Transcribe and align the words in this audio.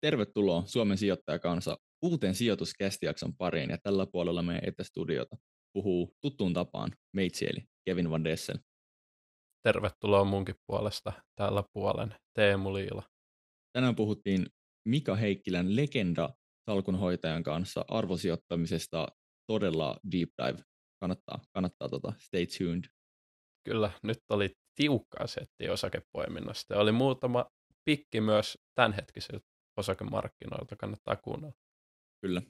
Tervetuloa 0.00 0.62
Suomen 0.66 0.98
sijoittajakansa 0.98 1.76
uuteen 2.02 2.34
sijoituskästijakson 2.34 3.36
pariin 3.36 3.70
ja 3.70 3.78
tällä 3.82 4.06
puolella 4.12 4.42
meidän 4.42 4.68
etästudiota 4.68 5.36
puhuu 5.72 6.14
tuttuun 6.20 6.52
tapaan 6.52 6.92
meitsi 7.16 7.46
eli 7.46 7.64
Kevin 7.84 8.10
Van 8.10 8.24
Dessel. 8.24 8.58
Tervetuloa 9.62 10.24
munkin 10.24 10.54
puolesta 10.66 11.12
täällä 11.36 11.64
puolen 11.72 12.14
Teemu 12.34 12.74
Liila. 12.74 13.02
Tänään 13.72 13.96
puhuttiin 13.96 14.46
Mika 14.88 15.16
Heikkilän 15.16 15.76
legenda 15.76 16.34
salkunhoitajan 16.70 17.42
kanssa 17.42 17.84
arvosijoittamisesta 17.88 19.08
todella 19.46 19.96
deep 20.12 20.30
dive. 20.42 20.64
Kannattaa, 21.00 21.40
kannattaa 21.54 21.88
tota, 21.88 22.12
stay 22.18 22.46
tuned. 22.46 22.84
Kyllä, 23.64 23.90
nyt 24.02 24.18
oli 24.28 24.50
tiukkaa 24.74 25.26
setti 25.26 25.68
osakepoiminnasta. 25.68 26.78
Oli 26.78 26.92
muutama 26.92 27.46
pikki 27.84 28.20
myös 28.20 28.58
tämänhetkiseltä 28.74 29.49
osakemarkkinoilta, 29.76 30.76
kannattaa 30.76 31.16
kuunnella. 31.16 31.54
Kyllä. 32.26 32.42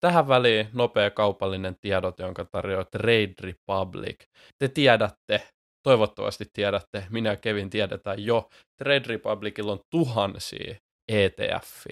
Tähän 0.00 0.28
väliin 0.28 0.68
nopea 0.72 1.10
kaupallinen 1.10 1.76
tiedot, 1.80 2.18
jonka 2.18 2.44
tarjoaa 2.44 2.84
Trade 2.84 3.34
Republic. 3.40 4.24
Te 4.58 4.68
tiedätte, 4.68 5.48
toivottavasti 5.82 6.44
tiedätte, 6.52 7.06
minä 7.10 7.30
ja 7.30 7.36
Kevin 7.36 7.70
tiedetään 7.70 8.24
jo, 8.24 8.48
Trade 8.78 9.04
Republicilla 9.06 9.72
on 9.72 9.80
tuhansia 9.90 10.74
etf 11.08 11.86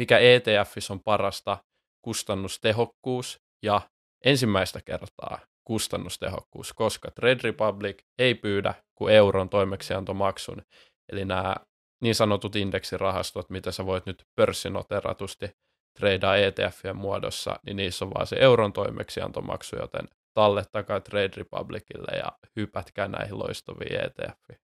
Mikä 0.00 0.18
ETFissä 0.18 0.92
on 0.92 1.00
parasta? 1.04 1.58
Kustannustehokkuus 2.04 3.36
ja 3.64 3.80
ensimmäistä 4.24 4.80
kertaa 4.84 5.38
kustannustehokkuus, 5.66 6.72
koska 6.72 7.10
Trade 7.10 7.40
Republic 7.42 7.98
ei 8.18 8.34
pyydä 8.34 8.74
kuin 8.98 9.14
euron 9.14 9.48
toimeksiantomaksun. 9.48 10.62
Eli 11.12 11.24
nämä 11.24 11.54
niin 12.04 12.14
sanotut 12.14 12.56
indeksirahastot, 12.56 13.50
mitä 13.50 13.72
sä 13.72 13.86
voit 13.86 14.06
nyt 14.06 14.26
pörssinoteratusti 14.36 15.46
treidaa 15.98 16.36
ETFien 16.36 16.96
muodossa, 16.96 17.60
niin 17.66 17.76
niissä 17.76 18.04
on 18.04 18.10
vaan 18.14 18.26
se 18.26 18.36
euron 18.36 18.72
toimeksiantomaksu, 18.72 19.76
joten 19.76 20.08
tallettakaa 20.34 21.00
Trade 21.00 21.30
Republicille 21.36 22.18
ja 22.18 22.38
hypätkää 22.56 23.08
näihin 23.08 23.38
loistaviin 23.38 24.00
ETFiin. 24.00 24.58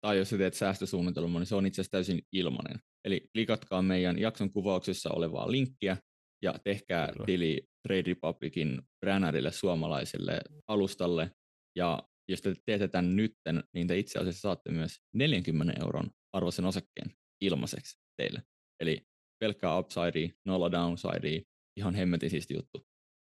Tai 0.00 0.18
jos 0.18 0.30
sä 0.30 0.38
teet 0.38 0.54
säästösuunnitelmaa, 0.54 1.40
niin 1.40 1.46
se 1.46 1.54
on 1.54 1.66
itse 1.66 1.80
asiassa 1.80 1.90
täysin 1.90 2.22
ilmainen. 2.32 2.80
Eli 3.04 3.28
klikatkaa 3.32 3.82
meidän 3.82 4.18
jakson 4.18 4.52
kuvauksessa 4.52 5.10
olevaa 5.10 5.50
linkkiä 5.50 5.96
ja 6.42 6.54
tehkää 6.64 7.12
Kyllä. 7.12 7.26
tili 7.26 7.68
Trade 7.88 8.02
Republicin 8.06 8.82
brännärille 9.00 9.52
suomalaiselle 9.52 10.40
alustalle. 10.68 11.30
Ja 11.76 12.02
jos 12.28 12.40
te 12.42 12.54
teette 12.66 12.88
tämän 12.88 13.16
nytten, 13.16 13.64
niin 13.74 13.86
te 13.86 13.98
itse 13.98 14.18
asiassa 14.18 14.40
saatte 14.40 14.72
myös 14.72 14.96
40 15.14 15.72
euron 15.82 16.10
arvoisen 16.36 16.64
osakkeen 16.64 17.16
ilmaiseksi 17.40 17.98
teille. 18.16 18.42
Eli 18.80 19.06
pelkkää 19.40 19.78
upsidea, 19.78 20.28
nolla 20.44 20.72
downsidea, 20.72 21.40
ihan 21.76 21.94
hemmetin 21.94 22.30
siisti 22.30 22.54
juttu. 22.54 22.86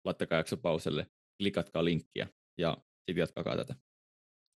Laittakaa 0.05 0.39
jakso 0.39 0.56
pauselle, 0.56 1.06
klikatkaa 1.42 1.84
linkkiä 1.84 2.28
ja 2.58 2.77
sitten 3.06 3.20
jatkakaa 3.20 3.56
tätä. 3.56 3.74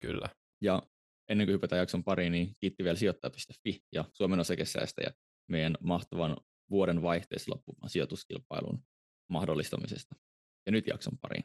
Kyllä. 0.02 0.30
Ja 0.62 0.84
ennen 1.30 1.48
kuin 1.48 1.54
hypätään 1.54 1.80
jakson 1.80 2.04
pariin, 2.04 2.32
niin 2.32 2.56
kiitti 2.60 2.84
vielä 2.84 2.98
sijoittaja.fi 2.98 3.80
ja 3.94 4.06
Suomen 4.14 4.40
osakesäästäjät 4.40 5.16
meidän 5.50 5.78
mahtavan 5.82 6.38
vuoden 6.70 7.02
vaihteessa 7.02 7.52
loppuvan 7.52 7.90
sijoituskilpailun 7.90 8.84
mahdollistamisesta. 9.30 10.16
Ja 10.66 10.72
nyt 10.72 10.88
jakson 10.88 11.18
pariin. 11.22 11.44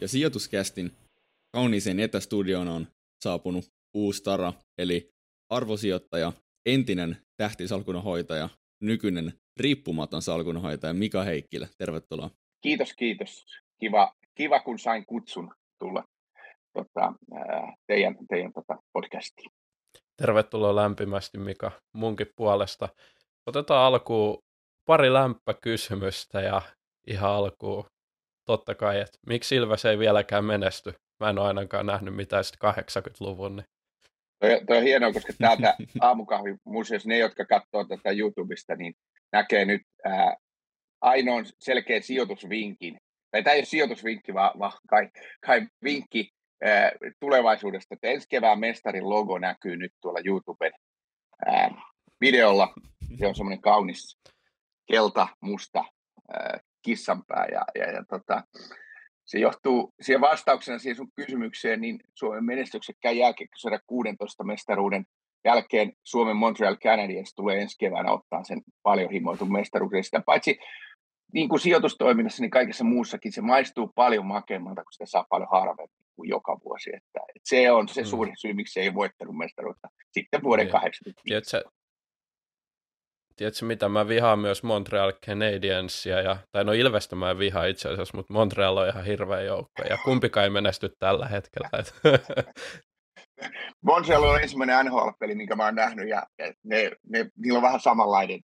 Ja 0.00 0.08
sijoituskästin 0.08 0.92
kauniiseen 1.52 2.00
etästudioon 2.00 2.68
on 2.68 2.86
saapunut 3.24 3.64
uusi 3.94 4.22
tara, 4.22 4.52
eli 4.78 5.10
arvosijoittaja, 5.50 6.32
entinen 6.66 7.16
tähtisalkunhoitaja, 7.36 8.48
nykyinen 8.82 9.32
riippumaton 9.60 10.22
salkunhoitaja 10.22 10.94
Mika 10.94 11.22
Heikkilä. 11.22 11.68
Tervetuloa. 11.78 12.30
Kiitos, 12.62 12.94
kiitos. 12.94 13.46
Kiva, 13.80 14.14
kiva 14.34 14.60
kun 14.60 14.78
sain 14.78 15.06
kutsun 15.06 15.54
tulla 15.78 16.04
tota, 16.72 17.12
teidän, 17.86 18.16
teidän 18.28 18.52
tota 18.52 18.78
podcastiin. 18.92 19.50
Tervetuloa 20.16 20.76
lämpimästi 20.76 21.38
Mika 21.38 21.72
munkin 21.94 22.26
puolesta. 22.36 22.88
Otetaan 23.46 23.86
alkuun 23.86 24.38
pari 24.86 25.12
lämpökysymystä 25.12 26.40
ja 26.40 26.62
ihan 27.06 27.30
alkuun 27.30 27.84
totta 28.50 28.74
kai, 28.74 29.00
että 29.00 29.18
miksi 29.26 29.56
Ilves 29.56 29.84
ei 29.84 29.98
vieläkään 29.98 30.44
menesty. 30.44 30.94
Mä 31.20 31.30
en 31.30 31.38
ole 31.38 31.46
ainakaan 31.46 31.86
nähnyt 31.86 32.14
mitään 32.14 32.44
80-luvun. 32.44 33.56
Niin. 33.56 33.64
Toi, 34.40 34.60
toi 34.66 34.76
on 34.76 34.82
hienoa, 34.82 35.12
koska 35.12 35.32
täältä 35.38 35.76
aamukahvimuseossa 36.00 37.08
ne, 37.08 37.18
jotka 37.18 37.44
katsoo 37.44 37.84
tätä 37.84 38.10
YouTubesta, 38.10 38.76
niin 38.76 38.94
näkee 39.32 39.64
nyt 39.64 39.82
ää, 40.04 40.36
ainoan 41.00 41.46
selkeän 41.60 42.02
sijoitusvinkin. 42.02 42.96
Tai 43.30 43.42
tämä 43.42 43.54
ei 43.54 43.60
ole 43.60 43.64
sijoitusvinkki, 43.64 44.34
vaan, 44.34 44.58
vaan 44.58 44.72
kai, 44.88 45.08
kai 45.46 45.66
vinkki 45.84 46.30
ää, 46.64 46.92
tulevaisuudesta. 47.20 47.94
Että 47.94 48.08
ensi 48.08 48.26
kevään 48.30 48.60
mestarin 48.60 49.08
logo 49.08 49.38
näkyy 49.38 49.76
nyt 49.76 49.92
tuolla 50.00 50.20
YouTuben 50.24 50.72
ää, 51.46 51.70
videolla. 52.20 52.72
Se 53.18 53.26
on 53.26 53.34
semmoinen 53.34 53.60
kaunis 53.60 54.18
kelta, 54.92 55.28
musta 55.40 55.84
kissanpää. 56.82 57.46
Ja, 57.52 57.64
ja, 57.74 57.90
ja 57.90 58.04
tota, 58.04 58.42
se 59.24 59.38
johtuu 59.38 59.94
siihen 60.00 60.20
vastauksena 60.20 60.78
siihen 60.78 60.96
sun 60.96 61.12
kysymykseen, 61.16 61.80
niin 61.80 61.98
Suomen 62.14 62.44
menestyksekkään 62.44 63.16
jälkeen 63.16 63.48
16 63.86 64.44
mestaruuden 64.44 65.06
jälkeen 65.44 65.92
Suomen 66.02 66.36
Montreal 66.36 66.76
Canadiens 66.76 67.34
tulee 67.34 67.60
ensi 67.60 67.76
keväänä 67.78 68.12
ottaa 68.12 68.44
sen 68.44 68.62
paljon 68.82 69.10
himoitun 69.10 69.52
mestaruuden. 69.52 70.04
Sitä 70.04 70.22
paitsi 70.26 70.58
niin 71.32 71.48
kuin 71.48 71.60
sijoitustoiminnassa, 71.60 72.42
niin 72.42 72.50
kaikessa 72.50 72.84
muussakin 72.84 73.32
se 73.32 73.40
maistuu 73.40 73.92
paljon 73.94 74.26
makeammalta, 74.26 74.82
kun 74.82 74.92
sitä 74.92 75.06
saa 75.06 75.26
paljon 75.28 75.48
harvemmin 75.52 76.06
kuin 76.16 76.28
joka 76.28 76.60
vuosi. 76.64 76.90
Että, 76.90 77.20
että 77.36 77.48
se 77.48 77.72
on 77.72 77.88
se 77.88 78.00
mm. 78.00 78.06
suurin 78.06 78.36
syy, 78.38 78.52
miksi 78.52 78.72
se 78.72 78.80
ei 78.80 78.94
voittanut 78.94 79.36
mestaruutta 79.36 79.88
sitten 80.12 80.42
vuoden 80.42 80.68
85. 80.68 81.22
Tiedätkö 81.24 81.79
mitä, 83.62 83.88
mä 83.88 84.08
vihaan 84.08 84.38
myös 84.38 84.62
Montreal 84.62 85.12
Canadiensia, 85.26 86.20
ja, 86.20 86.36
tai 86.52 86.64
no 86.64 86.72
Ilvestä 86.72 87.16
mä 87.16 87.38
vihaan 87.38 87.68
itse 87.68 87.88
asiassa, 87.88 88.16
mutta 88.16 88.32
Montreal 88.32 88.76
on 88.76 88.88
ihan 88.88 89.04
hirveä 89.04 89.40
joukko, 89.40 89.82
ja 89.90 89.98
kumpikaan 90.04 90.44
ei 90.44 90.50
menesty 90.50 90.92
tällä 90.98 91.28
hetkellä. 91.28 91.68
Montreal 93.84 94.22
on 94.22 94.42
ensimmäinen 94.42 94.86
NHL-peli, 94.86 95.34
minkä 95.34 95.56
mä 95.56 95.64
oon 95.64 95.74
nähnyt, 95.74 96.08
ja 96.08 96.26
ne, 96.64 96.90
ne, 97.08 97.30
niillä 97.36 97.56
on 97.56 97.62
vähän 97.62 97.80
samanlainen 97.80 98.40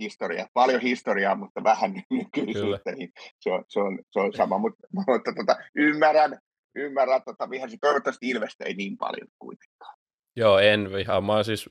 historia. 0.00 0.46
Paljon 0.54 0.80
historiaa, 0.80 1.34
mutta 1.34 1.64
vähän 1.64 1.94
nykyisyyttä, 2.10 2.92
niin 2.92 3.12
se 3.40 3.52
on, 3.52 3.64
se 3.68 3.80
on, 3.80 3.98
se 4.10 4.20
on 4.20 4.32
sama. 4.32 4.58
Mutta, 4.58 4.86
mutta 5.06 5.32
tota, 5.32 5.56
ymmärrän, 5.74 6.38
ymmärrän 6.74 7.22
tota, 7.24 7.50
vihasin. 7.50 7.78
Toivottavasti 7.80 8.28
Ilvestä 8.28 8.64
ei 8.64 8.74
niin 8.74 8.96
paljon 8.96 9.28
kuitenkaan. 9.38 9.96
Joo, 10.36 10.58
en 10.58 10.92
vihaa. 10.92 11.20
Mä 11.20 11.32
oon 11.32 11.44
siis 11.44 11.70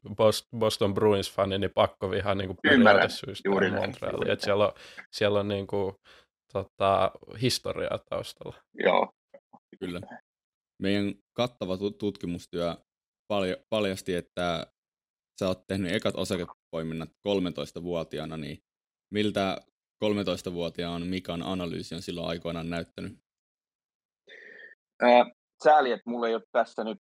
Boston 0.58 0.94
Bruins-fani, 0.94 1.58
niin 1.58 1.72
pakko 1.76 2.12
vihaa 2.12 2.36
niin 2.36 2.58
periaatesyystä 2.62 3.50
juuri 3.50 3.72
Montrealia. 3.72 4.36
Siellä 4.40 4.66
on, 4.66 4.74
siellä 5.12 5.40
on 5.40 5.48
niin 5.48 5.68
kuin, 5.68 5.96
tota, 6.54 7.12
historiaa 7.42 8.00
taustalla. 8.10 8.56
Joo. 8.74 9.10
Kyllä. 9.80 10.02
Meidän 10.82 11.16
kattava 11.38 11.78
tutkimustyö 11.78 12.76
paljasti, 13.70 14.16
että 14.16 14.68
sä 15.40 15.48
oot 15.48 15.68
tehnyt 15.68 15.92
ekat 15.92 16.16
osakepoiminnat 16.16 17.10
13-vuotiaana, 17.28 18.38
niin 18.38 18.58
miltä 19.14 19.58
13-vuotiaan 20.06 21.08
Mikan 21.08 21.44
analyysi 21.44 21.96
on 21.96 22.02
silloin 22.02 22.28
aikoinaan 22.28 22.70
näyttänyt? 22.70 23.18
Äh, 25.04 25.32
sääli, 25.64 25.92
että 25.92 26.10
mulla 26.10 26.28
ei 26.28 26.36
ole 26.36 26.44
tässä 26.52 26.84
nyt 26.84 26.98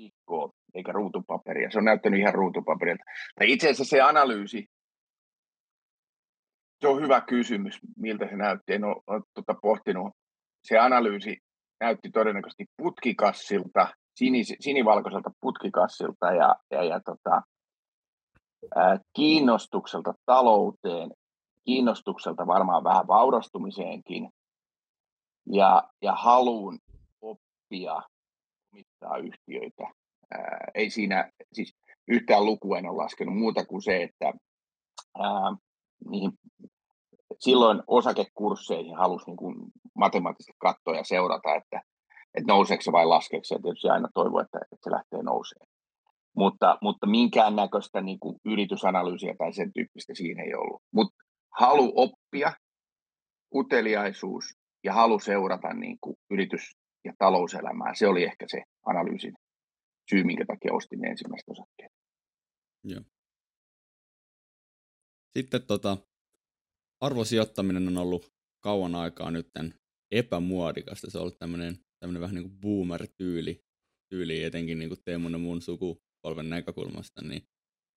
viikkoa 0.00 0.52
eikä 0.74 0.92
ruutupaperia. 0.92 1.70
Se 1.70 1.78
on 1.78 1.84
näyttänyt 1.84 2.20
ihan 2.20 2.34
ruutupaperilta. 2.34 3.04
Tai 3.38 3.52
itse 3.52 3.66
asiassa 3.66 3.96
se 3.96 4.00
analyysi, 4.00 4.66
se 6.80 6.88
on 6.88 7.02
hyvä 7.02 7.20
kysymys, 7.20 7.78
miltä 7.96 8.28
se 8.28 8.36
näytti. 8.36 8.74
En 8.74 8.84
ole, 8.84 8.96
ole 9.06 9.22
tuota 9.34 9.54
pohtinut. 9.62 10.12
Se 10.62 10.78
analyysi 10.78 11.36
näytti 11.80 12.10
todennäköisesti 12.10 12.64
putkikassilta, 12.76 13.88
sinis, 14.14 14.54
sinivalkoiselta 14.60 15.30
putkikassilta 15.40 16.26
ja, 16.26 16.56
ja, 16.70 16.84
ja 16.84 17.00
tota, 17.00 17.42
ää, 18.76 18.98
kiinnostukselta 19.16 20.14
talouteen, 20.26 21.10
kiinnostukselta 21.64 22.46
varmaan 22.46 22.84
vähän 22.84 23.06
vaurastumiseenkin 23.06 24.28
ja, 25.46 25.82
ja 26.02 26.12
haluun 26.12 26.78
oppia 27.20 28.02
omistaa 28.72 29.16
yhtiöitä. 29.16 29.84
Ää, 30.30 30.58
ei 30.74 30.90
siinä, 30.90 31.30
siis 31.52 31.74
yhtään 32.08 32.44
lukua 32.44 32.78
en 32.78 32.86
ole 32.86 32.96
laskenut 32.96 33.38
muuta 33.38 33.64
kuin 33.64 33.82
se, 33.82 34.02
että 34.02 34.32
ää, 35.18 35.56
niihin 36.10 36.32
silloin 37.38 37.82
osakekursseihin 37.86 38.96
halusi 38.96 39.26
niin 39.26 39.36
kuin 39.36 39.54
matemaattisesti 39.94 40.52
katsoa 40.58 40.96
ja 40.96 41.04
seurata, 41.04 41.54
että, 41.54 41.80
että 42.34 42.52
nouseeko 42.52 42.82
se 42.82 42.92
vai 42.92 43.06
laskeeko 43.06 43.44
se, 43.44 43.58
tietysti 43.62 43.88
aina 43.88 44.08
toivoa, 44.14 44.42
että, 44.42 44.58
että 44.58 44.84
se 44.84 44.90
lähtee 44.90 45.22
nousemaan. 45.22 45.70
Mutta, 46.36 46.78
mutta 46.82 47.06
minkäännäköistä 47.06 48.00
niin 48.00 48.18
kuin 48.20 48.36
yritysanalyysiä 48.44 49.34
tai 49.38 49.52
sen 49.52 49.72
tyyppistä 49.72 50.14
siinä 50.14 50.42
ei 50.42 50.54
ollut. 50.54 50.82
Mutta 50.94 51.14
halu 51.58 51.92
oppia, 51.96 52.52
uteliaisuus 53.54 54.44
ja 54.84 54.92
halu 54.92 55.18
seurata 55.18 55.74
niin 55.74 55.98
kuin 56.00 56.16
yritys- 56.30 56.79
ja 57.04 57.12
talouselämää, 57.18 57.94
se 57.94 58.06
oli 58.06 58.24
ehkä 58.24 58.46
se 58.48 58.62
analyysin 58.86 59.34
syy, 60.10 60.24
minkä 60.24 60.44
takia 60.46 60.74
ostin 60.74 61.04
ensimmäistä 61.04 61.52
osakkeet. 61.52 61.92
Joo. 62.84 63.02
Sitten 65.38 65.66
tota, 65.66 65.96
arvosijoittaminen 67.00 67.88
on 67.88 67.98
ollut 67.98 68.32
kauan 68.60 68.94
aikaa 68.94 69.30
nyt 69.30 69.50
epämuodikasta. 70.10 71.10
Se 71.10 71.18
on 71.18 71.22
ollut 71.22 71.38
tämmöinen, 71.38 71.76
tämmöinen 72.00 72.20
vähän 72.20 72.34
niin 72.34 72.50
kuin 72.50 72.60
boomer-tyyli, 72.60 73.64
tyyli 74.08 74.44
etenkin 74.44 74.78
niin 74.78 74.88
kuin 74.88 75.02
Teemun 75.04 75.32
ja 75.32 75.38
mun 75.38 75.62
sukupolven 75.62 76.50
näkökulmasta, 76.50 77.22
niin 77.22 77.42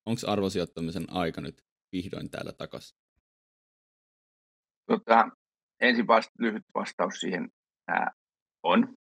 onko 0.05 0.21
arvosijoittamisen 0.27 1.05
aika 1.09 1.41
nyt 1.41 1.61
vihdoin 1.91 2.29
täällä 2.29 2.51
takaisin? 2.51 2.97
Tota, 4.85 5.29
ensin 5.81 6.07
vasta, 6.07 6.31
lyhyt 6.39 6.63
vastaus 6.75 7.13
siihen 7.19 7.50
ää, 7.88 8.11
on. 8.63 8.94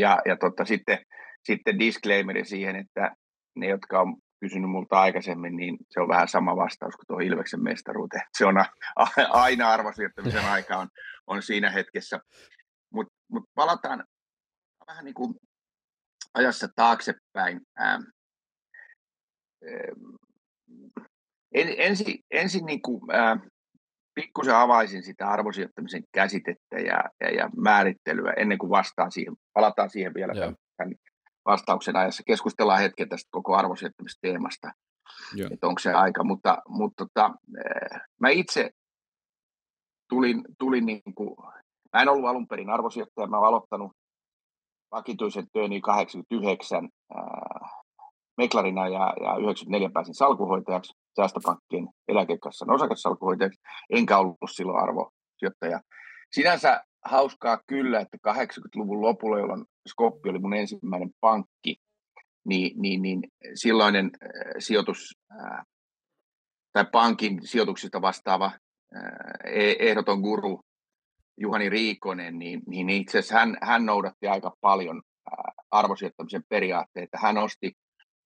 Ja, 0.00 0.18
ja 0.24 0.36
tota, 0.36 0.64
sitten, 0.64 0.98
sitten 1.44 1.78
disclaimeri 1.78 2.44
siihen, 2.44 2.76
että 2.76 3.16
ne, 3.56 3.68
jotka 3.68 4.00
on 4.00 4.16
kysynyt 4.40 4.70
multa 4.70 5.00
aikaisemmin, 5.00 5.56
niin 5.56 5.76
se 5.90 6.00
on 6.00 6.08
vähän 6.08 6.28
sama 6.28 6.56
vastaus 6.56 6.96
kuin 6.96 7.06
tuo 7.06 7.18
Ilveksen 7.18 7.62
mestaruuteen. 7.62 8.22
Se 8.38 8.46
on 8.46 8.54
aina 9.30 9.70
arvosijoittamisen 9.70 10.44
aika 10.52 10.76
on, 10.76 10.88
on 11.26 11.42
siinä 11.42 11.70
hetkessä. 11.70 12.20
Mutta 12.92 13.14
mut 13.28 13.44
palataan 13.54 14.04
vähän 14.86 15.04
niin 15.04 15.14
kuin 15.14 15.34
ajassa 16.34 16.68
taaksepäin. 16.76 17.60
Ähm, 17.80 18.02
en, 21.54 21.74
ensin 21.78 22.18
ensin 22.30 22.66
niin 22.66 22.82
kuin, 22.82 23.14
äh, 23.14 23.38
pikkusen 24.14 24.56
avaisin 24.56 25.02
sitä 25.02 25.28
arvosijoittamisen 25.28 26.02
käsitettä 26.12 26.78
ja, 26.78 27.04
ja, 27.20 27.30
ja 27.30 27.50
määrittelyä 27.56 28.32
ennen 28.32 28.58
kuin 28.58 28.70
vastaan 28.70 29.12
siihen. 29.12 29.34
Palataan 29.52 29.90
siihen 29.90 30.14
vielä 30.14 30.34
tämän, 30.34 30.56
tämän 30.76 30.94
vastauksen 31.44 31.96
ajassa. 31.96 32.22
Keskustellaan 32.26 32.80
hetken 32.80 33.08
tästä 33.08 33.28
koko 33.30 33.56
arvosijoittamisteemasta, 33.56 34.72
että 35.50 35.66
onko 35.66 35.78
se 35.78 35.92
aika. 35.92 36.24
Mutta, 36.24 36.62
mutta 36.68 37.06
tota, 37.06 37.34
eh, 37.58 38.00
mä 38.20 38.28
itse 38.28 38.70
tulin, 40.08 40.44
tulin 40.58 40.86
niin 40.86 41.14
kuin, 41.14 41.36
mä 41.92 42.02
en 42.02 42.08
ollut 42.08 42.28
alun 42.30 42.48
perin 42.48 42.70
arvosijoittaja, 42.70 43.26
mä 43.26 43.38
olen 43.38 43.48
aloittanut 43.48 43.92
vakituisen 44.92 45.46
työni 45.52 45.80
89 45.80 46.88
äh, 47.16 47.70
meklarina 48.36 48.88
ja, 48.88 49.14
ja 49.22 49.36
94 49.36 49.90
pääsin 49.94 50.14
salkuhoitajaksi 50.14 50.92
säästöpankkien 51.16 51.88
eläkekassan 52.08 52.70
osakassalkuhoitajaksi, 52.70 53.60
enkä 53.90 54.18
ollut 54.18 54.36
silloin 54.54 54.82
arvosijoittaja. 54.82 55.80
Sinänsä 56.32 56.84
hauskaa 57.04 57.60
kyllä, 57.66 58.00
että 58.00 58.16
80-luvun 58.28 59.00
lopulla, 59.00 59.38
jolloin 59.38 59.64
Skoppi 59.88 60.28
oli 60.28 60.38
mun 60.38 60.54
ensimmäinen 60.54 61.10
pankki, 61.20 61.76
niin, 62.44 62.82
niin, 62.82 63.02
niin 63.02 63.22
silloinen 63.54 64.10
äh, 64.22 64.30
sijoitus 64.58 65.18
äh, 65.32 65.66
tai 66.72 66.84
pankin 66.92 67.46
sijoituksista 67.46 68.02
vastaava 68.02 68.46
äh, 68.46 69.02
ehdoton 69.78 70.20
guru 70.20 70.60
Juhani 71.40 71.68
Riikonen, 71.68 72.38
niin, 72.38 72.62
niin 72.66 72.90
itse 72.90 73.18
asiassa 73.18 73.38
hän, 73.38 73.56
hän 73.62 73.86
noudatti 73.86 74.26
aika 74.28 74.52
paljon 74.60 75.02
arvosijoittamisen 75.70 76.42
periaatteita. 76.48 77.18
Hän 77.22 77.38
osti 77.38 77.72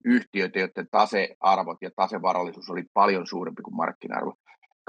yhtiöitä, 0.04 0.58
joiden 0.58 0.88
tasearvot 0.90 1.82
ja 1.82 1.90
tasevarallisuus 1.96 2.70
oli 2.70 2.84
paljon 2.94 3.26
suurempi 3.26 3.62
kuin 3.62 3.76
markkina-arvo. 3.76 4.34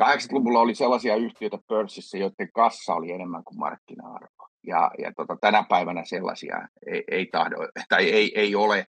80-luvulla 0.02 0.60
oli 0.60 0.76
sellaisia 0.76 1.16
yhtiöitä 1.16 1.58
pörssissä, 1.68 2.18
joiden 2.18 2.52
kassa 2.54 2.94
oli 2.94 3.12
enemmän 3.12 3.44
kuin 3.44 3.60
markkina-arvo. 3.60 4.50
Ja, 4.68 4.92
ja 4.98 5.14
tota, 5.14 5.38
tänä 5.42 5.64
päivänä 5.70 6.06
sellaisia 6.06 6.68
ei, 6.88 7.04
ei, 7.12 7.26
tahdo, 7.26 7.56
tai 7.90 8.10
ei, 8.10 8.40
ei 8.40 8.56
ole, 8.56 8.86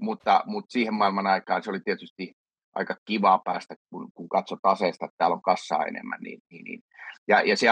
mutta, 0.00 0.42
mutta 0.46 0.72
siihen 0.72 0.94
maailman 0.94 1.26
aikaan 1.26 1.62
se 1.62 1.70
oli 1.70 1.80
tietysti 1.80 2.34
aika 2.74 2.96
kivaa 3.04 3.38
päästä, 3.38 3.74
kun, 3.90 4.12
kun 4.14 4.28
katsoi 4.28 4.58
taseesta, 4.62 5.04
että 5.04 5.14
täällä 5.18 5.34
on 5.34 5.42
kassaa 5.42 5.84
enemmän. 5.84 6.18
Niin, 6.20 6.40
niin, 6.50 6.64
niin. 6.64 6.82
Ja, 7.28 7.40
ja 7.40 7.56
se, 7.56 7.66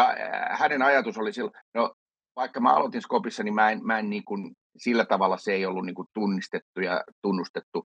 hänen 0.50 0.82
ajatus 0.82 1.18
oli 1.18 1.32
silloin, 1.32 1.54
no 1.74 1.94
vaikka 2.36 2.60
mä 2.60 2.74
aloitin 2.74 3.02
Skopissa, 3.02 3.42
niin 3.42 3.54
mä 3.54 3.70
en, 3.70 3.86
mä 3.86 3.98
en 3.98 4.10
niin 4.10 4.24
kuin, 4.24 4.56
sillä 4.76 5.04
tavalla 5.04 5.36
se 5.36 5.52
ei 5.52 5.66
ollut 5.66 5.86
niin 5.86 5.94
kuin 5.94 6.08
tunnistettu 6.14 6.80
ja 6.80 7.04
tunnustettu 7.22 7.86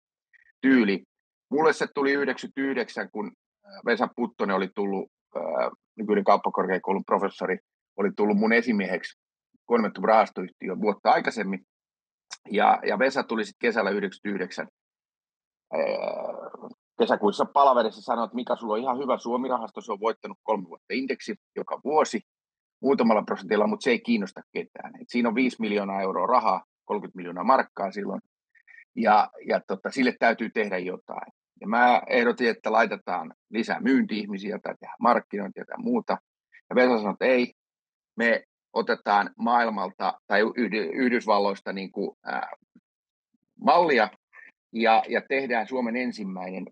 tyyli. 0.60 1.04
Mulle 1.50 1.72
se 1.72 1.86
tuli 1.94 2.12
99, 2.12 3.10
kun 3.10 3.32
Vesa 3.86 4.08
Puttonen 4.16 4.56
oli 4.56 4.68
tullut, 4.74 5.10
nykyinen 5.96 6.24
kauppakorkeakoulun 6.24 7.04
professori, 7.04 7.58
oli 7.96 8.10
tullut 8.16 8.36
mun 8.36 8.52
esimieheksi 8.52 9.20
Konventum 9.64 10.04
rahastoyhtiön 10.04 10.80
vuotta 10.80 11.10
aikaisemmin. 11.10 11.66
Ja, 12.50 12.78
ja 12.86 12.98
Vesa 12.98 13.22
tuli 13.22 13.44
sitten 13.44 13.68
kesällä 13.68 13.90
99 13.90 14.68
kesäkuussa 16.98 17.44
palaverissa 17.44 18.02
sanoi, 18.02 18.24
että 18.24 18.34
mikä 18.34 18.56
sulla 18.56 18.74
on 18.74 18.80
ihan 18.80 18.98
hyvä 18.98 19.18
Suomi-rahasto, 19.18 19.80
se 19.80 19.92
on 19.92 20.00
voittanut 20.00 20.38
kolme 20.42 20.68
vuotta 20.68 20.94
indeksi 20.94 21.34
joka 21.56 21.80
vuosi 21.84 22.20
muutamalla 22.82 23.22
prosentilla, 23.22 23.66
mutta 23.66 23.84
se 23.84 23.90
ei 23.90 24.00
kiinnosta 24.00 24.40
ketään. 24.52 24.92
Et 25.00 25.08
siinä 25.08 25.28
on 25.28 25.34
5 25.34 25.56
miljoonaa 25.60 26.02
euroa 26.02 26.26
rahaa, 26.26 26.64
30 26.84 27.16
miljoonaa 27.16 27.44
markkaa 27.44 27.92
silloin, 27.92 28.20
ja, 28.96 29.30
ja 29.46 29.60
tota, 29.66 29.90
sille 29.90 30.14
täytyy 30.18 30.50
tehdä 30.50 30.78
jotain. 30.78 31.32
Ja 31.60 31.68
mä 31.68 32.02
ehdotin, 32.08 32.48
että 32.48 32.72
laitetaan 32.72 33.34
lisää 33.50 33.80
myynti-ihmisiä 33.80 34.58
tai 34.58 34.74
tehdään 34.80 34.96
markkinointia 35.00 35.64
tai 35.64 35.78
muuta. 35.78 36.18
Ja 36.70 36.76
Vesa 36.76 36.98
sanoi, 36.98 37.12
että 37.12 37.24
ei, 37.24 37.52
me 38.16 38.44
otetaan 38.72 39.30
maailmalta 39.38 40.20
tai 40.26 40.40
Yhdysvalloista 40.94 41.72
niin 41.72 41.92
kuin, 41.92 42.16
ää, 42.24 42.50
mallia 43.60 44.08
ja, 44.72 45.02
ja 45.08 45.22
tehdään 45.28 45.68
Suomen 45.68 45.96
ensimmäinen 45.96 46.64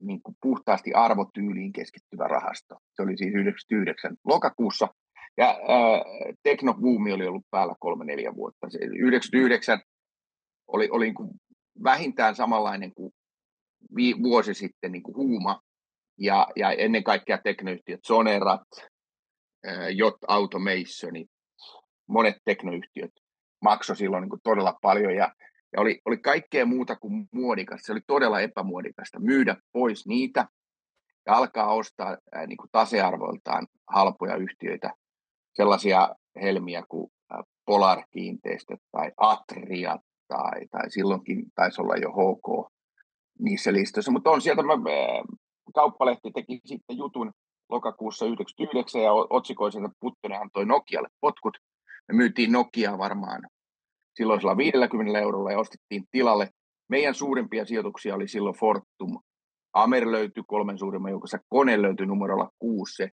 niin 0.00 0.22
kuin 0.22 0.36
puhtaasti 0.42 0.92
arvotyyliin 0.94 1.72
keskittyvä 1.72 2.28
rahasto. 2.28 2.76
Se 2.92 3.02
oli 3.02 3.16
siis 3.16 3.34
99 3.34 4.16
lokakuussa. 4.24 4.88
Ja 5.36 5.46
ää, 5.46 6.02
teknobuumi 6.42 7.12
oli 7.12 7.26
ollut 7.26 7.46
päällä 7.50 7.74
kolme 7.80 8.04
neljä 8.04 8.34
vuotta. 8.34 8.70
Se 8.70 8.78
99 8.78 9.80
oli, 10.66 10.88
oli 10.90 11.04
niin 11.04 11.14
kuin 11.14 11.30
vähintään 11.84 12.36
samanlainen 12.36 12.94
kuin 12.94 13.12
vi, 13.96 14.14
vuosi 14.22 14.54
sitten 14.54 14.92
niin 14.92 15.02
kuin 15.02 15.16
huuma. 15.16 15.60
Ja, 16.18 16.46
ja 16.56 16.72
ennen 16.72 17.04
kaikkea 17.04 17.38
teknoyhtiöt, 17.38 18.00
Sonerat, 18.06 18.68
Jot 19.94 20.16
Automationit, 20.28 21.30
monet 22.08 22.36
teknoyhtiöt 22.44 23.10
maksoi 23.62 23.96
silloin 23.96 24.20
niin 24.20 24.30
kuin 24.30 24.40
todella 24.44 24.78
paljon 24.82 25.14
ja, 25.14 25.34
ja 25.72 25.80
oli, 25.80 26.00
oli 26.04 26.18
kaikkea 26.18 26.66
muuta 26.66 26.96
kuin 26.96 27.28
muodikasta. 27.32 27.86
Se 27.86 27.92
oli 27.92 28.00
todella 28.06 28.40
epämuodikasta 28.40 29.20
myydä 29.20 29.56
pois 29.72 30.06
niitä 30.06 30.46
ja 31.26 31.34
alkaa 31.34 31.74
ostaa 31.74 32.18
ää, 32.32 32.46
niin 32.46 32.56
kuin 32.56 32.68
tasearvoiltaan 32.72 33.66
halpoja 33.90 34.36
yhtiöitä, 34.36 34.90
sellaisia 35.54 36.14
helmiä 36.42 36.82
kuin 36.88 37.10
Polar 37.66 38.02
Kiinteistöt 38.10 38.80
tai 38.92 39.10
Atria 39.16 39.98
tai, 40.28 40.66
tai 40.70 40.90
silloinkin 40.90 41.44
taisi 41.54 41.80
olla 41.80 41.96
jo 41.96 42.10
HK 42.10 42.72
niissä 43.38 43.72
listoissa, 43.72 44.12
mutta 44.12 44.30
on 44.30 44.40
sieltä, 44.40 44.62
mä, 44.62 44.72
kauppalehti 45.74 46.30
teki 46.30 46.60
sitten 46.64 46.96
jutun 46.96 47.32
lokakuussa 47.68 48.26
99 48.26 49.02
ja 49.02 49.12
otsikoi 49.12 49.72
sen, 49.72 49.84
että 49.84 49.96
Puttonen 50.00 50.40
antoi 50.40 50.66
Nokialle 50.66 51.08
potkut. 51.20 51.58
Me 52.08 52.16
myytiin 52.16 52.52
Nokiaa 52.52 52.98
varmaan 52.98 53.42
silloisella 54.16 54.56
50 54.56 55.18
eurolla 55.18 55.50
ja 55.50 55.58
ostettiin 55.58 56.04
tilalle. 56.10 56.48
Meidän 56.88 57.14
suurimpia 57.14 57.64
sijoituksia 57.64 58.14
oli 58.14 58.28
silloin 58.28 58.56
Fortum. 58.56 59.18
Amer 59.72 60.10
löytyi 60.10 60.42
kolmen 60.46 60.78
suurimman 60.78 61.10
joukossa, 61.10 61.38
Kone 61.48 61.82
löytyi 61.82 62.06
numerolla 62.06 62.50
kuusi. 62.58 62.94
Se, 62.96 63.10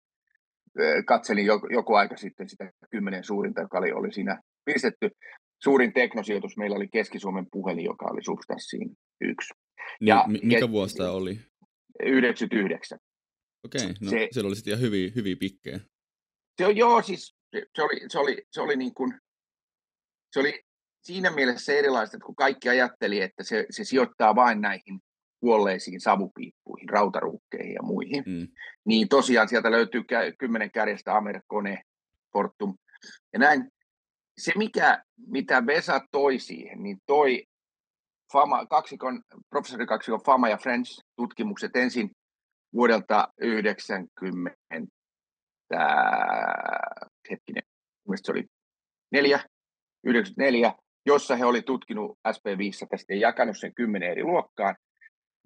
katselin 1.06 1.46
joku, 1.70 1.94
aika 1.94 2.16
sitten 2.16 2.48
sitä 2.48 2.70
kymmenen 2.90 3.24
suurinta, 3.24 3.60
joka 3.60 3.78
oli, 3.78 3.92
oli 3.92 4.12
siinä 4.12 4.40
pistetty. 4.64 5.10
Suurin 5.62 5.92
teknosijoitus 5.92 6.56
meillä 6.56 6.76
oli 6.76 6.88
Keski-Suomen 6.88 7.46
puhelin, 7.52 7.84
joka 7.84 8.06
oli 8.10 8.24
substanssiin 8.24 8.96
yksi. 9.20 9.54
Niin, 10.00 10.08
ja, 10.08 10.24
mikä 10.42 10.70
vuosi 10.70 10.96
tämä 10.96 11.10
oli? 11.10 11.40
99. 12.02 12.98
Okei, 13.64 13.82
okay, 13.82 13.94
no 14.00 14.10
se, 14.10 14.28
siellä 14.30 14.48
oli 14.48 14.56
sitten 14.56 14.72
ihan 14.72 14.82
hyviä, 14.82 15.10
hyviä 15.14 15.36
pikkejä. 15.36 15.80
Se 16.58 16.66
on, 16.66 16.76
joo, 16.76 17.02
siis 17.02 17.36
se, 17.50 17.66
se 17.74 17.82
oli, 17.82 18.00
se 18.08 18.18
oli, 18.18 18.42
se 18.50 18.60
oli 18.60 18.76
niin 18.76 18.94
kuin, 18.94 19.20
se 20.32 20.40
oli 20.40 20.62
siinä 21.02 21.30
mielessä 21.30 21.72
erilaista, 21.72 22.16
että 22.16 22.26
kun 22.26 22.36
kaikki 22.36 22.68
ajatteli, 22.68 23.20
että 23.20 23.44
se, 23.44 23.66
se 23.70 23.84
sijoittaa 23.84 24.34
vain 24.34 24.60
näihin 24.60 25.00
kuolleisiin 25.40 26.00
savupiippuihin, 26.00 26.88
rautaruukkeihin 26.88 27.74
ja 27.74 27.82
muihin. 27.82 28.24
Mm. 28.26 28.48
Niin 28.84 29.08
tosiaan 29.08 29.48
sieltä 29.48 29.70
löytyy 29.70 30.02
kymmenen 30.38 30.70
kärjestä 30.70 31.16
Amerikone, 31.16 31.82
Fortum 32.32 32.74
ja 33.32 33.38
näin. 33.38 33.70
Se, 34.38 34.52
mikä, 34.56 35.04
mitä 35.26 35.66
Vesa 35.66 36.00
toi 36.12 36.38
siihen, 36.38 36.82
niin 36.82 36.98
toi 37.06 37.44
Fama, 38.32 38.66
kaksikon, 38.66 39.22
professori 39.50 39.86
kaksikon 39.86 40.20
Fama 40.26 40.48
ja 40.48 40.56
French 40.56 41.00
tutkimukset 41.16 41.76
ensin 41.76 42.10
vuodelta 42.74 43.28
90, 43.40 44.56
hetkinen, 47.30 47.62
se 48.14 48.32
oli 48.32 48.44
neljä, 49.12 49.40
94, 50.04 50.74
jossa 51.06 51.36
he 51.36 51.44
oli 51.44 51.62
tutkinut 51.62 52.18
SP500 52.28 53.04
ja 53.08 53.16
jakanut 53.16 53.58
sen 53.58 53.74
kymmenen 53.74 54.10
eri 54.10 54.24
luokkaan. 54.24 54.76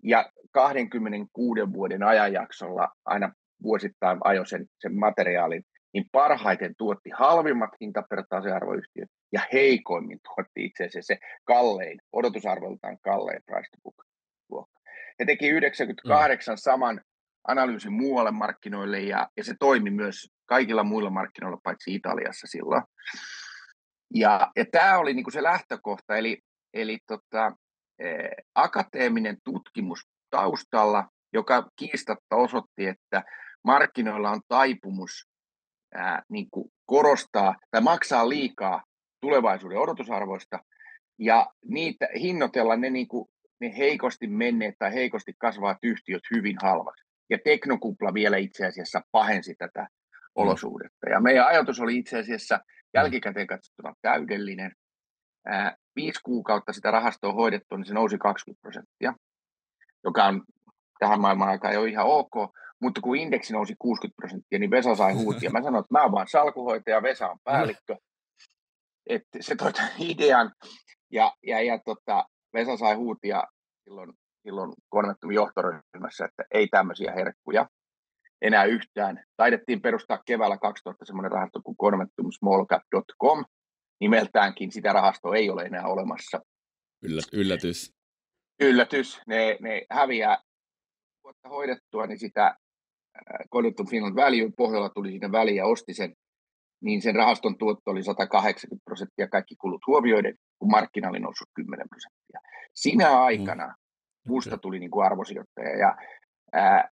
Ja 0.04 0.30
26 0.50 1.73
vuoden 1.73 2.02
ajanjaksolla 2.02 2.88
aina 3.04 3.33
vuosittain 3.62 4.19
ajo 4.25 4.45
sen, 4.45 4.66
sen 4.78 4.99
materiaalin, 4.99 5.62
niin 5.95 6.04
parhaiten 6.12 6.75
tuotti 6.78 7.11
halvimmat 7.19 7.71
hinta 7.80 8.02
per 8.11 8.25
tasearvoyhtiöt 8.28 9.09
ja 9.33 9.40
heikoimmin 9.52 10.19
tuotti 10.23 10.64
itse 10.64 10.85
asiassa 10.85 11.14
se 11.14 11.19
kallein, 11.45 12.00
odotusarvoltaan 12.12 12.99
kallein 13.02 13.42
price 13.47 13.69
to 13.71 13.78
book 13.83 13.95
luokka. 14.50 14.80
He 15.21 15.25
teki 15.25 15.49
98 15.49 16.54
mm. 16.54 16.57
saman 16.57 17.00
analyysin 17.49 17.92
muualle 17.92 18.30
markkinoille 18.30 19.00
ja, 19.00 19.28
ja 19.37 19.45
se 19.45 19.54
toimi 19.61 19.90
myös 19.90 20.30
kaikilla 20.47 20.85
muilla 20.85 21.11
markkinoilla 21.11 21.61
paitsi 21.62 21.95
Italiassa 21.95 22.47
silloin. 22.47 22.83
Ja, 24.14 24.50
ja 24.57 24.64
tämä 24.73 24.99
oli 24.99 25.14
niinku 25.14 25.30
se 25.30 25.42
lähtökohta, 25.42 26.16
eli, 26.16 26.38
eli 26.75 26.99
tota, 27.07 27.52
akateeminen 28.54 29.37
tutkimus 29.45 30.00
taustalla, 30.30 31.09
joka 31.33 31.69
kiistatta 31.76 32.37
osoitti, 32.37 32.87
että 32.87 33.23
markkinoilla 33.64 34.30
on 34.30 34.40
taipumus 34.49 35.28
ää, 35.95 36.23
niin 36.28 36.47
kuin 36.50 36.71
korostaa 36.87 37.54
tai 37.71 37.80
maksaa 37.80 38.28
liikaa 38.28 38.83
tulevaisuuden 39.21 39.78
odotusarvoista 39.78 40.59
ja 41.19 41.47
niitä 41.69 42.09
hinnoitella 42.21 42.76
ne, 42.76 42.90
niin 42.90 43.09
kuin, 43.09 43.28
ne 43.61 43.76
heikosti 43.76 44.26
menneet 44.26 44.75
tai 44.78 44.95
heikosti 44.95 45.33
kasvavat 45.38 45.78
yhtiöt 45.83 46.23
hyvin 46.35 46.57
halvaksi. 46.62 47.04
Ja 47.30 47.38
teknokupla 47.45 48.14
vielä 48.14 48.37
itse 48.37 48.66
asiassa 48.66 49.02
pahensi 49.12 49.54
tätä 49.54 49.80
mm. 49.80 49.88
olosuhdetta. 50.35 51.11
Ja 51.11 51.21
meidän 51.21 51.47
ajatus 51.47 51.80
oli 51.80 51.99
itse 51.99 52.19
asiassa 52.19 52.61
jälkikäteen 52.95 53.47
katsottuna 53.47 53.95
täydellinen. 54.02 54.73
Ää, 55.47 55.76
viisi 55.97 56.20
kuukautta 56.23 56.73
sitä 56.73 56.90
rahastoa 56.90 57.32
hoidettu, 57.32 57.76
niin 57.76 57.87
se 57.87 57.94
nousi 57.94 58.18
20 58.18 58.62
prosenttia, 58.62 59.14
joka 60.04 60.25
on 60.25 60.42
tähän 60.99 61.20
maailman 61.20 61.49
aikaan 61.49 61.75
jo 61.75 61.85
ihan 61.85 62.06
ok, 62.06 62.32
mutta 62.80 63.00
kun 63.00 63.16
indeksi 63.16 63.52
nousi 63.52 63.75
60 63.78 64.16
prosenttia, 64.16 64.59
niin 64.59 64.70
Vesa 64.70 64.94
sai 64.94 65.12
huutia. 65.12 65.50
Mä 65.54 65.62
sanoin, 65.62 65.85
että 65.85 65.94
mä 65.94 66.02
oon 66.02 66.12
vaan 66.12 66.28
salkuhoitaja, 66.28 67.02
Vesa 67.02 67.28
on 67.28 67.38
päällikkö. 67.44 67.97
Että 69.06 69.38
se 69.40 69.56
toi 69.56 69.73
idean, 69.99 70.52
ja, 71.12 71.32
ja, 71.47 71.62
ja 71.62 71.78
tota, 71.85 72.25
Vesa 72.54 72.76
sai 72.76 72.94
huutia 72.94 73.44
silloin, 73.85 74.12
silloin 74.42 74.73
Konventumin 74.88 75.35
johtoryhmässä, 75.35 76.25
että 76.25 76.44
ei 76.50 76.68
tämmöisiä 76.68 77.12
herkkuja 77.12 77.66
enää 78.42 78.64
yhtään. 78.64 79.25
Taidettiin 79.37 79.82
perustaa 79.82 80.23
keväällä 80.26 80.59
2000 80.59 81.04
semmoinen 81.04 81.32
rahasto 81.32 81.61
kuin 81.64 81.76
conventumsmallcap.com. 81.76 83.44
Nimeltäänkin 84.00 84.73
sitä 84.73 84.92
rahastoa 84.92 85.37
ei 85.37 85.50
ole 85.50 85.62
enää 85.62 85.87
olemassa. 85.87 86.40
yllätys. 87.33 87.95
Yllätys. 88.61 89.21
Ne, 89.26 89.57
ne 89.61 89.87
häviää 89.90 90.38
vuotta 91.25 91.49
hoidettua, 91.49 92.07
niin 92.07 92.19
sitä 92.19 92.57
Conventum 93.52 93.87
Finland 93.87 94.16
Value 94.16 94.50
pohjalla 94.57 94.88
tuli 94.88 95.11
siinä 95.11 95.33
väliin 95.33 95.57
ja 95.57 95.66
osti 95.66 95.95
sen, 95.95 96.14
niin 96.83 97.02
sen 97.02 97.14
rahaston 97.14 97.59
tuotto 97.59 97.90
oli 97.90 98.02
180 98.02 98.85
prosenttia 98.85 99.28
kaikki 99.28 99.57
kulut 99.57 99.87
huomioiden, 99.87 100.35
kun 100.59 100.71
markkina 100.71 101.09
oli 101.09 101.21
noussut 101.21 101.49
10 101.54 101.88
prosenttia. 101.88 102.40
Sinä 102.75 103.23
aikana 103.23 103.66
mm. 103.66 103.75
musta 104.28 104.59
tuli 104.59 104.78
niin 104.78 104.90
kuin 104.90 105.07
arvosijoittaja 105.07 105.78
ja 105.78 105.97
ää, 106.52 106.88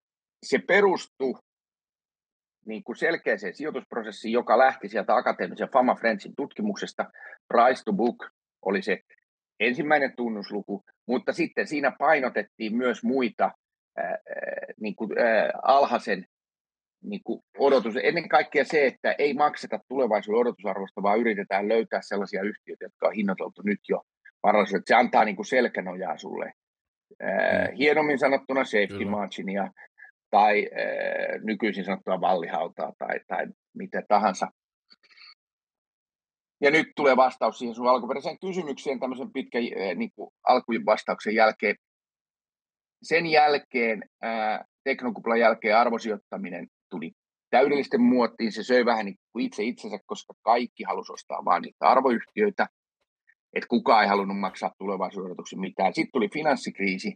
se 0.46 0.60
perustui 0.60 1.34
niin 2.66 2.84
kuin 2.84 2.96
selkeäseen 2.96 3.56
sijoitusprosessiin, 3.56 4.32
joka 4.32 4.58
lähti 4.58 4.90
sieltä 4.90 5.16
akateemisen 5.16 5.70
Fama 5.74 5.96
Friendsin 5.96 6.34
tutkimuksesta. 6.38 7.06
Price 7.48 7.84
to 7.86 7.94
book 7.94 8.28
oli 8.66 8.82
se 8.82 9.00
ensimmäinen 9.60 10.14
tunnusluku, 10.18 10.84
mutta 11.08 11.34
sitten 11.34 11.68
siinä 11.68 11.92
painotettiin 12.00 12.78
myös 12.78 13.04
muita 13.04 13.52
ää, 13.98 14.18
niin 14.82 14.96
kuin, 14.96 15.20
ää, 15.20 15.52
alhaisen 15.64 16.26
niin 17.04 17.22
kuin 17.24 17.42
odotus. 17.58 17.96
Ennen 18.04 18.30
kaikkea 18.30 18.66
se, 18.66 18.86
että 18.86 19.16
ei 19.18 19.34
makseta 19.34 19.80
tulevaisuuden 19.88 20.42
odotusarvosta, 20.42 21.04
vaan 21.04 21.20
yritetään 21.20 21.70
löytää 21.70 22.00
sellaisia 22.02 22.42
yhtiöitä, 22.42 22.86
jotka 22.86 23.08
on 23.08 23.14
hinnoiteltu 23.14 23.62
nyt 23.66 23.80
jo 23.90 24.02
varallisuus. 24.44 24.82
Se 24.86 24.96
antaa 24.96 25.26
niin 25.26 25.36
kuin 25.36 25.46
selkänojaa 25.46 26.18
sulle. 26.18 26.54
Ää, 27.22 27.68
mm. 27.68 27.76
hienommin 27.76 28.20
sanottuna 28.20 28.64
safety 28.64 29.06
marginia, 29.06 29.72
tai 30.30 30.66
äh, 30.66 31.42
nykyisin 31.44 31.86
sanottua 31.86 32.22
vallihautaa 32.22 32.94
tai, 32.98 33.20
tai 33.28 33.46
mitä 33.74 34.02
tahansa. 34.08 34.48
Ja 36.62 36.72
nyt 36.72 36.88
tulee 36.96 37.16
vastaus 37.16 37.60
siihen 37.60 37.76
sun 37.76 37.88
alkuperäiseen 37.88 38.40
kysymykseen 38.40 39.00
tämmöisen 39.00 39.32
pitkän 39.34 39.64
äh, 39.64 39.96
niin 39.96 40.12
kuin 40.16 40.32
alkuvastauksen 40.48 41.36
jälkeen. 41.36 41.76
Sen 43.04 43.26
jälkeen, 43.26 44.04
äh, 44.26 44.60
teknokuplan 44.84 45.40
jälkeen 45.40 45.78
arvosijoittaminen 45.78 46.68
tuli 46.90 47.12
täydellisten 47.50 48.02
muottiin. 48.02 48.52
Se 48.52 48.64
söi 48.64 48.86
vähän 48.86 49.06
niin 49.06 49.18
kuin 49.32 49.46
itse 49.46 49.64
itsensä, 49.64 50.00
koska 50.06 50.34
kaikki 50.42 50.84
halusi 50.84 51.14
ostaa 51.14 51.46
vain 51.46 51.62
niitä 51.62 51.88
arvoyhtiöitä. 51.88 52.68
Että 53.54 53.68
kukaan 53.68 54.04
ei 54.04 54.10
halunnut 54.10 54.40
maksaa 54.40 54.72
tulevaisuuden 54.78 55.36
mitään. 55.56 55.94
Sitten 55.94 56.12
tuli 56.12 56.30
finanssikriisi, 56.34 57.16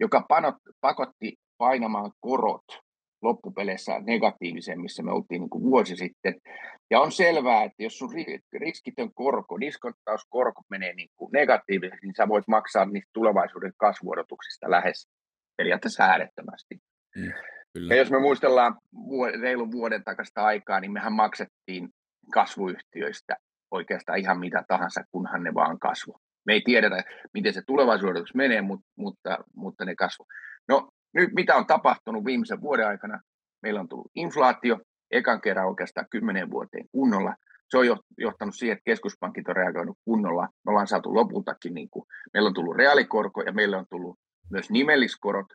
joka 0.00 0.24
panot, 0.28 0.54
pakotti 0.80 1.36
painamaan 1.58 2.12
korot 2.20 2.64
loppupeleissä 3.22 4.00
negatiiviseen, 4.00 4.80
missä 4.80 5.02
me 5.02 5.12
oltiin 5.12 5.40
niin 5.40 5.50
kuin 5.50 5.64
vuosi 5.64 5.96
sitten. 5.96 6.34
Ja 6.90 7.00
on 7.00 7.12
selvää, 7.12 7.64
että 7.64 7.82
jos 7.82 7.98
sun 7.98 8.10
riskitön 8.60 9.14
korko, 9.14 9.60
diskonttauskorko 9.60 10.62
menee 10.70 10.92
niin 10.94 11.08
kuin 11.16 11.30
negatiiviseksi, 11.32 12.06
niin 12.06 12.14
sä 12.16 12.28
voit 12.28 12.48
maksaa 12.48 12.84
niistä 12.84 13.10
tulevaisuuden 13.12 13.72
kasvuodotuksista 13.76 14.70
lähes 14.70 15.08
periaatteessa 15.56 16.04
äärettömästi. 16.04 16.74
Mm, 17.16 17.32
kyllä. 17.72 17.94
Ja 17.94 17.98
jos 17.98 18.10
me 18.10 18.20
muistellaan 18.20 18.78
reilun 19.40 19.72
vuoden 19.72 20.04
takasta 20.04 20.44
aikaa, 20.44 20.80
niin 20.80 20.92
mehän 20.92 21.12
maksettiin 21.12 21.88
kasvuyhtiöistä 22.32 23.36
oikeastaan 23.70 24.18
ihan 24.18 24.38
mitä 24.38 24.64
tahansa, 24.68 25.04
kunhan 25.10 25.42
ne 25.42 25.54
vaan 25.54 25.78
kasvu. 25.78 26.20
Me 26.46 26.52
ei 26.52 26.62
tiedetä, 26.64 27.04
miten 27.34 27.54
se 27.54 27.62
tulevaisuuden 27.66 28.22
menee, 28.34 28.62
mutta, 28.62 28.86
mutta, 28.96 29.38
mutta 29.54 29.84
ne 29.84 29.94
kasvu. 29.94 30.26
Nyt 31.16 31.30
mitä 31.34 31.56
on 31.56 31.66
tapahtunut 31.66 32.24
viimeisen 32.24 32.60
vuoden 32.60 32.86
aikana? 32.86 33.20
Meillä 33.62 33.80
on 33.80 33.88
tullut 33.88 34.10
inflaatio, 34.14 34.78
ekan 35.10 35.40
kerran 35.40 35.68
oikeastaan 35.68 36.06
kymmenen 36.10 36.50
vuoteen 36.50 36.86
kunnolla. 36.92 37.34
Se 37.70 37.78
on 37.78 37.86
johtanut 38.18 38.54
siihen, 38.54 38.72
että 38.72 38.90
keskuspankit 38.90 39.48
on 39.48 39.56
reagoinut 39.56 39.98
kunnolla. 40.04 40.42
Me 40.42 40.70
ollaan 40.70 40.86
saatu 40.86 41.14
lopultakin, 41.14 41.74
niin 41.74 41.88
kuin, 41.90 42.04
meillä 42.34 42.46
on 42.46 42.54
tullut 42.54 42.76
reaalikorko 42.76 43.42
ja 43.42 43.52
meillä 43.52 43.78
on 43.78 43.86
tullut 43.90 44.18
myös 44.50 44.70
nimelliskorot. 44.70 45.46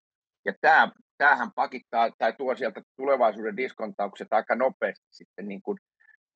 Ja 0.46 0.53
tämä, 0.62 0.91
tämähän 1.18 1.50
pakittaa 1.56 2.10
tai 2.18 2.34
tuo 2.38 2.56
sieltä 2.56 2.82
tulevaisuuden 2.98 3.58
diskontaukset 3.58 4.27
aika 4.32 4.56
nopeasti 4.56 5.08
sitten 5.12 5.48
niin 5.48 5.62
kuin, 5.62 5.77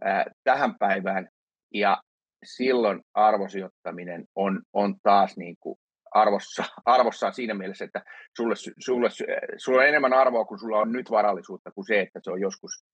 ää, 0.04 0.26
tähän 0.44 0.76
päivään. 0.80 1.28
Ja 1.74 2.02
silloin 2.44 3.02
arvosijoittaminen 3.14 4.26
on, 4.36 4.62
on 4.74 4.96
taas 5.04 5.38
niin 5.38 5.56
kuin 5.60 5.78
arvossa, 6.16 6.64
arvossaan 6.96 7.34
siinä 7.34 7.54
mielessä, 7.54 7.86
että 7.86 8.04
sulle, 8.38 8.56
sulle, 8.80 9.10
sulle 9.58 9.80
on 9.80 9.88
enemmän 9.88 10.14
arvoa, 10.14 10.46
kun 10.46 10.60
sulla 10.60 10.78
on 10.78 10.92
nyt 10.92 11.12
varallisuutta, 11.12 11.72
kuin 11.72 11.86
se, 11.86 12.02
että 12.02 12.20
se 12.24 12.32
on 12.32 12.42
joskus 12.42 12.86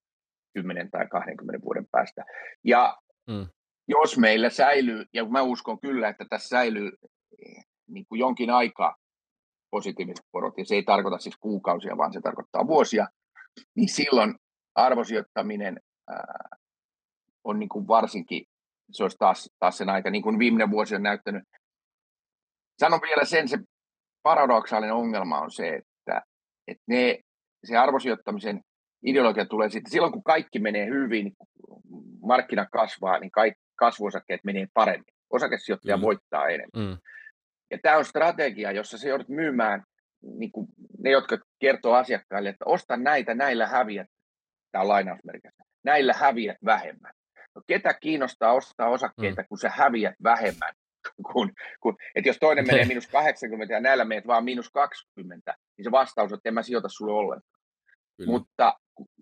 10 0.54 0.92
tai 0.92 1.08
20 1.08 1.66
vuoden 1.66 1.88
päästä. 1.92 2.26
Ja 2.64 2.98
mm. 3.28 3.48
jos 3.88 4.18
meillä 4.18 4.50
säilyy, 4.50 5.06
ja 5.14 5.26
mä 5.26 5.42
uskon 5.42 5.80
kyllä, 5.80 6.10
että 6.10 6.26
tässä 6.30 6.48
säilyy 6.48 6.92
niin 7.88 8.06
kuin 8.10 8.20
jonkin 8.20 8.50
aikaa 8.50 8.96
positiiviset 9.72 10.26
korot, 10.32 10.58
ja 10.58 10.66
se 10.66 10.76
ei 10.76 10.84
tarkoita 10.84 11.18
siis 11.18 11.38
kuukausia, 11.38 11.98
vaan 11.98 12.14
se 12.14 12.22
tarkoittaa 12.22 12.68
vuosia, 12.68 13.08
niin 13.76 13.90
silloin 13.90 14.36
arvosijoittaminen 14.76 15.80
ää, 16.10 16.50
on 17.44 17.60
niin 17.60 17.70
kuin 17.70 17.88
varsinkin, 17.88 18.46
se 18.92 19.04
olisi 19.04 19.18
taas, 19.18 19.50
taas 19.60 19.78
sen 19.78 19.90
aika, 19.90 20.10
niin 20.10 20.24
kuin 20.24 20.40
viimeinen 20.40 20.72
vuosi 20.72 20.96
on 20.96 21.04
näyttänyt, 21.04 21.44
Sanon 22.80 23.00
vielä 23.02 23.26
sen, 23.26 23.48
se 23.48 23.58
paradoksaalinen 24.24 24.96
ongelma 24.96 25.40
on 25.40 25.52
se, 25.52 25.68
että, 25.68 26.22
että 26.68 26.84
ne, 26.88 27.20
se 27.64 27.78
arvosijoittamisen 27.78 28.62
ideologia 29.06 29.46
tulee 29.46 29.70
sitten, 29.70 29.92
silloin 29.92 30.14
kun 30.14 30.24
kaikki 30.24 30.60
menee 30.60 30.86
hyvin, 30.86 31.32
markkina 32.22 32.66
kasvaa, 32.66 33.20
niin 33.20 33.32
kaikki 33.32 33.62
kasvuosakkeet 33.76 34.44
menee 34.44 34.68
paremmin. 34.74 35.14
Osakesijoittaja 35.30 35.98
mm. 35.98 36.02
voittaa 36.02 36.48
enemmän. 36.48 36.90
Mm. 36.90 36.98
Ja 37.72 37.78
tämä 37.82 37.98
on 37.98 38.06
strategia, 38.06 38.72
jossa 38.72 38.98
se 38.98 39.10
joudut 39.10 39.30
myymään 39.30 39.84
niin 40.22 40.52
kuin 40.52 40.68
ne, 41.04 41.10
jotka 41.10 41.38
kertoo 41.60 41.94
asiakkaille, 41.94 42.50
että 42.50 42.66
osta 42.66 42.98
näitä, 42.98 43.34
näillä 43.34 43.68
häviät, 43.68 44.08
tämä 44.72 44.82
on 44.82 44.88
lainausmerkissä, 44.88 45.64
näillä 45.84 46.14
häviät 46.14 46.58
vähemmän. 46.66 47.14
No, 47.56 47.62
ketä 47.68 47.94
kiinnostaa 47.94 48.54
ostaa 48.54 48.90
osakkeita, 48.90 49.42
mm. 49.42 49.48
kun 49.50 49.58
sä 49.58 49.70
häviät 49.70 50.16
vähemmän? 50.24 50.74
Kun, 51.34 51.52
kun, 51.80 51.98
että 52.16 52.30
jos 52.30 52.38
toinen 52.40 52.68
menee 52.68 52.86
miinus 52.86 53.08
80 53.08 53.74
ja 53.74 53.80
näillä 53.80 54.06
menet 54.06 54.28
vaan 54.28 54.44
miinus 54.44 54.70
20, 54.70 55.54
niin 55.78 55.84
se 55.84 55.92
vastaus 55.92 56.32
on, 56.32 56.38
että 56.38 56.50
en 56.50 56.54
mä 56.54 56.64
sijoita 56.64 56.90
sulle 56.90 57.14
ollenkaan. 57.14 57.62
Kyllä. 58.18 58.32
Mutta 58.32 58.74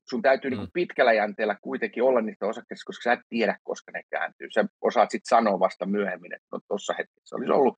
sun 0.09 0.21
täytyy 0.21 0.51
niin 0.51 0.59
mm. 0.59 0.61
niin 0.61 0.71
pitkällä 0.73 1.13
jänteellä 1.13 1.57
kuitenkin 1.61 2.03
olla 2.03 2.21
niistä 2.21 2.45
osakkeista, 2.45 2.85
koska 2.85 3.03
sä 3.03 3.13
et 3.13 3.19
tiedä, 3.29 3.57
koska 3.63 3.91
ne 3.91 4.01
kääntyy. 4.09 4.47
Sä 4.53 4.65
osaat 4.81 5.11
sitten 5.11 5.29
sanoa 5.29 5.59
vasta 5.59 5.85
myöhemmin, 5.85 6.33
että 6.33 6.47
no 6.51 6.59
tuossa 6.67 6.93
hetkessä 6.97 7.35
olisi 7.35 7.51
ollut. 7.51 7.77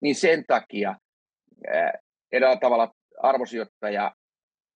Niin 0.00 0.14
sen 0.14 0.44
takia 0.46 0.96
ää, 1.74 1.92
edellä 2.32 2.56
tavalla 2.56 2.92
arvosijoittaja 3.22 4.14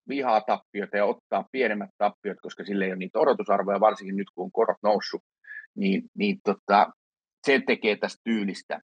vihaa 0.09 0.41
tappioita 0.41 0.97
ja 0.97 1.05
ottaa 1.05 1.49
pienemmät 1.53 1.91
tappiot, 1.99 2.39
koska 2.43 2.65
sille 2.65 2.85
ei 2.85 2.91
ole 2.91 2.99
niitä 2.99 3.19
odotusarvoja, 3.19 3.81
varsinkin 3.81 4.17
nyt 4.17 4.31
kun 4.35 4.45
on 4.45 4.53
korot 4.53 4.77
noussut, 4.83 5.23
niin, 5.77 6.03
niin 6.15 6.39
tota, 6.45 6.93
se 7.47 7.63
tekee 7.67 7.97
tästä 7.97 8.21
tyylistä 8.25 8.81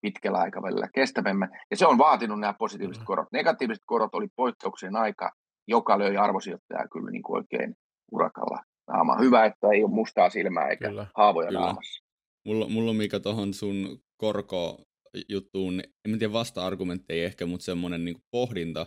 pitkällä 0.00 0.38
aikavälillä 0.38 0.88
kestävämmän. 0.94 1.48
Ja 1.70 1.76
se 1.76 1.86
on 1.86 1.98
vaatinut 1.98 2.40
nämä 2.40 2.54
positiiviset 2.58 3.02
mm. 3.02 3.06
korot. 3.06 3.28
Negatiiviset 3.32 3.82
korot 3.86 4.14
oli 4.14 4.26
poikkeuksien 4.36 4.96
aika, 4.96 5.32
joka 5.68 5.98
löi 5.98 6.16
arvosijoittajaa 6.16 6.88
kyllä 6.88 7.10
niin 7.10 7.22
kuin 7.22 7.36
oikein 7.36 7.74
urakalla 8.12 8.62
naama. 8.88 9.18
Hyvä, 9.18 9.44
että 9.44 9.66
ei 9.72 9.84
ole 9.84 9.90
mustaa 9.90 10.30
silmää 10.30 10.68
eikä 10.68 10.88
kyllä, 10.88 11.06
haavoja 11.14 11.48
kyllä. 11.48 11.60
naamassa. 11.60 12.04
Mulla, 12.46 12.68
mulla 12.68 12.90
on 12.90 12.96
Mika 12.96 13.20
tuohon 13.20 13.54
sun 13.54 14.02
korko 14.16 14.84
juttuun, 15.28 15.82
en 16.04 16.18
tiedä 16.18 16.32
vasta-argumentteja 16.32 17.24
ehkä, 17.24 17.46
mutta 17.46 17.64
semmoinen 17.64 18.04
niin 18.04 18.16
pohdinta, 18.30 18.86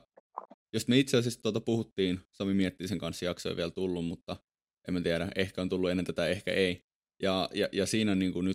jos 0.74 0.88
me 0.88 0.98
itse 0.98 1.18
asiassa 1.18 1.42
tuota 1.42 1.62
puhuttiin, 1.62 2.20
Sami 2.32 2.54
miettii 2.54 2.88
sen 2.88 3.00
kanssa 3.00 3.26
jaksoja 3.26 3.56
vielä 3.56 3.72
tullut, 3.72 4.06
mutta 4.06 4.36
en 4.88 4.94
mä 4.94 5.02
tiedä, 5.02 5.28
ehkä 5.36 5.62
on 5.62 5.70
tullut 5.70 5.90
ennen 5.90 6.06
tätä, 6.06 6.28
ehkä 6.28 6.52
ei. 6.54 6.82
Ja, 7.22 7.50
ja, 7.54 7.70
ja 7.72 7.86
siinä 7.86 8.16
niin 8.16 8.34
kuin 8.34 8.48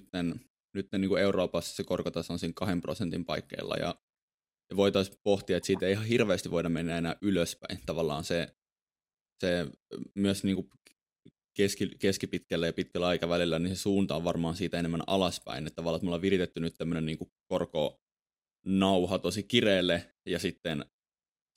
nytten, 0.74 0.78
nytten 0.78 1.00
niin 1.00 1.08
kuin 1.08 1.22
Euroopassa 1.22 1.76
se 1.76 1.84
korkotaso 1.84 2.32
on 2.32 2.38
siinä 2.38 2.52
kahden 2.56 2.80
prosentin 2.80 3.24
paikkeilla 3.24 3.74
ja, 3.74 3.94
voitaisiin 4.76 5.18
pohtia, 5.22 5.56
että 5.56 5.66
siitä 5.66 5.86
ei 5.86 5.92
ihan 5.92 6.04
hirveästi 6.04 6.50
voida 6.50 6.68
mennä 6.68 6.98
enää 6.98 7.16
ylöspäin. 7.22 7.78
Tavallaan 7.86 8.24
se, 8.24 8.56
se 9.40 9.66
myös 10.14 10.44
niin 10.44 10.56
kuin 10.56 10.70
keski, 11.56 11.90
keskipitkällä 11.98 12.66
ja 12.66 12.72
pitkällä 12.72 13.06
aikavälillä, 13.06 13.58
niin 13.58 13.76
se 13.76 13.80
suunta 13.82 14.16
on 14.16 14.24
varmaan 14.24 14.56
siitä 14.56 14.78
enemmän 14.78 15.02
alaspäin. 15.06 15.66
Että 15.66 15.76
tavallaan 15.76 15.96
että 15.96 16.04
me 16.04 16.08
ollaan 16.08 16.22
viritetty 16.22 16.60
nyt 16.60 16.74
tämmöinen 16.78 17.06
niin 17.06 17.18
korko 17.48 18.00
nauha 18.66 19.18
tosi 19.18 19.42
kireelle 19.42 20.14
ja 20.26 20.38
sitten 20.38 20.84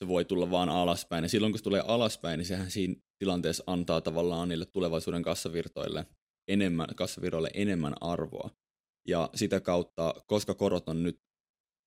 se 0.04 0.08
voi 0.08 0.26
tulla 0.26 0.52
vaan 0.52 0.70
alaspäin. 0.70 1.24
Ja 1.24 1.30
silloin 1.30 1.54
kun 1.54 1.60
se 1.60 1.64
tulee 1.64 1.84
alaspäin, 1.88 2.38
niin 2.38 2.46
sehän 2.46 2.72
siinä 2.72 2.96
tilanteessa 3.20 3.64
antaa 3.68 4.02
tavallaan 4.02 4.50
niille 4.50 4.66
tulevaisuuden 4.66 5.24
kassavirtoille 5.24 6.06
enemmän, 6.48 6.88
kassavirroille 6.96 7.52
enemmän 7.54 7.94
arvoa. 8.02 8.63
Ja 9.08 9.30
sitä 9.36 9.60
kautta, 9.60 10.14
koska 10.28 10.54
korot 10.54 10.90
on 10.90 11.04
nyt, 11.04 11.22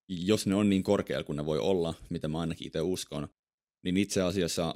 jos 0.09 0.47
ne 0.47 0.55
on 0.55 0.69
niin 0.69 0.83
korkealla 0.83 1.23
kuin 1.23 1.35
ne 1.35 1.45
voi 1.45 1.59
olla, 1.59 1.93
mitä 2.09 2.27
mä 2.27 2.39
ainakin 2.39 2.67
itse 2.67 2.81
uskon, 2.81 3.27
niin 3.83 3.97
itse 3.97 4.21
asiassa 4.21 4.75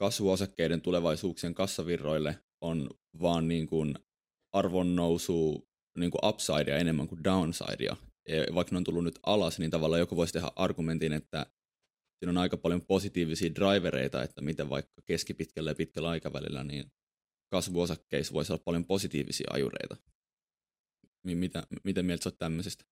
kasvuosakkeiden 0.00 0.80
tulevaisuuksien 0.80 1.54
kassavirroille 1.54 2.38
on 2.60 2.90
vaan 3.20 3.48
niin 3.48 3.66
kuin 3.66 3.94
arvon 4.52 4.96
nousu 4.96 5.68
niin 5.98 6.10
kuin 6.10 6.24
upsidea 6.24 6.78
enemmän 6.78 7.08
kuin 7.08 7.24
downsidea. 7.24 7.96
Ja 8.28 8.54
vaikka 8.54 8.72
ne 8.74 8.76
on 8.76 8.84
tullut 8.84 9.04
nyt 9.04 9.18
alas, 9.22 9.58
niin 9.58 9.70
tavallaan 9.70 10.00
joku 10.00 10.16
voisi 10.16 10.32
tehdä 10.32 10.50
argumentin, 10.56 11.12
että 11.12 11.46
siinä 12.18 12.30
on 12.30 12.38
aika 12.38 12.56
paljon 12.56 12.86
positiivisia 12.86 13.54
drivereita, 13.54 14.22
että 14.22 14.40
miten 14.40 14.70
vaikka 14.70 15.02
keskipitkällä 15.06 15.70
ja 15.70 15.74
pitkällä 15.74 16.08
aikavälillä 16.08 16.64
niin 16.64 16.92
kasvuosakkeissa 17.52 18.34
voisi 18.34 18.52
olla 18.52 18.62
paljon 18.64 18.84
positiivisia 18.84 19.50
ajureita. 19.50 19.96
Mitä, 21.24 21.62
miten 21.84 22.06
mieltä 22.06 22.28
olet 22.28 22.38
tämmöisestä? 22.38 22.84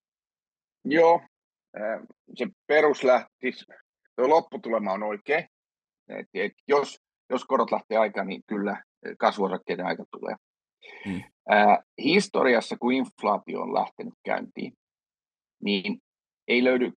Joo, 0.85 1.23
se 2.35 2.47
peruslähtis, 2.67 3.67
tuo 4.17 4.29
lopputulema 4.29 4.93
on 4.93 5.03
oikein. 5.03 5.47
Et, 6.09 6.27
et 6.35 6.53
jos, 6.69 6.99
jos 7.31 7.45
korot 7.45 7.71
lähtee 7.71 7.99
aikaan, 7.99 8.27
niin 8.27 8.43
kyllä 8.47 8.83
kasvuosakkeiden 9.19 9.87
aika 9.87 10.05
tulee. 10.11 10.37
Hmm. 11.05 11.23
Ää, 11.49 11.83
historiassa, 11.99 12.77
kun 12.77 12.93
inflaatio 12.93 13.61
on 13.61 13.75
lähtenyt 13.75 14.15
käyntiin, 14.25 14.73
niin 15.65 15.99
ei 16.49 16.65
löydy 16.65 16.93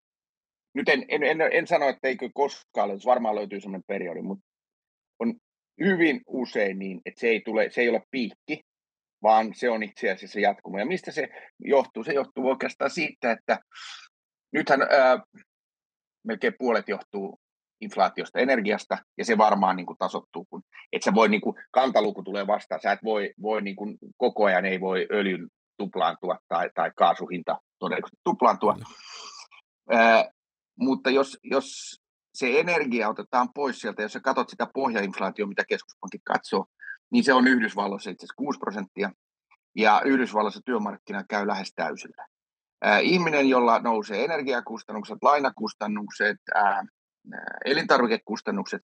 nyt 0.75 0.89
en, 0.89 1.05
en, 1.07 1.23
en, 1.23 1.41
en 1.41 1.67
sano, 1.67 1.89
että 1.89 2.07
eikö 2.07 2.29
koskaan 2.33 2.87
löytyisi, 2.87 3.05
varmaan 3.05 3.35
löytyy 3.35 3.59
sellainen 3.59 3.83
periodi, 3.87 4.21
mutta 4.21 4.45
on 5.19 5.33
hyvin 5.85 6.21
usein 6.27 6.79
niin, 6.79 7.01
että 7.05 7.19
se 7.19 7.27
ei, 7.27 7.41
tule, 7.41 7.69
se 7.69 7.81
ei 7.81 7.89
ole 7.89 8.01
piikki, 8.11 8.61
vaan 9.25 9.53
se 9.53 9.69
on 9.69 9.83
itse 9.83 10.11
asiassa 10.11 10.39
jatkuma. 10.39 10.79
Ja 10.79 10.85
mistä 10.85 11.11
se 11.11 11.27
johtuu? 11.59 12.03
Se 12.03 12.13
johtuu 12.13 12.49
oikeastaan 12.49 12.91
siitä, 12.91 13.31
että 13.31 13.59
nythän 14.53 14.81
ää, 14.81 15.19
melkein 16.27 16.53
puolet 16.59 16.89
johtuu 16.89 17.39
inflaatiosta 17.81 18.39
energiasta, 18.39 18.97
ja 19.17 19.25
se 19.25 19.37
varmaan 19.37 19.75
niin 19.75 19.85
kuin 19.85 19.97
tasottuu, 19.97 20.45
kun 20.49 20.61
et 20.93 21.03
sä 21.03 21.13
voi, 21.13 21.29
niin 21.29 21.41
kuin, 21.41 21.55
kantaluku 21.71 22.23
tulee 22.23 22.47
vastaan, 22.47 22.81
sä 22.81 22.91
et 22.91 23.03
voi, 23.03 23.33
voi 23.41 23.61
niin 23.61 23.75
kuin, 23.75 23.97
koko 24.17 24.45
ajan 24.45 24.65
ei 24.65 24.81
voi 24.81 25.07
öljyn 25.11 25.47
tuplaantua 25.77 26.37
tai, 26.47 26.69
tai 26.75 26.91
kaasuhinta 26.95 27.57
todennäköisesti 27.79 28.21
tuplaantua. 28.23 28.73
Mm. 28.73 28.83
Ää, 29.97 30.31
mutta 30.79 31.09
jos, 31.09 31.37
jos 31.43 31.95
se 32.33 32.59
energia 32.59 33.09
otetaan 33.09 33.49
pois 33.55 33.79
sieltä, 33.79 34.01
jos 34.01 34.13
sä 34.13 34.19
katsot 34.19 34.49
sitä 34.49 34.67
pohjainflaatioa, 34.73 35.47
mitä 35.47 35.63
keskuspankki 35.69 36.19
katsoo, 36.23 36.65
niin 37.11 37.23
se 37.23 37.33
on 37.33 37.47
Yhdysvalloissa 37.47 38.09
itse 38.09 38.25
asiassa 38.25 38.37
6 38.37 38.59
prosenttia, 38.59 39.11
ja 39.75 40.01
Yhdysvalloissa 40.05 40.61
työmarkkina 40.65 41.23
käy 41.29 41.47
lähes 41.47 41.73
täysillä. 41.75 42.27
Ihminen, 43.01 43.49
jolla 43.49 43.79
nousee 43.79 44.25
energiakustannukset, 44.25 45.17
lainakustannukset, 45.21 46.37
elintarvikekustannukset, 47.65 48.81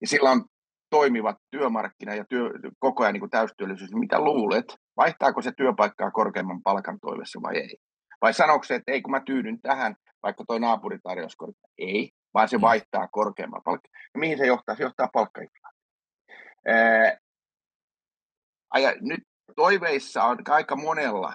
ja 0.00 0.06
sillä 0.06 0.30
on 0.30 0.44
toimivat 0.90 1.36
työmarkkina 1.50 2.14
ja 2.14 2.24
työ, 2.28 2.50
koko 2.78 3.02
ajan 3.02 3.14
niin 3.14 3.30
täystyöllisyys, 3.30 3.90
niin 3.90 4.00
mitä 4.00 4.20
luulet, 4.20 4.64
vaihtaako 4.96 5.42
se 5.42 5.52
työpaikkaa 5.56 6.10
korkeamman 6.10 6.62
palkan 6.62 6.98
toivessa 7.00 7.42
vai 7.42 7.56
ei? 7.56 7.76
Vai 8.22 8.34
sanoiko 8.34 8.64
se, 8.64 8.74
että 8.74 8.92
ei 8.92 9.02
kun 9.02 9.10
mä 9.10 9.20
tyydyn 9.20 9.60
tähän, 9.60 9.96
vaikka 10.22 10.44
tuo 10.48 10.58
naapuri 10.58 10.98
tarjosi 11.02 11.36
korkeaa? 11.36 11.70
Ei, 11.78 12.10
vaan 12.34 12.48
se 12.48 12.56
mm. 12.56 12.60
vaihtaa 12.60 13.08
korkeamman 13.08 13.62
palkka. 13.64 13.88
Ja 14.14 14.20
mihin 14.20 14.38
se 14.38 14.46
johtaa? 14.46 14.76
Se 14.76 14.82
johtaa 14.82 15.08
palkkainflaatioon. 15.12 15.76
Ää, 18.74 18.94
nyt 19.00 19.20
toiveissa 19.56 20.24
on 20.24 20.38
aika 20.48 20.76
monella. 20.76 21.34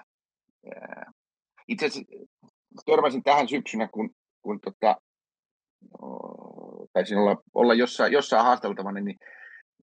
Itse 1.68 1.86
asiassa 1.86 2.12
törmäsin 2.86 3.24
tähän 3.24 3.48
syksynä, 3.48 3.88
kun, 3.88 4.10
kun 4.42 4.60
tota, 4.60 5.02
taisin 6.94 7.18
olla, 7.18 7.38
olla 7.54 7.74
jossain, 7.74 8.14
jossain 8.14 8.44
haasteltavana, 8.44 9.00
niin 9.00 9.20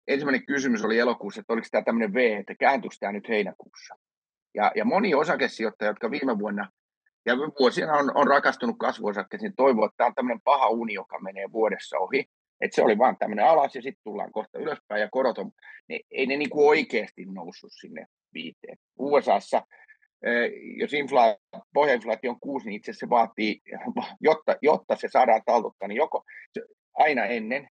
ensimmäinen 0.08 0.46
kysymys 0.46 0.84
oli 0.84 0.98
elokuussa, 0.98 1.40
että 1.40 1.52
oliko 1.52 1.66
tämä 1.70 1.84
tämmöinen 1.84 2.14
V, 2.14 2.40
että 2.40 2.54
kääntyykö 2.54 2.96
tämä 3.00 3.12
nyt 3.12 3.28
heinäkuussa. 3.28 3.94
Ja, 4.54 4.72
ja 4.74 4.84
moni 4.84 5.14
osakesijoittaja, 5.14 5.90
jotka 5.90 6.10
viime 6.10 6.38
vuonna 6.38 6.70
ja 7.26 7.34
vuosina 7.60 7.92
on, 7.92 8.16
on 8.16 8.26
rakastunut 8.26 8.76
kasvuosakkeisiin, 8.78 9.56
toivoo, 9.56 9.84
että 9.84 9.96
tämä 9.96 10.06
on 10.06 10.14
tämmöinen 10.14 10.40
paha 10.40 10.68
uni, 10.68 10.94
joka 10.94 11.20
menee 11.20 11.52
vuodessa 11.52 11.98
ohi. 11.98 12.24
Että 12.60 12.74
se 12.74 12.82
oli 12.82 12.98
vaan 12.98 13.16
tämmöinen 13.18 13.44
alas 13.44 13.74
ja 13.74 13.82
sitten 13.82 14.02
tullaan 14.04 14.32
kohta 14.32 14.58
ylöspäin 14.58 15.00
ja 15.00 15.08
korot 15.10 15.38
on, 15.38 15.50
ne, 15.88 16.00
ei 16.10 16.26
ne 16.26 16.36
niin 16.36 16.50
oikeasti 16.52 17.24
noussut 17.24 17.72
sinne 17.80 18.06
viiteen. 18.34 18.78
USAssa, 18.98 19.62
jos 20.76 20.90
infla- 20.92 21.60
pohjainflaatio 21.74 22.30
on 22.30 22.40
kuusi, 22.40 22.66
niin 22.66 22.76
itse 22.76 22.92
se 22.92 23.10
vaatii, 23.10 23.60
jotta, 24.20 24.56
jotta 24.62 24.96
se 24.96 25.08
saadaan 25.12 25.42
taltuttaa, 25.46 25.88
niin 25.88 25.96
joko 25.96 26.24
aina 26.94 27.24
ennen, 27.24 27.68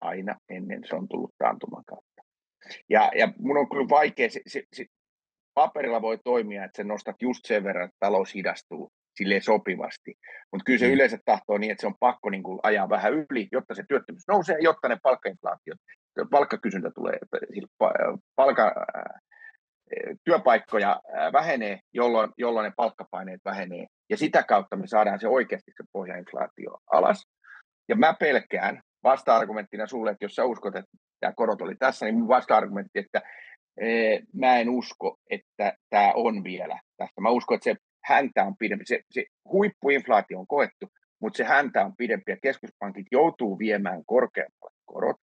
aina 0.00 0.36
ennen 0.48 0.82
se 0.88 0.96
on 0.96 1.08
tullut 1.08 1.34
taantuman 1.38 1.84
kautta. 1.84 2.22
Ja, 2.88 3.10
ja 3.14 3.32
mun 3.38 3.56
on 3.56 3.68
kyllä 3.68 3.88
vaikea, 3.88 4.30
se, 4.30 4.40
se, 4.46 4.62
se, 4.72 4.84
paperilla 5.54 6.02
voi 6.02 6.18
toimia, 6.24 6.64
että 6.64 6.76
se 6.76 6.84
nostat 6.84 7.22
just 7.22 7.40
sen 7.44 7.64
verran, 7.64 7.84
että 7.84 7.96
talous 8.00 8.34
hidastuu 8.34 8.92
sille 9.16 9.40
sopivasti. 9.40 10.14
Mutta 10.52 10.64
kyllä 10.64 10.78
se 10.78 10.86
mm. 10.86 10.92
yleensä 10.92 11.18
tahtoo 11.24 11.58
niin, 11.58 11.72
että 11.72 11.80
se 11.80 11.86
on 11.86 11.98
pakko 12.00 12.30
niin 12.30 12.42
kuin 12.42 12.60
ajaa 12.62 12.88
vähän 12.88 13.12
yli, 13.12 13.48
jotta 13.52 13.74
se 13.74 13.84
työttömyys 13.88 14.28
nousee, 14.28 14.56
jotta 14.60 14.88
ne 14.88 14.96
palkkainflaatiot, 15.02 15.78
palkkakysyntä 16.30 16.90
tulee, 16.94 17.18
palka, 18.36 18.74
työpaikkoja 20.24 21.00
vähenee, 21.32 21.78
jolloin, 21.92 22.30
jolloin 22.38 22.64
ne 22.64 22.72
palkkapaineet 22.76 23.40
vähenee. 23.44 23.86
Ja 24.10 24.16
sitä 24.16 24.42
kautta 24.42 24.76
me 24.76 24.86
saadaan 24.86 25.20
se 25.20 25.28
oikeasti 25.28 25.70
se 25.76 25.84
pohjainflaatio 25.92 26.78
alas. 26.92 27.26
Ja 27.88 27.96
mä 27.96 28.14
pelkään 28.20 28.80
vasta-argumenttina 29.02 29.86
sulle, 29.86 30.10
että 30.10 30.24
jos 30.24 30.34
sä 30.34 30.44
uskot, 30.44 30.76
että 30.76 30.90
tämä 31.20 31.32
korot 31.36 31.62
oli 31.62 31.74
tässä, 31.76 32.06
niin 32.06 32.14
mun 32.14 32.28
vasta-argumentti, 32.28 32.98
että 32.98 33.22
mä 34.34 34.58
en 34.58 34.70
usko, 34.70 35.16
että 35.30 35.72
tämä 35.90 36.12
on 36.14 36.44
vielä 36.44 36.78
tästä. 36.96 37.20
Mä 37.20 37.30
uskon, 37.30 37.54
että 37.54 37.64
se 37.64 37.76
häntä 38.04 38.44
on 38.44 38.56
pidempi. 38.56 38.84
Se, 38.86 39.00
se 39.10 39.24
huippuinflaatio 39.52 40.38
on 40.38 40.46
koettu, 40.46 40.86
mutta 41.20 41.36
se 41.36 41.44
häntä 41.44 41.84
on 41.84 41.96
pidempi 41.96 42.32
ja 42.32 42.36
keskuspankit 42.42 43.06
joutuu 43.10 43.58
viemään 43.58 44.02
korkeammalle 44.06 44.76
korot. 44.84 45.16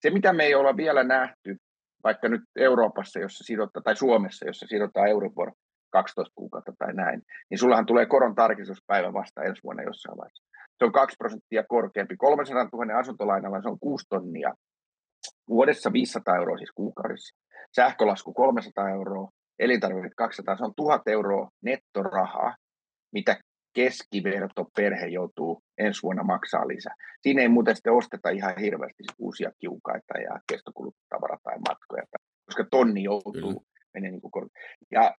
Se, 0.00 0.10
mitä 0.10 0.32
me 0.32 0.44
ei 0.44 0.54
olla 0.54 0.76
vielä 0.76 1.04
nähty, 1.04 1.56
vaikka 2.04 2.28
nyt 2.28 2.42
Euroopassa, 2.56 3.18
jossa 3.18 3.44
sidotaan, 3.44 3.82
tai 3.82 3.96
Suomessa, 3.96 4.46
jossa 4.46 4.66
sidotaan 4.66 5.08
Euribor 5.08 5.52
12 5.90 6.32
kuukautta 6.34 6.72
tai 6.78 6.94
näin, 6.94 7.22
niin 7.50 7.58
sullahan 7.58 7.86
tulee 7.86 8.06
koron 8.06 8.34
tarkistuspäivä 8.34 9.12
vasta 9.12 9.42
ensi 9.42 9.62
vuonna 9.62 9.82
jossain 9.82 10.18
vaiheessa. 10.18 10.44
Se 10.78 10.84
on 10.84 10.92
2 10.92 11.16
prosenttia 11.16 11.64
korkeampi. 11.68 12.16
300 12.16 12.68
000 12.72 12.98
asuntolainalla 12.98 13.62
se 13.62 13.68
on 13.68 13.78
6 13.80 14.06
tonnia. 14.08 14.54
Vuodessa 15.48 15.92
500 15.92 16.36
euroa 16.36 16.58
siis 16.58 16.72
kuukaudessa. 16.74 17.36
Sähkölasku 17.76 18.32
300 18.32 18.90
euroa, 18.90 19.30
elintarvikkeet 19.58 20.12
200, 20.16 20.56
se 20.56 20.64
on 20.64 20.74
1000 20.76 21.08
euroa 21.08 21.50
nettorahaa, 21.62 22.56
mitä 23.12 23.36
keskiverto 23.74 24.70
perhe 24.76 25.06
joutuu 25.06 25.62
ensi 25.78 26.02
vuonna 26.02 26.22
maksaa 26.22 26.68
lisää. 26.68 26.94
Siinä 27.22 27.42
ei 27.42 27.48
muuten 27.48 27.76
sitten 27.76 27.92
osteta 27.92 28.30
ihan 28.30 28.54
hirveästi 28.60 29.04
uusia 29.18 29.50
kiukaita 29.58 30.18
ja 30.18 30.40
kestokuluttavara 30.52 31.38
tai 31.42 31.58
matkoja, 31.68 32.02
koska 32.46 32.64
tonni 32.70 33.02
joutuu 33.02 33.66
menee 33.94 34.10
niin 34.10 34.20
kuin 34.20 34.50
Ja 34.90 35.14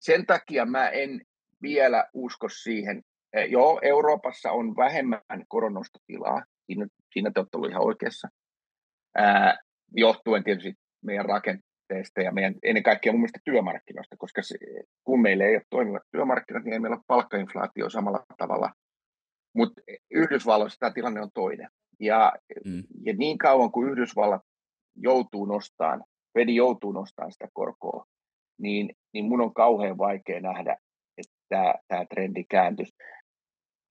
sen 0.00 0.26
takia 0.26 0.66
mä 0.66 0.88
en 0.88 1.20
vielä 1.62 2.08
usko 2.14 2.48
siihen. 2.48 3.02
Joo, 3.48 3.80
Euroopassa 3.82 4.50
on 4.50 4.76
vähemmän 4.76 5.44
koronostotilaa, 5.48 6.42
siinä, 6.66 6.86
siinä 7.12 7.30
te 7.34 7.40
olette 7.40 7.70
ihan 7.70 7.86
oikeassa, 7.86 8.28
ää, 9.14 9.58
johtuen 9.92 10.44
tietysti 10.44 10.74
meidän 11.04 11.26
rakenteesta 11.88 12.20
ja 12.20 12.32
meidän 12.32 12.54
ennen 12.62 12.82
kaikkea 12.82 13.12
mun 13.12 13.20
mielestä 13.20 13.40
työmarkkinoista, 13.44 14.16
koska 14.16 14.42
se, 14.42 14.56
kun 15.04 15.22
meillä 15.22 15.44
ei 15.44 15.56
ole 15.56 15.62
toimivat 15.70 16.02
työmarkkinat, 16.12 16.64
niin 16.64 16.72
ei 16.72 16.78
meillä 16.78 16.96
ole 16.96 17.04
palkkainflaatio 17.06 17.90
samalla 17.90 18.24
tavalla. 18.38 18.72
Mutta 19.56 19.82
Yhdysvalloissa 20.10 20.78
tämä 20.78 20.92
tilanne 20.92 21.20
on 21.20 21.30
toinen. 21.34 21.68
Ja, 22.00 22.32
mm. 22.64 22.82
ja 23.04 23.14
niin 23.18 23.38
kauan 23.38 23.72
kuin 23.72 23.90
Yhdysvallat 23.90 24.42
joutuu 24.96 25.44
nostamaan, 25.44 26.04
Fedi 26.38 26.54
joutuu 26.54 26.92
nostamaan 26.92 27.32
sitä 27.32 27.48
korkoa, 27.52 28.04
niin, 28.60 28.90
niin 29.12 29.24
mun 29.24 29.40
on 29.40 29.54
kauhean 29.54 29.98
vaikea 29.98 30.40
nähdä, 30.40 30.76
että 31.18 31.74
tämä 31.88 32.04
trendi 32.04 32.44
kääntyisi. 32.44 32.94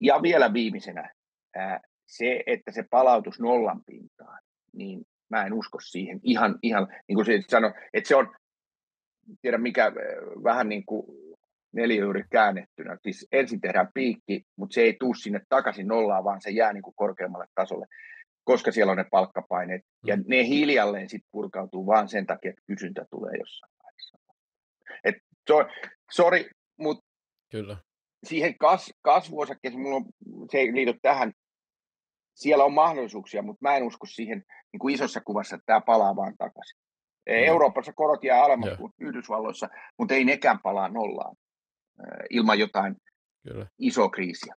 Ja 0.01 0.21
vielä 0.21 0.53
viimeisenä, 0.53 1.13
ää, 1.55 1.79
se, 2.07 2.43
että 2.47 2.71
se 2.71 2.83
palautus 2.89 3.39
nollan 3.39 3.81
pintaan, 3.85 4.39
niin 4.73 5.05
mä 5.33 5.45
en 5.45 5.53
usko 5.53 5.79
siihen. 5.79 6.19
Ihan, 6.23 6.59
ihan 6.63 6.87
niin 7.07 7.15
kuin 7.15 7.25
se 7.25 7.41
sanoi, 7.47 7.73
että 7.93 8.07
se 8.07 8.15
on, 8.15 8.35
tiedä 9.41 9.57
mikä, 9.57 9.91
vähän 10.43 10.69
niin 10.69 10.85
kuin 10.85 11.05
neliöuri 11.71 12.23
käännettynä. 12.31 12.97
Siis 13.03 13.27
ensin 13.31 13.61
tehdään 13.61 13.89
piikki, 13.93 14.45
mutta 14.55 14.73
se 14.73 14.81
ei 14.81 14.95
tule 14.99 15.15
sinne 15.15 15.41
takaisin 15.49 15.87
nollaan, 15.87 16.23
vaan 16.23 16.41
se 16.41 16.49
jää 16.49 16.73
niin 16.73 16.83
kuin 16.83 16.95
korkeammalle 16.95 17.47
tasolle, 17.55 17.85
koska 18.43 18.71
siellä 18.71 18.91
on 18.91 18.97
ne 18.97 19.05
palkkapaineet. 19.11 19.81
Ja 20.05 20.17
mm. 20.17 20.23
ne 20.27 20.47
hiljalleen 20.47 21.09
sitten 21.09 21.29
purkautuu 21.31 21.85
vaan 21.85 22.09
sen 22.09 22.25
takia, 22.25 22.49
että 22.49 22.63
kysyntä 22.67 23.05
tulee 23.09 23.33
jossain 23.39 23.73
vaiheessa. 23.83 24.17
Et 25.03 25.15
so, 25.47 25.65
sorry, 26.11 26.49
mutta 26.79 27.05
Kyllä. 27.51 27.77
siihen 28.23 28.57
kas, 28.57 28.93
kasvuosakkeeseen, 29.01 29.81
mulla 29.81 29.95
on, 29.95 30.05
se 30.51 30.57
ei 30.57 30.73
liity 30.73 30.99
tähän, 31.01 31.33
siellä 32.33 32.63
on 32.63 32.73
mahdollisuuksia, 32.73 33.41
mutta 33.41 33.59
mä 33.61 33.75
en 33.77 33.83
usko 33.83 34.05
siihen 34.05 34.43
niin 34.73 34.79
kuin 34.79 34.93
isossa 34.93 35.21
kuvassa, 35.21 35.55
että 35.55 35.65
tämä 35.65 35.81
palaa 35.81 36.15
vaan 36.15 36.37
takaisin. 36.37 36.79
Mm. 37.29 37.33
Euroopassa 37.33 37.93
korot 37.93 38.23
jää 38.23 38.43
alemmas 38.43 38.77
kuin 38.77 38.93
Yhdysvalloissa, 38.99 39.69
mutta 39.99 40.13
ei 40.13 40.25
nekään 40.25 40.59
palaa 40.59 40.89
nollaan 40.89 41.35
ilman 42.29 42.59
jotain 42.59 42.95
Kyllä. 43.47 43.67
isoa 43.79 44.09
kriisiä. 44.09 44.55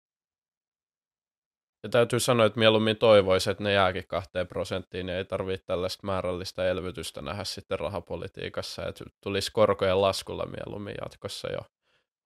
Ja 1.84 1.90
täytyy 1.90 2.20
sanoa, 2.20 2.46
että 2.46 2.60
mieluummin 2.60 2.98
toivoisi, 2.98 3.52
että 3.52 3.64
ne 3.64 3.74
jääkin 3.74 4.08
kahteen 4.08 4.48
prosenttiin, 4.48 5.06
niin 5.06 5.18
ei 5.18 5.26
tarvitse 5.26 5.66
tällaista 5.66 6.08
määrällistä 6.08 6.70
elvytystä 6.70 7.22
nähdä 7.22 7.44
sitten 7.44 7.80
rahapolitiikassa, 7.80 8.88
että 8.88 9.06
tulisi 9.24 9.52
korkojen 9.52 10.02
laskulla 10.02 10.46
mieluummin 10.46 10.96
jatkossa 11.02 11.52
jo 11.52 11.60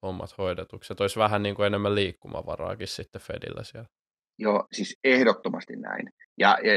hommat 0.02 0.38
hoidetuksi. 0.38 0.94
Että 0.94 1.04
olisi 1.04 1.20
vähän 1.20 1.44
niin 1.44 1.56
kuin 1.56 1.66
enemmän 1.68 1.96
liikkumavaraakin 1.96 2.88
sitten 2.88 3.22
Fedillä 3.22 3.64
siellä. 3.64 3.88
Joo, 4.40 4.68
siis 4.72 5.00
ehdottomasti 5.04 5.76
näin. 5.76 6.10
Ja, 6.38 6.58
ja, 6.64 6.74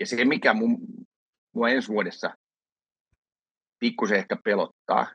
ja 0.00 0.06
se, 0.06 0.24
mikä 0.24 0.54
mun, 0.54 0.78
mua 1.54 1.68
ensi 1.68 1.88
vuodessa 1.88 2.30
pikkusen 3.78 4.18
ehkä 4.18 4.36
pelottaa, 4.44 5.06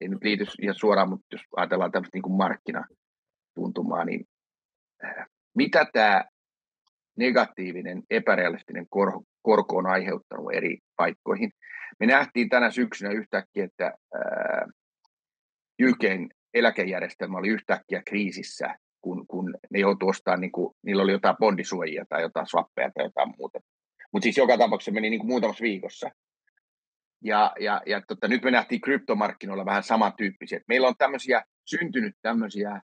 ei 0.00 0.08
nyt 0.08 0.22
liity 0.22 0.44
ihan 0.62 0.74
suoraan, 0.78 1.08
mutta 1.08 1.26
jos 1.32 1.42
ajatellaan 1.56 1.92
tämmöistä 1.92 2.16
niin 2.16 2.22
kuin 2.22 2.36
markkinatuntumaa, 2.36 4.04
niin 4.04 4.24
äh, 5.04 5.26
mitä 5.56 5.86
tämä 5.92 6.24
negatiivinen, 7.16 8.02
epärealistinen 8.10 8.86
kor- 8.90 9.22
korko 9.42 9.76
on 9.76 9.86
aiheuttanut 9.86 10.54
eri 10.54 10.78
paikkoihin. 10.96 11.50
Me 12.00 12.06
nähtiin 12.06 12.48
tänä 12.48 12.70
syksynä 12.70 13.10
yhtäkkiä, 13.10 13.64
että 13.64 13.84
ää, 14.14 14.66
YKn 15.78 16.28
eläkejärjestelmä 16.54 17.38
oli 17.38 17.48
yhtäkkiä 17.48 18.02
kriisissä, 18.06 18.74
kun, 19.00 19.26
kun 19.26 19.54
ne 19.70 19.80
joutuivat 19.80 20.10
ostamaan, 20.10 20.40
niin 20.40 20.52
kuin, 20.52 20.74
niillä 20.82 21.02
oli 21.02 21.12
jotain 21.12 21.36
bondisuojia 21.40 22.04
tai 22.08 22.22
jotain 22.22 22.46
swappeja 22.46 22.90
tai 22.94 23.04
jotain 23.04 23.34
muuta. 23.38 23.60
Mutta 24.12 24.24
siis 24.24 24.36
joka 24.36 24.58
tapauksessa 24.58 24.92
meni 24.92 25.10
niin 25.10 25.20
kuin 25.20 25.30
muutamassa 25.30 25.62
viikossa. 25.62 26.10
Ja, 27.24 27.52
ja, 27.60 27.82
ja 27.86 28.02
tota, 28.08 28.28
nyt 28.28 28.42
me 28.42 28.50
nähtiin 28.50 28.80
kryptomarkkinoilla 28.80 29.64
vähän 29.64 29.82
samantyyppisiä. 29.82 30.60
Meillä 30.68 30.88
on 30.88 30.94
tämmöisiä, 30.98 31.42
syntynyt 31.64 32.14
tämmöisiä 32.22 32.80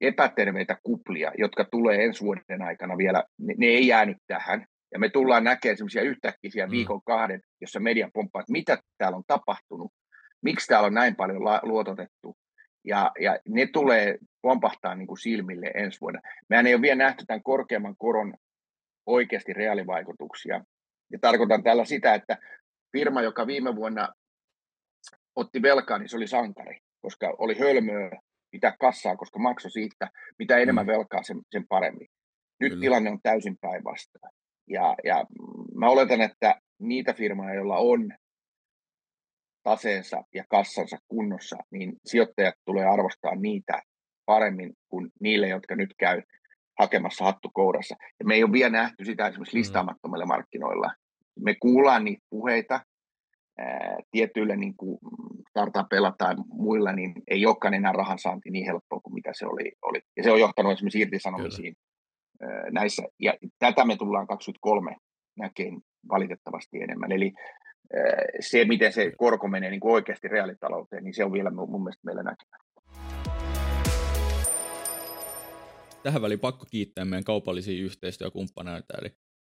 epäterveitä 0.00 0.76
kuplia, 0.82 1.32
jotka 1.38 1.64
tulee 1.64 2.04
ensi 2.04 2.24
vuoden 2.24 2.62
aikana 2.62 2.98
vielä, 2.98 3.24
ne, 3.38 3.54
ne 3.58 3.66
ei 3.66 3.86
jäänyt 3.86 4.16
tähän. 4.26 4.66
Ja 4.92 4.98
me 4.98 5.08
tullaan 5.08 5.44
näkemään 5.44 5.76
semmoisia 5.76 6.02
yhtäkkiä 6.02 6.66
mm. 6.66 6.70
viikon 6.70 7.02
kahden, 7.06 7.40
jossa 7.60 7.80
media 7.80 8.10
pomppaa, 8.14 8.40
että 8.40 8.52
mitä 8.52 8.78
täällä 8.98 9.16
on 9.16 9.24
tapahtunut, 9.26 9.92
miksi 10.42 10.66
täällä 10.66 10.86
on 10.86 10.94
näin 10.94 11.16
paljon 11.16 11.42
luototettu. 11.62 12.36
Ja, 12.84 13.12
ja 13.20 13.38
ne 13.48 13.66
tulee 13.66 14.18
pompahtaa 14.42 14.94
niin 14.94 15.06
kuin 15.06 15.18
silmille 15.18 15.70
ensi 15.74 16.00
vuonna. 16.00 16.20
Mehän 16.48 16.66
ei 16.66 16.74
ole 16.74 16.82
vielä 16.82 17.04
nähty 17.04 17.24
tämän 17.26 17.42
korkeamman 17.42 17.96
koron 17.98 18.34
oikeasti 19.06 19.52
reaalivaikutuksia. 19.52 20.64
Ja 21.12 21.18
tarkoitan 21.20 21.62
tällä 21.62 21.84
sitä, 21.84 22.14
että 22.14 22.38
firma, 22.92 23.22
joka 23.22 23.46
viime 23.46 23.76
vuonna 23.76 24.08
otti 25.36 25.62
velkaa, 25.62 25.98
niin 25.98 26.08
se 26.08 26.16
oli 26.16 26.26
sankari, 26.26 26.78
koska 27.00 27.34
oli 27.38 27.58
hölmöä 27.58 28.10
pitää 28.50 28.76
kassaa, 28.80 29.16
koska 29.16 29.38
maksoi 29.38 29.70
siitä, 29.70 30.10
mitä 30.38 30.56
enemmän 30.56 30.86
mm. 30.86 30.92
velkaa, 30.92 31.22
sen, 31.22 31.40
sen 31.50 31.66
paremmin. 31.68 32.08
Nyt 32.60 32.70
Kyllä. 32.70 32.80
tilanne 32.80 33.10
on 33.10 33.18
täysin 33.22 33.58
päinvastoin. 33.60 34.34
Ja, 34.68 34.94
ja 35.04 35.24
mä 35.74 35.88
oletan, 35.88 36.20
että 36.20 36.60
niitä 36.78 37.12
firmoja, 37.12 37.54
joilla 37.54 37.76
on 37.76 38.12
taseensa 39.64 40.24
ja 40.34 40.44
kassansa 40.48 40.96
kunnossa, 41.08 41.56
niin 41.70 41.92
sijoittajat 42.04 42.54
tulee 42.64 42.86
arvostaa 42.86 43.34
niitä 43.34 43.82
paremmin 44.26 44.72
kuin 44.88 45.10
niille, 45.20 45.48
jotka 45.48 45.76
nyt 45.76 45.94
käy 45.98 46.22
hakemassa 46.78 47.24
hattu 47.24 47.50
kourassa. 47.54 47.96
Ja 48.18 48.24
me 48.26 48.34
ei 48.34 48.44
ole 48.44 48.52
vielä 48.52 48.70
nähty 48.70 49.04
sitä 49.04 49.26
esimerkiksi 49.26 49.56
mm. 49.56 49.58
listaamattomilla 49.58 50.26
markkinoilla. 50.26 50.92
Me 51.40 51.54
kuullaan 51.54 52.04
niitä 52.04 52.22
puheita, 52.30 52.80
tietyillä 54.10 54.56
niin 54.56 54.76
kuin 54.76 54.98
startupeilla 55.50 56.14
tai 56.18 56.34
muilla, 56.48 56.92
niin 56.92 57.14
ei 57.28 57.46
olekaan 57.46 57.74
enää 57.74 57.92
rahan 57.92 58.18
saanti 58.18 58.50
niin 58.50 58.66
helppoa 58.66 59.00
kuin 59.00 59.14
mitä 59.14 59.30
se 59.34 59.46
oli. 59.46 59.72
oli. 59.82 60.00
Ja 60.16 60.22
se 60.22 60.32
on 60.32 60.40
johtanut 60.40 60.72
esimerkiksi 60.72 61.00
irtisanomisiin 61.00 61.74
Kyllä. 62.38 62.70
näissä. 62.70 63.02
Ja 63.20 63.34
tätä 63.58 63.84
me 63.84 63.96
tullaan 63.96 64.26
23 64.26 64.96
näkeen 65.38 65.80
valitettavasti 66.08 66.82
enemmän. 66.82 67.12
Eli 67.12 67.32
se, 68.40 68.64
miten 68.64 68.92
se 68.92 69.12
korko 69.18 69.48
menee 69.48 69.70
niin 69.70 69.80
kuin 69.80 69.94
oikeasti 69.94 70.28
reaalitalouteen, 70.28 71.04
niin 71.04 71.14
se 71.14 71.24
on 71.24 71.32
vielä 71.32 71.50
mun 71.50 71.82
mielestä 71.82 72.04
meillä 72.04 72.22
näkyvä. 72.22 72.56
Tähän 76.02 76.22
väliin 76.22 76.40
pakko 76.40 76.66
kiittää 76.70 77.04
meidän 77.04 77.24
kaupallisia 77.24 77.84
yhteistyökumppaneita, 77.84 78.94
eli 79.00 79.10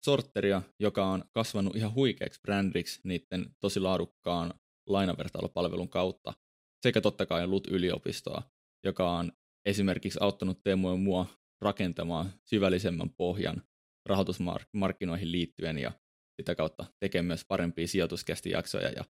Sorteria, 0.05 0.61
joka 0.79 1.05
on 1.05 1.23
kasvanut 1.31 1.75
ihan 1.75 1.93
huikeaksi 1.93 2.41
brändiksi 2.41 3.01
niiden 3.03 3.45
tosi 3.59 3.79
laadukkaan 3.79 4.53
lainavertailupalvelun 4.87 5.89
kautta, 5.89 6.33
sekä 6.81 7.01
totta 7.01 7.25
kai 7.25 7.47
LUT-yliopistoa, 7.47 8.41
joka 8.83 9.11
on 9.11 9.31
esimerkiksi 9.65 10.19
auttanut 10.21 10.63
Teemu 10.63 10.89
ja 10.89 10.95
mua 10.95 11.25
rakentamaan 11.61 12.33
syvällisemmän 12.45 13.09
pohjan 13.09 13.61
rahoitusmarkkinoihin 14.05 15.31
liittyen 15.31 15.77
ja 15.77 15.91
sitä 16.39 16.55
kautta 16.55 16.85
tekee 16.99 17.21
myös 17.21 17.45
parempia 17.47 17.87
sijoituskästijaksoja 17.87 18.89
ja 18.89 19.03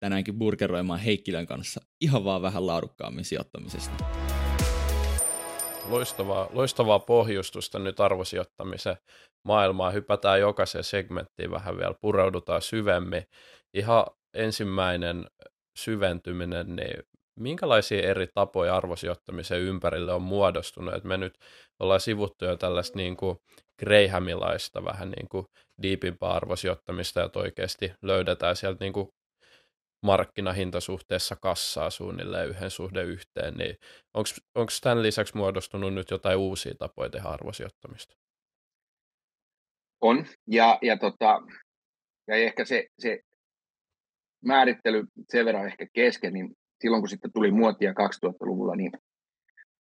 tänäänkin 0.00 0.38
burgeroimaan 0.38 1.00
Heikkilän 1.00 1.46
kanssa 1.46 1.80
ihan 2.00 2.24
vaan 2.24 2.42
vähän 2.42 2.66
laadukkaammin 2.66 3.24
sijoittamisesta 3.24 4.04
loistavaa, 5.88 6.48
loistavaa 6.52 6.98
pohjustusta 6.98 7.78
nyt 7.78 8.00
arvosijoittamisen 8.00 8.96
maailmaa. 9.44 9.90
Hypätään 9.90 10.40
jokaiseen 10.40 10.84
segmenttiin 10.84 11.50
vähän 11.50 11.76
vielä, 11.76 11.94
pureudutaan 12.00 12.62
syvemmin. 12.62 13.26
Ihan 13.74 14.04
ensimmäinen 14.34 15.24
syventyminen, 15.78 16.76
niin 16.76 17.02
minkälaisia 17.36 18.10
eri 18.10 18.26
tapoja 18.34 18.76
arvosijoittamisen 18.76 19.60
ympärille 19.60 20.12
on 20.12 20.22
muodostunut? 20.22 20.94
Et 20.94 21.04
me 21.04 21.16
nyt 21.16 21.34
ollaan 21.80 22.00
sivuttu 22.00 22.44
jo 22.44 22.56
tällaista 22.56 22.98
niin 22.98 23.16
kuin 23.16 23.38
Grahamilaista 23.84 24.84
vähän 24.84 25.10
niin 25.10 25.28
kuin 25.28 25.46
diipimpää 25.82 26.30
arvosijoittamista, 26.30 27.24
että 27.24 27.38
oikeasti 27.38 27.92
löydetään 28.02 28.56
sieltä 28.56 28.84
niin 28.84 28.92
kuin 28.92 29.08
markkinahintasuhteessa 30.02 31.36
kassaa 31.42 31.90
suunnilleen 31.90 32.48
yhden 32.48 32.70
suhde 32.70 33.02
yhteen, 33.02 33.54
niin 33.54 33.76
onko 34.54 34.70
tämän 34.82 35.02
lisäksi 35.02 35.36
muodostunut 35.36 35.94
nyt 35.94 36.10
jotain 36.10 36.38
uusia 36.38 36.74
tapoja 36.78 37.10
tehdä 37.10 37.28
arvosijoittamista? 37.28 38.14
On, 40.00 40.26
ja, 40.46 40.78
ja, 40.82 40.96
tota, 40.98 41.40
ja 42.28 42.36
ehkä 42.36 42.64
se, 42.64 42.86
se 42.98 43.20
määrittely 44.44 45.04
sen 45.28 45.46
verran 45.46 45.66
ehkä 45.66 45.86
kesken, 45.92 46.32
niin 46.32 46.54
silloin 46.84 47.02
kun 47.02 47.08
sitten 47.08 47.32
tuli 47.32 47.50
muotia 47.50 47.92
2000-luvulla, 47.92 48.76
niin 48.76 48.92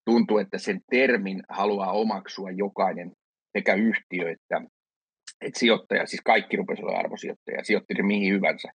tuntuu, 0.05 0.37
että 0.37 0.57
sen 0.57 0.81
termin 0.89 1.43
haluaa 1.49 1.91
omaksua 1.91 2.51
jokainen 2.51 3.11
sekä 3.57 3.73
yhtiö 3.73 4.31
että, 4.31 4.61
että 5.41 5.59
sijoittaja, 5.59 6.05
siis 6.05 6.21
kaikki 6.25 6.57
rupesivat 6.57 6.89
olla 6.89 6.99
arvosijoittajia, 6.99 7.63
sijoitti 7.63 7.93
ne 7.93 8.03
mihin 8.03 8.33
hyvänsä. 8.33 8.71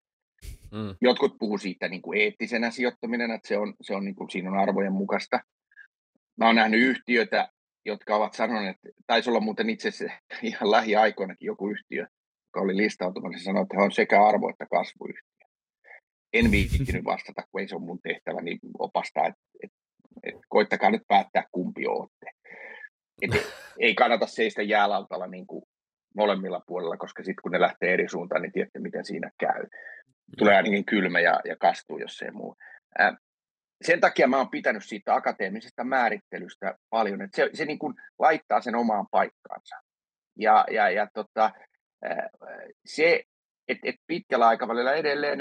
Mm. 0.72 0.96
Jotkut 1.00 1.38
puhuu 1.38 1.58
siitä 1.58 1.88
niin 1.88 2.02
kuin 2.02 2.20
eettisenä 2.20 2.70
sijoittaminen, 2.70 3.30
että 3.30 3.48
se 3.48 3.58
on, 3.58 3.74
se 3.80 3.94
on 3.94 4.04
niin 4.04 4.14
kuin, 4.14 4.30
siinä 4.30 4.50
on 4.50 4.58
arvojen 4.58 4.92
mukaista. 4.92 5.40
Mä 6.36 6.46
oon 6.46 6.56
nähnyt 6.56 6.80
yhtiöitä, 6.80 7.48
jotka 7.86 8.16
ovat 8.16 8.34
sanoneet, 8.34 8.76
että 8.76 9.02
taisi 9.06 9.30
olla 9.30 9.40
muuten 9.40 9.70
itse 9.70 9.88
asiassa 9.88 10.18
ihan 10.42 10.70
lähiaikoinakin 10.70 11.46
joku 11.46 11.68
yhtiö, 11.68 12.02
joka 12.02 12.60
oli 12.60 12.76
listautumassa, 12.76 13.44
sanoi, 13.44 13.62
että 13.62 13.76
he 13.78 13.82
on 13.82 13.92
sekä 13.92 14.16
arvo- 14.16 14.50
että 14.50 14.66
kasvuyhtiö. 14.70 15.33
En 16.34 16.50
viittinyt 16.50 17.04
vastata, 17.04 17.42
kun 17.50 17.60
ei 17.60 17.68
se 17.68 17.76
ole 17.76 17.84
mun 17.84 18.00
tehtävä, 18.02 18.40
niin 18.40 18.58
opastaa, 18.78 19.26
että, 19.26 19.42
että, 19.62 19.76
että 20.22 20.40
koittakaa 20.48 20.90
nyt 20.90 21.02
päättää, 21.08 21.44
kumpi 21.52 21.86
olette. 21.86 22.26
Että 23.22 23.36
ei 23.78 23.94
kannata 23.94 24.26
seistä 24.26 24.62
jäälautalla 24.62 25.26
niin 25.26 25.46
kuin 25.46 25.64
molemmilla 26.16 26.62
puolella, 26.66 26.96
koska 26.96 27.22
sitten 27.22 27.42
kun 27.42 27.52
ne 27.52 27.60
lähtee 27.60 27.92
eri 27.92 28.08
suuntaan, 28.08 28.42
niin 28.42 28.52
tiedätte, 28.52 28.78
miten 28.78 29.04
siinä 29.04 29.30
käy 29.38 29.66
tulee 30.38 30.56
ainakin 30.56 30.84
kylmä 30.84 31.20
ja, 31.20 31.40
ja 31.44 31.56
kastuu, 31.56 31.98
jos 31.98 32.22
ei 32.22 32.30
muu. 32.30 32.56
Ää, 32.98 33.16
sen 33.82 34.00
takia 34.00 34.28
mä 34.28 34.36
oon 34.36 34.50
pitänyt 34.50 34.84
siitä 34.84 35.14
akateemisesta 35.14 35.84
määrittelystä 35.84 36.78
paljon, 36.90 37.22
että 37.22 37.36
se, 37.36 37.50
se 37.52 37.64
niin 37.64 37.78
kuin 37.78 37.94
laittaa 38.18 38.60
sen 38.60 38.74
omaan 38.74 39.06
paikkaansa. 39.10 39.76
Ja, 40.38 40.64
ja, 40.70 40.90
ja 40.90 41.08
tota, 41.14 41.50
se, 42.86 43.24
että 43.68 43.88
et 43.88 43.96
pitkällä 44.06 44.46
aikavälillä 44.46 44.94
edelleen, 44.94 45.40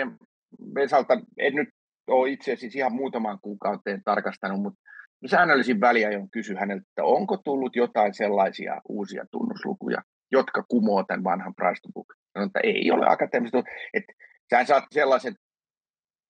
Vesalta 0.76 1.14
en 1.38 1.56
nyt 1.56 1.70
ole 2.08 2.30
itse 2.30 2.54
asiassa 2.54 2.80
ihan 2.80 2.94
muutaman 2.94 3.40
kuukauteen 3.42 4.02
tarkastanut, 4.06 4.62
mutta 4.62 4.80
säännöllisin 5.26 5.82
väliajoin 5.82 6.30
kysy 6.30 6.56
häneltä, 6.56 6.84
että 6.90 7.04
onko 7.04 7.38
tullut 7.38 7.76
jotain 7.76 8.14
sellaisia 8.14 8.82
uusia 8.90 9.26
tunnuslukuja, 9.32 10.02
jotka 10.32 10.64
kumoo 10.68 11.04
tämän 11.04 11.24
vanhan 11.24 11.56
price 11.56 11.82
to 11.82 11.90
book. 11.94 12.14
Että 12.46 12.60
ei 12.64 12.92
ole 12.92 13.06
akateemista. 13.10 13.64
Että 13.94 14.14
sä 14.50 14.66
saat 14.66 14.84
sellaisen 14.92 15.36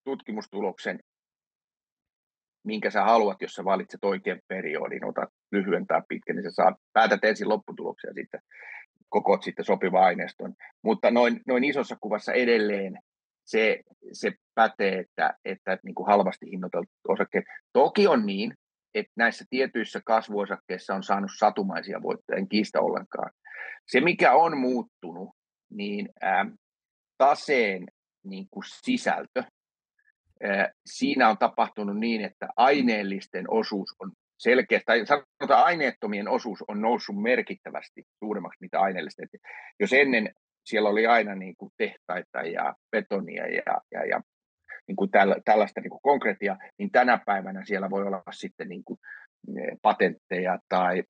tutkimustuloksen, 0.03 0.99
minkä 2.65 2.89
sä 2.89 3.03
haluat, 3.03 3.41
jos 3.41 3.53
sä 3.53 3.65
valitset 3.65 4.03
oikean 4.03 4.39
periodin, 4.47 5.05
otat 5.05 5.29
lyhyen 5.51 5.88
tai 5.88 6.01
pitkän, 6.07 6.36
niin 6.36 6.43
sä 6.43 6.51
saat, 6.51 6.75
päätät 6.93 7.23
ensin 7.23 7.49
lopputuloksia 7.49 8.09
ja 8.09 8.13
sitten 8.13 8.41
kokoat 9.09 9.43
sitten 9.43 9.65
sopiva 9.65 10.05
aineiston. 10.05 10.53
Mutta 10.81 11.12
noin, 11.12 11.41
noin 11.47 11.63
isossa 11.63 11.97
kuvassa 12.01 12.33
edelleen 12.33 12.99
se, 13.45 13.79
se 14.12 14.32
pätee, 14.56 14.99
että, 14.99 15.34
että 15.45 15.77
niin 15.84 15.95
kuin 15.95 16.08
halvasti 16.08 16.51
hinnoiteltu 16.51 16.89
osakkeet. 17.08 17.45
Toki 17.73 18.08
on 18.08 18.25
niin, 18.25 18.53
että 18.95 19.12
näissä 19.15 19.45
tietyissä 19.49 20.01
kasvuosakkeissa 20.06 20.95
on 20.95 21.03
saanut 21.03 21.32
satumaisia 21.38 22.01
voittoja, 22.01 22.38
en 22.38 22.49
kiistä 22.49 22.82
ollenkaan. 22.82 23.32
Se, 23.88 24.01
mikä 24.01 24.34
on 24.34 24.58
muuttunut, 24.58 25.29
niin 25.71 26.10
ää, 26.21 26.45
taseen 27.17 27.86
niin 28.25 28.47
kuin 28.51 28.63
sisältö. 28.84 29.43
Siinä 30.86 31.29
on 31.29 31.38
tapahtunut 31.38 31.99
niin, 31.99 32.21
että 32.21 32.47
aineellisten 32.58 33.45
osuus 33.49 33.95
on 33.99 34.12
selkeästi, 34.38 34.86
tai 34.86 35.06
sanotaan 35.06 35.63
aineettomien 35.63 36.27
osuus 36.27 36.63
on 36.67 36.82
noussut 36.82 37.21
merkittävästi 37.21 38.03
suuremmaksi 38.19 38.58
mitä 38.62 38.79
aineellisten. 38.79 39.27
Jos 39.79 39.93
ennen 39.93 40.36
siellä 40.65 40.89
oli 40.89 41.08
aina 41.08 41.36
niin 41.36 41.56
kuin 41.58 41.71
tehtaita 41.78 42.41
ja 42.41 42.76
betonia 42.91 43.47
ja, 43.47 43.82
ja, 43.91 44.06
ja 44.06 44.21
niin 44.88 44.95
kuin 44.95 45.12
tällä, 45.12 45.36
tällaista 45.45 45.82
niin 45.82 45.89
kuin 45.89 46.02
konkreettia, 46.02 46.58
niin 46.78 46.91
tänä 46.91 47.19
päivänä 47.26 47.65
siellä 47.65 47.89
voi 47.89 48.08
olla 48.08 48.23
sitten 48.32 48.69
niin 48.69 48.84
kuin 48.84 48.99
patentteja 49.82 50.60
tai, 50.69 51.04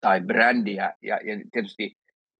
tai 0.00 0.20
brändiä. 0.20 0.94
Ja, 1.02 1.16
ja 1.16 1.40
tietysti 1.52 1.92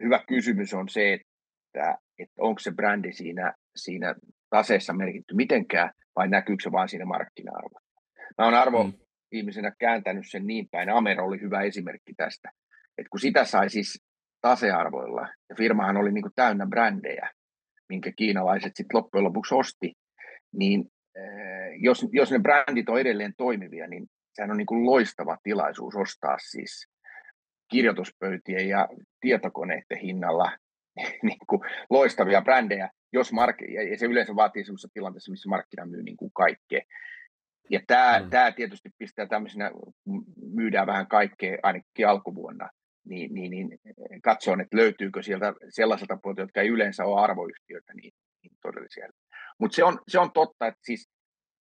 hyvä 0.02 0.24
kysymys 0.28 0.74
on 0.74 0.88
se, 0.88 1.12
että, 1.12 1.98
että 2.18 2.34
onko 2.38 2.58
se 2.58 2.72
brändi 2.72 3.12
siinä 3.12 3.54
siinä 3.76 4.14
taseessa 4.50 4.92
merkitty 4.92 5.34
mitenkään, 5.34 5.90
vai 6.16 6.28
näkyykö 6.28 6.62
se 6.62 6.72
vain 6.72 6.88
siinä 6.88 7.04
markkina-arvossa. 7.04 8.02
Mä 8.38 8.44
oon 8.44 8.54
arvo 8.54 8.84
mm. 8.84 8.92
ihmisenä 9.32 9.72
kääntänyt 9.78 10.24
sen 10.30 10.46
niin 10.46 10.68
päin. 10.70 10.90
Amero 10.90 11.24
oli 11.24 11.40
hyvä 11.40 11.62
esimerkki 11.62 12.14
tästä. 12.16 12.50
Että 12.98 13.10
kun 13.10 13.20
sitä 13.20 13.44
sai 13.44 13.70
siis 13.70 14.02
tasearvoilla, 14.44 15.28
ja 15.48 15.54
firmahan 15.56 15.96
oli 15.96 16.12
niin 16.12 16.22
kuin 16.22 16.32
täynnä 16.36 16.66
brändejä, 16.66 17.30
minkä 17.88 18.12
kiinalaiset 18.16 18.72
sitten 18.76 18.96
loppujen 18.98 19.24
lopuksi 19.24 19.54
osti, 19.54 19.92
niin 20.52 20.84
eh, 21.16 21.80
jos, 21.80 22.06
jos 22.12 22.30
ne 22.30 22.38
brändit 22.38 22.88
on 22.88 23.00
edelleen 23.00 23.34
toimivia, 23.36 23.88
niin 23.88 24.06
sehän 24.34 24.50
on 24.50 24.56
niin 24.56 24.66
kuin 24.66 24.86
loistava 24.86 25.38
tilaisuus 25.42 25.96
ostaa 25.96 26.36
siis 26.38 26.88
kirjoituspöytien 27.70 28.68
ja 28.68 28.88
tietokoneiden 29.20 29.98
hinnalla 29.98 30.52
niin 31.28 31.38
kuin 31.46 31.60
loistavia 31.90 32.42
brändejä, 32.42 32.90
jos 33.12 33.32
mark- 33.32 33.90
ja 33.90 33.98
se 33.98 34.06
yleensä 34.06 34.36
vaatii 34.36 34.64
sellaisessa 34.64 34.88
tilanteessa, 34.94 35.30
missä 35.30 35.48
markkina 35.48 35.86
myy 35.86 36.02
niin 36.02 36.16
kuin 36.16 36.30
kaikkea. 36.34 36.80
Ja 37.70 37.80
tämä, 37.86 38.20
mm. 38.20 38.30
tämä 38.30 38.52
tietysti 38.52 38.90
pistää 38.98 39.26
tämmöisenä, 39.26 39.70
myydään 40.54 40.86
vähän 40.86 41.06
kaikkea 41.06 41.58
ainakin 41.62 42.08
alkuvuonna, 42.08 42.68
niin, 43.04 43.34
niin, 43.34 43.50
niin 43.50 43.80
katsoa, 44.22 44.56
että 44.62 44.76
löytyykö 44.76 45.22
sieltä 45.22 45.54
sellaiselta 45.68 46.18
puolelta, 46.22 46.40
jotka 46.42 46.60
ei 46.60 46.68
yleensä 46.68 47.04
ole 47.04 47.20
arvoyhtiöitä, 47.20 47.94
niin, 47.94 48.12
niin 48.42 48.52
todellisia. 48.62 49.08
Mutta 49.58 49.74
se 49.74 49.84
on, 49.84 49.98
se 50.08 50.18
on 50.18 50.32
totta, 50.32 50.66
että 50.66 50.80
siis 50.84 51.08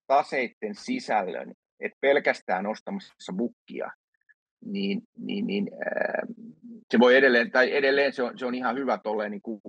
taseiden 0.07 0.75
sisällön, 0.75 1.53
että 1.79 1.97
pelkästään 2.01 2.67
ostamassa 2.67 3.33
bukkia, 3.33 3.91
niin, 4.65 5.01
niin, 5.17 5.47
niin 5.47 5.69
ää, 5.85 6.25
se 6.91 6.99
voi 6.99 7.15
edelleen, 7.15 7.51
tai 7.51 7.75
edelleen 7.75 8.13
se 8.13 8.23
on, 8.23 8.39
se 8.39 8.45
on 8.45 8.55
ihan 8.55 8.75
hyvä 8.75 8.97
tolleen 9.03 9.31
niin 9.31 9.41
kuin 9.41 9.61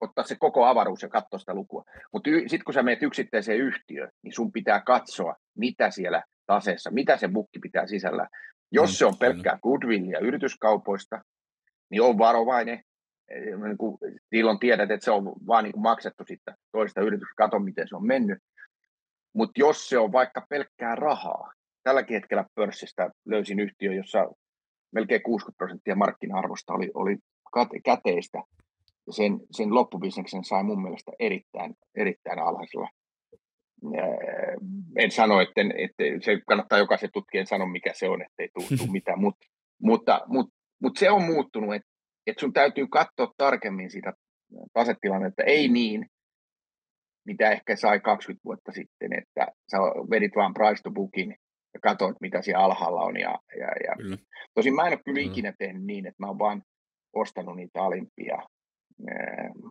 ottaa 0.00 0.24
se 0.24 0.36
koko 0.38 0.64
avaruus 0.64 1.02
ja 1.02 1.08
katsoa 1.08 1.38
sitä 1.38 1.54
lukua. 1.54 1.84
Mutta 2.12 2.30
sitten 2.30 2.64
kun 2.64 2.74
sä 2.74 2.82
menet 2.82 3.02
yksittäiseen 3.02 3.58
yhtiöön, 3.58 4.10
niin 4.22 4.34
sun 4.34 4.52
pitää 4.52 4.80
katsoa, 4.80 5.36
mitä 5.58 5.90
siellä 5.90 6.22
taseessa, 6.46 6.90
mitä 6.90 7.16
se 7.16 7.28
bukki 7.28 7.58
pitää 7.58 7.86
sisällä. 7.86 8.28
Jos 8.74 8.98
se 8.98 9.06
on 9.06 9.16
pelkkää 9.18 9.58
goodwillia 9.62 10.18
yrityskaupoista, 10.18 11.22
niin 11.90 12.02
on 12.02 12.18
varovainen. 12.18 12.82
Niin 13.64 13.78
kuin, 13.78 13.98
silloin 14.30 14.58
tiedät, 14.58 14.90
että 14.90 15.04
se 15.04 15.10
on 15.10 15.24
vaan 15.46 15.64
niin 15.64 15.72
kuin 15.72 15.82
maksettu 15.82 16.24
sitten 16.26 16.54
toista 16.72 17.00
yritystä, 17.00 17.34
kato 17.36 17.58
miten 17.58 17.88
se 17.88 17.96
on 17.96 18.06
mennyt. 18.06 18.38
Mutta 19.34 19.60
jos 19.60 19.88
se 19.88 19.98
on 19.98 20.12
vaikka 20.12 20.46
pelkkää 20.48 20.94
rahaa, 20.94 21.52
tälläkin 21.84 22.14
hetkellä 22.14 22.44
pörssistä 22.54 23.10
löysin 23.24 23.60
yhtiö, 23.60 23.94
jossa 23.94 24.30
melkein 24.92 25.22
60 25.22 25.58
prosenttia 25.58 25.96
markkina-arvosta 25.96 26.74
oli, 26.74 26.90
oli 26.94 27.16
käteistä, 27.84 28.42
sen, 29.10 29.40
sen 29.50 29.74
loppubisneksen 29.74 30.44
sai 30.44 30.64
mun 30.64 30.82
mielestä 30.82 31.12
erittäin, 31.18 31.74
erittäin 31.94 32.38
alhaisella. 32.38 32.88
En 34.96 35.10
sano, 35.10 35.40
että, 35.40 35.60
että 35.78 36.04
se 36.24 36.40
kannattaa 36.48 36.78
jokaisen 36.78 37.10
tutkijan 37.12 37.46
sanoa, 37.46 37.68
mikä 37.68 37.90
se 37.94 38.08
on, 38.08 38.22
ettei 38.22 38.48
tule 38.54 38.90
mitään, 38.92 39.20
Mut, 39.20 39.36
mutta, 39.82 40.20
mutta, 40.26 40.52
mutta 40.82 40.98
se 40.98 41.10
on 41.10 41.22
muuttunut, 41.22 41.74
että, 41.74 41.88
että 42.26 42.40
sun 42.40 42.52
täytyy 42.52 42.86
katsoa 42.86 43.32
tarkemmin 43.36 43.90
sitä 43.90 44.12
tasetilannetta, 44.72 45.42
ei 45.42 45.68
niin, 45.68 46.06
mitä 47.26 47.50
ehkä 47.50 47.76
sai 47.76 48.00
20 48.00 48.44
vuotta 48.44 48.72
sitten, 48.72 49.12
että 49.18 49.52
sä 49.70 49.76
vedit 50.10 50.32
vaan 50.36 50.54
price 50.54 50.82
to 50.82 50.90
bookin 50.90 51.36
ja 51.74 51.80
katsoit, 51.80 52.16
mitä 52.20 52.42
siellä 52.42 52.64
alhaalla 52.64 53.00
on. 53.00 53.20
Ja, 53.20 53.38
ja, 53.58 53.66
ja. 53.66 54.16
Tosin 54.54 54.74
mä 54.74 54.86
en 54.86 54.92
ole 54.92 55.00
kyllä 55.04 55.20
ikinä 55.20 55.52
tehnyt 55.58 55.84
niin, 55.84 56.06
että 56.06 56.22
mä 56.22 56.26
oon 56.26 56.38
vaan 56.38 56.62
ostanut 57.12 57.56
niitä 57.56 57.82
alimpia 57.82 58.38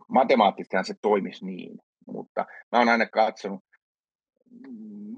matemaattisesti 0.08 0.76
se 0.82 0.94
toimisi 1.02 1.44
niin, 1.44 1.78
mutta 2.06 2.46
mä 2.72 2.78
oon 2.78 2.88
aina 2.88 3.06
katsonut 3.06 3.60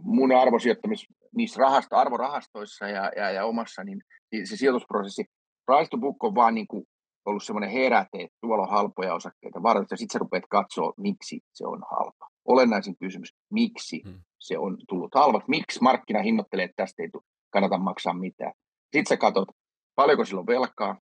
mun 0.02 0.32
arvosijoittamis 0.32 1.06
niissä 1.36 1.60
rahasta, 1.60 1.96
arvorahastoissa 1.96 2.88
ja, 2.88 3.10
ja, 3.16 3.30
ja 3.30 3.44
omassa, 3.44 3.84
niin 3.84 4.02
se 4.44 4.56
sijoitusprosessi, 4.56 5.24
price 5.66 5.88
to 5.90 5.98
book 5.98 6.24
on 6.24 6.34
vaan 6.34 6.54
niin 6.54 6.66
kuin 6.66 6.84
ollut 7.26 7.42
semmoinen 7.42 7.70
heräte, 7.70 8.08
että 8.12 8.36
tuolla 8.40 8.62
on 8.62 8.70
halpoja 8.70 9.14
osakkeita 9.14 9.62
varten, 9.62 9.86
ja 9.90 9.96
sitten 9.96 10.12
sä 10.12 10.18
rupeat 10.18 10.44
katsoa, 10.50 10.92
miksi 10.96 11.40
se 11.52 11.66
on 11.66 11.82
halpa. 11.90 12.28
Olennaisin 12.44 12.96
kysymys, 13.00 13.34
miksi 13.52 14.02
hmm. 14.04 14.20
se 14.38 14.58
on 14.58 14.76
tullut 14.88 15.14
halvaksi. 15.14 15.50
Miksi 15.50 15.82
markkina 15.82 16.22
hinnoittelee, 16.22 16.64
että 16.64 16.82
tästä 16.82 17.02
ei 17.02 17.08
kannata 17.50 17.78
maksaa 17.78 18.14
mitään. 18.14 18.52
Sitten 18.82 19.06
sä 19.06 19.16
katsot, 19.16 19.48
paljonko 19.94 20.24
sillä 20.24 20.40
on 20.40 20.46
velkaa. 20.46 20.98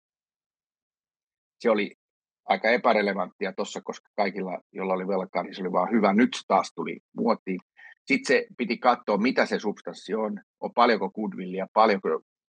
Se 1.61 1.71
oli 1.71 1.97
aika 2.45 2.71
epärelevanttia 2.71 3.53
tuossa, 3.53 3.81
koska 3.85 4.09
kaikilla, 4.17 4.59
joilla 4.73 4.95
oli 4.95 5.09
velkaa, 5.09 5.43
niin 5.43 5.55
se 5.55 5.63
oli 5.63 5.73
vaan 5.73 5.91
hyvä. 5.91 6.13
Nyt 6.13 6.31
taas 6.49 6.73
tuli 6.75 7.01
muotiin. 7.17 7.61
Sitten 8.07 8.27
se 8.27 8.47
piti 8.57 8.79
katsoa, 8.79 9.17
mitä 9.17 9.47
se 9.47 9.59
substanssi 9.59 10.15
on, 10.15 10.41
on 10.61 10.71
paljonko 10.75 11.11
goodwillia, 11.11 11.67
paljonko 11.75 12.09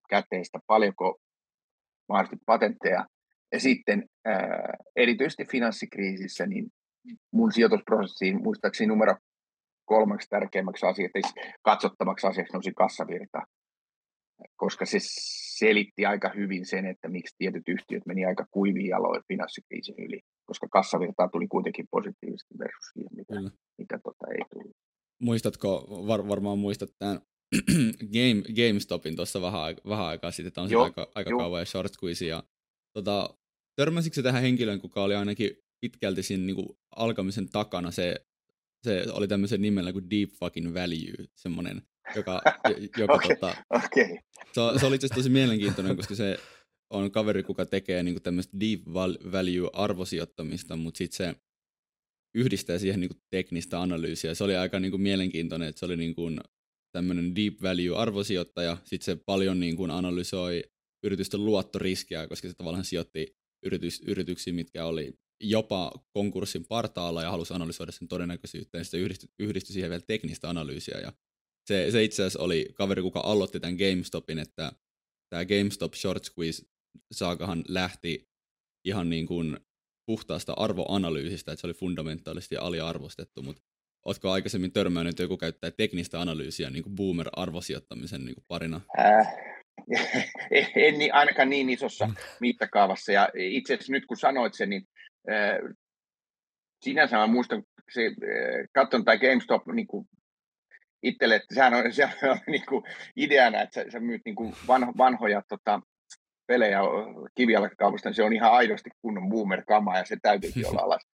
käteistä, 0.10 0.60
paljonko 0.68 1.20
mahdollisesti 2.10 2.44
patentteja. 2.46 3.06
Ja 3.52 3.60
sitten 3.60 4.10
ää, 4.26 4.74
erityisesti 4.96 5.46
finanssikriisissä, 5.46 6.46
niin 6.46 6.68
mun 7.32 7.52
sijoitusprosessiin 7.52 8.44
muistaakseni 8.44 8.88
numero 8.88 9.16
kolmeksi 9.86 10.30
tärkeimmäksi 10.30 10.86
asiaksi, 10.86 11.34
katsottavaksi 11.62 12.28
asiaksi 12.28 12.54
nousi 12.54 12.72
kassavirta, 12.76 13.42
koska 14.56 14.86
se 14.86 14.98
selitti 15.58 16.06
aika 16.06 16.32
hyvin 16.36 16.66
sen, 16.66 16.86
että 16.86 17.08
miksi 17.08 17.36
tietyt 17.38 17.64
yhtiöt 17.68 18.06
meni 18.06 18.26
aika 18.26 18.46
kuiviin 18.52 18.88
jaloin 18.88 19.24
finanssikriisin 19.28 19.96
yli, 19.98 20.20
koska 20.46 20.68
kassavirtaa 20.72 21.28
tuli 21.28 21.48
kuitenkin 21.48 21.88
positiivisesti 21.92 22.54
versus 22.60 22.90
siihen, 22.94 23.10
mitä, 23.16 23.36
mitä 23.78 24.00
tota 24.04 24.26
ei 24.32 24.46
tullut. 24.54 24.76
Muistatko, 25.24 25.88
var, 26.08 26.28
varmaan 26.28 26.60
muistat 26.60 26.90
tämän 27.00 27.22
Game, 28.16 28.42
GameStopin 28.56 29.16
tuossa 29.16 29.42
vähän, 29.42 29.76
vähän 29.88 30.06
aikaa 30.06 30.32
sitten, 30.32 30.48
että 30.48 30.62
on 30.62 30.70
Joo, 30.70 30.84
aika, 30.84 31.12
aika 31.16 31.38
kauan 31.38 31.62
ja 31.62 31.66
short 31.66 31.94
squeeze, 31.94 32.26
ja 32.26 32.44
tota, 32.94 33.38
törmäsitkö 33.76 34.22
tähän 34.22 34.42
henkilöön, 34.42 34.82
kuka 34.82 35.04
oli 35.04 35.16
ainakin 35.16 35.58
pitkälti 35.82 36.24
siinä 36.24 36.46
niin 36.46 36.56
kuin 36.56 36.70
alkamisen 36.96 37.50
takana? 37.50 37.92
Se, 37.92 38.26
se 38.84 39.06
oli 39.12 39.28
tämmöisen 39.28 39.62
nimellä 39.62 39.94
kuin 39.94 40.10
Deep 40.10 40.30
Fucking 40.30 40.74
Value, 40.74 41.28
semmoinen, 41.36 41.82
joka, 42.16 42.42
joka 43.02 43.14
okay, 43.14 43.28
tota, 43.28 43.56
okay. 43.70 44.18
Se, 44.54 44.80
se 44.80 44.86
oli 44.86 44.96
itse 44.96 45.08
tosi 45.08 45.30
mielenkiintoinen, 45.30 45.96
koska 45.96 46.16
se 46.16 46.40
on 46.90 47.12
kaveri, 47.12 47.44
kuka 47.44 47.66
tekee 47.66 48.04
niin 48.04 48.16
kuin 48.16 48.24
tämmöistä 48.24 48.60
Deep 48.60 48.82
Value 49.32 49.70
arvosijoittamista, 49.74 50.76
mutta 50.76 50.98
sitten 50.98 51.18
se 51.18 51.36
yhdistää 52.36 52.80
siihen 52.80 53.00
niin 53.00 53.10
kuin 53.10 53.22
teknistä 53.30 53.82
analyysiä. 53.82 54.34
Se 54.34 54.44
oli 54.44 54.56
aika 54.56 54.80
niin 54.80 54.92
kuin 54.92 55.02
mielenkiintoinen, 55.02 55.68
että 55.68 55.80
se 55.80 55.86
oli 55.86 55.98
niin 55.98 56.16
kuin 56.16 56.40
tämmöinen 56.96 57.36
deep 57.36 57.62
value 57.62 57.98
arvosijoittaja, 57.98 58.78
sitten 58.86 59.06
se 59.06 59.24
paljon 59.26 59.60
niin 59.60 59.76
kuin 59.76 59.92
analysoi 59.92 60.64
yritysten 61.04 61.46
luottoriskiä, 61.46 62.28
koska 62.28 62.48
se 62.48 62.54
tavallaan 62.54 62.86
sijoitti 62.86 63.36
yritys, 63.66 64.02
yrityksiin, 64.08 64.56
mitkä 64.56 64.86
oli 64.86 65.14
jopa 65.44 65.92
konkurssin 66.14 66.66
partaalla 66.66 67.24
ja 67.24 67.32
halusi 67.32 67.54
analysoida 67.54 67.92
sen 67.92 68.08
todennäköisyyttä, 68.08 68.78
ja 68.78 68.84
sitten 68.84 69.00
yhdistyi, 69.00 69.30
yhdistyi 69.40 69.74
siihen 69.74 69.90
vielä 69.90 70.04
teknistä 70.08 70.50
analyysiä. 70.50 71.00
Ja 71.00 71.14
se, 71.68 71.92
se 71.92 72.04
itse 72.04 72.24
asiassa 72.24 72.40
oli 72.40 72.70
kaveri, 72.74 73.02
kuka 73.02 73.20
aloitti 73.20 73.60
tämän 73.60 73.76
GameStopin, 73.76 74.40
että 74.40 74.72
tämä 75.30 75.46
GameStop 75.46 75.94
Short 75.94 76.24
Squeeze 76.24 76.66
saakahan 77.12 77.64
lähti 77.68 78.30
ihan 78.86 79.10
niin 79.10 79.28
kuin 79.28 79.58
puhtaasta 80.06 80.54
arvoanalyysistä, 80.54 81.52
että 81.52 81.62
se 81.62 81.68
oli 81.68 81.74
fundamentaalisesti 81.74 82.58
aliarvostettu, 82.58 83.42
mutta 83.42 83.62
Oletko 84.06 84.32
aikaisemmin 84.32 84.72
törmännyt, 84.72 85.12
että 85.12 85.24
joku 85.24 85.38
käyttää 85.38 85.72
teknistä 85.72 86.22
analyysiä 86.22 86.70
niin 86.70 86.84
kuin 86.84 86.96
boomer-arvosijoittamisen 86.96 88.26
niin 88.26 88.36
kuin 88.36 88.46
parina? 88.48 88.82
Äh, 89.00 89.36
en 90.76 91.00
niin, 91.00 91.14
ainakaan 91.14 91.50
niin 91.50 91.70
isossa 91.70 92.08
mm. 92.08 92.14
mittakaavassa. 92.40 93.12
Ja 93.12 93.30
itse 93.36 93.74
asiassa 93.74 93.92
nyt 93.92 94.06
kun 94.06 94.18
sanoit 94.18 94.54
sen, 94.54 94.70
niin 94.70 94.88
äh, 95.32 95.76
sinänsä 96.84 97.18
mä 97.18 97.28
muistan, 97.28 97.64
se, 97.94 98.06
äh, 98.06 98.14
katson 98.74 99.06
tai 99.06 99.20
GameStop 99.20 99.68
niin 99.68 99.88
kuin 99.88 100.08
itselle, 101.04 101.36
että 101.36 101.56
sehän 101.56 101.74
on, 101.74 101.94
se 101.94 102.30
on 102.30 102.40
niin 102.48 102.66
kuin 102.70 102.84
ideana, 103.16 103.62
että 103.62 103.84
sä, 103.84 103.92
sä 103.92 104.00
myyt 104.00 104.22
niin 104.26 104.36
kuin 104.36 104.56
vanho, 104.68 104.94
vanhoja 104.98 105.44
tota, 105.50 105.82
pelejä 106.48 106.80
kivijalkakaupasta, 107.36 108.10
niin 108.10 108.16
se 108.16 108.24
on 108.24 108.34
ihan 108.34 108.52
aidosti 108.52 108.90
kunnon 109.02 109.30
boomer-kama 109.30 109.98
ja 109.98 110.06
se 110.06 110.18
täytyykin 110.22 110.68
olla 110.68 110.82
alas. 110.86 111.08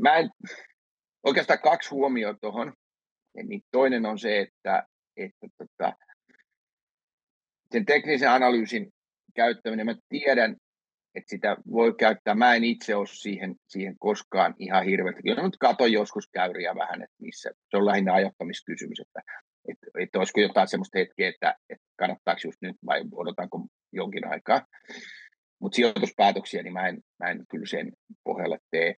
Mä 0.00 0.16
en, 0.16 0.30
oikeastaan 1.22 1.58
kaksi 1.58 1.90
huomioa 1.90 2.34
tuohon. 2.40 2.72
Niin 3.42 3.62
toinen 3.70 4.06
on 4.06 4.18
se, 4.18 4.40
että, 4.40 4.86
että 5.16 5.46
tota, 5.58 5.92
sen 7.72 7.86
teknisen 7.86 8.30
analyysin 8.30 8.92
käyttäminen, 9.34 9.86
mä 9.86 9.94
tiedän, 10.08 10.56
että 11.14 11.30
sitä 11.30 11.56
voi 11.72 11.94
käyttää. 11.94 12.34
Mä 12.34 12.54
en 12.54 12.64
itse 12.64 12.96
ole 12.96 13.06
siihen, 13.06 13.56
siihen 13.68 13.98
koskaan 13.98 14.54
ihan 14.58 14.84
hirveästi. 14.84 15.22
Kyllä 15.22 15.42
nyt 15.42 15.56
katon 15.56 15.92
joskus 15.92 16.28
käyriä 16.32 16.74
vähän, 16.74 17.02
että 17.02 17.16
missä. 17.18 17.50
Se 17.70 17.76
on 17.76 17.86
lähinnä 17.86 18.14
ajoittamiskysymys, 18.14 19.00
että, 19.00 19.20
että, 19.68 19.86
että 19.98 20.18
olisiko 20.18 20.40
jotain 20.40 20.68
sellaista 20.68 20.98
hetkeä, 20.98 21.28
että, 21.28 21.54
että 21.70 21.86
kannattaako 21.96 22.40
just 22.44 22.62
nyt 22.62 22.76
vai 22.86 23.02
odotanko 23.12 23.66
jonkin 23.92 24.28
aikaa. 24.28 24.66
Mutta 25.60 25.76
sijoituspäätöksiä, 25.76 26.62
niin 26.62 26.72
mä 26.72 26.88
en, 26.88 27.00
mä 27.18 27.30
en 27.30 27.44
kyllä 27.50 27.66
sen 27.66 27.92
pohjalle 28.24 28.58
tee 28.70 28.94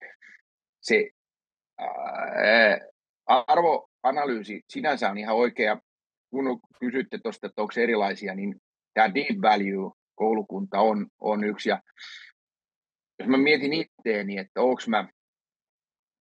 se 0.81 1.11
ää, 1.79 2.81
arvoanalyysi 3.27 4.63
sinänsä 4.71 5.11
on 5.11 5.19
ihan 5.19 5.37
oikea. 5.37 5.81
Kun 6.31 6.61
kysytte 6.81 7.19
tuosta, 7.23 7.47
että 7.47 7.63
onko 7.63 7.73
erilaisia, 7.77 8.35
niin 8.35 8.55
tämä 8.95 9.15
deep 9.15 9.43
value 9.43 9.93
koulukunta 10.15 10.81
on, 10.81 11.07
on 11.21 11.45
yksi. 11.45 11.69
Ja 11.69 11.83
jos 13.19 13.29
mä 13.29 13.37
mietin 13.37 13.73
itteeni, 13.73 14.39
että 14.39 14.61
onko 14.61 14.83
mä, 14.87 15.09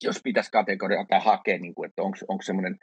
jos 0.03 0.21
pitäisi 0.23 0.51
kategoria 0.51 1.05
tai 1.09 1.19
hakea, 1.23 1.57
niin 1.57 1.75
kuin, 1.75 1.89
että 1.89 2.01
onko 2.01 2.41
semmoinen 2.41 2.77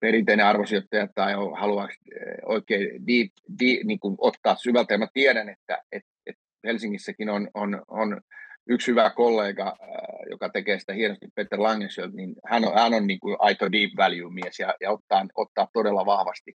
perinteinen 0.00 0.46
arvosijoittaja 0.46 1.08
tai 1.14 1.32
haluaisi 1.58 1.98
oikein 2.46 3.06
deep, 3.06 3.32
deep, 3.60 3.84
niin 3.84 4.00
kuin 4.00 4.16
ottaa 4.18 4.56
syvältä. 4.56 4.94
Ja 4.94 4.98
mä 4.98 5.08
tiedän, 5.14 5.48
että, 5.48 5.82
että, 5.92 6.10
että 6.26 6.42
Helsingissäkin 6.64 7.28
on, 7.28 7.48
on, 7.54 7.82
on 7.88 8.20
yksi 8.66 8.90
hyvä 8.90 9.10
kollega, 9.10 9.66
äh, 9.66 10.30
joka 10.30 10.48
tekee 10.48 10.78
sitä 10.78 10.92
hienosti, 10.92 11.28
Peter 11.34 11.62
Langenschöld, 11.62 12.12
niin 12.12 12.34
hän 12.46 12.64
on, 12.64 12.74
hän 12.74 12.94
on 12.94 13.06
niin 13.06 13.20
kuin 13.20 13.36
aito 13.38 13.72
deep 13.72 13.90
value 13.96 14.32
mies 14.32 14.58
ja, 14.58 14.74
ja 14.80 14.90
ottaa, 14.90 15.26
ottaa 15.34 15.68
todella 15.72 16.06
vahvasti 16.06 16.52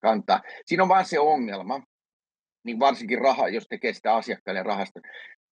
kantaa. 0.00 0.40
Siinä 0.66 0.82
on 0.82 0.88
vain 0.88 1.04
se 1.04 1.18
ongelma, 1.18 1.82
niin 2.64 2.80
varsinkin 2.80 3.18
raha, 3.18 3.48
jos 3.48 3.66
tekee 3.68 3.92
sitä 3.92 4.14
asiakkaille 4.14 4.62
rahasta, 4.62 5.00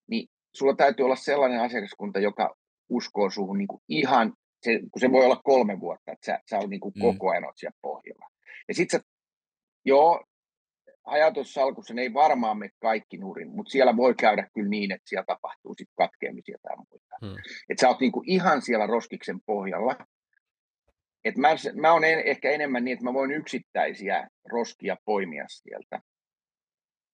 niin 0.06 0.28
sulla 0.56 0.74
täytyy 0.74 1.04
olla 1.04 1.16
sellainen 1.16 1.60
asiakaskunta, 1.60 2.18
joka 2.20 2.56
uskoo 2.88 3.30
suhun 3.30 3.58
niin 3.58 3.68
kuin 3.68 3.82
ihan, 3.88 4.32
se, 4.64 4.78
kun 4.92 5.00
se 5.00 5.12
voi 5.12 5.24
olla 5.24 5.40
kolme 5.44 5.80
vuotta, 5.80 6.12
että 6.12 6.26
sä, 6.26 6.40
sä 6.50 6.58
oot 6.58 6.70
niin 6.70 6.80
kuin 6.80 6.92
mm. 6.96 7.00
koko 7.00 7.30
ajan 7.30 7.52
siellä 7.54 7.78
pohjalla. 7.82 8.28
Ja 8.68 8.74
sitten 8.74 9.00
joo, 9.84 10.24
hajatussalkussa 11.06 11.94
ne 11.94 12.02
ei 12.02 12.14
varmaan 12.14 12.58
mene 12.58 12.70
kaikki 12.80 13.16
nurin, 13.16 13.50
mutta 13.50 13.70
siellä 13.70 13.96
voi 13.96 14.14
käydä 14.14 14.48
kyllä 14.54 14.68
niin, 14.68 14.92
että 14.92 15.08
siellä 15.08 15.24
tapahtuu 15.26 15.74
sitten 15.74 15.94
katkeamisia 15.96 16.58
tai 16.62 16.76
muita. 16.76 17.16
Hmm. 17.20 17.36
Että 17.68 17.80
sä 17.80 17.88
oot 17.88 18.00
niinku 18.00 18.22
ihan 18.26 18.62
siellä 18.62 18.86
roskiksen 18.86 19.40
pohjalla. 19.46 19.96
Et 21.24 21.36
mä, 21.36 21.48
mä 21.80 21.92
oon 21.92 22.04
en, 22.04 22.22
ehkä 22.26 22.50
enemmän 22.50 22.84
niin, 22.84 22.92
että 22.92 23.04
mä 23.04 23.14
voin 23.14 23.32
yksittäisiä 23.32 24.28
roskia 24.44 24.96
poimia 25.04 25.44
sieltä. 25.48 26.00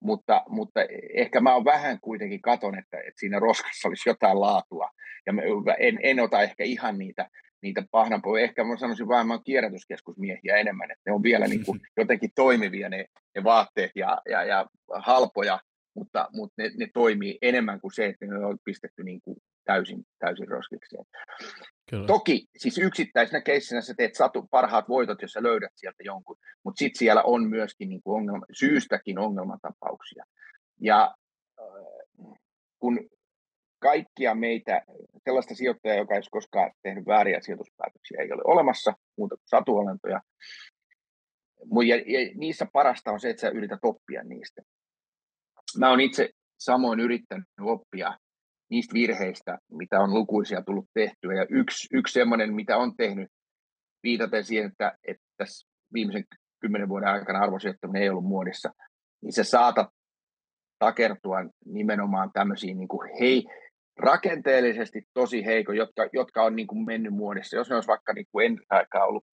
Mutta, 0.01 0.43
mutta 0.49 0.81
ehkä 1.15 1.41
mä 1.41 1.55
oon 1.55 1.65
vähän 1.65 2.01
kuitenkin 2.01 2.43
katon, 2.43 2.79
että, 2.79 2.99
että 2.99 3.21
siinä 3.21 3.39
roskassa 3.39 3.89
olisi 3.89 4.09
jotain 4.09 4.41
laatua. 4.41 4.91
Ja 5.27 5.33
mä 5.33 5.43
en, 5.79 5.99
en 6.03 6.21
ota 6.21 6.43
ehkä 6.43 6.65
ihan 6.65 6.99
niitä 6.99 7.31
niitä 7.63 7.83
pahnanpoja. 7.91 8.45
Ehkä 8.45 8.65
mä 8.65 8.77
sanoisin 8.77 9.09
vaan, 9.09 9.27
mä 9.27 9.35
oon 9.35 9.45
kierrätyskeskusmiehiä 9.45 10.57
enemmän, 10.57 10.91
että 10.91 11.03
ne 11.07 11.13
on 11.13 11.23
vielä 11.23 11.47
niin 11.47 11.65
kuin 11.65 11.81
jotenkin 11.97 12.31
toimivia 12.35 12.89
ne, 12.89 13.05
ne 13.37 13.45
vaatteet 13.45 13.91
ja, 13.95 14.19
ja, 14.31 14.45
ja 14.45 14.67
halpoja, 14.95 15.61
mutta, 15.95 16.29
mutta 16.33 16.63
ne, 16.63 16.71
ne, 16.77 16.89
toimii 16.95 17.39
enemmän 17.43 17.81
kuin 17.81 17.93
se, 17.95 18.07
että 18.07 18.27
ne 18.27 18.47
on 18.47 18.59
pistetty 18.65 19.05
niin 19.05 19.21
kuin 19.21 19.37
täysin, 19.65 20.05
täysin 20.19 20.49
roskikseen. 20.49 21.05
Kyllä. 21.91 22.07
Toki 22.07 22.47
siis 22.57 22.79
yksittäisenä 22.79 23.41
keissinä 23.41 23.81
sä 23.81 23.95
teet 23.97 24.15
satu, 24.15 24.47
parhaat 24.51 24.89
voitot, 24.89 25.23
jos 25.23 25.33
sä 25.33 25.43
löydät 25.43 25.73
sieltä 25.75 26.03
jonkun, 26.03 26.37
mutta 26.65 26.79
sitten 26.79 26.99
siellä 26.99 27.23
on 27.23 27.49
myöskin 27.49 27.89
niin 27.89 28.03
kuin 28.03 28.17
ongelma, 28.17 28.47
syystäkin 28.53 29.19
ongelmatapauksia. 29.19 30.25
Ja 30.81 31.15
äh, 31.61 32.39
kun 32.79 33.09
kaikkia 33.79 34.35
meitä, 34.35 34.83
sellaista 35.25 35.55
sijoittajaa, 35.55 35.97
joka 35.97 36.15
ei 36.15 36.23
koskaan 36.31 36.73
tehnyt 36.83 37.07
vääriä 37.07 37.41
sijoituspäätöksiä, 37.41 38.21
ei 38.21 38.33
ole 38.33 38.43
olemassa, 38.45 38.95
muuta 39.17 39.37
kuin 39.37 39.49
satuolentoja. 39.49 40.21
Ja, 41.89 41.97
ja 41.97 42.31
niissä 42.35 42.67
parasta 42.73 43.11
on 43.11 43.21
se, 43.21 43.31
että 43.31 43.41
sä 43.41 43.49
yrität 43.49 43.81
oppia 43.83 44.25
niistä. 44.25 44.63
Mä 45.79 45.91
oon 45.91 46.01
itse 46.01 46.31
samoin 46.59 47.01
yrittänyt 47.01 47.47
oppia 47.61 48.19
niistä 48.71 48.95
virheistä, 48.95 49.59
mitä 49.71 50.01
on 50.01 50.15
lukuisia 50.15 50.63
tullut 50.63 50.91
tehtyä. 50.95 51.35
Ja 51.35 51.47
yksi, 51.51 51.89
yksi 51.93 52.13
semmoinen, 52.13 52.55
mitä 52.55 52.77
on 52.77 52.97
tehnyt, 52.97 53.29
viitaten 54.03 54.45
siihen, 54.45 54.71
että, 54.71 54.99
että 55.09 55.23
tässä 55.37 55.69
viimeisen 55.93 56.25
kymmenen 56.61 56.89
vuoden 56.89 57.09
aikana 57.09 57.39
arvosijoittaminen 57.39 58.03
ei 58.03 58.11
ollut 58.11 58.25
muodissa, 58.25 58.71
niin 59.23 59.33
se 59.33 59.45
saatat 59.45 59.89
takertua 60.79 61.39
nimenomaan 61.65 62.31
tämmöisiin, 62.33 62.79
niin 62.79 62.89
kuin, 62.89 63.11
hei, 63.21 63.45
rakenteellisesti 63.99 65.03
tosi 65.15 65.45
heikko, 65.45 65.73
jotka, 65.73 66.09
jotka 66.13 66.43
on 66.43 66.57
niin 66.57 66.67
kuin 66.67 66.85
mennyt 66.85 67.13
muodissa. 67.13 67.57
Jos 67.57 67.69
ne 67.69 67.75
olisi 67.75 67.89
vaikka 67.89 68.13
niin 68.13 68.27
kuin 68.33 68.47
ennen 68.47 68.65
aikaa 68.71 69.05
ollut 69.05 69.25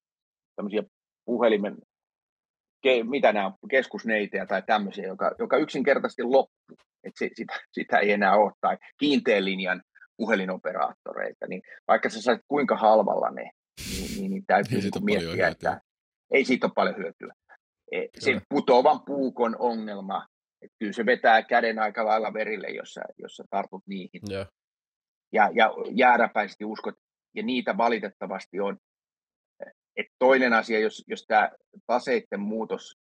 tämmöisiä 0.56 0.82
puhelimen, 1.24 1.76
ke, 2.86 3.04
mitä 3.04 3.32
nämä 3.32 3.46
on, 3.46 3.52
keskusneitejä 3.70 4.46
tai 4.46 4.62
tämmöisiä, 4.62 5.06
joka, 5.06 5.34
joka 5.38 5.56
yksinkertaisesti 5.56 6.22
loppuu. 6.22 6.76
Että 7.04 7.18
se, 7.18 7.30
sitä, 7.34 7.54
sitä 7.72 7.98
ei 7.98 8.12
enää 8.12 8.36
ole, 8.36 8.52
tai 8.60 8.78
kiinteän 8.98 9.44
linjan 9.44 9.82
puhelinoperaattoreita, 10.16 11.46
niin 11.46 11.62
vaikka 11.88 12.08
sä 12.08 12.22
sait 12.22 12.40
kuinka 12.48 12.76
halvalla 12.76 13.30
ne, 13.30 13.50
niin, 13.90 14.20
niin, 14.20 14.30
niin 14.30 14.44
täytyy 14.46 14.80
niin 14.80 15.04
miettiä, 15.04 15.48
että 15.48 15.80
ei 16.30 16.44
siitä 16.44 16.66
ole 16.66 16.72
paljon 16.74 16.96
hyötyä. 16.96 17.32
E, 17.92 18.06
se 18.18 18.40
putoavan 18.48 19.00
puukon 19.06 19.56
ongelma, 19.58 20.26
että 20.62 20.76
kyllä 20.78 20.92
se 20.92 21.06
vetää 21.06 21.42
käden 21.42 21.78
aika 21.78 22.04
lailla 22.04 22.32
verille, 22.32 22.68
jos 22.68 22.94
sä, 22.94 23.00
jos 23.18 23.36
sä 23.36 23.44
tartut 23.50 23.82
niihin. 23.86 24.20
Yeah. 24.30 24.48
Ja, 25.32 25.50
ja 25.54 25.70
jääräpäisesti 25.94 26.64
uskot, 26.64 26.94
ja 27.34 27.42
niitä 27.42 27.76
valitettavasti 27.76 28.60
on. 28.60 28.78
Et 29.96 30.06
toinen 30.18 30.52
asia, 30.52 30.78
jos, 30.78 31.04
jos 31.06 31.24
tämä 31.28 31.50
taseiden 31.86 32.40
muutos 32.40 32.96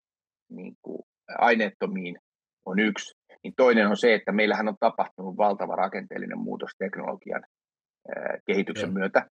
niin 0.49 0.77
kuin 0.83 1.03
aineettomiin 1.39 2.19
on 2.67 2.79
yksi, 2.79 3.15
niin 3.43 3.55
toinen 3.57 3.89
on 3.89 3.97
se, 3.97 4.15
että 4.15 4.33
meillähän 4.33 4.69
on 4.69 4.77
tapahtunut 4.81 5.37
valtava 5.37 5.77
rakenteellinen 5.77 6.39
muutos 6.39 6.71
teknologian 6.79 7.45
kehityksen 8.47 8.89
yeah. 8.89 8.95
myötä. 8.95 9.29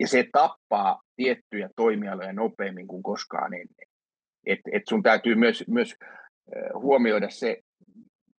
Ja 0.00 0.08
se 0.08 0.28
tappaa 0.32 1.00
tiettyjä 1.16 1.70
toimialoja 1.76 2.32
nopeammin 2.32 2.86
kuin 2.86 3.02
koskaan 3.02 3.54
ennen. 3.54 3.88
Et, 4.46 4.60
et 4.72 4.82
sun 4.88 5.02
täytyy 5.02 5.34
myös, 5.34 5.64
myös 5.68 5.94
huomioida 6.74 7.30
se, 7.30 7.60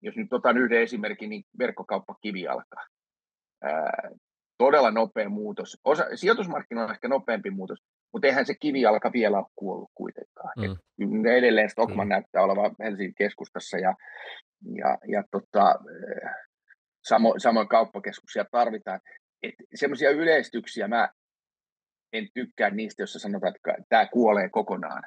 jos 0.02 0.16
nyt 0.16 0.32
otan 0.32 0.58
yhden 0.58 0.82
esimerkin, 0.82 1.30
niin 1.30 1.44
verkkokauppa 1.58 2.16
kivijalka. 2.20 2.76
Ää, 3.62 4.10
todella 4.58 4.90
nopea 4.90 5.28
muutos. 5.28 5.78
Osa, 5.84 6.04
sijoitusmarkkinoilla 6.14 6.88
on 6.88 6.94
ehkä 6.94 7.08
nopeampi 7.08 7.50
muutos, 7.50 7.78
mutta 8.12 8.26
eihän 8.26 8.46
se 8.46 8.54
kivijalka 8.60 9.12
vielä 9.12 9.38
ole 9.38 9.46
kuollut 9.56 9.90
kuitenkaan. 9.94 10.52
Mm. 10.56 10.72
Et 11.26 11.32
edelleen 11.32 11.70
Stockman 11.70 12.06
mm. 12.06 12.08
näyttää 12.08 12.42
olevan 12.42 12.74
Helsingin 12.78 13.14
keskustassa 13.14 13.78
ja, 13.78 13.94
ja, 14.74 14.98
ja 15.08 15.24
tota, 15.30 15.74
samo, 17.04 17.34
samoin 17.38 17.68
kauppakeskuksia 17.68 18.44
tarvitaan. 18.50 19.00
Semmoisia 19.74 20.10
yleistyksiä 20.10 20.88
mä 20.88 21.08
en 22.12 22.28
tykkää 22.34 22.70
niistä, 22.70 23.02
jossa 23.02 23.18
sanotaan, 23.18 23.52
että 23.56 23.84
tämä 23.88 24.06
kuolee 24.06 24.48
kokonaan. 24.48 25.02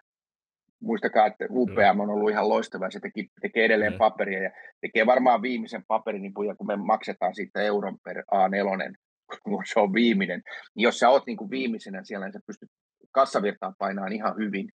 Muistakaa, 0.81 1.25
että 1.25 1.45
UPM 1.49 1.99
on 1.99 2.09
ollut 2.09 2.31
ihan 2.31 2.49
loistava, 2.49 2.91
se 2.91 2.99
teki, 2.99 3.29
tekee 3.41 3.65
edelleen 3.65 3.93
mm. 3.93 3.97
paperia 3.97 4.43
ja 4.43 4.51
tekee 4.81 5.05
varmaan 5.05 5.41
viimeisen 5.41 5.83
paperin, 5.87 6.33
kun 6.33 6.67
me 6.67 6.75
maksetaan 6.75 7.35
siitä 7.35 7.61
euron 7.61 7.97
per 8.03 8.17
A4, 8.17 8.95
kun 9.43 9.63
se 9.73 9.79
on 9.79 9.93
viimeinen. 9.93 10.41
Niin 10.75 10.83
jos 10.83 10.99
sä 10.99 11.09
oot 11.09 11.25
niin 11.25 11.37
kuin 11.37 11.49
viimeisenä 11.49 12.03
siellä, 12.03 12.25
niin 12.25 12.33
sä 12.33 12.39
pystyt 12.47 12.69
kassavirtaan 13.15 13.73
painaan 13.77 14.13
ihan 14.13 14.37
hyvin. 14.37 14.69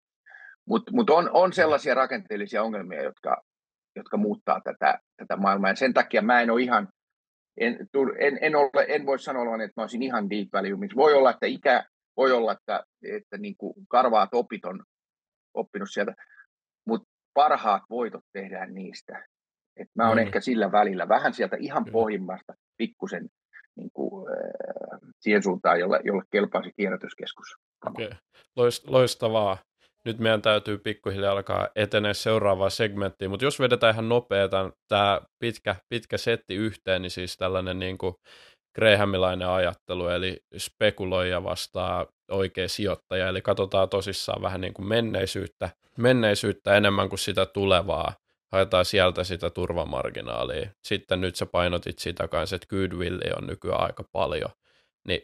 Mutta 0.68 0.92
mut 0.92 1.10
on, 1.10 1.30
on 1.32 1.52
sellaisia 1.52 1.94
rakenteellisia 1.94 2.62
ongelmia, 2.62 3.02
jotka, 3.02 3.42
jotka 3.96 4.16
muuttaa 4.16 4.60
tätä, 4.64 4.98
tätä 5.16 5.36
maailmaa. 5.36 5.70
Ja 5.70 5.76
sen 5.76 5.94
takia 5.94 6.22
mä 6.22 6.40
en 6.40 6.50
ole 6.50 6.62
ihan, 6.62 6.88
en, 7.56 7.88
en, 8.18 8.38
en, 8.40 8.56
ole, 8.56 8.86
en 8.88 9.06
voi 9.06 9.18
sanoa, 9.18 9.64
että 9.64 9.72
mä 9.76 9.82
olisin 9.82 10.02
ihan 10.02 10.30
deep 10.30 10.48
value. 10.52 10.88
Voi 10.96 11.14
olla, 11.14 11.30
että 11.30 11.46
ikä, 11.46 11.84
voi 12.16 12.32
olla, 12.32 12.52
että, 12.52 12.84
että 13.02 13.38
niin 13.38 13.56
kuin 13.58 13.74
karvaat 13.88 14.34
opit 14.34 14.64
on 14.64 14.84
oppinut 15.54 15.90
sieltä, 15.90 16.14
mutta 16.86 17.08
parhaat 17.34 17.82
voitot 17.90 18.24
tehdään 18.32 18.74
niistä. 18.74 19.26
Et 19.76 19.88
mä 19.94 20.08
oon 20.08 20.18
mm. 20.18 20.22
ehkä 20.22 20.40
sillä 20.40 20.72
välillä 20.72 21.08
vähän 21.08 21.34
sieltä 21.34 21.56
ihan 21.60 21.82
mm. 21.82 21.92
pohjimmasta 21.92 22.54
pikkusen 22.76 23.28
niin 23.76 23.90
kuin, 23.92 24.28
äh, 24.30 24.98
siihen 25.20 25.42
suuntaan, 25.42 25.80
jolle, 25.80 26.00
jolle 26.04 26.22
kelpaisi 26.30 26.72
kierrätyskeskus. 26.76 27.56
Okay. 27.86 28.10
Loistavaa. 28.86 29.58
Nyt 30.04 30.18
meidän 30.18 30.42
täytyy 30.42 30.78
pikkuhiljaa 30.78 31.32
alkaa 31.32 31.68
etenee 31.76 32.14
seuraavaan 32.14 32.70
segmenttiin, 32.70 33.30
mutta 33.30 33.44
jos 33.44 33.60
vedetään 33.60 33.94
ihan 33.94 34.08
nopea 34.08 34.48
tämä 34.88 35.20
pitkä, 35.38 35.76
pitkä 35.88 36.18
setti 36.18 36.54
yhteen, 36.54 37.02
niin 37.02 37.10
siis 37.10 37.36
tällainen 37.36 37.78
niin 37.78 37.98
kuin 37.98 38.14
Grahamilainen 38.74 39.48
ajattelu, 39.48 40.08
eli 40.08 40.40
spekuloija 40.56 41.44
vastaa 41.44 42.06
oikea 42.30 42.68
sijoittaja, 42.68 43.28
eli 43.28 43.42
katsotaan 43.42 43.88
tosissaan 43.88 44.42
vähän 44.42 44.60
niin 44.60 44.74
kuin 44.74 44.88
menneisyyttä, 44.88 45.70
menneisyyttä 45.96 46.76
enemmän 46.76 47.08
kuin 47.08 47.18
sitä 47.18 47.46
tulevaa, 47.46 48.14
haetaan 48.52 48.84
sieltä 48.84 49.24
sitä 49.24 49.50
turvamarginaalia. 49.50 50.70
Sitten 50.84 51.20
nyt 51.20 51.36
sä 51.36 51.46
painotit 51.46 51.98
sitä 51.98 52.28
kanssa, 52.28 52.56
että 52.56 52.68
goodwilli 52.70 53.30
on 53.36 53.46
nykyään 53.46 53.80
aika 53.80 54.04
paljon, 54.12 54.50
niin 55.08 55.22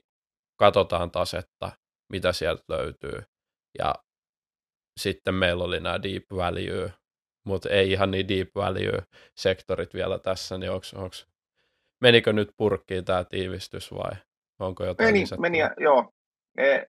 katsotaan 0.56 1.10
tasetta, 1.10 1.72
mitä 2.12 2.32
sieltä 2.32 2.64
löytyy. 2.68 3.22
Ja 3.78 3.94
sitten 5.00 5.34
meillä 5.34 5.64
oli 5.64 5.80
nämä 5.80 6.02
deep 6.02 6.24
value, 6.30 6.92
mutta 7.46 7.68
ei 7.68 7.92
ihan 7.92 8.10
niin 8.10 8.28
deep 8.28 8.48
value 8.54 9.02
sektorit 9.36 9.94
vielä 9.94 10.18
tässä, 10.18 10.58
niin 10.58 10.70
onko 10.70 11.16
menikö 12.00 12.32
nyt 12.32 12.50
purkkiin 12.56 13.04
tämä 13.04 13.24
tiivistys 13.24 13.92
vai 13.92 14.12
onko 14.58 14.84
jotain 14.84 15.14
Meni, 15.14 15.24
meni 15.38 15.58
joo. 15.80 16.10
E, 16.58 16.82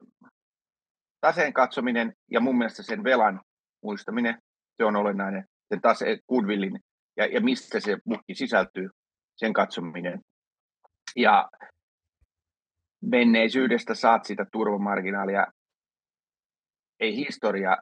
taseen 1.22 1.54
katsominen 1.54 2.14
ja 2.32 2.40
mun 2.40 2.58
mielestä 2.58 2.84
sen 2.84 3.04
velan 3.04 3.42
muistaminen, 3.84 4.38
se 4.78 4.86
on 4.86 4.96
olennainen. 4.96 5.46
Sen 5.70 5.82
tase, 5.82 6.18
goodwillin 6.30 6.80
ja, 7.18 7.26
ja 7.26 7.42
mistä 7.42 7.80
se 7.80 7.98
bukki 8.10 8.36
sisältyy, 8.36 8.90
sen 9.36 9.54
katsominen. 9.54 10.22
Ja 11.16 11.50
menneisyydestä 13.06 13.96
saat 13.96 14.26
sitä 14.26 14.46
turvamarginaalia. 14.52 15.48
Ei 17.00 17.16
historia 17.16 17.78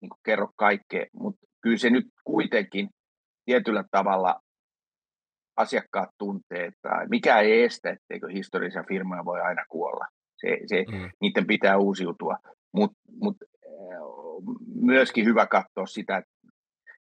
niin 0.00 0.10
kerro 0.24 0.48
kaikkea, 0.56 1.06
mutta 1.12 1.46
kyllä 1.60 1.78
se 1.78 1.90
nyt 1.90 2.06
kuitenkin 2.24 2.88
tietyllä 3.44 3.84
tavalla 3.90 4.40
asiakkaat 5.56 6.10
tuntee, 6.18 6.64
että 6.66 6.88
mikä 7.10 7.38
ei 7.38 7.62
estä, 7.62 7.90
etteikö 7.90 8.28
historiallisia 8.28 8.84
firmoja 8.88 9.24
voi 9.24 9.40
aina 9.40 9.64
kuolla. 9.68 10.06
Se, 10.36 10.58
se, 10.66 10.84
mm. 10.92 11.10
Niiden 11.20 11.46
pitää 11.46 11.78
uusiutua, 11.78 12.36
mutta 12.72 12.98
mut, 13.20 13.36
myöskin 14.74 15.24
hyvä 15.24 15.46
katsoa 15.46 15.86
sitä, 15.86 16.16
että 16.16 16.32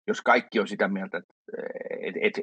jos 0.07 0.21
kaikki 0.21 0.59
on 0.59 0.67
sitä 0.67 0.87
mieltä, 0.87 1.17
että 1.17 1.33
et, 2.01 2.15
et, 2.21 2.33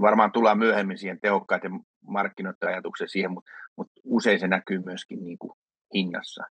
varmaan 0.00 0.32
tullaan 0.32 0.58
myöhemmin 0.58 0.98
siihen 0.98 1.20
tehokkaiden 1.20 1.80
markkinoiden 2.06 2.68
ajatukseen 2.68 3.08
siihen, 3.08 3.30
mutta 3.30 3.50
mut 3.76 3.88
usein 4.04 4.40
se 4.40 4.48
näkyy 4.48 4.82
myöskin 4.84 5.24
niin 5.24 5.38
kuin 5.38 5.52
hinnassa. 5.94 6.44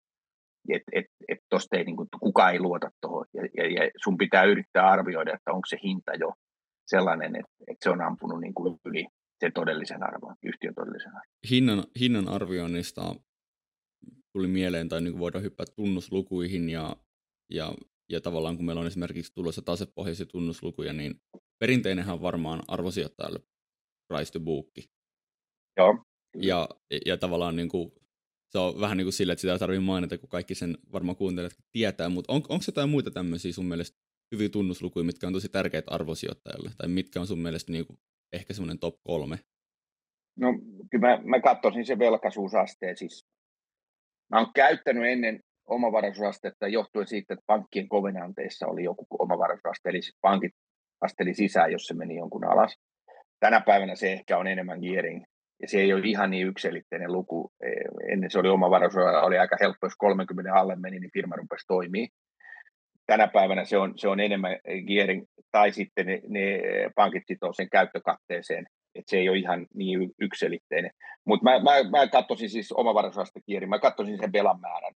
Että 0.68 0.90
et, 0.92 1.07
et 1.28 1.38
tosta 1.49 1.76
ei, 1.76 1.84
niin 1.84 1.96
kuin, 1.96 2.09
kukaan 2.20 2.53
ei 2.53 2.61
luota 2.61 2.90
tuohon 3.01 3.26
ja, 3.34 3.42
ja, 3.57 3.84
ja 3.84 3.90
sun 4.05 4.16
pitää 4.16 4.44
yrittää 4.44 4.90
arvioida, 4.90 5.34
että 5.34 5.53
onko 5.53 5.66
se 5.66 5.78
hinta 5.82 6.14
jo 6.14 6.32
sellainen, 6.86 7.36
että, 7.36 7.53
että 7.61 7.84
se 7.84 7.90
on 7.90 8.03
ampunut 8.03 8.40
niin 8.40 8.55
kuin 8.55 8.78
yli 8.84 9.07
sen 9.40 9.53
todellisen 9.53 10.03
arvon, 10.03 10.34
yhtiön 10.42 10.74
todellisen 10.74 11.09
arvon. 11.09 11.22
Hinnan, 11.51 11.84
hinnan 12.01 12.28
arvioinnista 12.28 13.14
tuli 14.32 14.49
mieleen, 14.49 14.88
tai 14.88 15.01
niin 15.01 15.12
kuin 15.12 15.20
voidaan 15.20 15.44
hyppää 15.44 15.66
tunnuslukuihin, 15.76 16.70
ja, 16.70 16.96
ja, 17.51 17.74
ja 18.09 18.20
tavallaan 18.20 18.57
kun 18.57 18.66
meillä 18.66 18.80
on 18.80 18.86
esimerkiksi 18.86 19.34
tulossa 19.34 19.62
tasepohjaisia 19.62 20.26
tunnuslukuja, 20.26 20.92
niin 20.92 21.20
perinteinenhän 21.59 22.14
on 22.14 22.22
varmaan 22.22 22.62
arvosijoittajalle 22.68 23.40
price 24.09 24.32
to 24.32 24.40
book. 24.40 24.68
Joo. 25.79 25.99
Ja, 26.41 26.68
ja 27.07 27.16
tavallaan 27.16 27.57
niin 27.57 27.68
kuin, 27.68 27.93
se 28.49 28.59
on 28.59 28.81
vähän 28.81 28.97
niin 28.97 29.05
kuin 29.05 29.12
sille, 29.12 29.33
että 29.33 29.41
sitä 29.41 29.53
ei 29.53 29.59
tarvitse 29.59 29.85
mainita, 29.85 30.18
kun 30.18 30.29
kaikki 30.29 30.55
sen 30.55 30.79
varmaan 30.93 31.16
kuuntelijat 31.16 31.53
tietää, 31.72 32.09
mutta 32.09 32.33
on, 32.33 32.37
onko 32.37 32.64
jotain 32.66 32.89
muita 32.89 33.11
tämmöisiä 33.11 33.53
sun 33.53 33.66
mielestä 33.66 33.99
hyviä 34.33 34.49
tunnuslukuja, 34.49 35.05
mitkä 35.05 35.26
on 35.26 35.33
tosi 35.33 35.49
tärkeitä 35.49 35.95
arvosijoittajalle? 35.95 36.70
Tai 36.79 36.89
mitkä 36.89 37.20
on 37.20 37.26
sun 37.26 37.39
mielestä 37.39 37.72
niin 37.72 37.87
kuin 37.87 37.99
ehkä 38.33 38.53
semmoinen 38.53 38.79
top 38.79 38.95
kolme? 39.07 39.39
No 40.37 40.49
kyllä 40.91 41.09
mä, 41.09 41.20
mä 41.24 41.41
katsoisin 41.41 41.87
se 41.87 41.99
velkaisuusasteen. 41.99 42.97
Siis, 42.97 43.26
mä 44.31 44.39
oon 44.39 44.53
käyttänyt 44.55 45.05
ennen 45.07 45.41
omavaraisuusastetta 45.66 46.68
johtuen 46.68 47.07
siitä, 47.07 47.35
että 47.35 47.45
pankkien 47.47 47.89
kovenanteissa 47.89 48.66
oli 48.66 48.85
joku 48.85 49.07
omavaraisuusaste, 49.18 49.89
eli 49.89 50.01
pankit 50.20 50.53
asteli 51.01 51.35
sisään, 51.35 51.72
jos 51.72 51.83
se 51.83 51.95
meni 51.95 52.16
jonkun 52.16 52.45
alas. 52.45 52.76
Tänä 53.41 53.61
päivänä 53.61 53.95
se 53.95 54.12
ehkä 54.12 54.39
on 54.39 54.47
enemmän 54.47 54.81
gearing, 54.81 55.24
ja 55.62 55.68
se 55.68 55.80
ei 55.80 55.92
ole 55.92 56.02
ihan 56.04 56.30
niin 56.30 56.46
yksilitteinen 56.46 57.12
luku. 57.12 57.52
E, 57.62 57.66
ennen 58.12 58.30
se 58.30 58.38
oli 58.38 58.48
omavaraisuus, 58.48 59.04
oli 59.22 59.38
aika 59.38 59.56
helppo, 59.61 59.86
jos 59.86 59.96
30 59.98 60.54
alle 60.54 60.76
meni, 60.76 61.00
niin 61.00 61.11
firma 61.12 61.36
rupesi 61.36 61.66
toimii 61.66 62.09
tänä 63.09 63.28
päivänä 63.28 63.64
se 63.64 63.78
on, 63.78 63.92
se 63.96 64.09
on 64.09 64.20
enemmän 64.20 64.56
gearing, 64.86 65.24
tai 65.50 65.72
sitten 65.72 66.06
ne, 66.06 66.20
ne 66.28 66.61
pankit 66.94 67.22
sitoo 67.26 67.52
sen 67.52 67.70
käyttökatteeseen, 67.70 68.66
että 68.94 69.11
se 69.11 69.16
ei 69.16 69.28
ole 69.28 69.38
ihan 69.38 69.66
niin 69.74 70.11
yksilitteinen. 70.20 70.90
Mutta 71.24 71.44
mä, 71.44 71.59
mä, 71.59 71.90
mä 71.90 72.06
katsoisin 72.06 72.50
siis 72.50 72.72
omavaraisuudesta 72.72 73.40
gearing, 73.46 73.70
mä 73.70 73.78
katsoisin 73.78 74.18
sen 74.20 74.32
velan 74.32 74.61
määrän. 74.61 74.92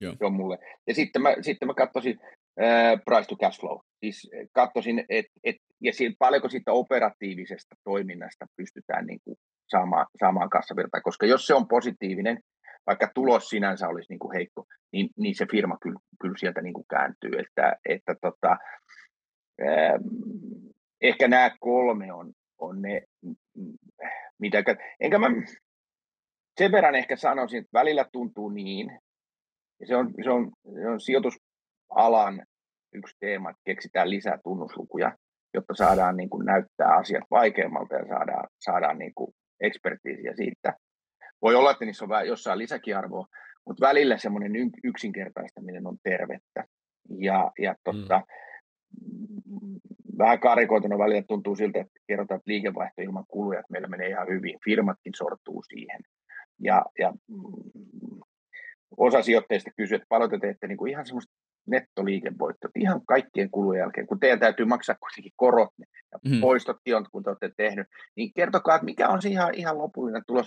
Joo. 0.00 0.14
Se 0.18 0.24
on 0.24 0.32
mulle. 0.32 0.58
Ja 0.86 0.94
sitten 0.94 1.22
mä, 1.22 1.34
sitten 1.40 1.68
mä 1.68 1.74
katsoisin 1.74 2.18
äh, 2.62 3.00
price 3.04 3.28
to 3.28 3.36
cash 3.36 3.60
flow. 3.60 3.78
Siis 4.00 4.30
katsoisin, 4.52 5.04
että 5.08 5.32
et, 5.44 5.56
ja 5.80 5.92
siitä, 5.92 6.16
paljonko 6.18 6.48
siitä 6.48 6.72
operatiivisesta 6.72 7.76
toiminnasta 7.84 8.46
pystytään 8.56 9.06
niin 9.06 9.20
kuin 9.24 9.36
saamaan, 9.70 10.06
saamaan 10.20 10.50
kassavirtaa, 10.50 11.00
koska 11.00 11.26
jos 11.26 11.46
se 11.46 11.54
on 11.54 11.68
positiivinen, 11.68 12.38
vaikka 12.86 13.10
tulos 13.14 13.48
sinänsä 13.48 13.88
olisi 13.88 14.12
niin 14.12 14.18
kuin 14.18 14.34
heikko, 14.34 14.64
niin, 14.92 15.08
niin 15.16 15.34
se 15.34 15.46
firma 15.50 15.78
kyllä, 15.82 15.98
kyllä 16.20 16.34
sieltä 16.38 16.62
niin 16.62 16.74
kuin 16.74 16.86
kääntyy. 16.90 17.30
Että, 17.38 17.76
että 17.88 18.14
tota, 18.22 18.56
ähm, 19.62 20.02
ehkä 21.00 21.28
nämä 21.28 21.50
kolme 21.60 22.12
on, 22.12 22.32
on 22.58 22.82
ne, 22.82 23.02
mitä, 24.38 24.58
enkä 25.00 25.18
mä 25.18 25.26
sen 26.58 26.72
verran 26.72 26.94
ehkä 26.94 27.16
sanoisin, 27.16 27.58
että 27.58 27.78
välillä 27.78 28.04
tuntuu 28.12 28.48
niin, 28.48 28.98
ja 29.80 29.86
se 29.86 29.96
on, 29.96 30.14
se 30.24 30.30
on, 30.30 30.52
se 30.80 30.88
on 30.88 31.00
sijoitusalan 31.00 32.42
yksi 32.94 33.16
teema, 33.20 33.50
että 33.50 33.62
keksitään 33.64 34.10
lisää 34.10 34.38
tunnuslukuja, 34.44 35.12
jotta 35.54 35.74
saadaan 35.74 36.16
niin 36.16 36.30
kuin 36.30 36.46
näyttää 36.46 36.96
asiat 36.96 37.24
vaikeammalta 37.30 37.94
ja 37.94 38.06
saadaan, 38.08 38.48
saadaan 38.60 38.98
niin 38.98 39.12
kuin 39.14 39.34
ekspertiisiä 39.60 40.32
siitä. 40.36 40.74
Voi 41.42 41.54
olla, 41.54 41.70
että 41.70 41.84
niissä 41.84 42.04
on 42.04 42.26
jossain 42.26 42.58
lisäkiarvoa, 42.58 43.26
mutta 43.66 43.86
välillä 43.86 44.18
semmoinen 44.18 44.52
yksinkertaistaminen 44.84 45.86
on 45.86 45.96
tervettä. 46.02 46.64
Ja, 47.18 47.50
ja 47.58 47.74
totta, 47.84 48.18
mm. 48.18 49.80
vähän 50.18 50.40
karikoituna 50.40 50.98
välillä 50.98 51.22
tuntuu 51.28 51.56
siltä, 51.56 51.80
että 51.80 52.00
kerrotaan, 52.06 52.38
että 52.38 52.50
liikevaihto 52.50 53.02
ilman 53.02 53.24
kuluja, 53.28 53.60
että 53.60 53.72
meillä 53.72 53.88
menee 53.88 54.08
ihan 54.08 54.28
hyvin. 54.28 54.58
Firmatkin 54.64 55.12
sortuu 55.16 55.62
siihen. 55.62 56.00
Ja, 56.60 56.84
ja 56.98 57.10
mm, 57.10 58.20
osa 58.96 59.22
sijoitteista 59.22 59.70
kysyy, 59.76 59.96
että 59.96 60.06
paljon 60.08 60.30
te 60.30 60.38
teette 60.38 60.66
niin 60.66 60.78
kuin 60.78 60.90
ihan 60.90 61.06
semmoista 61.06 61.32
nettoliikevoittoa, 61.70 62.70
ihan 62.76 63.00
kaikkien 63.06 63.50
kulujen 63.50 63.80
jälkeen, 63.80 64.06
kun 64.06 64.20
teidän 64.20 64.40
täytyy 64.40 64.66
maksaa 64.66 64.94
kuitenkin 65.00 65.32
korot 65.36 65.68
ja 66.12 66.18
mm. 66.24 66.40
poistotkin 66.40 66.96
on, 66.96 67.06
kun 67.12 67.22
te 67.22 67.30
olette 67.30 67.50
tehnyt, 67.56 67.86
niin 68.16 68.32
kertokaa, 68.34 68.74
että 68.74 68.84
mikä 68.84 69.08
on 69.08 69.22
se 69.22 69.28
ihan, 69.28 69.54
ihan 69.54 69.78
lopullinen 69.78 70.22
tulos, 70.26 70.46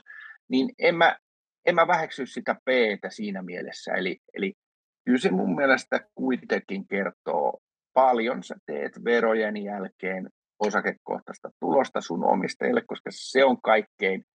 niin 0.50 0.70
en 0.80 0.96
mä, 0.96 1.18
en 1.66 1.76
mä 1.76 1.88
väheksy 1.88 2.26
sitä 2.26 2.56
p 2.66 2.68
siinä 3.10 3.42
mielessä, 3.42 3.94
eli, 3.94 4.18
eli 4.34 4.54
kyllä 5.06 5.20
se 5.20 5.32
mun 5.32 5.56
mielestä 5.56 6.00
kuitenkin 6.16 6.88
kertoo 6.88 7.60
paljon. 7.94 8.44
Sä 8.44 8.56
teet 8.66 9.04
verojen 9.06 9.58
jälkeen 9.58 10.30
osakekohtaista 10.60 11.50
tulosta 11.60 12.02
sun 12.02 12.26
omistajille, 12.26 12.82
koska 12.88 13.10
se 13.14 13.46
on 13.46 13.62
kaikkein 13.62 14.26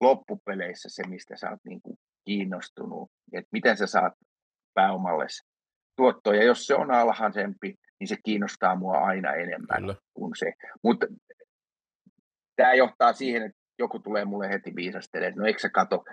loppupeleissä 0.00 0.88
se, 0.88 1.02
mistä 1.08 1.36
sä 1.36 1.50
oot 1.50 1.60
niin 1.64 1.80
kuin 1.82 1.96
kiinnostunut, 2.24 3.10
että 3.32 3.48
miten 3.52 3.76
sä 3.76 3.86
saat 3.86 4.12
pääomalle 4.74 5.26
tuottoa, 5.96 6.34
ja 6.34 6.44
jos 6.44 6.66
se 6.66 6.74
on 6.74 6.90
alhaisempi, 6.90 7.74
niin 8.00 8.08
se 8.08 8.16
kiinnostaa 8.24 8.76
mua 8.76 8.98
aina 8.98 9.34
enemmän 9.34 9.80
Kyllä. 9.80 9.94
kuin 10.14 10.32
se. 10.38 10.52
Mutta 10.82 11.06
tämä 12.56 12.74
johtaa 12.74 13.12
siihen, 13.12 13.42
että 13.42 13.58
joku 13.78 13.98
tulee 13.98 14.24
mulle 14.24 14.48
heti 14.48 14.72
viisastelemaan, 14.76 15.28
että 15.28 15.40
no 15.40 15.46
eikö 15.46 15.60
sä 15.60 15.68
kato 15.68 16.04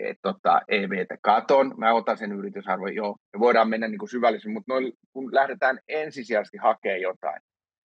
et, 0.00 0.18
tota, 0.22 0.60
EVtä 0.68 1.16
katon, 1.22 1.74
mä 1.76 1.92
otan 1.92 2.18
sen 2.18 2.32
yritysarvon, 2.32 2.94
joo, 2.94 3.16
me 3.32 3.40
voidaan 3.40 3.68
mennä 3.68 3.88
niin 3.88 4.08
syvällisemmin, 4.10 4.54
mutta 4.54 4.72
noin, 4.72 4.92
kun 5.12 5.34
lähdetään 5.34 5.78
ensisijaisesti 5.88 6.56
hakemaan 6.56 7.00
jotain, 7.00 7.42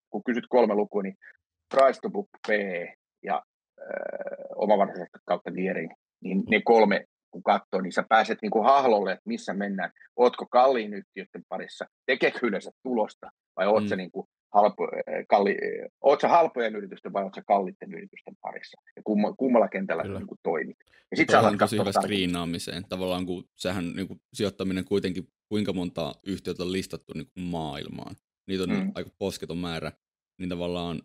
kun 0.09 0.23
kysyt 0.23 0.43
kolme 0.49 0.75
lukua, 0.75 1.03
niin 1.03 1.17
price 1.75 1.99
to 2.01 2.09
book 2.09 2.27
P 2.47 2.51
ja 3.23 3.35
äh, 3.35 3.85
omavaraisuutta 4.55 5.19
kautta 5.25 5.51
gearing, 5.51 5.91
niin 6.23 6.43
ne 6.49 6.61
kolme 6.65 7.05
kun 7.33 7.43
katsoo, 7.43 7.81
niin 7.81 7.93
sä 7.93 8.03
pääset 8.09 8.39
niin 8.41 8.51
kuin 8.51 8.65
hahlolle, 8.65 9.11
että 9.11 9.23
missä 9.25 9.53
mennään. 9.53 9.91
Ootko 10.15 10.45
kalliin 10.45 10.93
yhtiöiden 10.93 11.43
parissa, 11.49 11.85
tekeekö 12.05 12.39
yleensä 12.43 12.71
tulosta, 12.83 13.31
vai 13.55 13.67
oot 13.67 13.83
mm. 13.83 13.89
sä 13.89 13.95
niin 13.95 14.11
kuin 14.11 14.27
halpo, 14.53 14.87
eh, 15.07 15.25
kalli, 15.29 15.51
eh, 15.51 15.91
oot 16.01 16.21
sä 16.21 16.27
halpojen 16.27 16.75
yritysten 16.75 17.13
vai 17.13 17.23
oot 17.23 17.35
sä 17.35 17.41
kallitten 17.47 17.93
yritysten 17.93 18.35
parissa, 18.41 18.81
ja 18.95 19.01
kumma, 19.05 19.33
kummalla 19.33 19.67
kentällä 19.67 20.03
niin 20.03 20.27
kuin 20.27 20.39
toimit. 20.43 20.77
Ja 21.11 21.17
sit 21.17 21.29
sä 21.29 21.39
on 21.39 21.57
tosi 21.57 21.77
hyvä 21.77 21.91
skriinaamiseen. 21.91 22.83
Tavallaan 22.89 23.25
kun 23.25 23.43
sähän 23.55 23.93
niin 23.93 24.07
kuin, 24.07 24.21
sijoittaminen 24.33 24.85
kuitenkin, 24.85 25.27
kuinka 25.49 25.73
monta 25.73 26.15
yhtiötä 26.27 26.63
on 26.63 26.71
listattu 26.71 27.13
niin 27.13 27.27
kuin 27.33 27.43
maailmaan. 27.43 28.15
Niitä 28.47 28.63
on 28.63 28.69
mm. 28.69 28.91
aika 28.95 29.09
posketon 29.19 29.57
määrä, 29.57 29.91
niin 30.39 30.49
tavallaan 30.49 31.01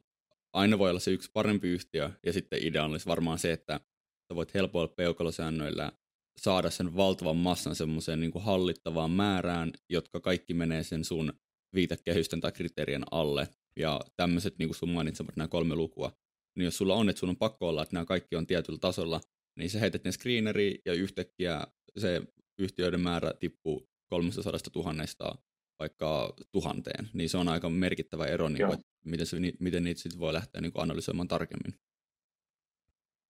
aina 0.53 0.79
voi 0.79 0.91
olla 0.91 1.01
se 1.01 1.11
yksi 1.11 1.31
parempi 1.33 1.69
yhtiö, 1.69 2.11
ja 2.27 2.33
sitten 2.33 2.59
idea 2.63 2.85
olisi 2.85 3.07
varmaan 3.07 3.39
se, 3.39 3.53
että 3.53 3.81
sä 4.29 4.35
voit 4.35 4.55
helpoilla 4.55 4.95
peukalosäännöillä 4.97 5.93
saada 6.39 6.71
sen 6.71 6.97
valtavan 6.97 7.37
massan 7.37 7.75
semmoiseen 7.75 8.21
niin 8.21 8.33
hallittavaan 8.41 9.11
määrään, 9.11 9.73
jotka 9.89 10.21
kaikki 10.21 10.55
menee 10.55 10.83
sen 10.83 11.05
sun 11.05 11.33
viitekehysten 11.75 12.41
tai 12.41 12.53
kriteerien 12.53 13.05
alle. 13.11 13.49
Ja 13.77 14.01
tämmöiset, 14.17 14.59
niin 14.59 14.69
kuin 14.69 14.77
sun 14.77 14.89
mainitsemat 14.89 15.37
nämä 15.37 15.49
kolme 15.49 15.75
lukua, 15.75 16.13
niin 16.57 16.65
jos 16.65 16.77
sulla 16.77 16.95
on, 16.95 17.09
että 17.09 17.21
sun 17.21 17.29
on 17.29 17.37
pakko 17.37 17.69
olla, 17.69 17.83
että 17.83 17.95
nämä 17.95 18.05
kaikki 18.05 18.37
on 18.37 18.47
tietyllä 18.47 18.79
tasolla, 18.79 19.21
niin 19.57 19.71
sä 19.71 19.79
heität 19.79 20.05
ne 20.05 20.13
screeneriin 20.13 20.81
ja 20.85 20.93
yhtäkkiä 20.93 21.67
se 21.99 22.23
yhtiöiden 22.59 23.01
määrä 23.01 23.33
tippuu 23.41 23.89
300 24.07 24.53
tuhannesta 24.73 25.35
vaikka 25.79 26.35
tuhanteen, 26.53 27.09
niin 27.13 27.29
se 27.29 27.39
on 27.39 27.49
aika 27.49 27.71
merkittävä 27.71 28.27
ero, 28.27 28.49
niin 28.49 28.67
kuin, 28.67 28.79
että 28.79 28.87
miten, 29.05 29.27
se, 29.27 29.37
miten 29.61 29.85
niitä 29.85 30.01
sitten 30.01 30.21
voi 30.21 30.33
lähteä 30.33 30.61
niin 30.61 30.73
kuin 30.73 30.83
analysoimaan 30.83 31.29
tarkemmin. 31.29 31.81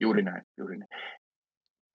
Juuri 0.00 0.22
näin, 0.22 0.44
juuri 0.58 0.78
näin 0.78 1.17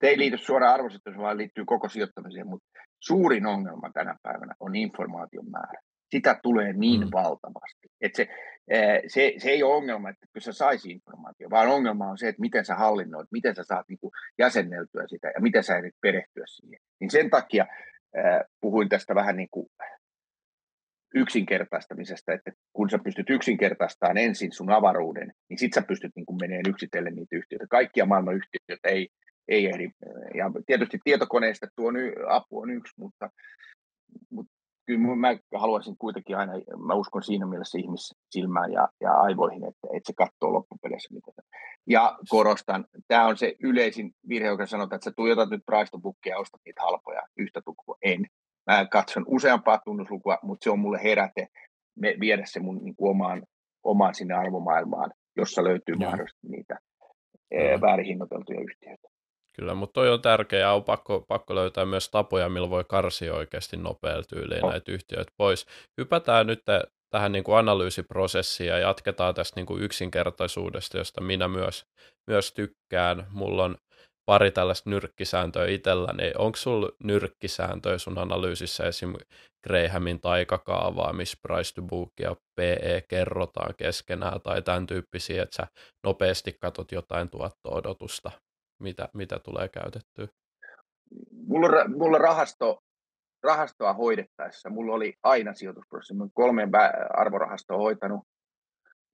se 0.04 0.08
ei 0.08 0.18
liity 0.18 0.38
suoraan 0.38 0.74
arvostetuun, 0.74 1.18
vaan 1.18 1.38
liittyy 1.38 1.66
koko 1.66 1.90
sijoittamiseen, 1.90 2.48
mutta 2.48 2.68
suurin 3.00 3.46
ongelma 3.46 3.90
tänä 3.94 4.16
päivänä 4.24 4.54
on 4.60 4.76
informaation 4.76 5.50
määrä. 5.50 5.80
Sitä 6.12 6.40
tulee 6.44 6.74
niin 6.74 7.02
mm. 7.02 7.10
valtavasti. 7.12 7.88
Että 8.02 8.18
se, 8.18 8.28
se, 9.08 9.34
se 9.38 9.50
ei 9.50 9.64
ole 9.64 9.76
ongelma, 9.76 10.10
että 10.10 10.26
kun 10.34 10.42
sä 10.42 10.52
saisi 10.52 10.92
informaatio, 10.92 11.50
vaan 11.50 11.68
ongelma 11.68 12.10
on 12.10 12.18
se, 12.18 12.28
että 12.28 12.42
miten 12.42 12.66
sä 12.66 12.76
hallinnoit, 12.76 13.28
miten 13.32 13.56
sä 13.56 13.64
saat 13.64 13.86
niin 13.90 14.00
kuin 14.02 14.12
jäsenneltyä 14.40 15.04
sitä 15.08 15.28
ja 15.28 15.42
miten 15.42 15.64
sä 15.64 15.78
edet 15.78 15.96
perehtyä 16.02 16.44
siihen. 16.48 16.80
Niin 17.00 17.12
sen 17.12 17.30
takia 17.30 17.66
äh, 18.18 18.42
puhuin 18.62 18.90
tästä 18.90 19.16
vähän 19.16 19.38
niin 19.38 19.50
kuin 19.52 19.68
yksinkertaistamisesta, 21.16 22.34
että 22.34 22.52
kun 22.74 22.90
sä 22.90 23.00
pystyt 23.04 23.30
yksinkertaistamaan 23.30 24.18
ensin 24.18 24.52
sun 24.52 24.72
avaruuden, 24.72 25.34
niin 25.50 25.60
sit 25.60 25.74
sä 25.74 25.82
pystyt 25.82 26.12
niin 26.16 26.40
meneen 26.42 26.70
yksitellen 26.70 27.16
niitä 27.16 27.36
yhtiöitä. 27.36 27.66
Kaikkia 27.70 28.06
maailman 28.06 28.36
yhtiöitä 28.36 28.90
ei, 28.90 29.10
ei 29.48 29.66
ehdi. 29.66 29.90
Ja 30.36 30.52
tietysti 30.66 31.00
tietokoneista 31.04 31.68
tuo 31.76 31.92
apu 32.30 32.60
on 32.60 32.70
yksi, 32.70 32.94
mutta, 32.98 33.30
mutta 34.30 34.54
kyllä 34.86 35.16
mä 35.16 35.38
haluaisin 35.56 35.98
kuitenkin 35.98 36.38
aina, 36.38 36.54
mä 36.88 36.94
uskon 36.94 37.24
siinä 37.24 37.46
mielessä 37.46 37.78
ihmissilmään 37.78 38.72
ja, 38.72 38.88
ja 39.02 39.14
aivoihin, 39.14 39.64
että, 39.64 39.88
että 39.94 40.08
se 40.08 40.14
katsoo 40.18 40.54
loppupeleissä 40.54 41.14
mitä 41.14 41.32
Ja 41.88 42.18
korostan, 42.30 42.86
tämä 43.08 43.28
on 43.28 43.38
se 43.38 43.56
yleisin 43.64 44.12
virhe, 44.30 44.48
joka 44.48 44.66
sanotaan, 44.66 44.98
että 44.98 45.10
sä 45.10 45.14
tuijotat 45.16 45.50
nyt 45.50 45.64
price 45.66 45.90
ja 46.26 46.40
ostat 46.40 46.62
niitä 46.66 46.82
halpoja 46.82 47.22
yhtä 47.38 47.62
tukua. 47.66 47.98
En. 48.02 48.26
Mä 48.72 48.86
katson 48.86 49.26
useampaa 49.28 49.80
tunnuslukua, 49.86 50.38
mutta 50.44 50.64
se 50.64 50.70
on 50.70 50.80
mulle 50.80 51.04
heräte 51.04 51.48
me, 51.96 52.16
viedä 52.20 52.44
se 52.46 52.60
mun 52.60 52.78
niin 52.84 52.96
kuin 52.96 53.12
omaan, 53.12 53.44
omaan 53.84 54.16
sinne 54.16 54.34
arvomaailmaan, 54.34 55.12
jossa 55.36 55.64
löytyy 55.64 55.96
mahdollisesti 55.96 56.48
niitä 56.48 56.80
no. 57.74 57.82
väärin 57.82 58.06
hinnoiteltuja 58.06 58.62
yhtiöitä. 58.62 59.08
Kyllä, 59.56 59.74
mutta 59.74 59.94
toi 59.94 60.10
on 60.10 60.22
tärkeää, 60.22 60.74
on 60.74 60.84
pakko, 60.84 61.26
pakko 61.28 61.56
löytää 61.56 61.86
myös 61.86 62.10
tapoja, 62.10 62.50
millä 62.50 62.70
voi 62.70 62.84
karsia 62.88 63.34
oikeasti 63.34 63.78
nopealla 63.78 64.24
tyyliin 64.24 64.66
oh. 64.66 64.72
näitä 64.72 64.92
yhtiöitä 64.92 65.32
pois. 65.38 65.66
Hypätään 65.98 66.48
nyt 66.48 66.60
tähän 67.10 67.32
niin 67.32 67.44
kuin 67.44 67.58
analyysiprosessiin 67.58 68.68
ja 68.68 68.78
jatketaan 68.78 69.36
tästä 69.36 69.60
niin 69.60 69.66
kuin 69.66 69.84
yksinkertaisuudesta, 69.84 70.98
josta 70.98 71.22
minä 71.22 71.48
myös, 71.48 71.86
myös 72.28 72.54
tykkään. 72.54 73.28
Mulla 73.30 73.64
on 73.64 73.78
pari 74.26 74.52
tällaista 74.52 74.90
nyrkkisääntöä 74.90 75.68
itselläni. 75.68 76.32
Onko 76.38 76.56
sulla 76.56 76.90
nyrkkisääntöjä 77.04 77.98
sun 77.98 78.18
analyysissä 78.18 78.84
esim. 78.84 79.14
Grahamin 79.68 80.22
taikakaavaa, 80.22 81.14
missä 81.14 81.38
price 81.42 81.74
to 81.74 81.82
book 81.82 82.12
ja 82.20 82.36
PE 82.56 83.04
kerrotaan 83.08 83.74
keskenään 83.78 84.42
tai 84.42 84.62
tämän 84.62 84.88
tyyppisiä, 84.88 85.44
että 85.44 85.56
sä 85.56 85.68
nopeasti 86.04 86.58
katot 86.62 86.92
jotain 86.92 87.30
tuotto-odotusta 87.30 88.32
mitä, 88.84 89.10
mitä 89.14 89.40
tulee 89.40 89.70
käytettyä? 89.70 90.28
Mulla, 91.32 91.88
mulla 91.88 92.18
rahasto, 92.18 92.80
rahastoa 93.44 93.94
hoidettaessa, 93.94 94.70
mulla 94.70 94.94
oli 94.94 95.14
aina 95.24 95.54
sijoitusprosessi. 95.54 96.14
Mä 96.14 96.28
kolme 96.34 96.68
arvorahastoa 97.14 97.78
hoitanut 97.78 98.28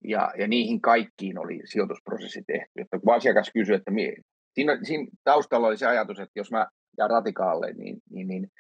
ja, 0.03 0.31
ja 0.37 0.47
niihin 0.47 0.81
kaikkiin 0.81 1.37
oli 1.37 1.61
sijoitusprosessi 1.65 2.43
tehty. 2.47 2.71
Että 2.81 2.99
kun 2.99 3.15
asiakas 3.15 3.51
kysyi, 3.53 3.75
että 3.75 3.91
mie, 3.91 4.15
siinä, 4.53 4.79
siinä 4.83 5.07
taustalla 5.23 5.67
oli 5.67 5.77
se 5.77 5.87
ajatus, 5.87 6.19
että 6.19 6.39
jos 6.39 6.51
mä 6.51 6.67
jään 6.97 7.09
ratikaalle, 7.09 7.73
niin, 7.73 7.97
niin, 8.09 8.27
niin 8.27 8.51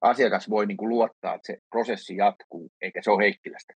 asiakas 0.00 0.50
voi 0.50 0.66
niin 0.66 0.76
kuin 0.76 0.88
luottaa, 0.88 1.34
että 1.34 1.46
se 1.46 1.58
prosessi 1.70 2.16
jatkuu, 2.16 2.70
eikä 2.80 3.02
se 3.02 3.10
ole 3.10 3.22
Heikkilästä. 3.22 3.74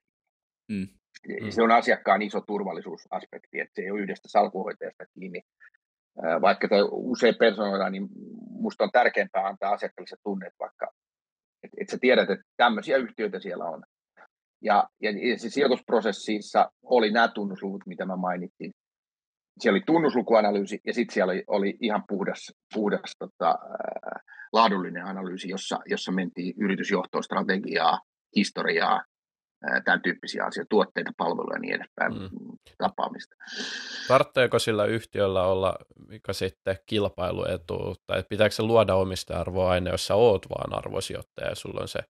Mm. 0.68 0.88
Mm. 1.28 1.50
Se 1.50 1.62
on 1.62 1.70
asiakkaan 1.70 2.22
iso 2.22 2.40
turvallisuusaspekti, 2.40 3.60
että 3.60 3.72
se 3.74 3.82
ei 3.82 3.90
ole 3.90 4.00
yhdestä 4.00 4.28
salkuhoitajasta 4.28 5.04
kiinni, 5.14 5.42
vaikka 6.40 6.68
tämä 6.68 6.82
usein 6.90 7.34
personoidaan, 7.38 7.92
niin 7.92 8.08
minusta 8.56 8.84
on 8.84 8.90
tärkeämpää 8.92 9.46
antaa 9.46 9.72
asiakkaalle 9.72 10.08
se 10.08 10.16
tunne, 10.22 10.46
että 10.46 10.58
vaikka 10.60 10.92
että 11.62 11.76
et 11.80 11.88
sä 11.88 11.98
tiedät, 12.00 12.30
että 12.30 12.44
tämmöisiä 12.56 12.96
yhtiöitä 12.96 13.40
siellä 13.40 13.64
on. 13.64 13.82
Ja, 14.62 14.88
ja, 15.02 15.10
ja 15.10 15.38
se 15.38 15.50
sijoitusprosessissa 15.50 16.70
oli 16.82 17.10
nämä 17.10 17.28
tunnusluvut, 17.28 17.86
mitä 17.86 18.06
mä 18.06 18.16
mainitsin. 18.16 18.72
Siellä 19.60 19.76
oli 19.76 19.82
tunnuslukuanalyysi 19.86 20.80
ja 20.86 20.94
sitten 20.94 21.14
siellä 21.14 21.32
oli, 21.32 21.44
oli 21.46 21.76
ihan 21.80 22.04
puhdas, 22.08 22.52
puhdas 22.74 23.12
tota, 23.18 23.58
laadullinen 24.52 25.04
analyysi, 25.04 25.48
jossa, 25.48 25.78
jossa 25.86 26.12
mentiin 26.12 26.54
yritysjohtoa, 26.60 27.22
strategiaa, 27.22 28.00
historiaa, 28.36 29.04
tämän 29.84 30.02
tyyppisiä 30.02 30.44
asioita, 30.44 30.68
tuotteita, 30.68 31.10
palveluja 31.16 31.54
ja 31.54 31.58
niin 31.60 31.74
edespäin 31.74 32.12
mm. 32.12 32.28
tapaamista. 32.78 33.34
Tartteeko 34.08 34.58
sillä 34.58 34.84
yhtiöllä 34.84 35.42
olla 35.42 35.76
mikä 36.08 36.32
sitten 36.32 36.76
kilpailuetu, 36.86 37.94
tai 38.06 38.24
pitääkö 38.28 38.54
se 38.54 38.62
luoda 38.62 38.94
omista-arvoa 38.94 39.70
aina, 39.70 39.90
jos 39.90 40.06
sä 40.06 40.14
oot 40.14 40.46
vaan 40.48 40.78
arvosijoittaja 40.78 41.48
ja 41.48 41.54
sulla 41.54 41.80
on 41.80 41.88
se 41.88 42.00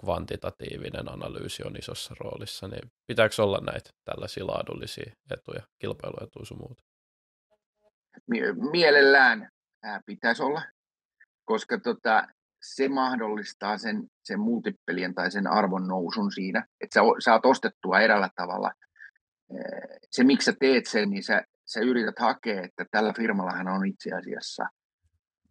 kvantitatiivinen 0.00 1.12
analyysi 1.12 1.62
on 1.66 1.76
isossa 1.76 2.14
roolissa, 2.20 2.68
niin 2.68 2.90
pitääkö 3.06 3.42
olla 3.42 3.60
näitä 3.60 3.90
tällaisia 4.04 4.46
laadullisia 4.46 5.12
etuja, 5.30 5.62
kilpailuetuja 5.78 6.44
sun 6.44 6.58
muuta? 6.58 6.82
Mielellään 8.70 9.48
pitäisi 10.06 10.42
olla, 10.42 10.62
koska 11.44 11.80
tota, 11.80 12.26
se 12.60 12.88
mahdollistaa 12.88 13.78
sen, 13.78 14.02
sen 14.24 14.40
multipelien 14.40 15.14
tai 15.14 15.30
sen 15.30 15.46
arvon 15.46 15.88
nousun 15.88 16.32
siinä, 16.32 16.66
että 16.80 16.94
sä 16.94 17.00
saat 17.18 17.46
ostettua 17.46 18.00
erällä 18.00 18.30
tavalla. 18.36 18.72
Se, 20.10 20.24
miksi 20.24 20.44
sä 20.44 20.56
teet 20.60 20.86
sen, 20.86 21.10
niin 21.10 21.22
sä, 21.22 21.42
sä 21.66 21.80
yrität 21.80 22.18
hakea, 22.18 22.62
että 22.62 22.84
tällä 22.90 23.12
firmallahan 23.16 23.68
on 23.68 23.86
itse 23.86 24.10
asiassa 24.12 24.66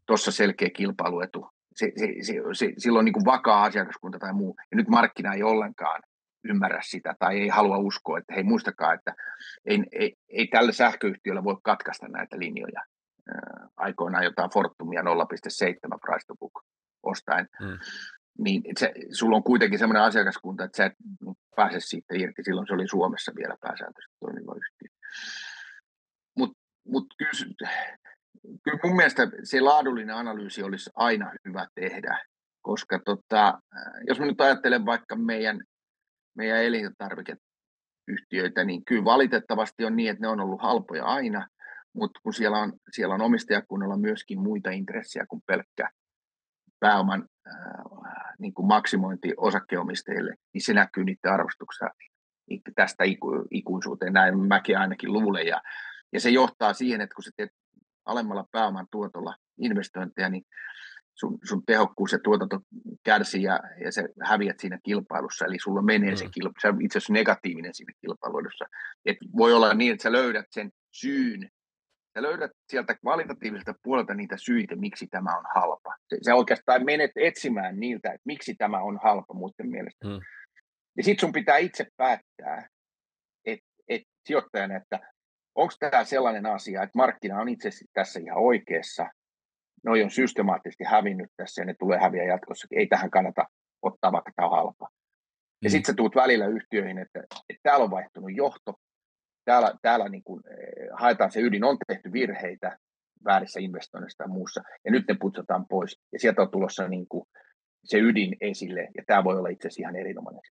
tuossa 0.05 0.31
selkeä 0.31 0.69
kilpailuetu. 0.69 1.49
Se, 1.75 1.91
se, 1.95 2.07
se, 2.21 2.33
se, 2.53 2.73
sillä 2.77 2.99
on 2.99 3.05
niin 3.05 3.13
kuin 3.13 3.25
vakaa 3.25 3.63
asiakaskunta 3.63 4.19
tai 4.19 4.33
muu, 4.33 4.55
ja 4.71 4.77
nyt 4.77 4.87
markkina 4.87 5.33
ei 5.33 5.43
ollenkaan 5.43 6.01
ymmärrä 6.43 6.79
sitä 6.83 7.15
tai 7.19 7.39
ei 7.39 7.47
halua 7.47 7.77
uskoa, 7.77 8.17
että 8.17 8.33
hei 8.33 8.43
muistakaa, 8.43 8.93
että 8.93 9.15
ei, 9.65 9.83
ei, 9.91 10.15
ei 10.29 10.47
tällä 10.47 10.71
sähköyhtiöllä 10.71 11.43
voi 11.43 11.57
katkaista 11.63 12.07
näitä 12.07 12.39
linjoja. 12.39 12.81
Aikoinaan 13.77 14.23
jotain 14.23 14.49
Fortumia 14.49 15.01
0,7 15.01 15.05
price 16.01 16.25
to 16.27 16.35
book 16.35 16.63
ostaen, 17.03 17.47
mm. 17.59 17.79
niin 18.37 18.63
se, 18.79 18.93
sulla 19.11 19.37
on 19.37 19.43
kuitenkin 19.43 19.79
sellainen 19.79 20.03
asiakaskunta, 20.03 20.63
että 20.63 20.77
sä 20.77 20.85
et 20.85 20.93
pääse 21.55 21.79
siitä 21.79 22.15
irti. 22.15 22.43
Silloin 22.43 22.67
se 22.67 22.73
oli 22.73 22.87
Suomessa 22.87 23.31
vielä 23.35 23.55
pääsääntöisesti 23.61 24.15
toimiva 24.19 24.55
yhtiö. 24.55 24.87
Mutta 26.37 26.57
mut 26.87 27.05
kyllä, 27.17 27.31
kyllä 28.63 28.79
mun 28.83 28.95
mielestä 28.95 29.27
se 29.43 29.61
laadullinen 29.61 30.15
analyysi 30.15 30.63
olisi 30.63 30.89
aina 30.95 31.31
hyvä 31.47 31.67
tehdä, 31.75 32.23
koska 32.61 32.99
tota, 33.05 33.61
jos 34.07 34.19
mä 34.19 34.25
nyt 34.25 34.41
ajattelen 34.41 34.85
vaikka 34.85 35.15
meidän, 35.15 35.61
meidän 36.37 36.63
elintarvikeyhtiöitä, 36.63 38.63
niin 38.63 38.85
kyllä 38.85 39.05
valitettavasti 39.05 39.85
on 39.85 39.95
niin, 39.95 40.09
että 40.09 40.21
ne 40.21 40.27
on 40.27 40.39
ollut 40.39 40.61
halpoja 40.61 41.05
aina, 41.05 41.47
mutta 41.93 42.19
kun 42.23 42.33
siellä 42.33 42.57
on, 42.57 42.73
siellä 42.91 43.15
on 43.15 43.21
omistajakunnalla 43.21 43.97
myöskin 43.97 44.39
muita 44.39 44.71
intressejä 44.71 45.25
kuin 45.29 45.41
pelkkä 45.45 45.89
pääoman 46.79 47.25
äh, 47.47 47.53
niin 48.39 48.53
kuin 48.53 48.67
maksimointi 48.67 49.33
osakkeenomistajille, 49.37 50.35
niin 50.53 50.61
se 50.61 50.73
näkyy 50.73 51.03
niiden 51.03 51.31
arvostuksessa 51.31 51.89
tästä 52.75 53.03
iku, 53.03 53.27
ikuisuuteen, 53.51 54.13
näin 54.13 54.39
mäkin 54.39 54.77
ainakin 54.77 55.13
luulen. 55.13 55.47
Ja, 55.47 55.61
ja 56.13 56.19
se 56.19 56.29
johtaa 56.29 56.73
siihen, 56.73 57.01
että 57.01 57.15
kun 57.15 57.23
sä 57.23 57.31
teet 57.37 57.51
alemmalla 58.05 58.45
pääoman 58.51 58.87
tuotolla 58.91 59.35
investointeja, 59.57 60.29
niin 60.29 60.43
sun, 61.19 61.37
sun 61.43 61.65
tehokkuus 61.65 62.11
ja 62.11 62.19
tuotanto 62.19 62.59
kärsii 63.03 63.43
ja, 63.43 63.59
ja 63.83 63.91
se 63.91 64.03
häviät 64.23 64.59
siinä 64.59 64.79
kilpailussa. 64.83 65.45
Eli 65.45 65.59
sulla 65.59 65.81
menee 65.81 66.11
mm. 66.11 66.17
se 66.17 66.25
kilpailu, 66.31 66.53
se 66.61 66.67
on 66.67 66.81
itse 66.81 66.97
asiassa 66.97 67.13
negatiivinen 67.13 67.73
siinä 67.73 67.93
kilpailussa. 68.01 68.65
Et 69.05 69.17
voi 69.37 69.53
olla 69.53 69.73
niin, 69.73 69.91
että 69.91 70.03
sä 70.03 70.11
löydät 70.11 70.45
sen 70.51 70.71
syyn 70.91 71.49
ja 72.17 72.21
löydät 72.21 72.51
sieltä 72.69 72.95
kvalitatiiviselta 72.95 73.73
puolelta 73.83 74.13
niitä 74.13 74.37
syitä, 74.37 74.75
miksi 74.75 75.07
tämä 75.07 75.37
on 75.37 75.43
halpa. 75.55 75.95
Se, 76.21 76.33
oikeastaan 76.33 76.85
menet 76.85 77.11
etsimään 77.15 77.79
niiltä, 77.79 78.09
että 78.09 78.21
miksi 78.25 78.55
tämä 78.55 78.79
on 78.79 78.99
halpa 79.03 79.33
muiden 79.33 79.69
mielestä. 79.69 80.07
Hmm. 80.07 80.19
Ja 80.97 81.03
sitten 81.03 81.27
sun 81.27 81.31
pitää 81.31 81.57
itse 81.57 81.85
päättää, 81.97 82.69
että 83.45 83.65
et 83.87 84.01
sijoittajana, 84.25 84.75
että 84.75 84.99
onko 85.55 85.73
tämä 85.79 86.03
sellainen 86.03 86.45
asia, 86.45 86.83
että 86.83 86.97
markkina 86.97 87.41
on 87.41 87.49
itse 87.49 87.69
tässä 87.93 88.19
ihan 88.19 88.37
oikeassa, 88.37 89.09
noi 89.85 90.03
on 90.03 90.11
systemaattisesti 90.11 90.83
hävinnyt 90.83 91.31
tässä 91.37 91.61
ja 91.61 91.65
ne 91.65 91.75
tulee 91.79 91.99
häviä 91.99 92.23
jatkossa. 92.23 92.67
Ei 92.71 92.87
tähän 92.87 93.09
kannata 93.09 93.45
ottaa, 93.81 94.11
vaikka 94.11 94.31
tämä 94.35 94.47
on 94.47 94.55
halpa. 94.55 94.89
Ja 95.61 95.69
mm. 95.69 95.71
sitten 95.71 95.93
sä 95.93 95.97
tuut 95.97 96.15
välillä 96.15 96.47
yhtiöihin, 96.47 96.97
että, 96.97 97.19
että 97.49 97.61
täällä 97.63 97.83
on 97.83 97.91
vaihtunut 97.91 98.31
johto, 98.35 98.73
täällä, 99.47 99.71
täällä 99.81 100.09
niin 100.09 100.23
kuin, 100.23 100.43
eh, 100.51 100.89
haetaan 100.93 101.31
se 101.31 101.41
ydin, 101.41 101.63
on 101.63 101.77
tehty 101.87 102.11
virheitä 102.13 102.77
väärissä 103.25 103.59
investoinnissa 103.59 104.23
ja 104.23 104.27
muussa, 104.27 104.61
ja 104.85 104.91
nyt 104.91 105.05
ne 105.07 105.15
putsataan 105.19 105.65
pois, 105.69 105.99
ja 106.13 106.19
sieltä 106.19 106.41
on 106.41 106.51
tulossa 106.51 106.87
niin 106.87 107.07
kuin 107.09 107.23
se 107.83 107.97
ydin 107.99 108.35
esille, 108.41 108.87
ja 108.97 109.03
tämä 109.07 109.23
voi 109.23 109.37
olla 109.37 109.49
itse 109.49 109.67
asiassa 109.67 109.81
ihan 109.81 109.95
erinomainen 109.95 110.41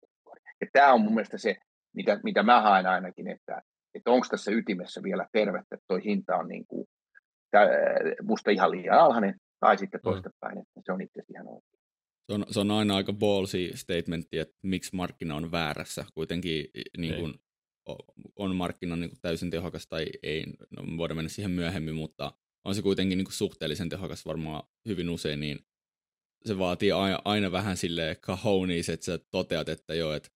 Ja 0.60 0.66
tämä 0.72 0.92
on 0.92 1.00
mun 1.00 1.14
mielestä 1.14 1.38
se, 1.38 1.56
mitä, 1.94 2.20
mitä 2.24 2.42
mä 2.42 2.60
haen 2.60 2.86
ainakin, 2.86 3.28
että, 3.28 3.62
että 3.94 4.10
onko 4.10 4.26
tässä 4.30 4.50
ytimessä 4.50 5.02
vielä 5.02 5.26
tervettä, 5.32 5.74
että 5.74 5.84
tuo 5.88 5.98
hinta 6.04 6.36
on 6.36 6.48
niin 6.48 6.66
kuin, 6.66 6.86
tää, 7.50 7.68
musta 8.22 8.50
ihan 8.50 8.70
liian 8.70 8.98
alhainen, 8.98 9.34
tai 9.60 9.78
sitten 9.78 10.00
mm. 10.00 10.10
toistepäin, 10.10 10.58
että 10.58 10.80
se 10.84 10.92
on 10.92 11.00
itse 11.00 11.20
asiassa 11.20 11.32
ihan 11.34 11.48
oikein. 11.48 11.80
Se 12.26 12.34
on, 12.34 12.44
se 12.50 12.60
on 12.60 12.70
aina 12.70 12.96
aika 12.96 13.12
ballsy 13.12 13.76
statementti, 13.76 14.38
että 14.38 14.54
miksi 14.62 14.96
markkina 14.96 15.34
on 15.34 15.52
väärässä. 15.52 16.04
Kuitenkin 16.14 16.64
niin 16.98 17.20
kuin, 17.20 17.34
on 18.36 18.56
markkina 18.56 18.96
niin 18.96 19.10
kuin 19.10 19.20
täysin 19.20 19.50
tehokas 19.50 19.86
tai 19.86 20.06
ei, 20.22 20.44
no 20.70 20.96
voidaan 20.96 21.16
mennä 21.16 21.28
siihen 21.28 21.50
myöhemmin, 21.50 21.94
mutta 21.94 22.32
on 22.64 22.74
se 22.74 22.82
kuitenkin 22.82 23.18
niin 23.18 23.24
kuin 23.24 23.34
suhteellisen 23.34 23.88
tehokas 23.88 24.26
varmaan 24.26 24.62
hyvin 24.88 25.10
usein, 25.10 25.40
niin 25.40 25.66
se 26.44 26.58
vaatii 26.58 26.92
aina, 26.92 27.18
aina 27.24 27.52
vähän 27.52 27.76
sille 27.76 28.16
cajonis, 28.20 28.88
että 28.88 29.06
sä 29.06 29.18
toteat, 29.30 29.68
että 29.68 29.94
joo, 29.94 30.12
että 30.12 30.28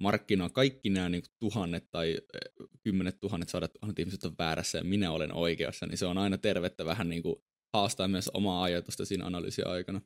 markkina, 0.00 0.50
kaikki 0.50 0.90
nämä 0.90 1.08
niin 1.08 1.22
tuhannet 1.38 1.90
tai 1.90 2.10
eh, 2.10 2.68
kymmenet 2.82 3.20
tuhannet, 3.20 3.48
sadat 3.48 3.72
tuhannet 3.72 3.98
ihmiset 3.98 4.24
on 4.24 4.34
väärässä 4.38 4.78
ja 4.78 4.84
minä 4.84 5.10
olen 5.12 5.32
oikeassa, 5.32 5.86
niin 5.86 5.98
se 5.98 6.06
on 6.06 6.18
aina 6.18 6.38
tervettä 6.38 6.84
vähän 6.84 7.08
niin 7.08 7.22
kuin 7.22 7.36
haastaa 7.72 8.08
myös 8.08 8.30
omaa 8.34 8.62
ajatusta 8.62 9.04
siinä 9.04 9.26
analyysin 9.26 9.66
aikana. 9.66 10.00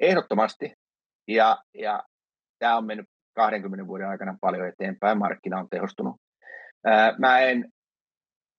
Ehdottomasti. 0.00 0.72
Ja, 1.28 1.64
ja 1.74 2.02
tämä 2.58 2.76
on 2.76 2.84
mennyt 2.84 3.08
20 3.34 3.86
vuoden 3.86 4.08
aikana 4.08 4.36
paljon 4.40 4.68
eteenpäin, 4.68 5.18
markkina 5.18 5.58
on 5.58 5.68
tehostunut. 5.70 6.16
Mä 7.18 7.38
en 7.38 7.72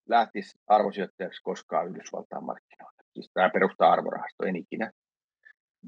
lähtisi 0.09 0.57
arvosijoittajaksi 0.67 1.41
koskaan 1.43 1.87
Yhdysvaltain 1.87 2.45
markkinoille. 2.45 3.03
Siis 3.13 3.31
tämä 3.33 3.49
perustaa 3.49 3.91
arvorahasto, 3.91 4.45
en 4.45 4.55
ikinä. 4.55 4.91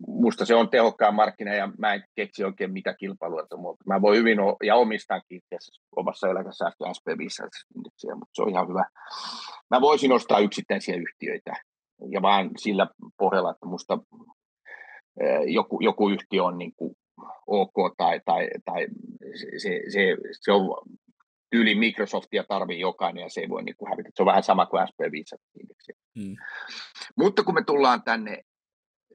Musta 0.07 0.45
se 0.45 0.55
on 0.55 0.69
tehokkaan 0.69 1.15
markkina 1.15 1.53
ja 1.53 1.69
mä 1.77 1.93
en 1.93 2.03
keksi 2.15 2.43
oikein 2.43 2.73
mitä 2.73 2.93
kilpailua 2.93 3.41
mutta 3.57 3.83
mä 3.87 4.01
voin 4.01 4.17
hyvin 4.17 4.37
ja 4.63 4.75
omistankin 4.75 5.41
omassa 5.95 6.29
eläkesäästö 6.29 6.85
SPV-indeksiä, 6.93 8.15
mutta 8.15 8.31
se 8.33 8.41
on 8.41 8.49
ihan 8.49 8.67
hyvä. 8.67 8.85
Mä 9.69 9.81
voisin 9.81 10.11
ostaa 10.11 10.39
yksittäisiä 10.39 10.95
yhtiöitä 10.95 11.53
ja 12.11 12.21
vaan 12.21 12.49
sillä 12.57 12.87
pohjalla, 13.17 13.51
että 13.51 13.65
musta 13.65 13.99
joku, 15.45 15.79
joku 15.81 16.09
yhtiö 16.09 16.43
on 16.43 16.57
niin 16.57 16.73
kuin 16.75 16.95
ok 17.47 17.95
tai, 17.97 18.21
tai, 18.25 18.49
tai 18.65 18.87
se, 19.57 19.81
se, 19.91 20.17
se 20.41 20.51
on 20.51 20.81
tyyli 21.49 21.75
Microsoftia 21.75 22.43
tarvii 22.43 22.79
jokainen 22.79 23.21
ja 23.21 23.29
se 23.29 23.41
ei 23.41 23.49
voi 23.49 23.63
niin 23.63 23.75
kuin 23.77 23.89
hävitä. 23.89 24.09
Se 24.15 24.21
on 24.21 24.25
vähän 24.25 24.43
sama 24.43 24.65
kuin 24.65 24.87
SP500-indeksi. 24.87 25.93
Hmm. 26.19 26.35
Mutta 27.17 27.43
kun 27.43 27.53
me 27.53 27.63
tullaan 27.63 28.03
tänne 28.03 28.41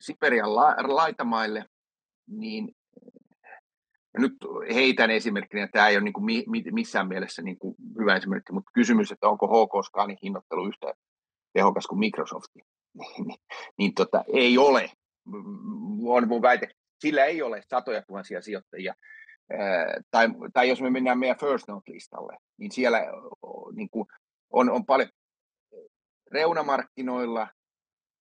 Siperian 0.00 0.56
la- 0.56 0.76
laitamaille, 0.94 1.64
niin 2.26 2.74
nyt 4.18 4.32
heitän 4.74 5.10
esimerkkinä, 5.10 5.68
tämä 5.68 5.88
ei 5.88 5.96
ole 5.96 6.04
niin 6.04 6.12
kuin 6.12 6.24
mi- 6.24 6.44
missään 6.70 7.08
mielessä 7.08 7.42
niin 7.42 7.58
kuin 7.58 7.74
hyvä 7.98 8.16
esimerkki, 8.16 8.52
mutta 8.52 8.70
kysymys, 8.74 9.12
että 9.12 9.28
onko 9.28 9.46
HK 9.46 9.86
Scanin 9.86 10.18
hinnoittelu 10.22 10.68
yhtä 10.68 10.94
tehokas 11.52 11.86
kuin 11.86 11.98
Microsofti, 11.98 12.58
niin, 12.98 13.38
niin 13.78 13.94
tota, 13.94 14.24
ei 14.32 14.58
ole. 14.58 14.90
On 16.04 16.28
mun 16.28 16.42
väite, 16.42 16.68
sillä 17.02 17.24
ei 17.24 17.42
ole 17.42 17.62
satoja 17.70 18.02
tuhansia 18.02 18.42
sijoittajia. 18.42 18.94
Tai, 20.10 20.28
tai 20.52 20.68
jos 20.68 20.82
me 20.82 20.90
mennään 20.90 21.18
meidän 21.18 21.38
First 21.40 21.68
Note-listalle, 21.68 22.36
niin 22.58 22.72
siellä 22.72 23.00
niin 23.74 23.90
kuin 23.90 24.06
on, 24.50 24.70
on 24.70 24.86
paljon 24.86 25.08
reunamarkkinoilla 26.32 27.48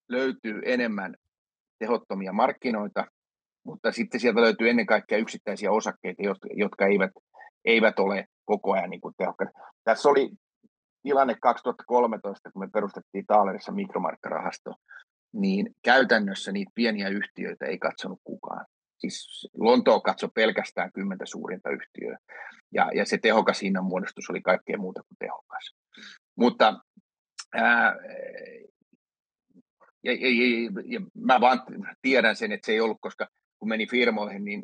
löytyy 0.09 0.61
enemmän 0.65 1.15
tehottomia 1.79 2.33
markkinoita, 2.33 3.05
mutta 3.65 3.91
sitten 3.91 4.19
sieltä 4.19 4.41
löytyy 4.41 4.69
ennen 4.69 4.85
kaikkea 4.85 5.17
yksittäisiä 5.17 5.71
osakkeita, 5.71 6.23
jotka 6.55 6.85
eivät, 6.85 7.11
eivät 7.65 7.99
ole 7.99 8.25
koko 8.45 8.73
ajan 8.73 8.89
niin 8.89 9.01
kuin 9.01 9.13
tehokkaita. 9.17 9.59
Tässä 9.83 10.09
oli 10.09 10.31
tilanne 11.03 11.35
2013, 11.41 12.51
kun 12.51 12.63
me 12.63 12.69
perustettiin 12.73 13.25
Taalerissa 13.25 13.71
mikromarkkarahasto, 13.71 14.73
niin 15.33 15.75
käytännössä 15.81 16.51
niitä 16.51 16.71
pieniä 16.75 17.09
yhtiöitä 17.09 17.65
ei 17.65 17.77
katsonut 17.77 18.19
kukaan. 18.23 18.65
Siis 18.97 19.47
Lontoa 19.57 19.99
katsoi 19.99 20.29
pelkästään 20.35 20.91
kymmentä 20.93 21.25
suurinta 21.25 21.69
yhtiöä, 21.69 22.17
ja, 22.73 22.89
ja 22.95 23.05
se 23.05 23.17
tehokas 23.17 23.61
hinnanmuodostus 23.61 24.29
oli 24.29 24.41
kaikkea 24.41 24.77
muuta 24.77 25.03
kuin 25.07 25.17
tehokas. 25.19 25.75
Mutta 26.35 26.79
ää, 27.53 27.95
ja, 30.03 30.13
ja, 30.13 30.29
ja, 30.29 30.71
ja 30.85 31.01
mä 31.13 31.41
vaan 31.41 31.63
tiedän 32.01 32.35
sen, 32.35 32.51
että 32.51 32.65
se 32.65 32.71
ei 32.71 32.79
ollut, 32.79 32.97
koska 33.01 33.27
kun 33.59 33.69
meni 33.69 33.87
firmoihin, 33.87 34.45
niin 34.45 34.63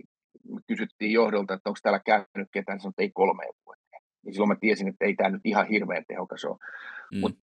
kysyttiin 0.68 1.12
johdolta, 1.12 1.54
että 1.54 1.70
onko 1.70 1.80
täällä 1.84 2.02
käynyt 2.06 2.50
ketään, 2.52 2.80
sanoin, 2.80 2.92
että 2.92 3.02
ei 3.02 3.12
kolmeen 3.14 3.54
vuoteen. 3.66 4.02
Niin 4.24 4.34
silloin 4.34 4.50
mä 4.50 4.56
tiesin, 4.62 4.88
että 4.88 5.06
ei 5.06 5.16
tämä 5.16 5.30
nyt 5.30 5.42
ihan 5.46 5.68
hirveän 5.68 6.04
tehokas 6.08 6.46
ole. 6.46 6.58
Mm. 7.14 7.20
Mutta 7.20 7.40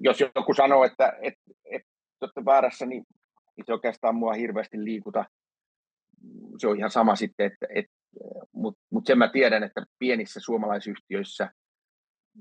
jos 0.00 0.20
joku 0.20 0.54
sanoo, 0.54 0.84
että, 0.84 1.12
että, 1.22 1.42
että 2.16 2.26
olette 2.26 2.44
väärässä, 2.44 2.86
niin 2.86 3.04
ei 3.58 3.64
se 3.66 3.72
oikeastaan 3.72 4.14
mua 4.14 4.32
hirveästi 4.32 4.84
liikuta. 4.84 5.24
Se 6.58 6.68
on 6.68 6.78
ihan 6.78 6.90
sama 6.90 7.16
sitten, 7.16 7.46
että, 7.46 7.66
että 7.74 7.92
mutta 8.52 8.80
mut 8.90 9.06
sen 9.06 9.18
mä 9.18 9.28
tiedän, 9.28 9.62
että 9.62 9.86
pienissä 9.98 10.40
suomalaisyhtiöissä 10.40 11.50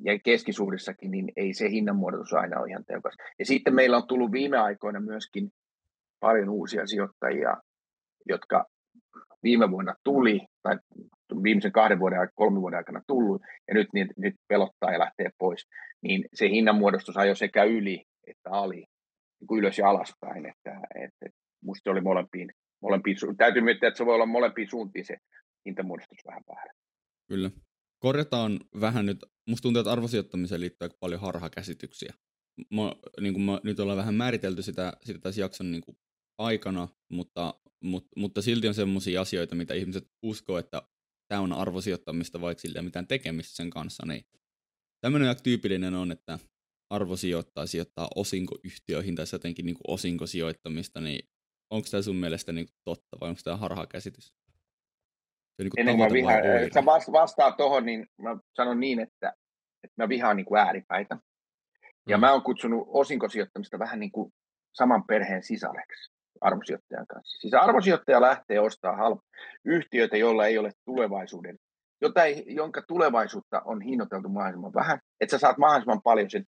ja 0.03 0.19
keskisuurissakin, 0.19 1.11
niin 1.11 1.32
ei 1.36 1.53
se 1.53 1.69
hinnanmuodotus 1.69 2.34
aina 2.34 2.59
ole 2.59 2.69
ihan 2.69 2.86
tehokas. 2.86 3.15
Ja 3.39 3.45
sitten 3.45 3.76
meillä 3.76 3.97
on 3.97 4.07
tullut 4.07 4.32
viime 4.32 4.57
aikoina 4.57 4.99
myöskin 4.99 5.51
paljon 6.19 6.49
uusia 6.49 6.88
sijoittajia, 6.88 7.57
jotka 8.30 8.65
viime 9.43 9.71
vuonna 9.71 9.95
tuli, 10.03 10.41
tai 10.63 10.78
viimeisen 11.43 11.71
kahden 11.71 11.99
vuoden 11.99 12.19
aikana, 12.19 12.36
kolmen 12.36 12.61
vuoden 12.61 12.78
aikana 12.78 13.01
tullut, 13.07 13.41
ja 13.67 13.73
nyt, 13.73 13.88
niin, 13.93 14.07
nyt 14.17 14.36
pelottaa 14.47 14.91
ja 14.91 14.99
lähtee 14.99 15.30
pois, 15.38 15.67
niin 16.01 16.26
se 16.34 16.49
hinnanmuodostus 16.49 17.17
ajoi 17.17 17.36
sekä 17.36 17.63
yli 17.63 18.05
että 18.28 18.49
ali, 18.51 18.86
niin 19.39 19.59
ylös 19.59 19.77
ja 19.77 19.89
alaspäin, 19.89 20.45
että, 20.45 20.79
että 21.03 21.38
musta 21.63 21.83
se 21.83 21.89
oli 21.89 22.01
molempiin, 22.01 22.49
molempiin 22.81 23.17
täytyy 23.38 23.61
miettiä, 23.61 23.88
että 23.88 23.97
se 23.97 24.05
voi 24.05 24.15
olla 24.15 24.25
molempiin 24.25 24.69
suuntiin 24.69 25.05
se 25.05 25.17
hintamuodostus 25.65 26.17
vähän 26.25 26.43
väärä. 26.47 26.73
Kyllä. 27.27 27.51
Korjataan 27.99 28.59
vähän 28.81 29.05
nyt, 29.05 29.25
musta 29.49 29.61
tuntuu, 29.61 29.79
että 29.79 29.91
arvosijoittamiseen 29.91 30.61
liittyy 30.61 30.86
aika 30.86 30.97
paljon 30.99 31.21
harhakäsityksiä. 31.21 32.13
Mä, 32.73 32.81
niin 33.21 33.41
mä, 33.41 33.59
nyt 33.63 33.79
ollaan 33.79 33.97
vähän 33.97 34.15
määritelty 34.15 34.61
sitä, 34.61 34.93
sitä 35.03 35.19
tässä 35.19 35.41
jakson 35.41 35.71
niin 35.71 35.81
kuin 35.81 35.97
aikana, 36.38 36.88
mutta, 37.11 37.53
mutta, 37.83 38.09
mutta 38.15 38.41
silti 38.41 38.67
on 38.67 38.73
sellaisia 38.73 39.21
asioita, 39.21 39.55
mitä 39.55 39.73
ihmiset 39.73 40.11
uskoo, 40.23 40.57
että 40.57 40.81
tämä 41.27 41.41
on 41.41 41.53
arvosijoittamista, 41.53 42.41
vaikka 42.41 42.61
sillä 42.61 42.77
ei 42.77 42.79
ole 42.79 42.86
mitään 42.86 43.07
tekemistä 43.07 43.55
sen 43.55 43.69
kanssa. 43.69 44.03
Niin 44.05 44.25
tämmöinen 45.01 45.36
tyypillinen 45.43 45.93
on, 45.93 46.11
että 46.11 46.39
arvosijoittaa 46.89 47.65
sijoittaa 47.65 48.07
osinkoyhtiöihin 48.15 49.15
tai 49.15 49.25
jotenkin 49.33 49.65
niin 49.65 49.75
kuin 49.75 49.93
osinkosijoittamista, 49.93 51.01
niin 51.01 51.29
onko 51.69 51.88
tämä 51.91 52.01
sun 52.01 52.15
mielestä 52.15 52.51
niin 52.51 52.65
kuin 52.65 52.75
totta 52.83 53.17
vai 53.21 53.29
onko 53.29 53.41
tämä 53.43 53.57
harhakäsitys? 53.57 54.33
Se 55.57 55.63
niin 55.63 55.71
Enemmän 55.77 56.13
viha, 56.13 56.31
sä 56.73 57.11
vastaa 57.11 57.51
tuohon, 57.51 57.86
niin 57.86 58.07
mä 58.21 58.38
sanon 58.53 58.79
niin, 58.79 58.99
että, 58.99 59.33
että 59.83 60.03
mä 60.03 60.09
vihaan 60.09 60.38
niin 60.38 60.45
kuin 60.45 60.61
ääripäitä. 60.61 61.17
Ja 62.09 62.17
mm. 62.17 62.21
mä 62.21 62.31
oon 62.31 62.43
kutsunut 62.43 62.88
osinkosijoittamista 62.88 63.79
vähän 63.79 63.99
niin 63.99 64.11
kuin 64.11 64.33
saman 64.73 65.03
perheen 65.07 65.43
sisareksi 65.43 66.11
arvosijoittajan 66.41 67.07
kanssa. 67.07 67.38
Siis 67.41 67.53
arvosijoittaja 67.53 68.21
lähtee 68.21 68.59
ostaa 68.59 68.95
halpa 68.95 69.21
yhtiöitä, 69.65 70.17
joilla 70.17 70.45
ei 70.45 70.57
ole 70.57 70.71
tulevaisuuden, 70.86 71.57
jota 72.01 72.23
ei, 72.23 72.43
jonka 72.47 72.81
tulevaisuutta 72.81 73.61
on 73.65 73.81
hinnoiteltu 73.81 74.29
mahdollisimman 74.29 74.73
vähän, 74.73 74.99
että 75.21 75.31
sä 75.31 75.39
saat 75.39 75.57
mahdollisimman 75.57 76.01
paljon 76.01 76.29
sen 76.29 76.45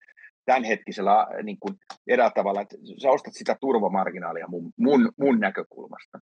tämänhetkisellä 0.46 1.28
niin 1.44 1.58
kuin 1.60 1.76
tavalla, 2.36 2.62
että 2.62 2.76
sä 3.02 3.12
ostat 3.12 3.34
sitä 3.34 3.58
turvamarginaalia 3.62 4.48
mun, 4.48 4.74
mun, 4.78 5.12
mun 5.18 5.40
näkökulmasta. 5.40 6.20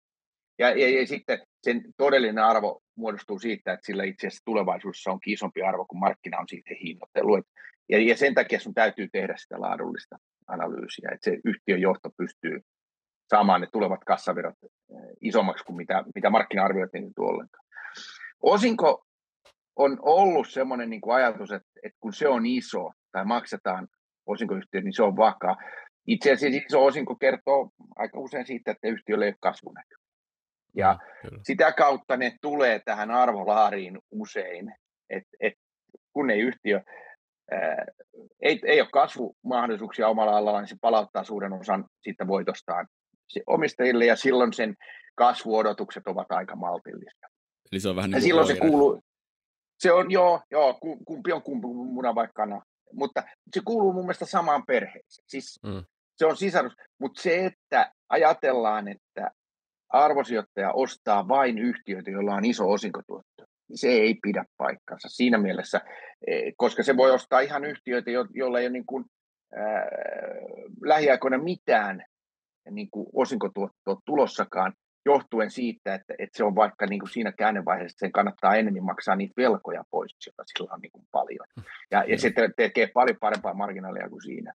Ja, 0.59 0.69
ja, 0.69 0.99
ja 0.99 1.07
sitten 1.07 1.39
sen 1.63 1.81
todellinen 1.97 2.43
arvo 2.43 2.81
muodostuu 2.97 3.39
siitä, 3.39 3.73
että 3.73 3.85
sillä 3.85 4.03
itse 4.03 4.27
asiassa 4.27 4.45
tulevaisuudessa 4.45 5.11
on 5.11 5.19
isompi 5.25 5.61
arvo, 5.61 5.85
kun 5.85 5.99
markkina 5.99 6.39
on 6.39 6.47
siitä 6.47 6.69
hinnoittelu. 6.83 7.43
Ja, 7.89 7.99
ja 7.99 8.17
sen 8.17 8.33
takia 8.33 8.59
sun 8.59 8.73
täytyy 8.73 9.07
tehdä 9.11 9.33
sitä 9.37 9.61
laadullista 9.61 10.17
analyysiä, 10.47 11.09
että 11.13 11.31
se 11.31 11.39
yhtiön 11.45 11.81
johto 11.81 12.09
pystyy 12.17 12.61
saamaan 13.29 13.61
ne 13.61 13.67
tulevat 13.71 14.03
kassavirrat 14.05 14.55
eh, 14.63 14.97
isommaksi 15.21 15.63
kuin 15.63 15.77
mitä, 15.77 16.03
mitä 16.15 16.29
markkina-arviot 16.29 16.95
ei 16.95 17.01
nyt 17.01 17.19
ollenkaan. 17.19 17.65
Osinko 18.41 19.05
on 19.75 19.97
ollut 20.01 20.49
semmoinen 20.49 20.89
niin 20.89 21.01
kuin 21.01 21.15
ajatus, 21.15 21.51
että, 21.51 21.69
että 21.83 21.97
kun 21.99 22.13
se 22.13 22.27
on 22.27 22.45
iso 22.45 22.91
tai 23.11 23.25
maksetaan 23.25 23.87
osinkoyhtiö, 24.25 24.81
niin 24.81 24.93
se 24.93 25.03
on 25.03 25.17
vakaa. 25.17 25.57
Itse 26.07 26.31
asiassa 26.31 26.59
iso 26.65 26.85
osinko 26.85 27.15
kertoo 27.15 27.69
aika 27.95 28.19
usein 28.19 28.45
siitä, 28.45 28.71
että 28.71 28.87
yhtiöllä 28.87 29.25
ei 29.25 29.29
ole 29.29 29.37
kasvunäkymä. 29.39 30.03
Ja 30.75 30.99
Kyllä. 31.21 31.39
sitä 31.43 31.71
kautta 31.71 32.17
ne 32.17 32.35
tulee 32.41 32.79
tähän 32.85 33.11
arvolaariin 33.11 33.99
usein, 34.11 34.73
että 35.09 35.29
et, 35.39 35.53
kun 36.13 36.29
ei 36.29 36.39
yhtiö 36.39 36.81
ää, 37.51 37.85
ei, 38.41 38.59
ei 38.65 38.81
ole 38.81 38.89
kasvumahdollisuuksia 38.91 40.07
omalla 40.07 40.37
alalla, 40.37 40.59
niin 40.59 40.67
se 40.67 40.75
palauttaa 40.81 41.23
suuren 41.23 41.53
osan 41.53 41.85
siitä 42.01 42.27
voitostaan 42.27 42.87
omistajille 43.47 44.05
ja 44.05 44.15
silloin 44.15 44.53
sen 44.53 44.75
kasvuodotukset 45.15 46.07
ovat 46.07 46.31
aika 46.31 46.55
maltillisia. 46.55 47.27
Eli 47.71 47.79
se 47.79 47.89
on 47.89 47.95
vähän 47.95 48.11
niin 48.11 48.15
kuin 48.15 48.27
silloin 48.27 48.47
se 48.47 48.55
kuuluu, 48.55 49.01
se 49.79 49.91
on 49.91 50.11
joo, 50.11 50.41
joo, 50.51 50.79
kumpi 51.05 51.31
on 51.31 51.41
kumpi, 51.41 51.67
muna 51.67 52.15
vaikka 52.15 52.33
kana. 52.33 52.61
Mutta 52.93 53.23
se 53.53 53.61
kuuluu 53.65 53.93
mun 53.93 54.03
mielestä 54.03 54.25
samaan 54.25 54.65
perheeseen. 54.65 55.25
Siis 55.27 55.59
mm. 55.63 55.83
se 56.15 56.25
on 56.25 56.37
sisarus. 56.37 56.73
Mutta 56.99 57.21
se, 57.21 57.45
että 57.45 57.91
ajatellaan, 58.09 58.87
että 58.87 59.31
arvosijoittaja 59.89 60.71
ostaa 60.71 61.27
vain 61.27 61.57
yhtiöitä, 61.57 62.11
joilla 62.11 62.35
on 62.35 62.45
iso 62.45 62.71
osinkotuotto, 62.71 63.45
niin 63.69 63.77
se 63.77 63.87
ei 63.87 64.15
pidä 64.23 64.45
paikkansa 64.57 65.09
siinä 65.09 65.37
mielessä, 65.37 65.81
e, 66.27 66.51
koska 66.57 66.83
se 66.83 66.97
voi 66.97 67.11
ostaa 67.11 67.39
ihan 67.39 67.65
yhtiöitä, 67.65 68.11
joilla 68.11 68.59
ei 68.59 68.65
ole 68.65 68.73
niin 68.73 68.85
kuin, 68.85 69.05
ää, 69.55 69.85
lähiaikoina 70.85 71.37
mitään 71.37 72.05
niin 72.71 72.87
kuin 72.91 73.07
osinkotuottoa 73.13 74.01
tulossakaan, 74.05 74.73
johtuen 75.05 75.51
siitä, 75.51 75.95
että, 75.95 76.13
että 76.19 76.37
se 76.37 76.43
on 76.43 76.55
vaikka 76.55 76.85
niin 76.85 76.99
kuin 76.99 77.09
siinä 77.09 77.31
käännevaiheessa, 77.31 77.95
että 77.95 78.05
sen 78.05 78.11
kannattaa 78.11 78.55
enemmän 78.55 78.83
maksaa 78.83 79.15
niitä 79.15 79.33
velkoja 79.37 79.83
pois, 79.91 80.15
joita 80.25 80.43
sillä 80.45 80.73
on 80.73 80.79
niin 80.81 80.91
kuin 80.91 81.07
paljon. 81.11 81.47
Ja, 81.91 82.03
ja 82.03 82.17
se 82.17 82.33
tekee 82.57 82.87
paljon 82.87 83.17
parempaa 83.19 83.53
marginaalia 83.53 84.09
kuin 84.09 84.21
siinä. 84.21 84.53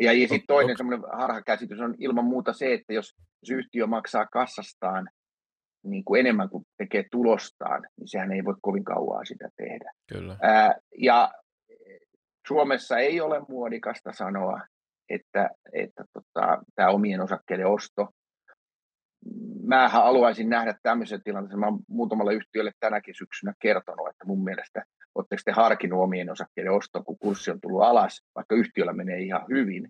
Ja, 0.00 0.12
ja 0.12 0.28
sitten 0.28 0.46
toinen 0.46 0.76
semmoinen 0.76 1.10
harhakäsitys 1.12 1.80
on 1.80 1.94
ilman 1.98 2.24
muuta 2.24 2.52
se, 2.52 2.74
että 2.74 2.92
jos, 2.92 3.14
jos 3.42 3.50
yhtiö 3.50 3.86
maksaa 3.86 4.26
kassastaan 4.26 5.10
niin 5.84 6.04
kuin 6.04 6.20
enemmän 6.20 6.48
kuin 6.48 6.64
tekee 6.78 7.04
tulostaan, 7.10 7.86
niin 7.96 8.08
sehän 8.08 8.32
ei 8.32 8.44
voi 8.44 8.54
kovin 8.62 8.84
kauaa 8.84 9.24
sitä 9.24 9.48
tehdä. 9.56 9.92
Kyllä. 10.12 10.36
Ää, 10.42 10.74
ja 10.98 11.32
Suomessa 12.48 12.98
ei 12.98 13.20
ole 13.20 13.40
muodikasta 13.48 14.12
sanoa, 14.12 14.60
että, 15.08 15.50
että 15.72 16.04
tota, 16.12 16.62
tämä 16.74 16.88
omien 16.88 17.20
osakkeiden 17.20 17.66
osto. 17.66 18.08
Mä 19.62 19.88
haluaisin 19.88 20.48
nähdä 20.48 20.74
tämmöisen 20.82 21.22
tilanteen. 21.22 21.60
Mä 21.60 21.66
olen 21.66 21.80
muutamalle 21.88 22.34
yhtiölle 22.34 22.72
tänäkin 22.80 23.14
syksynä 23.14 23.54
kertonut, 23.62 24.08
että 24.08 24.26
mun 24.26 24.44
mielestä 24.44 24.84
oletteko 25.14 25.42
te 25.44 25.52
harkinnut 25.52 26.02
omien 26.02 26.30
osakkeiden 26.30 26.72
ostoa, 26.72 27.02
kun 27.02 27.18
kurssi 27.18 27.50
on 27.50 27.60
tullut 27.60 27.82
alas, 27.82 28.22
vaikka 28.34 28.54
yhtiöllä 28.54 28.92
menee 28.92 29.20
ihan 29.20 29.44
hyvin, 29.50 29.88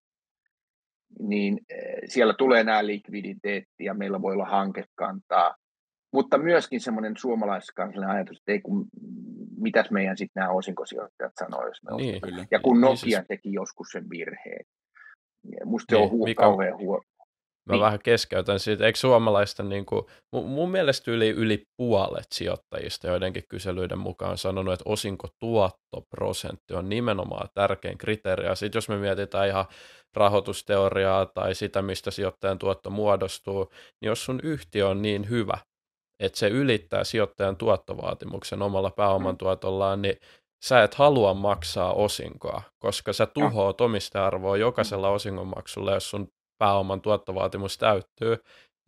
niin 1.18 1.60
eh, 1.68 2.00
siellä 2.06 2.34
tulee 2.34 2.64
nämä 2.64 2.86
likviditeetti 2.86 3.84
ja 3.84 3.94
meillä 3.94 4.22
voi 4.22 4.32
olla 4.32 4.46
hankekantaa, 4.46 5.56
mutta 6.12 6.38
myöskin 6.38 6.80
semmoinen 6.80 7.16
suomalaiskansallinen 7.16 8.14
ajatus, 8.14 8.38
että 8.38 8.52
ei 8.52 8.60
kun, 8.60 8.86
mitäs 9.56 9.90
meidän 9.90 10.16
sitten 10.16 10.40
nämä 10.40 10.52
osinkosijoittajat 10.52 11.32
sanoo, 11.38 11.66
jos 11.66 11.82
me 11.82 11.96
niin, 11.96 12.20
kyllä. 12.20 12.46
Ja 12.50 12.60
kun 12.60 12.76
niin 12.76 12.80
Nokia 12.80 13.04
niin 13.04 13.12
siis... 13.12 13.26
teki 13.28 13.52
joskus 13.52 13.86
sen 13.92 14.10
virheen. 14.10 14.64
Musta 15.64 15.94
niin, 15.94 16.08
se 16.08 16.12
on 16.12 16.20
hu- 16.20 16.24
Mika, 16.24 16.42
kauhean 16.42 16.78
huono. 16.78 17.02
Mä 17.66 17.74
niin. 17.74 17.80
vähän 17.80 17.98
keskeytän 18.04 18.60
siitä. 18.60 18.86
Eikö 18.86 18.98
suomalaista, 18.98 19.62
niin 19.62 19.86
kuin, 19.86 20.06
mun 20.32 20.70
mielestä 20.70 21.10
yli, 21.10 21.28
yli 21.28 21.66
puolet 21.76 22.26
sijoittajista 22.32 23.06
joidenkin 23.06 23.44
kyselyiden 23.48 23.98
mukaan 23.98 24.30
on 24.30 24.38
sanonut, 24.38 24.74
että 24.74 24.90
osinko 24.90 25.28
tuottoprosentti 25.38 26.74
on 26.74 26.88
nimenomaan 26.88 27.48
tärkein 27.54 27.98
kriteeri. 27.98 28.46
Ja 28.46 28.54
sitten 28.54 28.76
jos 28.76 28.88
me 28.88 28.96
mietitään 28.96 29.48
ihan 29.48 29.64
rahoitusteoriaa 30.16 31.26
tai 31.26 31.54
sitä, 31.54 31.82
mistä 31.82 32.10
sijoittajan 32.10 32.58
tuotto 32.58 32.90
muodostuu, 32.90 33.70
niin 34.00 34.08
jos 34.08 34.24
sun 34.24 34.40
yhtiö 34.42 34.88
on 34.88 35.02
niin 35.02 35.28
hyvä, 35.30 35.58
että 36.20 36.38
se 36.38 36.48
ylittää 36.48 37.04
sijoittajan 37.04 37.56
tuottovaatimuksen 37.56 38.62
omalla 38.62 38.90
pääoman 38.90 39.36
mm. 39.42 40.02
niin 40.02 40.16
sä 40.64 40.82
et 40.82 40.94
halua 40.94 41.34
maksaa 41.34 41.92
osinkoa, 41.92 42.62
koska 42.78 43.12
sä 43.12 43.26
tuhoat 43.26 43.80
omistajarvoa 43.80 44.56
jokaisella 44.56 45.08
osingonmaksulla, 45.08 45.94
jos 45.94 46.10
sun 46.10 46.28
pääoman 46.60 47.00
tuottovaatimus 47.00 47.78
täyttyy. 47.78 48.36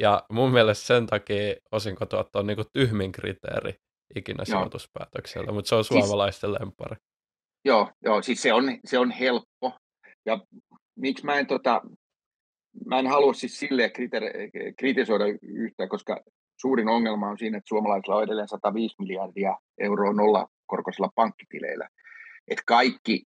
Ja 0.00 0.22
mun 0.30 0.52
mielestä 0.52 0.86
sen 0.86 1.06
takia 1.06 1.54
osinkotuotto 1.72 2.38
on 2.38 2.46
niinku 2.46 2.64
tyhmin 2.72 3.12
kriteeri 3.12 3.74
ikinä 4.16 4.36
joo. 4.38 4.44
sijoituspäätöksellä, 4.44 5.52
mutta 5.52 5.68
se 5.68 5.74
on 5.74 5.84
siis 5.84 6.04
suomalaisten 6.04 6.50
siis, 6.50 6.60
lempari. 6.60 6.96
Joo, 7.64 7.90
joo, 8.04 8.22
siis 8.22 8.42
se 8.42 8.52
on, 8.52 8.64
se 8.84 8.98
on 8.98 9.10
helppo. 9.10 9.76
Ja 10.26 10.38
miksi 10.96 11.24
mä 11.24 11.38
en 11.38 11.46
tota, 11.46 11.80
mä 12.86 12.98
en 12.98 13.06
halua 13.06 13.32
siis 13.32 13.58
silleen 13.58 13.90
kritisoida 14.78 15.24
yhtään, 15.42 15.88
koska 15.88 16.20
suurin 16.60 16.88
ongelma 16.88 17.28
on 17.28 17.38
siinä, 17.38 17.58
että 17.58 17.68
suomalaisilla 17.68 18.16
on 18.16 18.24
edelleen 18.24 18.48
105 18.48 18.94
miljardia 18.98 19.58
euroa 19.78 20.12
nollakorkoisilla 20.12 21.10
pankkitileillä. 21.14 21.88
Että 22.48 22.62
kaikki 22.66 23.22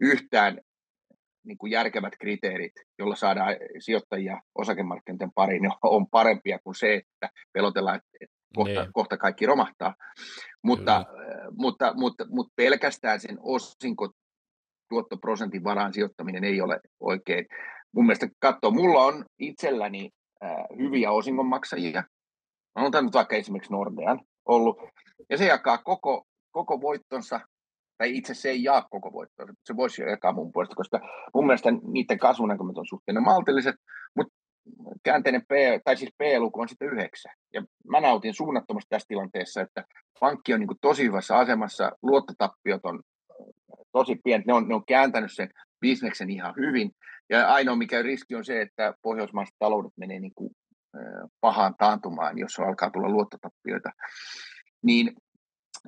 yhtään 0.00 0.60
niin 1.46 1.58
kuin 1.58 1.72
järkevät 1.72 2.12
kriteerit, 2.20 2.72
jolla 2.98 3.16
saadaan 3.16 3.56
sijoittajia 3.78 4.40
osakemarkkinoiden 4.54 5.32
pariin, 5.34 5.62
on 5.82 6.06
parempia 6.08 6.58
kuin 6.64 6.74
se, 6.74 6.94
että 6.94 7.30
pelotellaan, 7.52 7.96
että 7.96 8.36
kohta, 8.56 8.82
niin. 8.82 8.92
kohta 8.92 9.16
kaikki 9.16 9.46
romahtaa. 9.46 9.94
Mutta, 10.62 11.04
mutta, 11.58 11.94
mutta, 11.94 12.26
mutta 12.28 12.52
pelkästään 12.56 13.20
sen 13.20 13.38
osinko 13.40 14.08
tuottoprosentin 14.88 15.64
varaan 15.64 15.92
sijoittaminen 15.92 16.44
ei 16.44 16.60
ole 16.60 16.80
oikein. 17.00 17.46
Mun 17.92 18.06
mielestä 18.06 18.28
katsoa, 18.38 18.70
mulla 18.70 19.04
on 19.04 19.24
itselläni 19.38 20.10
äh, 20.44 20.50
hyviä 20.78 21.10
osingonmaksajia. 21.10 22.04
Mä 22.74 22.82
oon 22.82 23.04
nyt 23.04 23.14
vaikka 23.14 23.36
esimerkiksi 23.36 23.72
Nordean 23.72 24.20
ollut, 24.46 24.78
ja 25.30 25.38
se 25.38 25.46
jakaa 25.46 25.78
koko, 25.78 26.26
koko 26.50 26.80
voittonsa 26.80 27.40
tai 27.98 28.16
itse 28.16 28.34
se 28.34 28.50
ei 28.50 28.62
jaa 28.62 28.86
koko 28.90 29.12
voittoa, 29.12 29.46
se 29.64 29.76
voisi 29.76 30.02
jakaa 30.02 30.32
mun 30.32 30.52
puolesta, 30.52 30.74
koska 30.74 31.00
mun 31.34 31.46
mielestä 31.46 31.70
niiden 31.70 32.18
kasvunäkymät 32.18 32.78
on 32.78 32.86
suhteellisen 32.86 33.24
maltilliset, 33.24 33.76
mutta 34.16 34.34
käänteinen 35.02 35.42
P, 35.42 35.50
tai 35.84 35.96
siis 35.96 36.10
P-luku 36.18 36.60
on 36.60 36.68
sitten 36.68 36.88
yhdeksän. 36.88 37.34
Ja 37.54 37.62
mä 37.90 38.00
nautin 38.00 38.34
suunnattomasti 38.34 38.88
tässä 38.90 39.08
tilanteessa, 39.08 39.60
että 39.60 39.84
pankki 40.20 40.54
on 40.54 40.60
niin 40.60 40.78
tosi 40.80 41.04
hyvässä 41.04 41.36
asemassa, 41.36 41.92
luottotappiot 42.02 42.80
on 42.84 43.02
tosi 43.92 44.16
pienet, 44.24 44.46
ne 44.46 44.52
on, 44.52 44.68
ne 44.68 44.74
on 44.74 44.86
kääntänyt 44.86 45.32
sen 45.32 45.50
bisneksen 45.80 46.30
ihan 46.30 46.54
hyvin. 46.56 46.90
Ja 47.30 47.52
ainoa 47.52 47.76
mikä 47.76 48.02
riski 48.02 48.34
on 48.34 48.44
se, 48.44 48.60
että 48.60 48.94
pohjoismaiset 49.02 49.54
taloudet 49.58 49.92
menee 49.96 50.20
niin 50.20 50.34
kuin, 50.34 50.50
pahaan 51.40 51.74
taantumaan, 51.78 52.38
jos 52.38 52.58
alkaa 52.58 52.90
tulla 52.90 53.08
luottotappioita. 53.08 53.90
Niin 54.82 55.12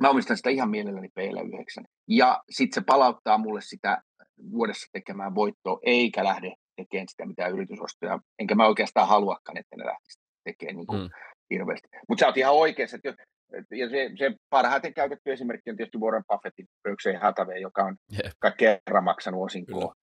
mä 0.00 0.10
omistan 0.10 0.36
sitä 0.36 0.50
ihan 0.50 0.70
mielelläni 0.70 1.08
PL9. 1.20 1.84
Ja 2.08 2.42
sitten 2.50 2.82
se 2.82 2.86
palauttaa 2.86 3.38
mulle 3.38 3.60
sitä 3.60 4.02
vuodessa 4.50 4.86
tekemään 4.92 5.34
voittoa, 5.34 5.78
eikä 5.82 6.24
lähde 6.24 6.54
tekemään 6.76 7.08
sitä 7.08 7.26
mitään 7.26 7.52
yritysostoja. 7.52 8.18
Enkä 8.38 8.54
mä 8.54 8.66
oikeastaan 8.66 9.08
haluakaan, 9.08 9.58
että 9.58 9.76
ne 9.76 9.86
lähtisi 9.86 10.20
tekemään 10.44 10.76
niin 10.76 10.86
kuin 10.86 11.00
mm. 11.00 11.08
hirveästi. 11.50 11.88
Mutta 12.08 12.20
sä 12.20 12.26
oot 12.26 12.36
ihan 12.36 12.54
oikeassa, 12.54 12.96
että 12.96 13.24
ja 13.70 13.90
se, 13.90 14.10
se 14.18 14.34
parhaiten 14.50 14.94
käytetty 14.94 15.32
esimerkki 15.32 15.70
on 15.70 15.76
tietysti 15.76 15.98
Warren 15.98 16.24
Buffettin 16.28 16.66
Berkshire 16.82 17.18
Hathaway, 17.18 17.58
joka 17.58 17.82
on 17.82 17.96
yeah. 18.12 18.56
kerran 18.56 19.04
maksanut 19.04 19.44
osinkoa. 19.44 19.94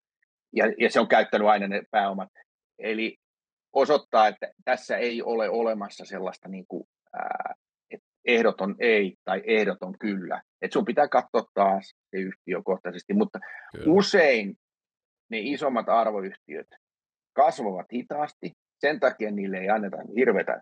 Ja, 0.53 0.65
ja 0.79 0.89
se 0.89 0.99
on 0.99 1.07
käyttänyt 1.07 1.47
aina 1.47 1.67
ne 1.67 1.81
pääomat. 1.91 2.29
Eli 2.79 3.17
osoittaa, 3.73 4.27
että 4.27 4.51
tässä 4.65 4.97
ei 4.97 5.21
ole 5.21 5.49
olemassa 5.49 6.05
sellaista 6.05 6.49
niin 6.49 6.65
kuin, 6.67 6.83
ää, 7.13 7.53
ehdoton 8.25 8.75
ei 8.79 9.15
tai 9.23 9.41
ehdoton 9.45 9.95
kyllä. 9.99 10.41
Et 10.61 10.71
sun 10.71 10.85
pitää 10.85 11.07
katsoa 11.07 11.43
taas 11.53 11.95
se 12.11 12.17
yhtiökohtaisesti, 12.17 13.13
mutta 13.13 13.39
kyllä. 13.71 13.85
usein 13.87 14.55
ne 15.29 15.39
isommat 15.39 15.89
arvoyhtiöt 15.89 16.67
kasvavat 17.33 17.85
hitaasti, 17.93 18.51
sen 18.79 18.99
takia 18.99 19.31
niille 19.31 19.57
ei 19.57 19.69
anneta 19.69 19.97
hirveätä 20.15 20.61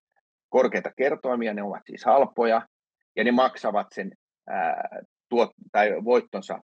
korkeita 0.49 0.91
kertoimia, 0.97 1.53
ne 1.53 1.64
ovat 1.64 1.82
siis 1.86 2.05
halpoja, 2.05 2.68
ja 3.16 3.24
ne 3.24 3.32
maksavat 3.32 3.88
sen 3.95 4.11
ää, 4.47 4.89
tuot, 5.30 5.51
tai 5.72 6.03
voittonsa 6.03 6.59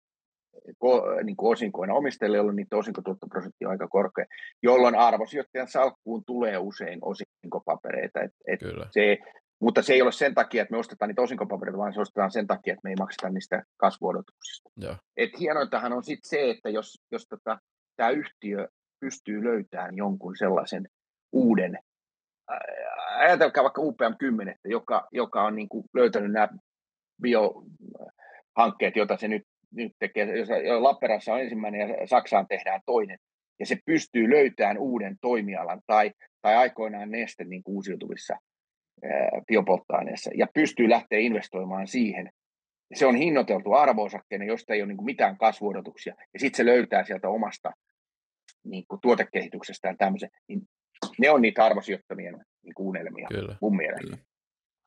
ko, 0.78 1.04
niin 1.22 1.36
kuin 1.36 1.52
osinkoina 1.52 1.94
omistajille, 1.94 2.36
jolloin 2.36 2.56
niiden 2.56 2.78
osinkotuottoprosentti 2.78 3.64
on 3.64 3.70
aika 3.70 3.88
korkea, 3.88 4.24
jolloin 4.62 4.94
arvosijoittajan 4.94 5.68
salkkuun 5.68 6.22
tulee 6.26 6.58
usein 6.58 6.98
osinkopapereita. 7.02 8.20
Et, 8.20 8.32
et 8.46 8.60
se, 8.90 9.18
mutta 9.60 9.82
se 9.82 9.92
ei 9.92 10.02
ole 10.02 10.12
sen 10.12 10.34
takia, 10.34 10.62
että 10.62 10.72
me 10.72 10.78
ostetaan 10.78 11.08
niitä 11.08 11.22
osinkopapereita, 11.22 11.78
vaan 11.78 11.94
se 11.94 12.00
ostetaan 12.00 12.30
sen 12.30 12.46
takia, 12.46 12.72
että 12.72 12.80
me 12.84 12.90
ei 12.90 12.96
makseta 12.98 13.30
niistä 13.30 13.62
kasvuodotuksista. 13.76 14.70
Et 15.16 15.30
hienointahan 15.40 15.92
on 15.92 16.04
sitten 16.04 16.28
se, 16.28 16.50
että 16.50 16.70
jos, 16.70 17.00
jos 17.10 17.26
tota, 17.28 17.58
tämä 17.96 18.10
yhtiö 18.10 18.68
pystyy 19.00 19.44
löytämään 19.44 19.96
jonkun 19.96 20.36
sellaisen 20.36 20.88
uuden, 21.32 21.78
ajatelkaa 23.18 23.62
vaikka 23.62 23.82
UPM10, 23.82 24.54
joka, 24.64 25.08
joka 25.12 25.42
on 25.42 25.56
niin 25.56 25.68
kuin 25.68 25.84
löytänyt 25.94 26.32
nämä 26.32 26.48
biohankkeet, 27.22 28.96
joita 28.96 29.16
se 29.16 29.28
nyt, 29.28 29.42
nyt 29.74 29.92
tekee. 29.98 30.38
Jos 30.38 30.48
Lappeenrannassa 30.78 31.34
on 31.34 31.40
ensimmäinen 31.40 31.88
ja 31.88 32.06
Saksaan 32.06 32.46
tehdään 32.48 32.80
toinen, 32.86 33.18
ja 33.60 33.66
se 33.66 33.76
pystyy 33.86 34.30
löytämään 34.30 34.78
uuden 34.78 35.16
toimialan 35.20 35.80
tai, 35.86 36.12
tai 36.42 36.56
aikoinaan 36.56 37.10
neste 37.10 37.44
niin 37.44 37.62
kuin 37.62 37.74
uusiutuvissa 37.74 38.36
biopolttoaineessa 39.46 40.30
ja 40.34 40.46
pystyy 40.54 40.88
lähteä 40.88 41.18
investoimaan 41.18 41.86
siihen. 41.86 42.30
Se 42.94 43.06
on 43.06 43.16
hinnoiteltu 43.16 43.72
arvo 43.72 44.08
josta 44.46 44.74
ei 44.74 44.82
ole 44.82 44.88
niin 44.88 45.04
mitään 45.04 45.38
kasvuodotuksia, 45.38 46.14
ja 46.34 46.40
sitten 46.40 46.56
se 46.56 46.64
löytää 46.64 47.04
sieltä 47.04 47.28
omasta 47.28 47.72
niin 48.64 48.84
kuin 48.88 49.00
tuotekehityksestään 49.00 49.96
tämmöisen, 49.96 50.30
niin 50.48 50.60
ne 51.18 51.30
on 51.30 51.42
niitä 51.42 51.64
arvosijoittamien 51.64 52.44
niin 52.62 52.74
kuin 52.74 52.86
unelmia 52.86 53.26
Kyllä. 53.28 53.56
mun 53.60 53.76
mielestä. 53.76 54.06
Kyllä. 54.06 54.18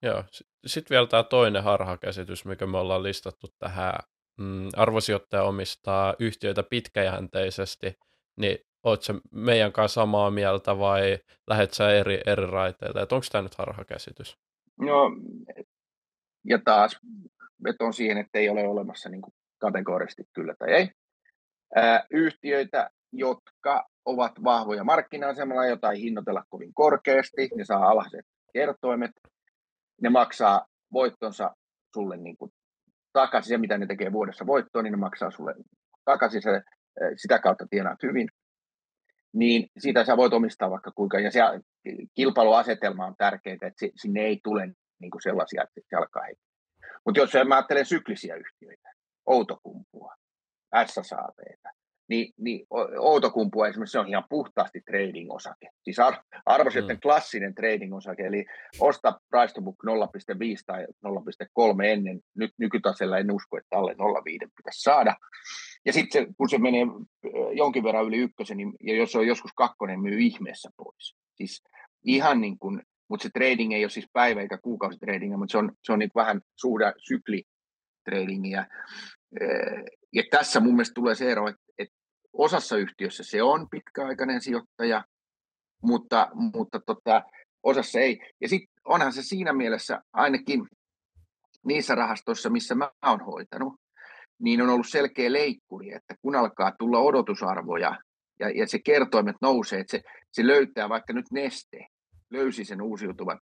Joo, 0.03 0.23
sitten 0.65 0.95
vielä 0.95 1.07
tämä 1.07 1.23
toinen 1.23 1.63
harhakäsitys, 1.63 2.45
mikä 2.45 2.67
me 2.67 2.77
ollaan 2.77 3.03
listattu 3.03 3.47
tähän. 3.59 3.93
Mm, 4.39 4.69
arvosijoittaja 4.75 5.43
omistaa 5.43 6.15
yhtiöitä 6.19 6.63
pitkäjänteisesti, 6.63 7.93
niin 8.39 8.57
ootko 8.83 9.13
meidän 9.31 9.71
kanssa 9.71 10.01
samaa 10.01 10.31
mieltä 10.31 10.77
vai 10.77 11.19
lähdet 11.47 11.73
sä 11.73 11.91
eri, 11.91 12.21
eri 12.25 12.45
raiteille? 12.47 13.01
Onko 13.01 13.25
tämä 13.31 13.41
nyt 13.41 13.55
harhakäsitys? 13.55 14.37
No, 14.79 15.11
ja 16.45 16.59
taas 16.65 16.99
veton 17.63 17.93
siihen, 17.93 18.17
että 18.17 18.39
ei 18.39 18.49
ole 18.49 18.67
olemassa 18.67 19.09
niin 19.09 19.21
kuin 19.21 19.33
kategorisesti 19.57 20.23
kyllä 20.33 20.55
tai 20.59 20.71
ei. 20.71 20.91
Ää, 21.75 22.05
yhtiöitä, 22.11 22.89
jotka 23.11 23.85
ovat 24.05 24.43
vahvoja 24.43 24.83
markkina-asemalla, 24.83 25.65
jota 25.65 25.91
ei 25.91 26.01
hinnoitella 26.01 26.43
kovin 26.49 26.73
korkeasti, 26.73 27.49
ne 27.55 27.65
saa 27.65 27.87
alhaiset 27.87 28.25
kertoimet, 28.53 29.11
ne 30.01 30.09
maksaa 30.09 30.65
voittonsa 30.93 31.55
sulle 31.93 32.17
niin 32.17 32.37
kuin 32.37 32.51
takaisin, 33.13 33.49
se 33.49 33.57
mitä 33.57 33.77
ne 33.77 33.85
tekee 33.85 34.11
vuodessa 34.11 34.45
voittoa, 34.45 34.81
niin 34.81 34.91
ne 34.91 34.97
maksaa 34.97 35.31
sulle 35.31 35.55
takaisin, 36.05 36.41
se, 36.41 36.61
sitä 37.17 37.39
kautta 37.39 37.67
tienaat 37.69 38.03
hyvin 38.03 38.29
niin 39.33 39.69
siitä 39.77 40.05
sä 40.05 40.17
voit 40.17 40.33
omistaa 40.33 40.69
vaikka 40.69 40.91
kuinka, 40.91 41.19
ja 41.19 41.31
se 41.31 41.39
kilpailuasetelma 42.15 43.05
on 43.05 43.15
tärkeää, 43.17 43.53
että 43.53 43.87
sinne 43.95 44.21
ei 44.21 44.39
tule 44.43 44.67
niin 44.99 45.11
kuin 45.11 45.21
sellaisia, 45.21 45.63
että 45.63 45.81
se 45.89 45.95
alkaa 45.95 46.23
Mutta 47.05 47.19
jos 47.19 47.33
mä 47.47 47.55
ajattelen 47.55 47.85
syklisiä 47.85 48.35
yhtiöitä, 48.35 48.89
Outokumpua, 49.25 50.13
SSABtä, 50.85 51.71
niin, 52.11 52.33
niin 52.37 52.67
Outokumpua 52.99 53.67
esimerkiksi 53.67 53.91
se 53.91 53.99
on 53.99 54.07
ihan 54.07 54.23
puhtaasti 54.29 54.81
trading-osake. 54.91 55.69
Siis 55.83 55.99
ar- 55.99 56.23
arvoisin 56.45 56.87
mm. 56.87 56.99
klassinen 57.01 57.55
trading-osake, 57.55 58.25
eli 58.25 58.45
osta 58.79 59.19
price 59.29 59.53
to 59.53 59.61
book 59.61 59.75
0,5 59.87 59.93
tai 60.65 60.85
0,3 61.07 61.85
ennen, 61.85 62.19
nyt 62.37 62.51
nykytasella 62.57 63.17
en 63.17 63.31
usko, 63.31 63.57
että 63.57 63.77
alle 63.77 63.93
0,5 63.93 63.97
pitäisi 64.57 64.81
saada. 64.81 65.15
Ja 65.85 65.93
sitten 65.93 66.35
kun 66.35 66.49
se 66.49 66.57
menee 66.57 66.85
jonkin 67.53 67.83
verran 67.83 68.05
yli 68.05 68.17
ykkösen, 68.17 68.57
niin, 68.57 68.73
ja 68.83 68.95
jos 68.95 69.11
se 69.11 69.17
on 69.17 69.27
joskus 69.27 69.51
kakkonen, 69.55 70.01
myy 70.01 70.19
ihmeessä 70.19 70.69
pois. 70.77 71.15
Siis 71.35 71.63
ihan 72.05 72.41
niin 72.41 72.59
kuin, 72.59 72.81
mutta 73.07 73.23
se 73.23 73.29
trading 73.33 73.73
ei 73.73 73.83
ole 73.83 73.89
siis 73.89 74.07
päivä- 74.13 74.41
eikä 74.41 74.57
kuukausitradingia, 74.57 75.37
mutta 75.37 75.51
se 75.51 75.57
on, 75.57 75.71
se 75.83 75.93
on 75.93 75.99
niin 75.99 76.11
vähän 76.15 76.41
suhda 76.55 76.93
sykli 76.97 77.43
tradingia. 78.09 78.65
Ja 80.13 80.23
tässä 80.31 80.59
mun 80.59 80.73
mielestä 80.73 80.93
tulee 80.93 81.15
se 81.15 81.31
ero, 81.31 81.47
että, 81.47 81.61
että 81.77 81.95
osassa 82.33 82.77
yhtiössä 82.77 83.23
se 83.23 83.43
on 83.43 83.69
pitkäaikainen 83.69 84.41
sijoittaja, 84.41 85.05
mutta, 85.83 86.27
mutta 86.33 86.79
tota, 86.85 87.23
osassa 87.63 87.99
ei. 87.99 88.19
Ja 88.41 88.49
sitten 88.49 88.69
onhan 88.85 89.13
se 89.13 89.23
siinä 89.23 89.53
mielessä 89.53 90.01
ainakin 90.13 90.67
niissä 91.65 91.95
rahastoissa, 91.95 92.49
missä 92.49 92.75
mä 92.75 92.91
oon 93.05 93.25
hoitanut, 93.25 93.80
niin 94.41 94.61
on 94.61 94.69
ollut 94.69 94.87
selkeä 94.89 95.31
leikkuri, 95.31 95.93
että 95.93 96.15
kun 96.21 96.35
alkaa 96.35 96.71
tulla 96.79 96.99
odotusarvoja 96.99 97.95
ja, 98.39 98.49
ja 98.49 98.67
se 98.67 98.79
kertoimet 98.79 99.35
nousee, 99.41 99.79
että 99.79 99.91
se, 99.91 100.01
se 100.31 100.47
löytää 100.47 100.89
vaikka 100.89 101.13
nyt 101.13 101.25
neste, 101.31 101.85
löysi 102.29 102.65
sen 102.65 102.81
uusiutuvat 102.81 103.39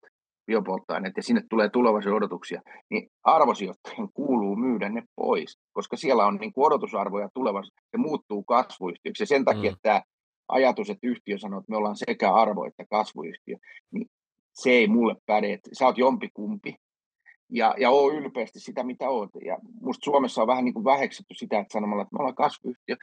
biopolttoaineet 0.47 1.17
ja 1.17 1.23
sinne 1.23 1.43
tulee 1.51 1.69
tulevaisuuden 1.69 2.17
odotuksia, 2.17 2.63
niin 2.91 3.09
arvosijoittajien 3.23 4.09
kuuluu 4.15 4.57
myydä 4.57 4.89
ne 4.89 5.03
pois, 5.17 5.59
koska 5.73 5.97
siellä 5.97 6.27
on 6.27 6.37
niin 6.37 6.53
kuin 6.53 6.67
odotusarvoja 6.67 7.29
tulevaisuudessa, 7.35 7.89
se 7.91 7.97
muuttuu 7.97 8.43
kasvuyhtiöksi 8.43 9.23
ja 9.23 9.27
sen 9.27 9.45
takia 9.45 9.71
mm. 9.71 9.77
tämä 9.83 10.03
ajatus, 10.49 10.91
että 10.91 11.07
yhtiö 11.07 11.39
sanoo, 11.39 11.61
että 11.61 11.71
me 11.71 11.77
ollaan 11.77 11.97
sekä 11.97 12.35
arvo 12.35 12.65
että 12.65 12.85
kasvuyhtiö, 12.91 13.57
niin 13.91 14.07
se 14.53 14.71
ei 14.71 14.87
mulle 14.87 15.15
päde, 15.27 15.53
että 15.53 15.71
sä 15.73 15.87
oot 15.87 15.99
jompikumpi, 15.99 16.77
ja, 17.51 17.75
ja 17.79 17.91
ole 17.91 18.15
ylpeästi 18.15 18.61
sitä, 18.61 18.83
mitä 18.83 19.09
olet. 19.09 19.31
Ja 19.45 19.59
musta 19.81 20.05
Suomessa 20.05 20.43
on 20.43 20.49
vähän 20.49 20.65
niin 20.65 20.75
kuin 20.75 20.85
väheksytty 20.85 21.35
sitä, 21.35 21.59
että 21.59 21.73
sanomalla, 21.73 22.03
että 22.03 22.13
me 22.13 22.19
ollaan 22.19 22.35
kasvuyhtiö. 22.35 22.97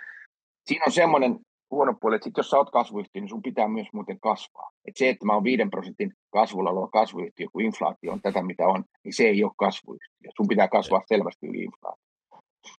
Siinä 0.68 0.86
on 0.86 0.92
semmoinen 0.92 1.40
huono 1.72 1.94
puoli, 2.02 2.16
että 2.16 2.24
sit 2.24 2.38
jos 2.38 2.50
sä 2.50 2.58
oot 2.58 2.72
kasvuyhtiö, 2.72 3.22
niin 3.22 3.30
sun 3.30 3.42
pitää 3.42 3.68
myös 3.68 3.88
muuten 3.94 4.20
kasvaa. 4.20 4.72
Et 4.86 4.98
se, 4.98 5.10
että 5.10 5.26
mä 5.26 5.34
oon 5.34 5.44
5 5.44 5.64
prosentin 5.72 6.14
kasvulla 6.30 6.70
oleva 6.70 6.88
kasvuyhtiö, 6.88 7.48
kun 7.52 7.62
inflaatio 7.62 8.12
on 8.12 8.22
tätä, 8.22 8.44
mitä 8.44 8.68
on, 8.68 8.84
niin 9.04 9.14
se 9.14 9.24
ei 9.24 9.44
ole 9.44 9.52
kasvuyhtiö. 9.58 10.32
Sun 10.38 10.48
pitää 10.48 10.68
kasvaa 10.68 11.02
selvästi 11.08 11.48
yli 11.48 11.64
inflaatio. 11.64 12.04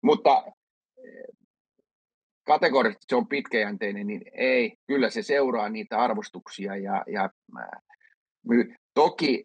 Mutta 0.02 0.44
eh, 0.46 1.36
kategorisesti 2.46 3.06
se 3.08 3.16
on 3.16 3.28
pitkäjänteinen, 3.28 4.06
niin 4.06 4.22
ei, 4.32 4.76
kyllä 4.86 5.10
se 5.10 5.22
seuraa 5.22 5.68
niitä 5.68 5.98
arvostuksia 5.98 6.76
ja, 6.76 7.04
ja 7.06 7.30
toki 8.94 9.44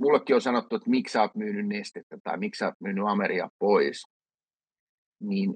mullekin 0.00 0.36
on 0.36 0.42
sanottu, 0.42 0.76
että 0.76 0.90
miksi 0.90 1.12
sä 1.12 1.22
oot 1.22 1.34
myynyt 1.34 1.66
nestettä 1.66 2.18
tai 2.24 2.38
miksi 2.38 2.58
sä 2.58 2.66
oot 2.66 2.80
myynyt 2.80 3.04
Ameria 3.06 3.48
pois, 3.58 4.06
niin 5.20 5.54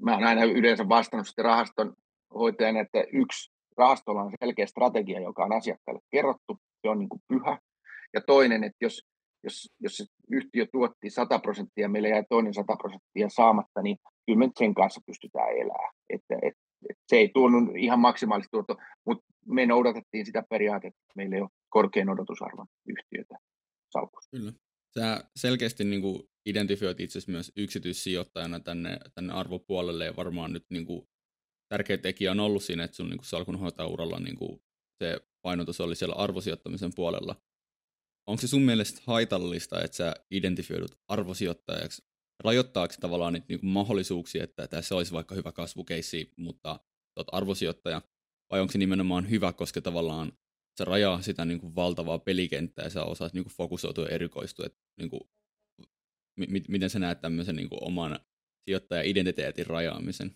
mä 0.00 0.14
oon 0.14 0.24
aina 0.24 0.44
yleensä 0.44 0.88
vastannut 0.88 1.26
sitten 1.26 1.44
rahaston 1.44 1.94
hoitajana, 2.34 2.80
että 2.80 3.04
yksi 3.12 3.52
rahastolla 3.76 4.22
on 4.22 4.32
selkeä 4.40 4.66
strategia, 4.66 5.20
joka 5.20 5.44
on 5.44 5.52
asiakkaalle 5.52 6.00
kerrottu, 6.10 6.58
se 6.82 6.88
on 6.88 6.98
niin 6.98 7.08
kuin 7.08 7.22
pyhä. 7.28 7.58
Ja 8.14 8.20
toinen, 8.20 8.64
että 8.64 8.76
jos, 8.80 9.02
jos, 9.44 9.72
jos 9.80 10.02
yhtiö 10.30 10.66
tuotti 10.72 11.10
100 11.10 11.38
prosenttia, 11.38 11.88
meillä 11.88 12.08
jäi 12.08 12.24
toinen 12.28 12.54
100 12.54 12.76
prosenttia 12.76 13.28
saamatta, 13.28 13.82
niin 13.82 13.96
kyllä 14.26 14.38
me 14.38 14.50
sen 14.58 14.74
kanssa 14.74 15.00
pystytään 15.06 15.50
elämään. 15.50 15.94
Että, 16.10 16.34
et, 16.42 16.54
et 16.90 16.96
se 17.06 17.16
ei 17.16 17.30
tuonut 17.34 17.76
ihan 17.76 18.00
maksimaalista 18.00 18.50
tuotto, 18.50 18.76
mutta 19.06 19.24
me 19.46 19.66
noudatettiin 19.66 20.26
sitä 20.26 20.42
periaatetta, 20.50 21.00
että 21.02 21.12
meillä 21.16 21.36
ei 21.36 21.42
ole 21.42 21.50
korkean 21.68 22.08
odotusarvon 22.08 22.66
yhtiötä 22.88 23.38
salkussa. 23.92 24.30
Kyllä. 24.30 24.52
Sä 24.94 25.24
selkeästi 25.36 25.84
niin 25.84 26.02
kuin 26.02 26.22
identifioit 26.46 27.00
itse 27.00 27.20
myös 27.26 27.52
yksityissijoittajana 27.56 28.60
tänne, 28.60 28.98
tänne 29.14 29.32
arvopuolelle 29.32 30.04
ja 30.04 30.16
varmaan 30.16 30.52
nyt 30.52 30.66
niin 30.70 30.86
kuin 30.86 31.08
tärkeä 31.68 31.98
tekijä 31.98 32.30
on 32.30 32.40
ollut 32.40 32.62
siinä, 32.62 32.84
että 32.84 32.96
sun 32.96 33.10
niin 33.10 33.24
salkunhoitajauralla 33.24 34.20
niin 34.20 34.36
kuin 34.36 34.62
se 35.02 35.20
painotus 35.42 35.80
oli 35.80 35.96
siellä 35.96 36.14
arvosijoittamisen 36.14 36.94
puolella. 36.94 37.36
Onko 38.26 38.40
se 38.40 38.48
sun 38.48 38.62
mielestä 38.62 39.02
haitallista, 39.06 39.82
että 39.84 39.96
sä 39.96 40.14
identifioidut 40.30 40.98
arvosijoittajaksi? 41.08 42.02
Rajoittaako 42.44 42.94
tavallaan 43.00 43.32
niitä 43.32 43.46
niin 43.48 43.60
mahdollisuuksia, 43.62 44.44
että 44.44 44.68
tässä 44.68 44.96
olisi 44.96 45.12
vaikka 45.12 45.34
hyvä 45.34 45.52
kasvukeissi, 45.52 46.32
mutta 46.36 46.80
olet 47.16 47.28
arvosijoittaja? 47.32 48.02
Vai 48.50 48.60
onko 48.60 48.72
se 48.72 48.78
nimenomaan 48.78 49.30
hyvä, 49.30 49.52
koska 49.52 49.80
tavallaan 49.80 50.32
se 50.76 50.84
rajaa 50.84 51.22
sitä 51.22 51.44
niin 51.44 51.60
kuin 51.60 51.74
valtavaa 51.74 52.18
pelikenttää 52.18 52.84
ja 52.84 52.90
sä 52.90 53.04
osaat 53.04 53.32
niin 53.32 53.44
kuin 53.44 53.52
fokusoitua 53.52 54.04
ja 54.04 54.14
erikoistua. 54.14 54.66
Että, 54.66 54.78
niin 54.98 55.10
kuin, 55.10 55.20
m- 56.36 56.64
miten 56.68 56.90
sä 56.90 56.98
näet 56.98 57.20
tämmöisen 57.20 57.56
niin 57.56 57.68
kuin 57.68 57.84
oman 57.84 58.18
sijoittaja-identiteetin 58.64 59.66
rajaamisen? 59.66 60.30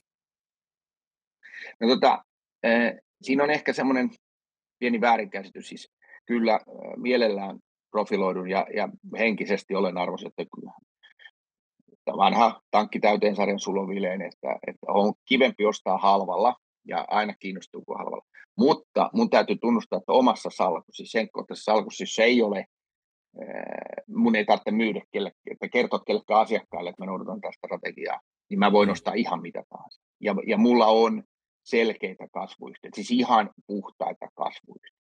No 1.81 1.89
tota, 1.89 2.25
äh, 2.67 2.93
siinä 3.23 3.45
on 3.45 3.51
ehkä 3.51 3.73
semmoinen 3.73 4.11
pieni 4.79 5.01
väärinkäsitys. 5.01 5.69
Siis 5.69 5.93
kyllä 6.27 6.55
äh, 6.55 6.61
mielellään 6.97 7.59
profiloidun 7.91 8.51
ja, 8.51 8.67
ja 8.77 8.89
henkisesti 9.19 9.75
olen 9.75 9.99
arvoisa, 9.99 10.29
että 10.29 10.45
kyllä 10.55 10.73
vanha 12.07 12.63
tankki 12.71 13.01
täyteen 13.01 13.37
sarjan 13.37 13.61
sulovileen, 13.61 14.23
että, 14.23 14.59
että 14.67 14.87
on 14.89 15.15
kivempi 15.25 15.65
ostaa 15.67 15.99
halvalla 15.99 16.57
ja 16.87 17.05
aina 17.09 17.35
kiinnostuu 17.35 17.85
kuin 17.85 17.99
halvalla. 17.99 18.27
Mutta 18.59 19.11
mun 19.13 19.31
täytyy 19.31 19.57
tunnustaa, 19.61 19.97
että 19.97 20.13
omassa 20.13 20.51
salkussa, 20.51 20.97
siis 20.97 21.11
sen 21.11 21.31
kohdassa 21.31 21.65
salkussa, 21.65 22.05
se 22.09 22.23
ei 22.23 22.43
ole, 22.43 22.65
mun 24.09 24.37
ei 24.37 24.45
tarvitse 24.45 24.71
myydä 24.71 25.01
kelle, 25.13 25.33
että 25.51 25.69
kertoa 25.69 26.01
kellekään 26.07 26.41
asiakkaalle, 26.41 26.91
että 26.91 27.03
mä 27.03 27.07
noudatan 27.07 27.41
tästä 27.41 27.67
strategiaa, 27.67 28.21
niin 28.51 28.59
mä 28.59 28.73
voin 28.73 28.89
mm. 28.89 28.93
ostaa 28.93 29.15
ihan 29.15 29.43
mitä 29.43 29.63
tahansa. 29.69 30.01
Ja, 30.21 30.35
ja 30.47 30.59
mulla 30.59 30.87
on 30.87 31.23
selkeitä 31.65 32.29
kasvuyhtiöitä, 32.33 32.95
siis 32.97 33.11
ihan 33.11 33.51
puhtaita 33.67 34.29
kasvuyhtiöitä. 34.35 34.97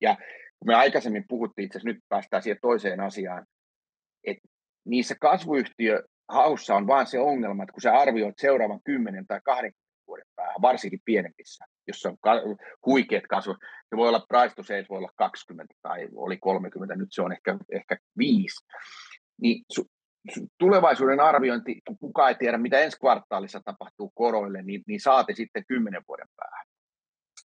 Ja 0.00 0.16
kun 0.58 0.66
me 0.66 0.74
aikaisemmin 0.74 1.24
puhuttiin, 1.28 1.66
itse 1.66 1.78
asiassa 1.78 1.94
nyt 1.94 2.04
päästään 2.08 2.42
siihen 2.42 2.58
toiseen 2.62 3.00
asiaan, 3.00 3.46
että 4.24 4.48
niissä 4.84 5.14
kasvuyhtiö 5.20 6.02
haussa 6.28 6.74
on 6.74 6.86
vaan 6.86 7.06
se 7.06 7.18
ongelma, 7.18 7.62
että 7.62 7.72
kun 7.72 7.82
sä 7.82 7.98
arvioit 7.98 8.38
seuraavan 8.38 8.80
10 8.84 9.26
tai 9.26 9.40
20 9.44 9.83
vuoden 9.83 9.83
päähän, 10.44 10.62
varsinkin 10.62 11.00
pienemmissä, 11.04 11.64
jossa 11.86 12.08
on 12.08 12.16
huikeat 12.86 13.24
kasvut. 13.28 13.56
Se 13.60 13.96
voi 13.96 14.08
olla 14.08 14.26
price 14.28 14.54
to 14.54 14.62
sales, 14.62 14.88
voi 14.90 14.98
olla 14.98 15.12
20 15.16 15.74
tai 15.82 16.08
oli 16.14 16.36
30, 16.36 16.96
nyt 16.96 17.08
se 17.10 17.22
on 17.22 17.32
ehkä, 17.32 17.58
ehkä 17.72 17.96
5. 18.18 18.66
Niin 19.40 19.64
su, 19.72 19.82
su, 20.34 20.40
tulevaisuuden 20.58 21.20
arviointi, 21.20 21.80
kun 21.86 21.98
kukaan 21.98 22.28
ei 22.28 22.34
tiedä, 22.34 22.58
mitä 22.58 22.78
ensi 22.78 22.98
kvartaalissa 23.00 23.60
tapahtuu 23.64 24.12
koroille, 24.14 24.62
niin, 24.62 24.82
niin 24.86 25.00
saatte 25.00 25.34
sitten 25.34 25.64
10 25.68 26.02
vuoden 26.08 26.28
päähän. 26.36 26.66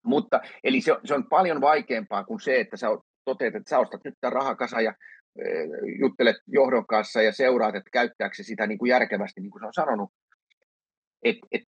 Mutta, 0.04 0.40
eli 0.64 0.80
se, 0.80 0.96
se 1.04 1.14
on 1.14 1.28
paljon 1.28 1.60
vaikeampaa 1.60 2.24
kuin 2.24 2.40
se, 2.40 2.60
että 2.60 2.76
sä 2.76 2.86
toteat, 3.24 3.54
että 3.54 3.70
sä 3.70 3.78
ostat 3.78 4.00
nyt 4.04 4.14
tämän 4.20 4.32
rahakasa 4.32 4.80
ja 4.80 4.94
e, 5.38 5.44
juttelet 6.00 6.36
johdon 6.46 6.86
kanssa 6.86 7.22
ja 7.22 7.32
seuraat, 7.32 7.74
että 7.74 7.90
käyttääkö 7.92 8.34
se 8.34 8.42
sitä 8.42 8.66
niin 8.66 8.78
kuin 8.78 8.90
järkevästi, 8.90 9.40
niin 9.40 9.50
kuin 9.50 9.60
se 9.60 9.66
on 9.66 9.74
sanonut. 9.74 10.10
Et, 11.24 11.36
et 11.52 11.62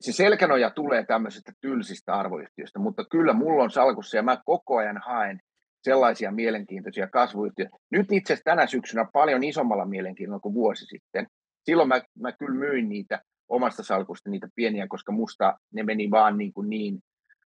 se 0.00 0.12
selkänoja 0.12 0.70
tulee 0.70 1.04
tämmöisestä 1.04 1.52
tylsistä 1.60 2.14
arvoyhtiöistä, 2.14 2.78
mutta 2.78 3.04
kyllä 3.10 3.32
mulla 3.32 3.62
on 3.62 3.70
salkussa 3.70 4.16
ja 4.16 4.22
mä 4.22 4.42
koko 4.44 4.76
ajan 4.76 5.00
haen 5.06 5.40
sellaisia 5.82 6.32
mielenkiintoisia 6.32 7.08
kasvuyhtiöitä. 7.08 7.76
Nyt 7.90 8.12
itse 8.12 8.32
asiassa 8.32 8.44
tänä 8.50 8.66
syksynä 8.66 9.06
paljon 9.12 9.44
isommalla 9.44 9.86
mielenkiinnolla 9.86 10.40
kuin 10.40 10.54
vuosi 10.54 10.84
sitten. 10.84 11.26
Silloin 11.64 11.88
mä, 11.88 12.02
mä 12.20 12.32
kyllä 12.32 12.58
myin 12.58 12.88
niitä 12.88 13.22
omasta 13.48 13.82
salkusta, 13.82 14.30
niitä 14.30 14.48
pieniä, 14.54 14.86
koska 14.88 15.12
musta 15.12 15.58
ne 15.72 15.82
meni 15.82 16.10
vaan 16.10 16.38
niin, 16.38 16.52
kuin 16.52 16.70
niin 16.70 16.98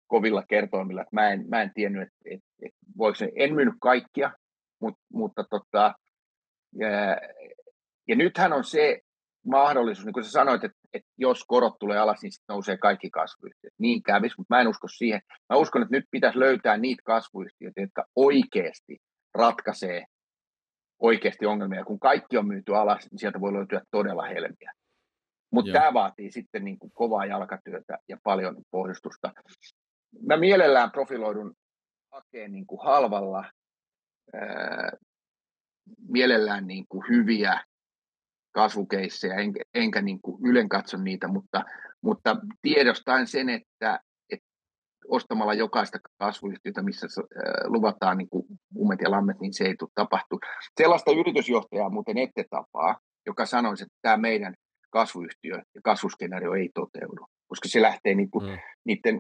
kovilla 0.08 0.44
kertoimilla, 0.50 1.02
että 1.02 1.16
mä 1.16 1.30
en, 1.30 1.46
mä 1.50 1.62
en 1.62 1.72
tiennyt, 1.74 2.02
että, 2.02 2.18
että, 2.26 2.48
että 2.62 2.80
voiko 2.98 3.18
en 3.36 3.56
myynyt 3.56 3.76
kaikkia, 3.82 4.32
mutta, 4.82 5.02
mutta 5.14 5.44
tota, 5.50 5.96
ja, 6.74 6.90
ja 8.08 8.16
nythän 8.16 8.54
on 8.54 8.64
se 8.64 9.02
mahdollisuus, 9.48 10.06
niin 10.06 10.14
kuin 10.14 10.24
sä 10.24 10.32
sanoit, 10.32 10.64
että, 10.64 10.78
että 10.94 11.10
jos 11.18 11.44
korot 11.48 11.74
tulee 11.80 11.98
alas, 11.98 12.22
niin 12.22 12.32
sitten 12.32 12.54
nousee 12.54 12.78
kaikki 12.78 13.10
kasvuyhtiöt. 13.10 13.74
Niin 13.80 14.04
kävisi, 14.04 14.36
mutta 14.38 14.56
mä 14.56 14.62
en 14.62 14.68
usko 14.68 14.88
siihen. 14.88 15.22
Mä 15.50 15.58
uskon, 15.58 15.82
että 15.82 15.96
nyt 15.96 16.06
pitäisi 16.12 16.40
löytää 16.40 16.78
niitä 16.78 17.02
kasvuyhtiöitä, 17.06 17.82
jotka 17.82 18.06
oikeasti 18.16 18.98
ratkaisee 19.34 20.06
oikeasti 21.00 21.46
ongelmia. 21.46 21.86
Kun 21.86 22.00
kaikki 22.00 22.38
on 22.38 22.48
myyty 22.48 22.76
alas, 22.76 23.08
niin 23.12 23.20
sieltä 23.20 23.42
voi 23.42 23.54
löytyä 23.54 23.82
todella 23.92 24.26
helmiä. 24.26 24.74
Mutta 25.52 25.72
tämä 25.72 25.94
vaatii 25.94 26.32
sitten 26.32 26.66
niin 26.66 26.80
kuin 26.80 26.92
kovaa 26.94 27.26
jalkatyötä 27.26 27.98
ja 28.10 28.18
paljon 28.24 28.56
pohjustusta. 28.72 29.34
Mä 30.28 30.38
mielellään 30.38 30.92
profiloidun 30.92 31.54
hakeen 32.12 32.52
niin 32.52 32.68
kuin 32.68 32.84
halvalla, 32.84 33.52
ää, 34.34 34.92
mielellään 36.10 36.68
niin 36.68 36.86
kuin 36.90 37.04
hyviä 37.10 37.64
kasvukeissejä, 38.58 39.36
enkä, 39.36 39.60
enkä 39.74 40.02
niin 40.02 40.20
kuin 40.22 40.38
ylen 40.46 40.70
katso 40.70 40.98
niitä, 40.98 41.28
mutta, 41.28 41.66
mutta 42.02 42.38
tiedostaen 42.62 43.28
sen, 43.28 43.50
että, 43.50 44.00
että 44.30 44.46
ostamalla 45.08 45.54
jokaista 45.54 45.98
kasvuyhtiötä, 46.20 46.82
missä 46.82 47.08
luvataan 47.66 48.18
niin 48.18 48.30
kuin 48.30 48.46
ummet 48.78 49.02
ja 49.02 49.12
lammet, 49.12 49.40
niin 49.40 49.54
se 49.54 49.64
ei 49.64 49.76
tule 49.80 49.90
tapahtua. 49.96 50.40
Sellaista 50.82 51.12
yritysjohtajaa 51.12 51.90
muuten 51.90 52.18
ette 52.18 52.46
tapaa, 52.50 53.00
joka 53.26 53.46
sanoisi, 53.46 53.84
että 53.84 53.98
tämä 54.02 54.18
meidän 54.18 54.54
kasvuyhtiö 54.90 55.56
ja 55.76 55.82
kasvuskenaario 55.84 56.54
ei 56.54 56.70
toteudu, 56.74 57.26
koska 57.48 57.70
se 57.70 57.82
lähtee 57.82 58.16
niin 58.16 58.32
kuin, 58.32 58.46
mm. 58.50 58.58
niiden, 58.86 59.20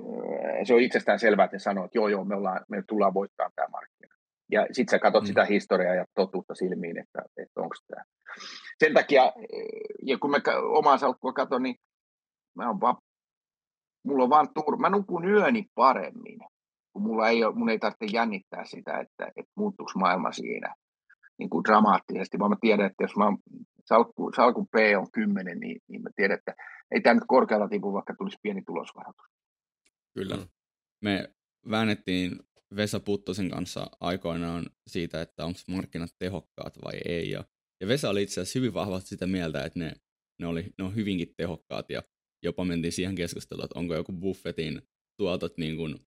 se 0.63 0.73
on 0.73 0.81
itsestään 0.81 1.19
selvää, 1.19 1.45
että 1.45 1.55
ne 1.55 1.59
sanoo, 1.59 1.85
että 1.85 1.97
joo, 1.97 2.07
joo, 2.07 2.25
me, 2.25 2.35
ollaan, 2.35 2.65
me 2.69 2.83
tullaan 2.87 3.13
voittamaan 3.13 3.51
tämä 3.55 3.67
markkina. 3.71 4.16
Ja 4.51 4.67
sitten 4.71 4.91
sä 4.91 4.99
katsot 4.99 5.23
mm. 5.23 5.27
sitä 5.27 5.45
historiaa 5.45 5.95
ja 5.95 6.05
totuutta 6.15 6.55
silmiin, 6.55 6.97
että, 6.99 7.21
että 7.37 7.61
onko 7.61 7.75
tämä. 7.87 8.03
Sen 8.79 8.93
takia, 8.93 9.33
ja 10.03 10.17
kun 10.17 10.31
mä 10.31 10.37
omaa 10.71 10.97
salkkua 10.97 11.33
katson, 11.33 11.63
niin 11.63 11.75
mä 12.55 12.69
on 12.69 12.81
vaan, 12.81 12.95
mulla 14.03 14.23
on 14.23 14.29
vaan 14.29 14.47
tur... 14.53 14.77
Mä 14.77 14.89
nukun 14.89 15.29
yöni 15.29 15.65
paremmin, 15.75 16.39
kun 16.93 17.01
mulla 17.01 17.29
ei 17.29 17.43
ole, 17.43 17.55
mun 17.55 17.69
ei 17.69 17.79
tarvitse 17.79 18.05
jännittää 18.13 18.65
sitä, 18.65 18.99
että, 18.99 19.25
että 19.25 19.51
muuttuuko 19.55 19.91
maailma 19.95 20.31
siinä 20.31 20.75
niin 21.39 21.49
kuin 21.49 21.63
dramaattisesti, 21.63 22.39
vaan 22.39 22.51
mä 22.51 22.57
tiedän, 22.61 22.85
että 22.85 23.03
jos 23.03 23.15
mä 23.15 23.25
salkku, 23.85 24.31
salkun 24.35 24.67
P 24.67 24.75
on 24.97 25.07
10, 25.11 25.59
niin, 25.59 25.81
niin 25.87 26.01
mä 26.01 26.09
tiedän, 26.15 26.37
että 26.37 26.53
ei 26.91 27.01
tämä 27.01 27.13
nyt 27.13 27.23
korkealla 27.27 27.67
tipu, 27.67 27.93
vaikka 27.93 28.15
tulisi 28.17 28.37
pieni 28.41 28.61
tulosvaroitus. 28.61 29.25
Kyllä. 30.13 30.35
Mm. 30.35 30.47
Me 31.01 31.29
väännettiin 31.69 32.39
Vesa 32.75 32.99
Puttosen 32.99 33.49
kanssa 33.49 33.87
aikoinaan 33.99 34.65
siitä, 34.87 35.21
että 35.21 35.45
onko 35.45 35.59
markkinat 35.67 36.15
tehokkaat 36.19 36.77
vai 36.83 36.93
ei. 37.05 37.29
Ja, 37.29 37.45
ja 37.81 37.87
Vesa 37.87 38.09
oli 38.09 38.23
itse 38.23 38.41
asiassa 38.41 38.59
hyvin 38.59 38.73
vahvasti 38.73 39.09
sitä 39.09 39.27
mieltä, 39.27 39.65
että 39.65 39.79
ne, 39.79 39.93
ne, 40.41 40.47
oli, 40.47 40.73
ne 40.77 40.83
on 40.83 40.95
hyvinkin 40.95 41.33
tehokkaat 41.37 41.89
ja 41.89 42.03
jopa 42.43 42.65
mentiin 42.65 42.91
siihen 42.91 43.15
keskusteluun, 43.15 43.65
että 43.65 43.79
onko 43.79 43.95
joku 43.95 44.11
buffetin 44.11 44.81
tuotot 45.19 45.57
niin 45.57 45.77
kuin, 45.77 45.99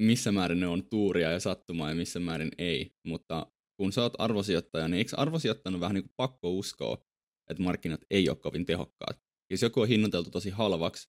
missä 0.00 0.32
määrin 0.32 0.60
ne 0.60 0.66
on 0.66 0.88
tuuria 0.88 1.30
ja 1.30 1.40
sattumaa 1.40 1.88
ja 1.88 1.94
missä 1.94 2.20
määrin 2.20 2.50
ei. 2.58 2.94
Mutta 3.06 3.52
kun 3.76 3.92
sä 3.92 4.02
oot 4.02 4.14
arvosijoittaja, 4.18 4.88
niin 4.88 4.98
eikö 4.98 5.16
arvosijoittanut 5.16 5.80
vähän 5.80 5.94
niin 5.94 6.04
kuin 6.04 6.14
pakko 6.16 6.50
uskoa, 6.52 7.06
että 7.50 7.62
markkinat 7.62 8.00
ei 8.10 8.28
ole 8.28 8.36
kovin 8.36 8.66
tehokkaat? 8.66 9.20
Jos 9.50 9.62
joku 9.62 9.80
on 9.80 9.88
hinnoiteltu 9.88 10.30
tosi 10.30 10.50
halvaksi, 10.50 11.08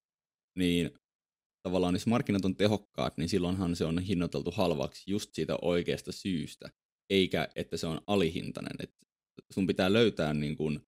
niin 0.57 0.91
tavallaan 1.63 1.95
jos 1.95 2.07
markkinat 2.07 2.45
on 2.45 2.55
tehokkaat, 2.55 3.17
niin 3.17 3.29
silloinhan 3.29 3.75
se 3.75 3.85
on 3.85 3.99
hinnoiteltu 3.99 4.51
halvaksi 4.51 5.11
just 5.11 5.29
siitä 5.33 5.57
oikeasta 5.61 6.11
syystä, 6.11 6.69
eikä 7.09 7.47
että 7.55 7.77
se 7.77 7.87
on 7.87 8.01
alihintainen. 8.07 8.75
Et 8.79 8.93
sun 9.53 9.67
pitää 9.67 9.93
löytää 9.93 10.33
niin 10.33 10.57
kuin 10.57 10.79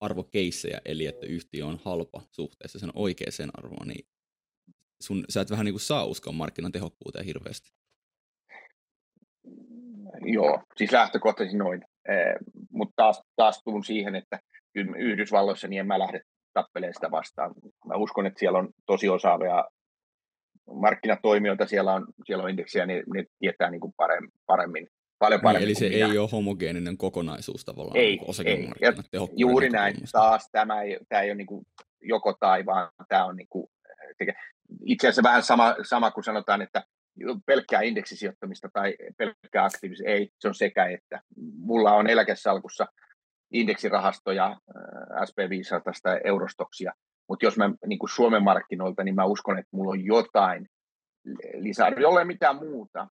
arvokeissejä, 0.00 0.80
eli 0.84 1.06
että 1.06 1.26
yhtiö 1.26 1.66
on 1.66 1.80
halpa 1.84 2.22
suhteessa 2.30 2.78
sen 2.78 2.90
oikeaan 2.94 3.50
arvoon, 3.58 3.88
niin 3.88 4.06
sun, 5.02 5.24
sä 5.28 5.40
et 5.40 5.50
vähän 5.50 5.64
niin 5.64 5.74
kuin 5.74 5.80
saa 5.80 6.04
uskoa 6.04 6.32
markkinan 6.32 6.72
tehokkuuteen 6.72 7.24
hirveästi. 7.24 7.72
Joo, 10.20 10.62
siis 10.76 10.92
lähtökohtaisesti 10.92 11.58
noin. 11.58 11.82
Eh, 12.08 12.34
mutta 12.70 12.92
taas, 12.96 13.22
taas 13.36 13.62
tuun 13.64 13.84
siihen, 13.84 14.14
että 14.14 14.40
Yhdysvalloissa 14.98 15.68
niin 15.68 15.80
en 15.80 15.86
mä 15.86 15.98
lähde 15.98 16.20
tappelemaan 16.52 16.94
sitä 16.94 17.10
vastaan. 17.10 17.54
Mä 17.86 17.96
uskon, 17.96 18.26
että 18.26 18.38
siellä 18.38 18.58
on 18.58 18.68
tosi 18.86 19.08
osaavia 19.08 19.64
markkinatoimijoita, 20.72 21.66
siellä 21.66 21.92
on, 21.92 22.06
siellä 22.26 22.44
on 22.44 22.50
indeksiä, 22.50 22.86
niin 22.86 23.02
ne 23.14 23.24
tietää 23.38 23.70
niin 23.70 23.80
kuin 23.80 23.94
paremmin, 23.96 24.32
paremmin 24.46 24.88
paljon 25.18 25.38
niin, 25.38 25.42
paremmin 25.42 25.66
niin, 25.66 25.76
Eli 25.76 25.90
se 25.90 25.96
minä. 25.96 26.12
ei 26.12 26.18
ole 26.18 26.28
homogeeninen 26.32 26.96
kokonaisuus 26.96 27.64
tavallaan, 27.64 27.96
ei, 27.96 28.20
niin 28.44 28.72
ei. 28.82 29.28
Juuri 29.36 29.70
näin, 29.70 29.96
taas 30.12 30.48
tämä 30.52 30.82
ei, 30.82 30.98
tämä 31.08 31.22
ei 31.22 31.30
ole 31.30 31.34
niin 31.34 31.46
kuin 31.46 31.66
joko 32.02 32.36
tai, 32.40 32.66
vaan 32.66 32.90
tämä 33.08 33.24
on 33.24 33.36
niin 33.36 33.48
kuin, 33.50 33.66
itse 34.84 35.08
asiassa 35.08 35.22
vähän 35.22 35.42
sama, 35.42 35.74
sama 35.82 36.10
kuin 36.10 36.24
sanotaan, 36.24 36.62
että 36.62 36.84
pelkkää 37.46 37.80
indeksisijoittamista 37.80 38.68
tai 38.72 38.96
pelkkää 39.18 39.64
aktiivista, 39.64 40.04
ei, 40.06 40.30
se 40.38 40.48
on 40.48 40.54
sekä 40.54 40.86
että. 40.86 41.20
Mulla 41.56 41.92
on 41.92 42.06
eläkesalkussa 42.06 42.86
indeksirahastoja, 43.52 44.46
äh, 44.46 45.22
SP500 45.22 46.00
tai 46.02 46.20
Eurostoksia, 46.24 46.92
mutta 47.28 47.46
jos 47.46 47.56
mä 47.56 47.70
niin 47.86 47.98
kuin 47.98 48.10
Suomen 48.10 48.42
markkinoilta, 48.42 49.04
niin 49.04 49.14
mä 49.14 49.24
uskon, 49.24 49.58
että 49.58 49.76
mulla 49.76 49.90
on 49.90 50.04
jotain 50.04 50.68
lisää, 51.54 51.88
jollei 51.88 52.24
mitään 52.24 52.56
muuta, 52.56 53.08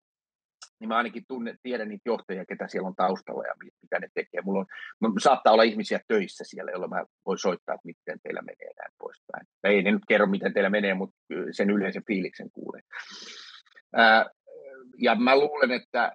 niin 0.81 0.89
mä 0.89 0.97
ainakin 0.97 1.25
tunne, 1.29 1.57
tiedän 1.63 1.89
niitä 1.89 2.03
johtajia, 2.07 2.45
ketä 2.47 2.69
siellä 2.69 2.87
on 2.89 2.97
taustalla 2.97 3.45
ja 3.47 3.55
mitä 3.83 3.99
ne 3.99 4.09
tekee. 4.15 4.41
Mulla 4.45 4.67
on, 5.01 5.21
saattaa 5.21 5.53
olla 5.53 5.63
ihmisiä 5.63 6.01
töissä 6.09 6.45
siellä, 6.47 6.71
joilla 6.71 6.89
mä 6.89 7.05
voin 7.27 7.39
soittaa, 7.39 7.75
että 7.75 7.87
miten 7.87 8.21
teillä 8.23 8.43
menee 8.43 8.73
näin 8.79 8.93
poispäin. 8.99 9.47
Ei 9.65 9.83
ne 9.83 9.93
nyt 9.93 10.03
kerro, 10.09 10.27
miten 10.27 10.55
teillä 10.55 10.71
menee, 10.71 10.95
mutta 10.95 11.17
sen 11.51 11.71
yleisen 11.71 12.03
fiiliksen 12.07 12.51
kuulee. 12.51 12.81
Ja 14.99 15.15
mä 15.15 15.39
luulen, 15.39 15.71
että 15.71 16.13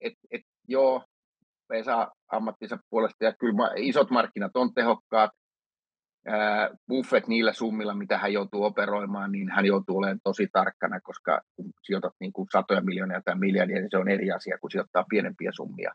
et, 0.00 0.14
et, 0.30 0.42
joo, 0.68 1.04
Vesa 1.70 2.12
ammattinsa 2.32 2.78
puolesta, 2.90 3.24
ja 3.24 3.32
kyllä 3.32 3.72
isot 3.76 4.10
markkinat 4.10 4.52
on 4.54 4.74
tehokkaat, 4.74 5.30
Buffett 6.88 7.26
niillä 7.26 7.52
summilla, 7.52 7.94
mitä 7.94 8.18
hän 8.18 8.32
joutuu 8.32 8.64
operoimaan, 8.64 9.32
niin 9.32 9.50
hän 9.50 9.66
joutuu 9.66 9.98
olemaan 9.98 10.20
tosi 10.24 10.48
tarkkana, 10.52 11.00
koska 11.00 11.40
kun 11.56 11.70
sijoitat 11.82 12.14
niin 12.20 12.32
kuin 12.32 12.48
satoja 12.52 12.80
miljoonia 12.80 13.22
tai 13.24 13.38
miljardia, 13.38 13.76
niin 13.80 13.90
se 13.90 13.98
on 13.98 14.08
eri 14.08 14.32
asia 14.32 14.58
kuin 14.58 14.70
sijoittaa 14.70 15.04
pienempiä 15.08 15.50
summia. 15.54 15.92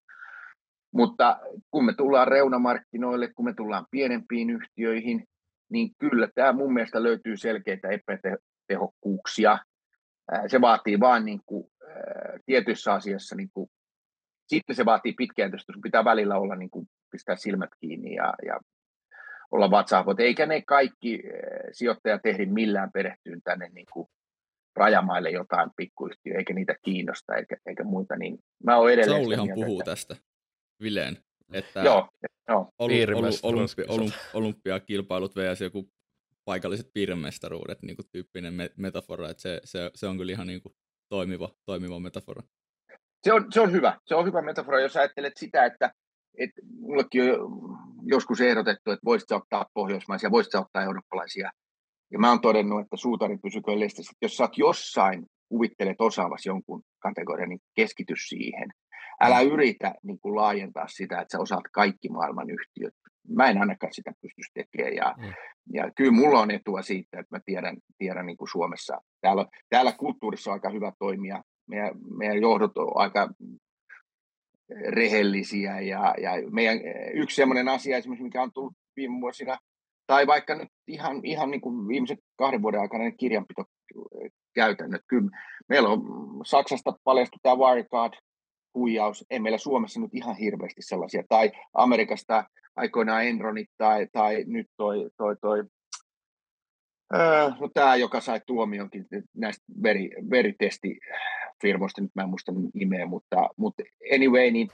Mutta 0.94 1.40
kun 1.72 1.86
me 1.86 1.94
tullaan 1.94 2.28
reunamarkkinoille, 2.28 3.34
kun 3.36 3.46
me 3.46 3.54
tullaan 3.54 3.86
pienempiin 3.92 4.50
yhtiöihin, 4.50 5.24
niin 5.72 5.90
kyllä 6.00 6.28
tämä 6.36 6.54
mun 6.54 6.74
mielestä 6.74 7.04
löytyy 7.04 7.38
selkeitä 7.38 7.88
epätehokkuuksia. 7.90 9.58
Se 10.48 10.62
vaatii 10.62 11.00
vain 11.00 11.26
niin 11.26 11.42
kuin, 11.46 11.68
tietyissä 12.46 12.94
asiassa, 12.94 13.36
niin 13.36 13.50
kuin, 13.54 13.70
sitten 14.48 14.76
se 14.76 14.86
vaatii 14.86 15.14
pitkäjäntöistä, 15.14 15.74
sun 15.74 15.82
pitää 15.82 16.06
välillä 16.06 16.38
olla 16.38 16.56
niin 16.56 16.70
kuin, 16.70 16.88
pistää 17.12 17.36
silmät 17.36 17.70
kiinni 17.80 18.14
ja, 18.14 18.34
ja 18.46 18.60
olla 19.52 19.72
vatsahvot, 19.72 20.20
eikä 20.20 20.46
ne 20.46 20.62
kaikki 20.62 21.14
eh, 21.14 21.70
sijoittajat 21.72 22.26
ehdi 22.26 22.46
millään 22.46 22.92
perehtyyn 22.92 23.42
tänne 23.44 23.70
niin 23.70 23.86
kuin 23.94 24.08
rajamaille 24.76 25.30
jotain 25.30 25.70
pikkuyhtiö, 25.76 26.38
eikä 26.38 26.54
niitä 26.54 26.76
kiinnosta 26.82 27.36
eikä, 27.36 27.58
eikä 27.66 27.84
muita, 27.84 28.16
niin 28.16 28.40
mä 28.64 28.78
oon 28.78 28.92
edelleen 28.92 29.22
Saulihan 29.22 29.50
puhuu 29.56 29.80
että... 29.80 29.92
tästä, 29.92 30.16
Vileen, 30.84 31.18
että 31.54 31.80
joo, 31.80 32.10
joo. 32.50 32.70
Olympi, 32.80 33.14
olympi, 33.44 34.16
olympiakilpailut 34.34 35.36
vs. 35.36 35.62
joku 35.62 35.90
paikalliset 36.46 36.90
piirremestaruudet, 36.94 37.82
niin 37.82 37.96
kuin 37.96 38.08
tyyppinen 38.12 38.54
metafora, 38.78 39.30
että 39.30 39.42
se, 39.42 39.62
se, 39.64 39.92
se 39.96 40.08
on 40.08 40.18
kyllä 40.18 40.32
ihan 40.32 40.48
niin 40.48 40.62
kuin 40.62 40.76
toimiva, 41.10 41.50
toimiva 41.66 42.00
metafora. 42.00 42.44
Se 43.24 43.34
on, 43.34 43.52
se 43.52 43.62
on 43.62 43.72
hyvä, 43.72 44.00
se 44.06 44.16
on 44.16 44.26
hyvä 44.26 44.42
metafora, 44.42 44.82
jos 44.82 44.98
ajattelet 44.98 45.34
sitä, 45.38 45.66
että 45.66 45.92
et 46.38 46.50
mullekin 46.80 47.42
on 47.42 47.78
joskus 48.08 48.42
ehdotettu, 48.42 48.92
että 48.92 49.06
voisit 49.06 49.32
ottaa 49.32 49.66
pohjoismaisia, 49.74 50.32
voisit 50.32 50.56
ottaa 50.56 50.84
eurooppalaisia. 50.84 51.52
Ja 52.12 52.20
mä 52.20 52.30
oon 52.30 52.42
todennut, 52.42 52.82
että 52.82 52.98
suutari 52.98 53.38
pysyköön 53.38 53.80
listassa. 53.80 54.14
Jos 54.22 54.38
sä 54.38 54.44
oot 54.44 54.58
jossain, 54.58 55.26
kuvittelet 55.50 56.02
osaavas 56.02 56.46
jonkun 56.46 56.82
kategorian, 57.00 57.50
niin 57.50 57.60
keskity 57.76 58.14
siihen. 58.28 58.70
Älä 59.22 59.44
mm. 59.44 59.50
yritä 59.50 59.94
niin 60.04 60.20
kuin 60.20 60.36
laajentaa 60.36 60.88
sitä, 60.88 61.22
että 61.22 61.32
sä 61.32 61.40
osaat 61.40 61.64
kaikki 61.74 62.10
maailman 62.10 62.50
yhtiöt. 62.50 62.94
Mä 63.36 63.50
en 63.50 63.58
ainakaan 63.58 63.94
sitä 63.94 64.12
pystyisi 64.22 64.52
tekemään. 64.54 64.96
Ja, 64.96 65.16
mm. 65.18 65.34
ja 65.74 65.92
kyllä 65.96 66.12
mulla 66.12 66.40
on 66.40 66.52
etua 66.52 66.82
siitä, 66.82 67.20
että 67.20 67.36
mä 67.36 67.40
tiedän, 67.46 67.78
tiedän 67.98 68.26
niin 68.26 68.38
kuin 68.38 68.50
Suomessa. 68.52 69.02
Täällä, 69.22 69.46
täällä 69.70 69.92
kulttuurissa 69.92 70.52
on 70.52 70.54
aika 70.54 70.70
hyvä 70.70 70.92
toimia. 71.00 71.44
Meidän, 71.70 71.92
meidän 72.18 72.42
johdot 72.42 72.78
on 72.78 72.92
aika 72.96 73.30
rehellisiä. 74.70 75.80
Ja, 75.80 76.16
ja 76.22 76.32
meidän, 76.52 76.80
yksi 77.14 77.36
sellainen 77.36 77.70
asia 77.70 77.98
esimerkiksi, 77.98 78.24
mikä 78.24 78.44
on 78.44 78.52
tullut 78.54 78.74
viime 78.96 79.22
vuosina, 79.22 79.58
tai 80.08 80.28
vaikka 80.28 80.56
nyt 80.56 80.70
ihan, 80.88 81.22
ihan 81.24 81.52
niin 81.52 81.62
kuin 81.62 81.88
viimeisen 81.88 82.18
kahden 82.38 82.62
vuoden 82.62 82.82
aikana 82.82 83.04
ne 83.04 83.12
kirjanpito 83.12 83.64
käytännöt. 84.56 85.02
Kyllä 85.08 85.30
meillä 85.70 85.90
on 85.90 86.02
Saksasta 86.46 86.94
paljastu 87.04 87.38
tämä 87.44 87.56
Wirecard, 87.56 88.14
huijaus, 88.74 89.26
ei 89.30 89.40
meillä 89.40 89.58
Suomessa 89.58 90.00
nyt 90.00 90.14
ihan 90.14 90.36
hirveästi 90.36 90.82
sellaisia, 90.82 91.24
tai 91.30 91.52
Amerikasta 91.74 92.44
aikoinaan 92.76 93.26
Enronit, 93.26 93.70
tai, 93.78 94.08
tai 94.12 94.44
nyt 94.48 94.68
toi, 94.78 95.10
toi, 95.18 95.36
toi 95.42 95.64
Öö, 97.16 97.50
no 97.60 97.70
tämä, 97.74 97.96
joka 97.96 98.22
sai 98.22 98.42
tuomionkin 98.48 99.06
näistä 99.34 99.66
veri, 99.84 100.10
veritestifirmoista, 100.30 102.02
nyt 102.02 102.12
mä 102.16 102.24
en 102.24 102.30
muista 102.30 102.52
nimeä, 102.74 103.06
mutta, 103.06 103.50
mutta 103.58 103.84
anyway, 104.16 104.52
niin 104.52 104.68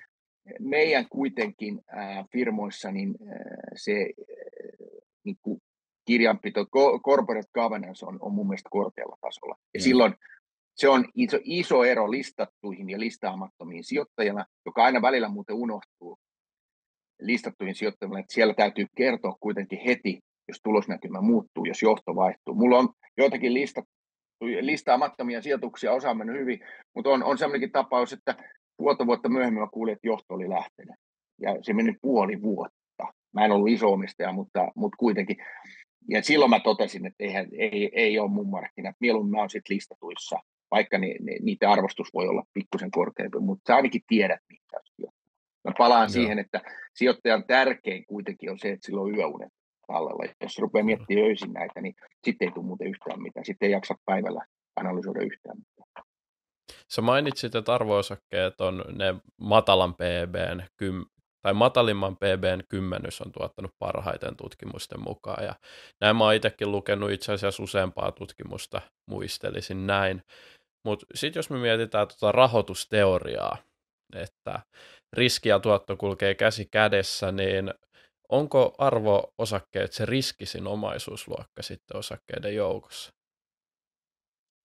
meidän 0.60 1.06
kuitenkin 1.10 1.82
äh, 1.98 2.26
firmoissa 2.32 2.92
niin 2.92 3.16
äh, 3.22 3.38
se 3.76 4.02
äh, 4.02 5.04
niin 5.24 5.38
kuin 5.42 5.62
kirjanpito, 6.06 6.66
corporate 7.06 7.50
governance 7.54 8.06
on, 8.06 8.18
on 8.22 8.34
mun 8.34 8.48
mielestä 8.48 8.70
korkealla 8.72 9.18
tasolla. 9.22 9.56
Ja 9.74 9.80
mm. 9.80 9.84
silloin 9.84 10.14
se 10.76 10.90
on 10.90 11.06
iso, 11.16 11.38
iso 11.44 11.84
ero 11.84 12.12
listattuihin 12.12 12.90
ja 12.90 13.00
listaamattomiin 13.00 13.84
sijoittajana, 13.84 14.46
joka 14.66 14.84
aina 14.84 15.02
välillä 15.02 15.30
muuten 15.30 15.56
unohtuu 15.56 16.20
listattuihin 17.20 17.76
sijoittajille, 17.76 18.20
että 18.20 18.34
siellä 18.34 18.54
täytyy 18.54 18.86
kertoa 18.96 19.38
kuitenkin 19.40 19.80
heti, 19.86 20.20
jos 20.48 20.60
tulosnäkymä 20.64 21.22
muuttuu, 21.22 21.66
jos 21.66 21.82
johto 21.82 22.16
vaihtuu. 22.16 22.56
Mulla 22.56 22.78
on 22.78 22.89
joitakin 23.18 23.54
lista, 23.54 23.84
listaamattomia 24.62 25.41
sijoituksia, 25.41 25.93
osa 25.93 26.09
on 26.09 26.17
mennyt 26.17 26.39
hyvin, 26.39 26.59
mutta 26.96 27.09
on, 27.09 27.24
on 27.24 27.38
sellainenkin 27.38 27.72
tapaus, 27.72 28.13
että 28.13 28.36
puolta 28.78 29.05
vuotta 29.05 29.30
myöhemmin 29.30 29.62
mä 29.62 29.67
kuulin, 29.74 29.93
että 29.93 30.08
johto 30.08 30.34
oli 30.34 30.50
lähtenyt. 30.50 30.96
Ja 31.42 31.58
se 31.62 31.74
meni 31.74 31.96
puoli 32.01 32.42
vuotta. 32.42 33.13
Mä 33.34 33.46
en 33.46 33.51
ollut 33.51 33.70
iso 33.70 33.92
omistaja, 33.92 34.32
mutta, 34.32 34.72
mutta 34.76 34.96
kuitenkin. 35.00 35.38
Ja 36.09 36.24
silloin 36.24 36.50
mä 36.50 36.59
totesin, 36.59 37.05
että 37.05 37.24
eihän, 37.24 37.47
ei, 37.58 37.92
ei 37.93 38.20
ole 38.20 38.32
mun 38.32 38.50
markkinat. 38.50 38.96
Mieluummin 39.00 39.32
mä 39.32 39.39
oon 39.39 39.50
sitten 39.50 39.76
listatuissa, 39.76 40.39
vaikka 40.72 40.97
ni, 40.97 41.16
ni, 41.20 41.39
niiden 41.42 41.70
arvostus 41.70 42.13
voi 42.13 42.28
olla 42.28 42.43
pikkusen 42.54 42.92
korkeampi, 42.92 43.39
mutta 43.39 43.63
sä 43.67 43.76
ainakin 43.76 44.01
tiedät, 44.08 44.39
mitä 44.50 44.63
Mä 45.67 45.74
palaan 45.78 46.04
Joo. 46.04 46.09
siihen, 46.09 46.39
että 46.39 46.62
sijoittajan 46.96 47.43
tärkein 47.47 48.05
kuitenkin 48.05 48.51
on 48.51 48.59
se, 48.59 48.70
että 48.70 48.86
sillä 48.86 49.01
on 49.01 49.16
yöunet 49.16 49.54
tallella. 49.93 50.33
Jos 50.41 50.57
rupeaa 50.59 50.86
miettimään 50.86 51.28
öisin 51.28 51.53
näitä, 51.53 51.82
niin 51.82 51.95
sitten 52.25 52.47
ei 52.47 52.53
tule 52.53 52.65
muuten 52.65 52.87
yhtään 52.87 53.21
mitään. 53.21 53.45
Sitten 53.45 53.67
ei 53.67 53.71
jaksa 53.71 53.95
päivällä 54.05 54.45
analysoida 54.79 55.21
yhtään 55.21 55.57
mitään. 55.57 56.05
Sä 56.93 57.01
mainitsit, 57.01 57.55
että 57.55 57.74
arvoosakkeet 57.74 58.61
on 58.61 58.86
ne 58.91 59.15
matalan 59.41 59.93
PBn 59.93 60.63
kym, 60.78 61.05
tai 61.41 61.53
matalimman 61.53 62.15
PBn 62.15 62.63
kymmenys 62.70 63.21
on 63.21 63.32
tuottanut 63.32 63.71
parhaiten 63.79 64.36
tutkimusten 64.36 65.01
mukaan. 65.01 65.43
Ja 65.43 65.55
näin 66.01 66.15
mä 66.15 66.24
oon 66.24 66.33
itsekin 66.33 66.71
lukenut 66.71 67.11
itse 67.11 67.33
asiassa 67.33 67.63
useampaa 67.63 68.11
tutkimusta, 68.11 68.82
muistelisin 69.09 69.87
näin. 69.87 70.21
Mutta 70.86 71.05
sitten 71.15 71.39
jos 71.39 71.49
me 71.49 71.57
mietitään 71.57 72.07
tuota 72.07 72.32
rahoitusteoriaa, 72.32 73.57
että 74.15 74.59
riski 75.13 75.49
ja 75.49 75.59
tuotto 75.59 75.97
kulkee 75.97 76.36
käsi 76.36 76.67
kädessä, 76.71 77.32
niin 77.32 77.74
onko 78.29 78.75
arvo-osakkeet 78.78 79.93
se 79.93 80.05
riskisin 80.05 80.67
omaisuusluokka 80.67 81.62
sitten 81.62 81.97
osakkeiden 81.97 82.55
joukossa? 82.55 83.12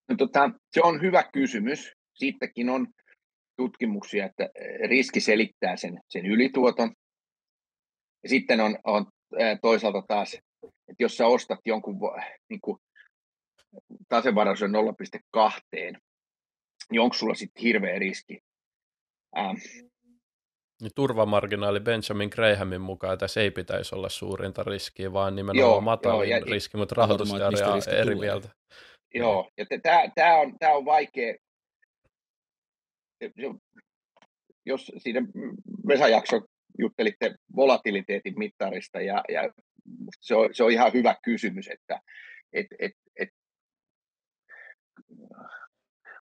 No, 0.09 0.17
tota, 0.17 0.51
se 0.73 0.81
on 0.83 1.03
hyvä 1.03 1.23
kysymys. 1.33 1.93
Siitäkin 2.15 2.71
on 2.71 2.87
tutkimuksia, 3.57 4.27
että 4.27 4.45
eh, 4.55 4.89
riski 4.89 5.21
selittää 5.21 5.77
sen, 5.77 6.01
sen 6.09 6.27
ylituoton. 6.27 6.93
Ja 8.23 8.29
sitten 8.29 8.61
on, 8.61 8.79
on 8.85 9.07
eh, 9.39 9.59
toisaalta 9.63 10.03
taas, 10.09 10.35
että 10.65 11.03
jos 11.03 11.17
sä 11.17 11.27
ostat 11.27 11.61
jonkun 11.65 11.97
niin 12.49 12.61
kuin 12.61 12.79
tasevaraus 14.09 14.63
on 14.63 14.71
0,2, 14.71 15.99
niin 16.91 17.01
onko 17.01 17.15
sulla 17.15 17.35
sitten 17.35 17.63
hirveä 17.63 17.99
riski? 17.99 18.39
Ähm. 19.39 19.57
Niin 20.83 20.93
turvamarginaali 20.95 21.81
Benjamin 21.81 22.31
Grahamin 22.33 22.81
mukaan 22.81 23.19
tässä 23.19 23.41
ei 23.41 23.51
pitäisi 23.51 23.95
olla 23.95 24.09
suurinta 24.09 24.63
riskiä, 24.63 25.13
vaan 25.13 25.37
nimenomaan 25.37 25.71
joo, 25.71 25.81
matalin 25.81 26.31
joo, 26.31 26.41
riski, 26.41 26.77
mutta 26.77 26.95
rahoitusteoria 26.95 27.69
on 27.69 27.83
eri 27.95 28.15
mieltä. 28.15 28.49
Joo, 29.15 29.51
ja 29.57 29.67
tämä 30.15 30.39
on, 30.39 30.59
tää 30.59 30.73
on 30.73 30.85
vaikea, 30.85 31.35
jos 34.67 34.93
siinä 34.99 35.21
Vesa-jakso 35.89 36.41
juttelitte 36.79 37.35
volatiliteetin 37.57 38.39
mittarista, 38.39 39.01
ja, 39.01 39.25
ja 39.29 39.53
se, 40.21 40.35
on, 40.35 40.49
se 40.53 40.65
on 40.65 40.73
ihan 40.73 40.93
hyvä 40.93 41.17
kysymys, 41.25 41.69
että 41.69 42.01
et, 42.53 42.67
et, 42.79 42.93
et, 43.17 43.29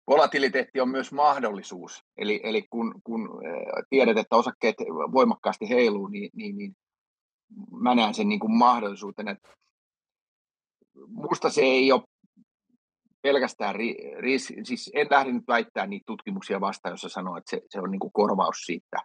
volatiliteetti 0.06 0.80
on 0.80 0.88
myös 0.88 1.12
mahdollisuus. 1.12 2.04
Eli, 2.16 2.40
eli 2.44 2.62
kun, 2.70 2.94
kun 3.04 3.28
tiedät, 3.90 4.18
että 4.18 4.36
osakkeet 4.36 4.76
voimakkaasti 5.12 5.68
heiluu, 5.68 6.06
niin, 6.06 6.30
niin, 6.34 6.56
niin 6.56 6.76
mä 7.70 7.94
näen 7.94 8.14
sen 8.14 8.28
niin 8.28 8.40
kuin 8.40 8.52
mahdollisuutena. 8.52 9.36
Musta 11.08 11.50
se 11.50 11.60
ei 11.60 11.92
ole 11.92 12.02
pelkästään 13.22 13.74
riski, 14.18 14.64
siis 14.64 14.90
en 14.94 15.06
lähde 15.10 15.32
nyt 15.32 15.48
väittämään 15.48 15.90
niitä 15.90 16.04
tutkimuksia 16.06 16.60
vastaan, 16.60 16.92
jossa 16.92 17.08
sanoo, 17.08 17.36
että 17.36 17.50
se, 17.50 17.62
se 17.70 17.80
on 17.80 17.90
niin 17.90 18.00
kuin 18.00 18.12
korvaus 18.12 18.56
siitä, 18.56 18.96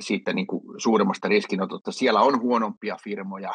siitä 0.00 0.32
niin 0.32 0.46
kuin 0.46 0.62
suuremmasta 0.80 1.28
riskinotosta. 1.28 1.92
Siellä 1.92 2.20
on 2.20 2.40
huonompia 2.40 2.96
firmoja, 3.04 3.54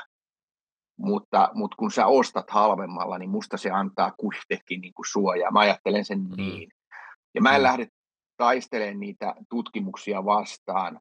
mutta, 1.01 1.49
mutta 1.53 1.75
kun 1.75 1.91
sä 1.91 2.05
ostat 2.05 2.49
halvemmalla, 2.49 3.17
niin 3.17 3.29
musta 3.29 3.57
se 3.57 3.69
antaa 3.69 4.11
kuitenkin 4.11 4.81
niin 4.81 4.93
kuin 4.93 5.05
suojaa. 5.11 5.51
Mä 5.51 5.59
ajattelen 5.59 6.05
sen 6.05 6.19
mm. 6.19 6.35
niin. 6.37 6.69
Ja 7.33 7.41
mä 7.41 7.55
en 7.55 7.61
mm. 7.61 7.63
lähde 7.63 7.87
taistelemaan 8.37 8.99
niitä 8.99 9.35
tutkimuksia 9.49 10.25
vastaan. 10.25 10.99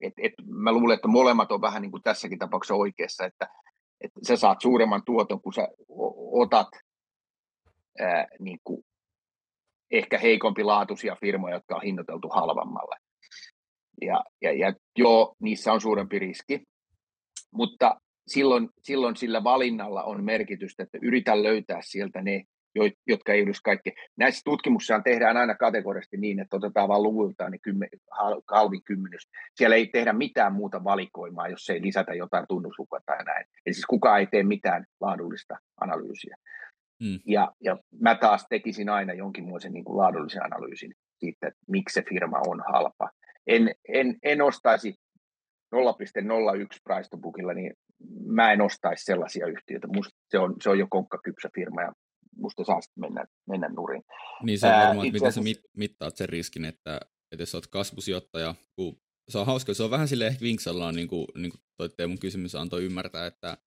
Et, 0.00 0.12
et, 0.22 0.32
mä 0.46 0.72
luulen, 0.72 0.94
että 0.94 1.08
molemmat 1.08 1.52
on 1.52 1.60
vähän 1.60 1.82
niin 1.82 1.90
kuin 1.90 2.02
tässäkin 2.02 2.38
tapauksessa 2.38 2.74
oikeassa, 2.74 3.24
että, 3.24 3.48
että 4.00 4.20
sä 4.28 4.36
saat 4.36 4.60
suuremman 4.62 5.02
tuoton, 5.06 5.40
kun 5.42 5.52
sä 5.52 5.68
otat 6.32 6.68
ää, 8.00 8.26
niin 8.40 8.58
kuin 8.64 8.84
ehkä 9.90 10.18
heikompi 10.18 10.64
laatuisia 10.64 11.16
firmoja, 11.20 11.54
jotka 11.54 11.76
on 11.76 11.82
hinnoiteltu 11.82 12.28
halvammalle. 12.28 12.96
Ja, 14.02 14.24
ja, 14.42 14.52
ja 14.52 14.72
joo, 14.98 15.34
niissä 15.40 15.72
on 15.72 15.80
suurempi 15.80 16.18
riski, 16.18 16.62
mutta 17.52 18.00
silloin, 18.28 18.68
silloin 18.82 19.16
sillä 19.16 19.44
valinnalla 19.44 20.02
on 20.02 20.24
merkitystä, 20.24 20.82
että 20.82 20.98
yritän 21.02 21.42
löytää 21.42 21.80
sieltä 21.82 22.22
ne, 22.22 22.42
jotka 23.06 23.32
ei 23.32 23.42
olisi 23.42 23.60
kaikki. 23.64 23.92
Näissä 24.16 24.42
tutkimuksissa 24.44 25.00
tehdään 25.04 25.36
aina 25.36 25.54
kategorisesti 25.54 26.16
niin, 26.16 26.40
että 26.40 26.56
otetaan 26.56 26.88
vain 26.88 27.02
luvultaan 27.02 27.52
niin 27.52 27.60
kymmen, 27.60 27.88
halvin 28.50 28.84
kymmenys. 28.84 29.28
Siellä 29.54 29.76
ei 29.76 29.86
tehdä 29.86 30.12
mitään 30.12 30.52
muuta 30.52 30.84
valikoimaa, 30.84 31.48
jos 31.48 31.70
ei 31.70 31.82
lisätä 31.82 32.14
jotain 32.14 32.44
tunnuslukua 32.48 33.00
tai 33.06 33.24
näin. 33.24 33.46
Eli 33.66 33.74
siis 33.74 33.86
kukaan 33.86 34.20
ei 34.20 34.26
tee 34.26 34.42
mitään 34.42 34.84
laadullista 35.00 35.56
analyysiä. 35.80 36.36
Mm. 37.02 37.18
Ja, 37.26 37.52
ja 37.60 37.78
mä 38.00 38.14
taas 38.14 38.46
tekisin 38.48 38.88
aina 38.88 39.12
jonkinmoisen 39.12 39.72
niin 39.72 39.84
kuin 39.84 39.96
laadullisen 39.96 40.44
analyysin 40.44 40.94
siitä, 41.18 41.46
että 41.48 41.60
miksi 41.68 41.94
se 41.94 42.02
firma 42.08 42.40
on 42.46 42.62
halpa. 42.72 43.10
En, 43.46 43.74
en, 43.88 44.16
en 44.22 44.42
ostaisi 44.42 44.94
0,01 45.74 46.78
price 46.84 47.08
to 47.10 47.16
bookilla, 47.16 47.54
niin 47.54 47.72
mä 48.26 48.52
en 48.52 48.60
ostaisi 48.60 49.04
sellaisia 49.04 49.46
yhtiöitä. 49.46 49.86
Musta 49.86 50.18
se 50.28 50.38
on, 50.38 50.54
se 50.62 50.70
on 50.70 50.78
jo 50.78 50.86
konkkakypsä 50.90 51.48
firma 51.54 51.82
ja 51.82 51.92
musta 52.36 52.64
saa 52.64 52.80
sitten 52.80 53.00
mennä, 53.00 53.24
mennä 53.48 53.68
nurin. 53.68 54.02
Niin 54.42 54.58
se 54.58 54.66
on 54.66 54.72
varmaan, 54.72 55.06
että 55.06 55.12
miten 55.18 55.32
sä 55.32 55.40
mit, 55.40 55.60
mittaat 55.76 56.16
sen 56.16 56.28
riskin, 56.28 56.64
että, 56.64 57.00
että 57.32 57.42
jos 57.42 57.54
olet 57.54 57.66
kasvusijoittaja, 57.66 58.54
kun 58.76 59.00
se 59.28 59.38
on 59.38 59.46
hauska, 59.46 59.74
se 59.74 59.82
on 59.82 59.90
vähän 59.90 60.08
sille 60.08 60.26
ehkä 60.26 60.40
vinksallaan, 60.40 60.94
niin 60.94 61.08
kuin, 61.08 61.26
niin 61.36 61.50
kuin 61.50 61.60
toi 61.76 61.88
Teemun 61.88 62.18
kysymys 62.18 62.54
antoi 62.54 62.84
ymmärtää, 62.84 63.26
että 63.26 63.58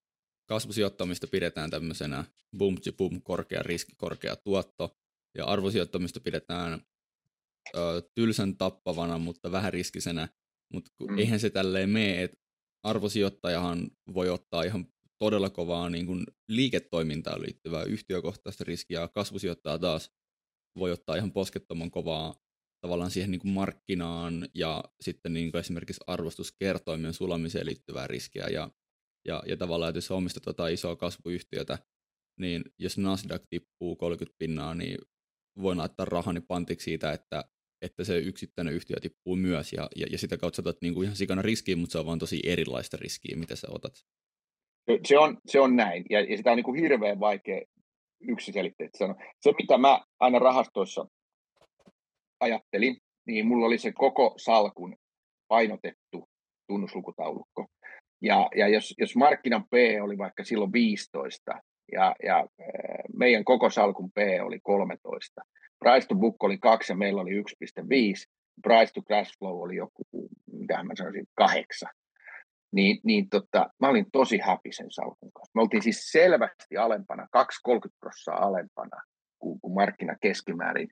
kasvusijoittamista 0.50 1.28
pidetään 1.28 1.70
tämmöisenä 1.70 2.24
boom 2.58 2.76
to 2.76 2.94
boom, 2.98 3.22
korkea 3.22 3.64
riski, 3.64 3.94
korkea 3.98 4.36
tuotto, 4.36 4.98
ja 5.38 5.46
arvosijoittamista 5.46 6.20
pidetään 6.20 6.82
ö, 7.76 8.02
tylsän 8.16 8.58
tappavana, 8.58 9.18
mutta 9.18 9.52
vähän 9.52 9.74
riskisenä, 9.74 10.28
mutta 10.74 10.92
mm. 11.10 11.18
eihän 11.18 11.40
se 11.40 11.50
tälleen 11.50 11.90
mene, 11.90 12.24
että 12.24 12.38
arvosijoittajahan 12.84 13.92
voi 14.14 14.30
ottaa 14.30 14.64
ihan 14.64 14.86
todella 15.18 15.50
kovaa 15.50 15.90
niin 15.90 16.06
kuin 16.06 16.26
liiketoimintaan 16.48 17.42
liittyvää 17.42 17.84
yhtiökohtaista 17.84 18.64
riskiä, 18.64 19.08
kasvusijoittaja 19.08 19.80
taas 19.80 20.12
voi 20.78 20.92
ottaa 20.92 21.16
ihan 21.16 21.32
poskettoman 21.32 21.92
kovaa 21.92 22.36
tavallaan 22.82 23.12
siihen 23.12 23.32
niin 23.32 23.42
kuin 23.42 23.52
markkinaan 23.52 24.50
ja 24.56 24.84
sitten 25.02 25.34
niin 25.34 25.52
kuin 25.52 25.60
esimerkiksi 25.60 26.04
arvostuskertoimien 26.08 27.14
sulamiseen 27.14 27.66
liittyvää 27.66 28.08
riskiä. 28.08 28.48
Ja, 28.48 28.70
ja, 29.28 29.44
ja 29.48 29.58
tavallaan, 29.58 29.90
että 29.90 29.98
jos 29.98 30.12
omistat 30.12 30.46
jotain 30.46 30.74
isoa 30.74 30.96
kasvuyhtiötä, 30.96 31.80
niin 32.40 32.64
jos 32.80 32.98
Nasdaq 32.98 33.44
tippuu 33.50 33.96
30 33.96 34.36
pinnaa, 34.38 34.76
niin 34.76 34.98
voin 35.62 35.78
laittaa 35.78 36.06
rahani 36.06 36.42
pantiksi 36.42 36.84
siitä, 36.84 37.14
että 37.14 37.44
että 37.82 38.04
se 38.04 38.18
yksittäinen 38.18 38.74
yhtiö 38.74 39.00
tippuu 39.00 39.36
myös 39.36 39.74
ja, 39.74 39.90
ja, 39.96 40.08
ja 40.12 40.18
sitä 40.18 40.38
kautta 40.38 40.62
otat 40.62 40.82
niinku 40.82 41.02
ihan 41.02 41.16
sikana 41.16 41.42
riskiä, 41.42 41.76
mutta 41.76 41.92
se 41.92 42.00
on 42.00 42.06
vaan 42.06 42.20
tosi 42.20 42.40
erilaista 42.46 42.98
riskiä, 42.98 43.38
mitä 43.38 43.56
sä 43.56 43.68
otat. 43.72 43.94
Se 45.08 45.18
on, 45.18 45.38
se 45.48 45.60
on 45.60 45.76
näin 45.76 46.06
ja, 46.10 46.22
ja 46.22 46.38
sitä 46.38 46.52
on 46.52 46.56
niinku 46.58 46.74
hirveän 46.74 47.20
vaikea 47.20 47.62
yksiselitteisesti 48.22 48.98
sanoa. 48.98 49.16
Se, 49.42 49.52
mitä 49.60 49.78
mä 49.78 50.02
aina 50.20 50.40
rahastoissa 50.40 51.06
ajattelin, 52.40 52.98
niin 53.28 53.48
mulla 53.48 53.66
oli 53.66 53.78
se 53.78 53.92
koko 53.92 54.34
salkun 54.38 54.96
painotettu 55.48 56.30
tunnuslukutaulukko. 56.68 57.66
Ja, 58.22 58.50
ja 58.56 58.68
jos, 58.68 58.94
jos 58.98 59.16
markkinan 59.16 59.64
P 59.64 59.74
oli 60.02 60.18
vaikka 60.18 60.44
silloin 60.44 60.74
15 60.74 61.52
ja, 61.92 62.16
ja 62.24 62.48
meidän 63.18 63.46
koko 63.46 63.70
salkun 63.70 64.12
P 64.12 64.18
oli 64.42 64.60
13, 64.60 65.42
price 65.80 66.08
to 66.08 66.16
book 66.16 66.44
oli 66.44 66.58
2 66.58 66.92
ja 66.92 66.98
meillä 66.98 67.22
oli 67.22 67.32
1,5, 67.32 67.46
price 68.64 68.94
to 68.94 69.02
cash 69.02 69.38
flow 69.40 69.62
oli 69.62 69.76
joku, 69.76 70.04
mitä 70.52 70.84
mä 70.84 70.94
sanoisin, 70.98 71.28
kahdeksan. 71.36 71.92
Niin, 72.72 73.00
niin 73.04 73.30
tota, 73.30 73.70
mä 73.80 73.88
olin 73.88 74.12
tosi 74.12 74.38
happy 74.38 74.72
sen 74.72 74.92
salkun 74.92 75.32
kanssa. 75.32 75.52
Me 75.56 75.62
oltiin 75.62 75.84
siis 75.84 76.12
selvästi 76.12 76.78
alempana, 76.78 77.24
2-30 77.24 77.28
prosenttia 78.00 78.34
alempana 78.34 79.02
kuin, 79.40 79.60
kuin 79.62 79.74
markkina 79.74 80.16
keskimäärin. 80.22 80.90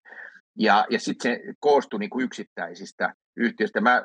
Ja, 0.57 0.85
ja 0.89 0.99
sitten 0.99 1.31
se 1.31 1.53
koostui 1.59 1.99
niin 1.99 2.09
kuin 2.09 2.23
yksittäisistä 2.23 3.13
yhtiöistä. 3.37 3.81
Mä 3.81 3.95
äh, 3.95 4.03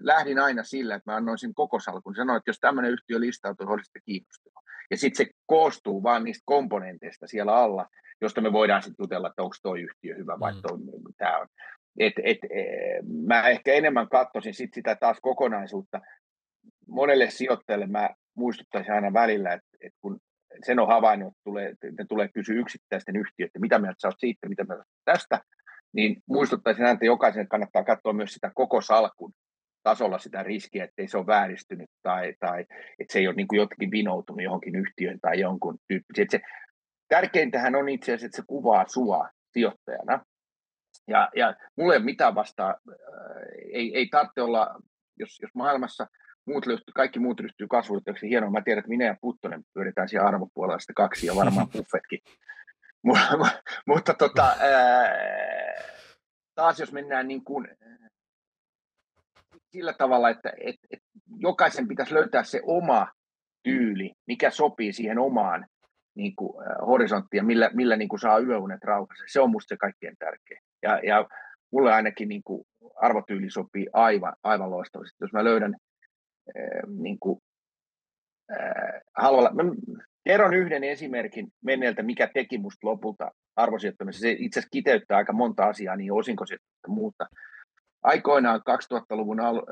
lähdin 0.00 0.38
aina 0.38 0.62
sillä, 0.64 0.94
että 0.94 1.10
mä 1.10 1.16
annoin 1.16 1.38
sen 1.38 1.54
koko 1.54 1.80
salkun. 1.80 2.14
Sanoin, 2.14 2.36
että 2.36 2.50
jos 2.50 2.60
tämmöinen 2.60 2.92
yhtiö 2.92 3.20
listautuu, 3.20 3.66
olisitte 3.68 4.00
kiinnostunut. 4.04 4.57
Ja 4.90 4.96
sitten 4.96 5.26
se 5.26 5.32
koostuu 5.46 6.02
vaan 6.02 6.24
niistä 6.24 6.42
komponenteista 6.46 7.26
siellä 7.26 7.56
alla, 7.56 7.86
josta 8.20 8.40
me 8.40 8.52
voidaan 8.52 8.82
sitten 8.82 9.04
jutella, 9.04 9.28
että 9.28 9.42
onko 9.42 9.56
tuo 9.62 9.74
yhtiö 9.74 10.16
hyvä 10.16 10.40
vai 10.40 10.52
mm. 10.52 10.60
tämä 11.16 11.38
on. 11.38 11.48
Et, 11.98 12.12
et, 12.24 12.38
e, 12.44 12.64
mä 13.26 13.48
ehkä 13.48 13.72
enemmän 13.72 14.08
katsoisin 14.08 14.54
sit 14.54 14.74
sitä 14.74 14.96
taas 14.96 15.18
kokonaisuutta. 15.22 16.00
Monelle 16.88 17.30
sijoittajalle 17.30 17.86
mä 17.86 18.10
muistuttaisin 18.36 18.92
aina 18.92 19.12
välillä, 19.12 19.52
että, 19.52 19.68
että 19.80 19.98
kun 20.00 20.18
sen 20.66 20.78
on 20.78 20.88
havainnut, 20.88 21.28
että 21.28 21.40
tulee, 21.44 21.74
ne 21.98 22.04
tulee 22.08 22.28
kysyä 22.34 22.60
yksittäisten 22.60 23.16
yhtiöiden, 23.16 23.60
mitä 23.60 23.78
mieltä 23.78 24.00
sä 24.00 24.08
oot 24.08 24.18
siitä, 24.18 24.48
mitä 24.48 24.64
mieltä 24.64 24.84
tästä, 25.04 25.40
niin 25.92 26.22
muistuttaisin 26.26 26.84
aina, 26.84 26.92
että 26.92 27.06
jokaisen 27.06 27.48
kannattaa 27.48 27.84
katsoa 27.84 28.12
myös 28.12 28.34
sitä 28.34 28.50
koko 28.54 28.80
salkun 28.80 29.32
tasolla 29.82 30.18
sitä 30.18 30.42
riskiä, 30.42 30.84
että 30.84 31.02
se 31.06 31.18
ole 31.18 31.26
vääristynyt 31.26 31.90
tai, 32.02 32.34
tai 32.40 32.60
että 32.98 33.12
se 33.12 33.18
ei 33.18 33.28
ole 33.28 33.36
niin 33.36 33.48
kuin 33.48 33.58
jotenkin 33.58 33.90
vinoutunut 33.90 34.42
johonkin 34.42 34.76
yhtiöön 34.76 35.18
tai 35.20 35.40
jonkun 35.40 35.78
tyyppisiin. 35.88 36.28
Se, 36.30 36.40
tärkeintähän 37.08 37.74
on 37.74 37.88
itse 37.88 38.12
asiassa, 38.12 38.26
että 38.26 38.36
se 38.36 38.42
kuvaa 38.46 38.84
sua 38.88 39.28
sijoittajana. 39.52 40.24
Ja, 41.08 41.28
ja 41.36 41.54
mulle 41.76 41.94
ei 41.94 42.00
mitään 42.00 42.34
vastaa, 42.34 42.74
ei, 43.72 43.96
ei 43.96 44.06
tarvitse 44.06 44.42
olla, 44.42 44.80
jos, 45.18 45.38
jos 45.42 45.50
maailmassa 45.54 46.06
muut 46.46 46.66
lyhty, 46.66 46.92
kaikki 46.94 47.18
muut 47.18 47.40
ryhtyy 47.40 47.66
kasvuyrittäjäksi, 47.66 48.28
hienoa. 48.28 48.50
Mä 48.50 48.62
tiedän, 48.62 48.78
että 48.78 48.88
minä 48.88 49.04
ja 49.04 49.16
Puttonen 49.20 49.62
pyöritään 49.74 50.08
siellä 50.08 50.28
arvopuolella 50.28 50.78
sitä 50.78 50.92
kaksi 50.96 51.26
ja 51.26 51.36
varmaan 51.36 51.68
Buffetkin. 51.76 52.20
mutta 53.86 54.14
tota, 54.14 54.56
ää, 54.60 55.82
taas 56.54 56.80
jos 56.80 56.92
mennään 56.92 57.28
niin 57.28 57.44
kuin, 57.44 57.68
sillä 59.72 59.92
tavalla, 59.92 60.30
että 60.30 60.52
et, 60.60 60.76
et 60.90 61.00
jokaisen 61.36 61.88
pitäisi 61.88 62.14
löytää 62.14 62.42
se 62.42 62.60
oma 62.62 63.08
tyyli, 63.62 64.12
mikä 64.26 64.50
sopii 64.50 64.92
siihen 64.92 65.18
omaan 65.18 65.66
niin 66.14 66.36
kuin, 66.36 66.62
äh, 66.62 66.86
horisonttia, 66.86 67.42
millä, 67.42 67.70
millä 67.74 67.96
niin 67.96 68.08
kuin 68.08 68.20
saa 68.20 68.38
yöunet 68.38 68.84
rauhassa. 68.84 69.24
Se 69.26 69.40
on 69.40 69.50
musta 69.50 69.68
se 69.68 69.76
kaikkein 69.76 70.16
tärkein. 70.18 70.60
Ja, 70.82 70.98
ja 70.98 71.28
mulle 71.72 71.92
ainakin 71.92 72.28
niin 72.28 72.42
kuin, 72.44 72.64
arvotyyli 72.96 73.50
sopii 73.50 73.86
aivan, 73.92 74.34
aivan 74.42 74.70
loistavasti. 74.70 75.16
Jos 75.20 75.32
mä 75.32 75.44
löydän 75.44 75.76
äh, 76.48 76.94
niin 76.98 77.18
kuin, 77.20 77.40
äh, 78.52 79.00
halvalla, 79.16 79.50
mä 79.54 79.62
Kerron 80.24 80.54
yhden 80.54 80.84
esimerkin 80.84 81.48
menneeltä, 81.64 82.02
mikä 82.02 82.30
teki 82.34 82.58
musta 82.58 82.86
lopulta 82.86 83.30
arvosijoittamisen. 83.56 84.20
Se 84.20 84.30
itse 84.30 84.60
asiassa 84.60 84.70
kiteyttää 84.72 85.16
aika 85.16 85.32
monta 85.32 85.64
asiaa, 85.64 85.96
niin 85.96 86.12
osinkosijoittamista 86.12 86.88
muuta. 86.88 87.26
Aikoinaan 88.02 88.60
2000-luvun 88.60 89.40
al- 89.40 89.66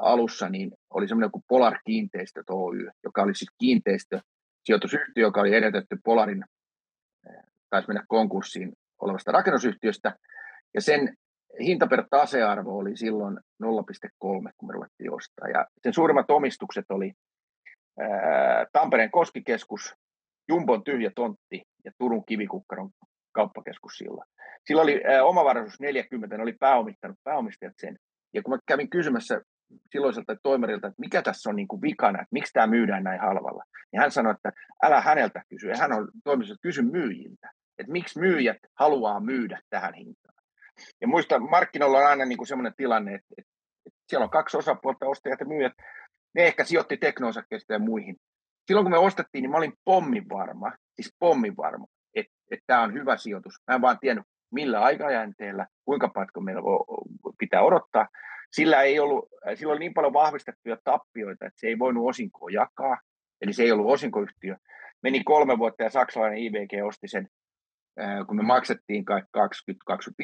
alussa 0.00 0.48
niin 0.48 0.70
oli 0.90 1.08
semmoinen 1.08 1.30
kuin 1.30 1.44
Polar 1.48 1.78
Kiinteistöt 1.84 2.50
Oy, 2.50 2.90
joka 3.04 3.22
oli 3.22 3.34
siis 3.34 3.50
kiinteistö, 3.58 4.20
sijoitusyhtiö, 4.64 5.22
joka 5.26 5.40
oli 5.40 5.54
edetetty 5.54 5.96
Polarin, 6.04 6.44
taisi 7.70 7.88
mennä 7.88 8.04
konkurssiin 8.08 8.72
olevasta 9.00 9.32
rakennusyhtiöstä, 9.32 10.14
ja 10.74 10.80
sen 10.80 11.16
hinta 11.60 11.86
per 11.86 12.04
tasearvo 12.10 12.78
oli 12.78 12.96
silloin 12.96 13.38
0,3, 13.62 14.52
kun 14.56 14.68
me 14.68 14.72
ruvettiin 14.72 15.14
ostaa. 15.14 15.48
Ja 15.48 15.66
sen 15.82 15.94
suurimmat 15.94 16.30
omistukset 16.30 16.84
oli 16.90 17.12
ää, 18.00 18.66
Tampereen 18.72 19.10
koskikeskus, 19.10 19.94
Jumbon 20.48 20.84
tyhjä 20.84 21.10
tontti 21.16 21.62
ja 21.84 21.92
Turun 21.98 22.24
kivikukkaron 22.26 22.90
kauppakeskus 23.36 23.92
silloin. 23.98 24.28
Sillä 24.66 24.82
oli 24.82 25.02
ää, 25.04 25.24
omavaraisuus 25.24 25.80
40, 25.80 26.36
ne 26.36 26.42
oli 26.42 26.56
pääomittanut 26.60 27.18
pääomistajat 27.24 27.74
sen. 27.80 27.98
Ja 28.34 28.42
kun 28.42 28.54
mä 28.54 28.58
kävin 28.66 28.90
kysymässä 28.90 29.40
silloiselta 29.92 30.36
toimarilta, 30.42 30.86
että 30.86 31.00
mikä 31.00 31.22
tässä 31.22 31.50
on 31.50 31.56
niin 31.56 31.68
kuin 31.68 31.82
vikana, 31.82 32.18
että 32.18 32.36
miksi 32.36 32.52
tämä 32.52 32.66
myydään 32.66 33.04
näin 33.04 33.20
halvalla, 33.20 33.64
niin 33.92 34.00
hän 34.00 34.10
sanoi, 34.10 34.32
että 34.32 34.52
älä 34.82 35.00
häneltä 35.00 35.42
kysy. 35.48 35.68
Ja 35.68 35.76
hän 35.76 35.92
on 35.92 36.08
toimisessa, 36.24 36.62
kysy 36.62 36.82
myyjiltä, 36.82 37.50
että 37.78 37.92
miksi 37.92 38.20
myyjät 38.20 38.58
haluaa 38.74 39.20
myydä 39.20 39.60
tähän 39.70 39.94
hintaan. 39.94 40.34
Ja 41.00 41.08
muista, 41.08 41.38
markkinoilla 41.38 41.98
on 41.98 42.06
aina 42.06 42.24
niin 42.24 42.38
kuin 42.38 42.46
sellainen 42.46 42.74
tilanne, 42.76 43.14
että, 43.14 43.34
että, 43.38 43.52
että 43.86 43.98
siellä 44.08 44.24
on 44.24 44.30
kaksi 44.30 44.56
osapuolta, 44.56 45.06
ostajat 45.06 45.40
ja 45.40 45.46
myyjät. 45.46 45.72
Ne 46.34 46.46
ehkä 46.46 46.64
sijoitti 46.64 46.96
teknoosakkeista 46.96 47.72
ja 47.72 47.78
muihin. 47.78 48.16
Silloin 48.66 48.84
kun 48.84 48.92
me 48.92 48.98
ostettiin, 48.98 49.42
niin 49.42 49.50
mä 49.50 49.56
olin 49.56 49.72
pommin 49.84 50.28
varma, 50.28 50.72
siis 50.94 51.14
pommin 51.18 51.56
varma, 51.56 51.86
että, 52.50 52.64
tämä 52.66 52.82
on 52.82 52.94
hyvä 52.94 53.16
sijoitus. 53.16 53.54
Mä 53.66 53.74
en 53.74 53.80
vaan 53.80 53.98
tiennyt, 54.00 54.26
millä 54.50 54.80
aikajänteellä, 54.80 55.66
kuinka 55.84 56.08
paljon 56.08 56.44
meillä 56.44 56.62
pitää 57.38 57.62
odottaa. 57.62 58.08
Sillä 58.52 58.82
ei 58.82 59.00
ollut, 59.00 59.28
sillä 59.54 59.72
oli 59.72 59.80
niin 59.80 59.94
paljon 59.94 60.12
vahvistettuja 60.12 60.76
tappioita, 60.84 61.46
että 61.46 61.60
se 61.60 61.66
ei 61.66 61.78
voinut 61.78 62.08
osinkoa 62.08 62.50
jakaa, 62.50 62.98
eli 63.40 63.52
se 63.52 63.62
ei 63.62 63.72
ollut 63.72 63.92
osinkoyhtiö. 63.92 64.56
Meni 65.02 65.24
kolme 65.24 65.58
vuotta 65.58 65.82
ja 65.82 65.90
saksalainen 65.90 66.38
IVG 66.38 66.86
osti 66.86 67.08
sen 67.08 67.28
kun 68.26 68.36
me 68.36 68.42
maksettiin 68.42 69.04
20-25 69.08 69.12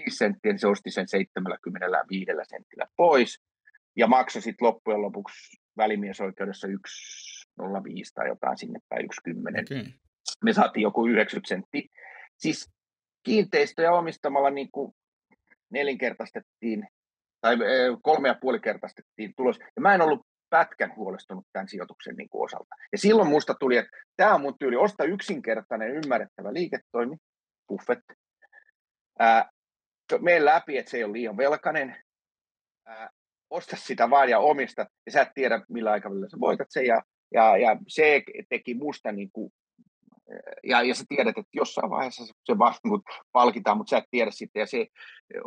senttiä, 0.08 0.52
niin 0.52 0.58
se 0.58 0.66
osti 0.66 0.90
sen 0.90 1.08
75 1.08 2.30
sentillä 2.42 2.86
pois 2.96 3.42
ja 3.96 4.06
maksoi 4.06 4.42
sitten 4.42 4.66
loppujen 4.66 5.02
lopuksi 5.02 5.56
välimiesoikeudessa 5.76 6.68
1,05 6.68 6.74
tai 8.14 8.28
jotain 8.28 8.58
sinne 8.58 8.80
päin 8.88 9.08
1,10. 9.28 9.38
Okay. 9.38 9.92
Me 10.44 10.52
saatiin 10.52 10.82
joku 10.82 11.06
90 11.06 11.48
sentti. 11.48 11.88
Siis 12.42 12.70
kiinteistöjä 13.22 13.92
omistamalla 13.92 14.50
niin 14.50 14.68
kuin 14.72 14.92
nelinkertaistettiin 15.70 16.88
tai 17.40 17.56
kolme 18.02 18.28
ja 18.28 18.38
puoli 18.40 18.60
kertaistettiin 18.60 19.32
tulos. 19.36 19.58
Ja 19.58 19.82
mä 19.82 19.94
en 19.94 20.02
ollut 20.02 20.26
pätkän 20.50 20.96
huolestunut 20.96 21.46
tämän 21.52 21.68
sijoituksen 21.68 22.16
niin 22.16 22.28
kuin 22.28 22.44
osalta. 22.44 22.74
Ja 22.92 22.98
silloin 22.98 23.28
musta 23.28 23.54
tuli, 23.54 23.76
että 23.76 23.90
tämä 24.16 24.34
on 24.34 24.40
mun 24.40 24.58
tyyli, 24.58 24.76
osta 24.76 25.04
yksinkertainen, 25.04 25.90
ymmärrettävä 25.90 26.52
liiketoimi, 26.52 27.16
Buffett. 27.68 28.02
Ää, 29.18 29.50
mene 30.20 30.44
läpi, 30.44 30.78
että 30.78 30.90
se 30.90 30.96
ei 30.96 31.04
ole 31.04 31.12
liian 31.12 31.36
velkainen. 31.36 31.96
Ää, 32.86 33.10
osta 33.50 33.76
sitä 33.76 34.10
vaan 34.10 34.28
ja 34.28 34.38
omista, 34.38 34.86
ja 35.06 35.12
sä 35.12 35.22
et 35.22 35.28
tiedä, 35.34 35.64
millä 35.68 35.90
aikavälillä 35.90 36.28
sä 36.28 36.40
voitat 36.40 36.68
sen. 36.70 36.86
Ja, 36.86 37.02
ja, 37.34 37.56
ja 37.56 37.76
se 37.88 38.22
teki 38.48 38.74
musta 38.74 39.12
niin 39.12 39.30
kuin, 39.32 39.52
ja, 40.64 40.82
ja 40.82 40.94
sä 40.94 41.04
tiedät, 41.08 41.38
että 41.38 41.50
jossain 41.54 41.90
vaiheessa 41.90 42.24
se 42.44 42.58
vaan 42.58 42.74
niin 42.84 43.02
palkitaan, 43.32 43.76
mutta 43.76 43.90
sä 43.90 43.98
et 43.98 44.04
tiedä 44.10 44.30
sitten, 44.30 44.60
ja 44.60 44.66
se 44.66 44.86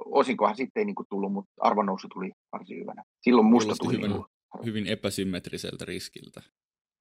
osinkohan 0.06 0.56
sitten 0.56 0.82
ei 0.82 0.86
niin 0.86 0.96
kuin 0.96 1.08
tullut, 1.10 1.34
mutta 1.34 1.54
arvonnousu 1.62 2.08
tuli 2.14 2.32
varsin 2.52 2.80
hyvänä. 2.80 3.04
Silloin 3.22 3.48
musta 3.48 3.66
Kuulosti 3.66 3.84
tuli 3.84 3.98
hyvin, 3.98 4.12
niin 4.12 4.26
kuin, 4.52 4.66
hyvin 4.66 4.88
epäsymmetriseltä 4.88 5.86
riskiltä. 5.86 6.42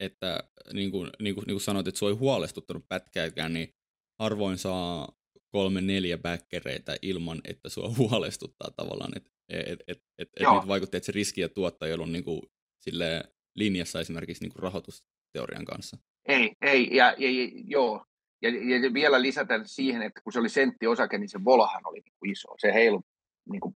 Että 0.00 0.38
niin 0.72 0.90
kuin, 0.90 1.10
niin 1.22 1.34
kuin, 1.34 1.44
niin 1.46 1.54
kuin 1.54 1.60
sanoit, 1.60 1.88
että 1.88 1.98
se 1.98 2.04
oli 2.04 2.14
huolestuttanut 2.14 2.84
pätkääkään, 2.88 3.52
niin 3.52 3.74
harvoin 4.18 4.58
saa 4.58 5.08
kolme 5.52 5.80
neljä 5.80 6.18
backereitä 6.18 6.96
ilman, 7.02 7.40
että 7.44 7.68
sua 7.68 7.94
huolestuttaa 7.98 8.70
tavallaan, 8.76 9.12
että 9.16 9.30
et, 9.48 9.66
et, 9.70 9.80
et, 9.88 10.02
et 10.18 10.30
niitä 10.52 10.68
vaikutteet, 10.68 11.00
että 11.00 11.06
se 11.06 11.12
riski 11.12 11.40
ja 11.40 11.48
ei 11.86 11.92
ollut 11.92 12.10
niin 12.10 12.24
kuin, 12.24 12.42
sille 12.80 13.24
linjassa 13.56 14.00
esimerkiksi 14.00 14.44
niin 14.44 14.52
kuin 14.52 14.62
rahoitusteorian 14.62 15.64
kanssa. 15.64 15.96
Ei, 16.28 16.56
ei, 16.62 16.88
ja, 16.96 17.14
ja, 17.18 17.30
ja 17.30 17.50
joo. 17.66 18.04
Ja, 18.42 18.50
ja 18.50 18.94
vielä 18.94 19.22
lisätä 19.22 19.60
siihen, 19.64 20.02
että 20.02 20.20
kun 20.24 20.32
se 20.32 20.38
oli 20.38 20.48
osake, 20.88 21.18
niin 21.18 21.28
se 21.28 21.44
volahan 21.44 21.82
oli 21.86 22.00
niin 22.00 22.14
kuin 22.18 22.30
iso. 22.30 22.48
Se 22.58 22.74
heilu 22.74 23.02
niin 23.50 23.60
kuin 23.60 23.74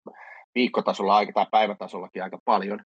viikkotasolla 0.55 1.17
aika, 1.17 1.33
tai 1.33 1.47
päivätasollakin 1.51 2.23
aika 2.23 2.39
paljon. 2.45 2.81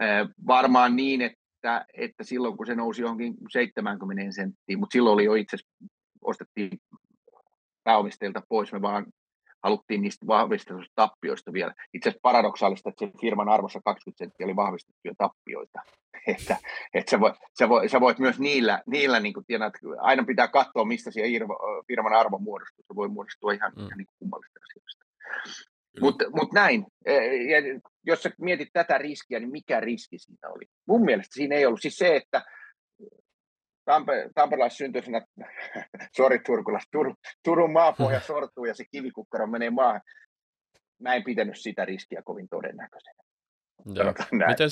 Ee, 0.00 0.26
varmaan 0.46 0.96
niin, 0.96 1.22
että, 1.22 1.86
että 1.94 2.24
silloin 2.24 2.56
kun 2.56 2.66
se 2.66 2.74
nousi 2.74 3.02
johonkin 3.02 3.34
70 3.52 4.32
senttiin, 4.32 4.78
mutta 4.78 4.92
silloin 4.92 5.14
oli 5.14 5.24
jo 5.24 5.34
itse 5.34 5.56
ostettiin 6.22 6.70
pääomistajilta 7.84 8.42
pois, 8.48 8.72
me 8.72 8.82
vaan 8.82 9.06
haluttiin 9.64 10.02
niistä 10.02 10.26
vahvistetuista 10.26 10.92
tappioista 10.94 11.52
vielä. 11.52 11.74
Itse 11.94 12.08
asiassa 12.08 12.20
paradoksaalista, 12.22 12.88
että 12.88 13.04
sen 13.04 13.20
firman 13.20 13.48
arvossa 13.48 13.80
20 13.84 14.18
senttiä 14.18 14.46
oli 14.46 14.56
vahvistettuja 14.56 15.14
tappioita. 15.18 15.80
Että, 16.26 16.56
että 16.94 17.10
sä, 17.10 17.20
voit, 17.20 17.34
sä, 17.58 17.68
voit, 17.68 17.90
sä 17.90 18.00
voit 18.00 18.18
myös 18.18 18.38
niillä, 18.38 18.82
niillä 18.86 19.20
niin 19.20 19.34
tiedät, 19.46 19.72
aina 20.00 20.24
pitää 20.24 20.48
katsoa, 20.48 20.84
mistä 20.84 21.10
siellä 21.10 21.46
firman 21.86 22.12
arvo 22.12 22.38
muodostuu. 22.38 22.84
Se 22.88 22.94
voi 22.96 23.08
muodostua 23.08 23.52
ihan, 23.52 23.72
mm. 23.76 23.86
ihan 23.86 23.98
niin 23.98 24.06
kummallista 24.18 24.60
asioista. 24.70 25.04
Mutta 26.00 26.24
mut 26.30 26.52
näin, 26.52 26.86
e, 27.04 27.14
ja 27.34 27.80
jos 28.06 28.22
sä 28.22 28.30
mietit 28.40 28.68
tätä 28.72 28.98
riskiä, 28.98 29.40
niin 29.40 29.50
mikä 29.50 29.80
riski 29.80 30.18
siinä 30.18 30.48
oli? 30.48 30.64
Mun 30.86 31.04
mielestä 31.04 31.34
siinä 31.34 31.56
ei 31.56 31.66
ollut. 31.66 31.82
Siis 31.82 31.96
se, 31.96 32.16
että 32.16 32.42
Tampe, 33.88 34.30
tamperilaissyntyisenä, 34.34 35.26
sori 36.16 36.38
Turkulas, 36.38 36.82
Tur, 36.92 37.14
Turun 37.44 37.72
maapohja 37.72 38.20
sortuu 38.30 38.64
ja 38.64 38.74
se 38.74 38.84
kivikukkaro 38.90 39.46
menee 39.46 39.70
maahan. 39.70 40.00
Mä 41.00 41.14
en 41.14 41.24
pitänyt 41.24 41.58
sitä 41.58 41.84
riskiä 41.84 42.22
kovin 42.22 42.48
todennäköisenä. 42.48 43.22
Miten, 44.48 44.68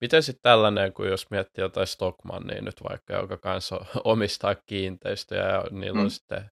miten 0.00 0.22
sitten 0.22 0.42
tällainen, 0.42 0.92
kun 0.92 1.08
jos 1.08 1.30
miettii 1.30 1.62
jotain 1.62 1.86
Stockmannia 1.86 2.62
nyt 2.62 2.82
vaikka, 2.88 3.14
joka 3.14 3.36
kanssa 3.36 3.84
omistaa 4.04 4.54
kiinteistöjä 4.66 5.48
ja 5.48 5.64
niillä 5.70 5.98
mm. 5.98 6.04
on 6.04 6.10
sitten 6.10 6.44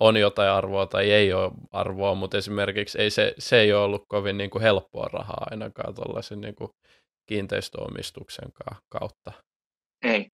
on 0.00 0.16
jotain 0.16 0.50
arvoa 0.50 0.86
tai 0.86 1.10
ei 1.10 1.32
ole 1.32 1.52
arvoa, 1.72 2.14
mutta 2.14 2.38
esimerkiksi 2.38 2.98
ei 2.98 3.10
se, 3.10 3.34
se 3.38 3.60
ei 3.60 3.72
ole 3.72 3.84
ollut 3.84 4.04
kovin 4.08 4.38
niin 4.38 4.50
kuin 4.50 4.62
helppoa 4.62 5.08
rahaa 5.12 5.46
ainakaan 5.50 5.94
tuollaisen 5.94 6.40
niin 6.40 6.54
kuin 6.54 6.70
kiinteistöomistuksen 7.26 8.48
kautta. 8.88 9.32
Ei. 10.02 10.30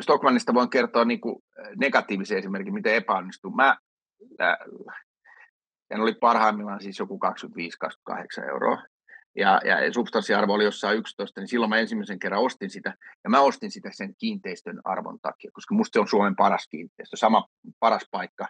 Stockmannista 0.00 0.54
voin 0.54 0.70
kertoa 0.70 1.04
niin 1.04 1.20
kuin 1.20 1.36
negatiivisen 1.76 2.38
esimerkin, 2.38 2.74
miten 2.74 2.94
epäonnistuu. 2.94 3.50
Mä, 3.50 3.76
sen 5.88 6.00
oli 6.00 6.14
parhaimmillaan 6.14 6.82
siis 6.82 6.98
joku 6.98 7.20
25-28 8.40 8.48
euroa. 8.48 8.82
Ja, 9.36 9.60
ja 9.64 9.92
substanssiarvo 9.92 10.52
oli 10.52 10.64
jossain 10.64 10.98
11, 10.98 11.40
niin 11.40 11.48
silloin 11.48 11.70
mä 11.70 11.78
ensimmäisen 11.78 12.18
kerran 12.18 12.42
ostin 12.42 12.70
sitä. 12.70 12.94
Ja 13.24 13.30
mä 13.30 13.40
ostin 13.40 13.70
sitä 13.70 13.90
sen 13.92 14.14
kiinteistön 14.18 14.80
arvon 14.84 15.18
takia, 15.22 15.50
koska 15.54 15.74
musta 15.74 15.92
se 15.92 16.00
on 16.00 16.08
Suomen 16.08 16.36
paras 16.36 16.68
kiinteistö, 16.70 17.16
sama 17.16 17.48
paras 17.80 18.06
paikka. 18.10 18.48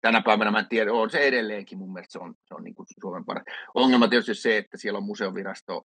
Tänä 0.00 0.22
päivänä 0.22 0.50
mä 0.50 0.58
en 0.58 0.68
tiedä, 0.68 0.92
on 0.92 1.10
se 1.10 1.18
edelleenkin 1.18 1.78
mun 1.78 1.92
mielestä 1.92 2.12
se 2.12 2.18
on, 2.18 2.34
se 2.44 2.54
on 2.54 2.64
niin 2.64 2.74
kuin 2.74 2.86
Suomen 3.00 3.24
paras. 3.24 3.44
Ongelma 3.74 4.08
tietysti 4.08 4.34
se, 4.34 4.56
että 4.56 4.76
siellä 4.76 4.96
on 4.96 5.04
museovirasto, 5.04 5.82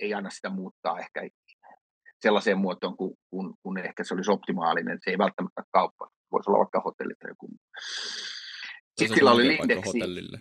ei 0.00 0.14
anna 0.14 0.30
sitä 0.30 0.50
muuttaa 0.50 0.98
ehkä 0.98 1.22
sellaiseen 2.22 2.58
muotoon, 2.58 2.96
kun, 2.96 3.14
kun, 3.30 3.54
kun 3.62 3.78
ehkä 3.78 4.04
se 4.04 4.14
olisi 4.14 4.30
optimaalinen. 4.30 4.98
Se 5.04 5.10
ei 5.10 5.18
välttämättä 5.18 5.62
kauppa. 5.72 6.08
Voisi 6.32 6.50
olla 6.50 6.58
vaikka 6.58 6.82
hotelli 6.84 7.14
tai 7.14 7.30
joku. 7.30 7.48
Sitten 8.98 9.16
sillä 9.16 9.32
oli 9.32 9.48
Lindeksi. 9.48 9.98
Hotellille. 9.98 10.38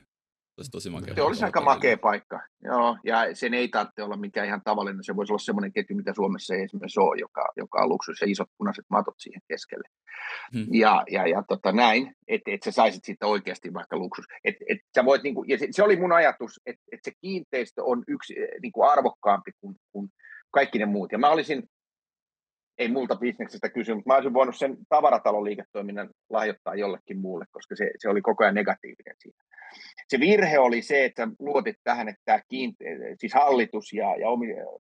Se, 0.62 0.72
tosi 0.72 0.90
makea 0.90 1.16
se 1.16 1.22
olisi 1.22 1.46
aika 1.46 1.62
makea 1.62 1.98
paikka. 1.98 2.40
Joo, 2.64 2.98
ja 3.04 3.36
sen 3.36 3.54
ei 3.54 3.68
tarvitse 3.68 4.04
olla 4.04 4.18
mikään 4.18 4.48
ihan 4.48 4.62
tavallinen. 4.64 5.04
Se 5.04 5.16
voisi 5.16 5.34
olla 5.34 5.40
semmoinen 5.40 5.74
ketju, 5.74 5.96
mitä 5.96 6.14
Suomessa 6.14 6.56
ei 6.56 6.64
esimerkiksi 6.64 7.00
ole, 7.00 7.20
joka, 7.20 7.52
joka 7.58 7.84
on 7.84 7.90
luksus 7.90 8.22
ja 8.22 8.28
isot 8.30 8.50
punaiset 8.58 8.86
matot 8.90 9.16
siihen 9.18 9.42
keskelle. 9.48 9.88
Hmm. 10.54 10.68
Ja, 10.74 11.04
ja, 11.12 11.28
ja 11.28 11.44
tota 11.48 11.72
näin, 11.72 12.16
että 12.28 12.52
et 12.52 12.64
sä 12.64 12.72
saisit 12.72 13.06
siitä 13.06 13.28
oikeasti 13.28 13.74
vaikka 13.74 13.98
luksus. 13.98 14.26
Et, 14.44 14.56
et 14.70 14.78
sä 14.96 15.06
voit, 15.06 15.24
niinku, 15.24 15.44
ja 15.44 15.58
se, 15.58 15.68
se, 15.72 15.84
oli 15.84 15.96
mun 15.96 16.12
ajatus, 16.12 16.60
että 16.66 16.84
et 16.92 17.00
se 17.04 17.12
kiinteistö 17.22 17.84
on 17.84 18.04
yksi 18.08 18.36
niinku 18.62 18.84
arvokkaampi 18.84 19.52
kuin, 19.62 19.76
kuin 19.92 20.10
kaikki 20.52 20.80
ne 20.80 20.86
muut. 20.86 21.12
Ja 21.12 21.18
mä 21.18 21.30
olisin, 21.30 21.64
ei 22.78 22.88
multa 22.88 23.16
bisneksestä 23.16 23.70
kysy, 23.70 23.94
mutta 23.94 24.10
mä 24.10 24.16
olisin 24.16 24.34
voinut 24.34 24.58
sen 24.58 24.78
tavaratalon 24.90 25.44
liiketoiminnan 25.44 26.10
lahjoittaa 26.30 26.76
jollekin 26.76 27.20
muulle, 27.20 27.46
koska 27.52 27.76
se, 27.76 27.92
se 27.98 28.10
oli 28.10 28.22
koko 28.22 28.44
ajan 28.44 28.56
negatiivinen 28.56 29.16
siinä. 29.20 29.44
Se 30.08 30.20
virhe 30.20 30.60
oli 30.60 30.82
se, 30.82 31.06
että 31.06 31.28
luotit 31.40 31.76
tähän, 31.84 32.10
että 32.10 32.22
tämä 32.26 32.40
kiinte- 32.50 33.16
siis 33.20 33.34
hallitus 33.34 33.94
ja, 33.94 34.16
ja 34.16 34.28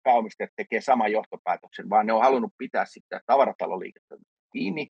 pääomistajat 0.02 0.50
tekee 0.56 0.80
saman 0.80 1.12
johtopäätöksen, 1.12 1.90
vaan 1.90 2.06
ne 2.06 2.12
on 2.12 2.22
halunnut 2.22 2.52
pitää 2.58 2.84
sitä 2.86 3.20
tavaratalon 3.26 3.80
liiketoimintaa 3.80 4.38
kiinni. 4.52 4.88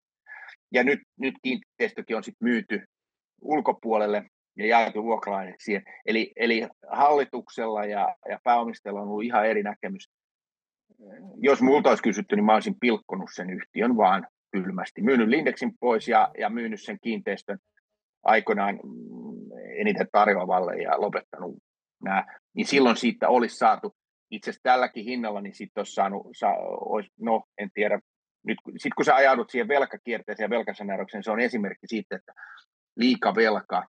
ja 0.71 0.83
nyt, 0.83 0.99
nyt 1.19 1.35
kiinteistökin 1.41 2.17
on 2.17 2.23
sitten 2.23 2.49
myyty 2.49 2.85
ulkopuolelle 3.41 4.25
ja 4.57 4.67
jaettu 4.67 5.03
vuokralaiseksi 5.03 5.65
siihen. 5.65 5.83
Eli, 6.05 6.31
eli 6.35 6.67
hallituksella 6.91 7.85
ja, 7.85 8.15
ja 8.29 8.39
pääomistajalla 8.43 9.01
on 9.01 9.07
ollut 9.07 9.23
ihan 9.23 9.47
eri 9.47 9.63
näkemys. 9.63 10.09
Jos 11.37 11.61
multa 11.61 11.89
olisi 11.89 12.03
kysytty, 12.03 12.35
niin 12.35 12.45
mä 12.45 12.53
olisin 12.53 12.79
pilkkonut 12.79 13.29
sen 13.33 13.49
yhtiön 13.49 13.97
vaan 13.97 14.27
kylmästi. 14.51 15.01
Myynyt 15.01 15.27
Lindexin 15.27 15.71
pois 15.79 16.07
ja, 16.07 16.31
ja 16.37 16.49
myynyt 16.49 16.81
sen 16.81 16.97
kiinteistön 17.01 17.57
aikoinaan 18.23 18.75
mm, 18.75 19.51
eniten 19.79 20.07
tarjoavalle 20.11 20.75
ja 20.75 21.01
lopettanut 21.01 21.57
nämä. 22.03 22.25
Niin 22.55 22.67
silloin 22.67 22.97
siitä 22.97 23.29
olisi 23.29 23.57
saatu 23.57 23.95
itse 24.31 24.49
asiassa 24.49 24.63
tälläkin 24.63 25.05
hinnalla, 25.05 25.41
niin 25.41 25.55
sitten 25.55 25.81
olisi 25.81 25.93
saanut, 25.93 26.27
sa, 26.35 26.47
olisi, 26.85 27.09
no 27.19 27.43
en 27.57 27.69
tiedä, 27.73 27.99
nyt 28.45 28.57
sitten 28.67 28.95
kun 28.95 29.05
sä 29.05 29.15
ajaudut 29.15 29.49
siihen 29.49 29.67
velkakierteeseen 29.67 30.45
ja 30.45 30.57
velkasaneeraukseen, 30.57 31.23
se 31.23 31.31
on 31.31 31.39
esimerkki 31.39 31.87
siitä, 31.87 32.15
että 32.15 32.33
liika 32.95 33.35
velka 33.35 33.87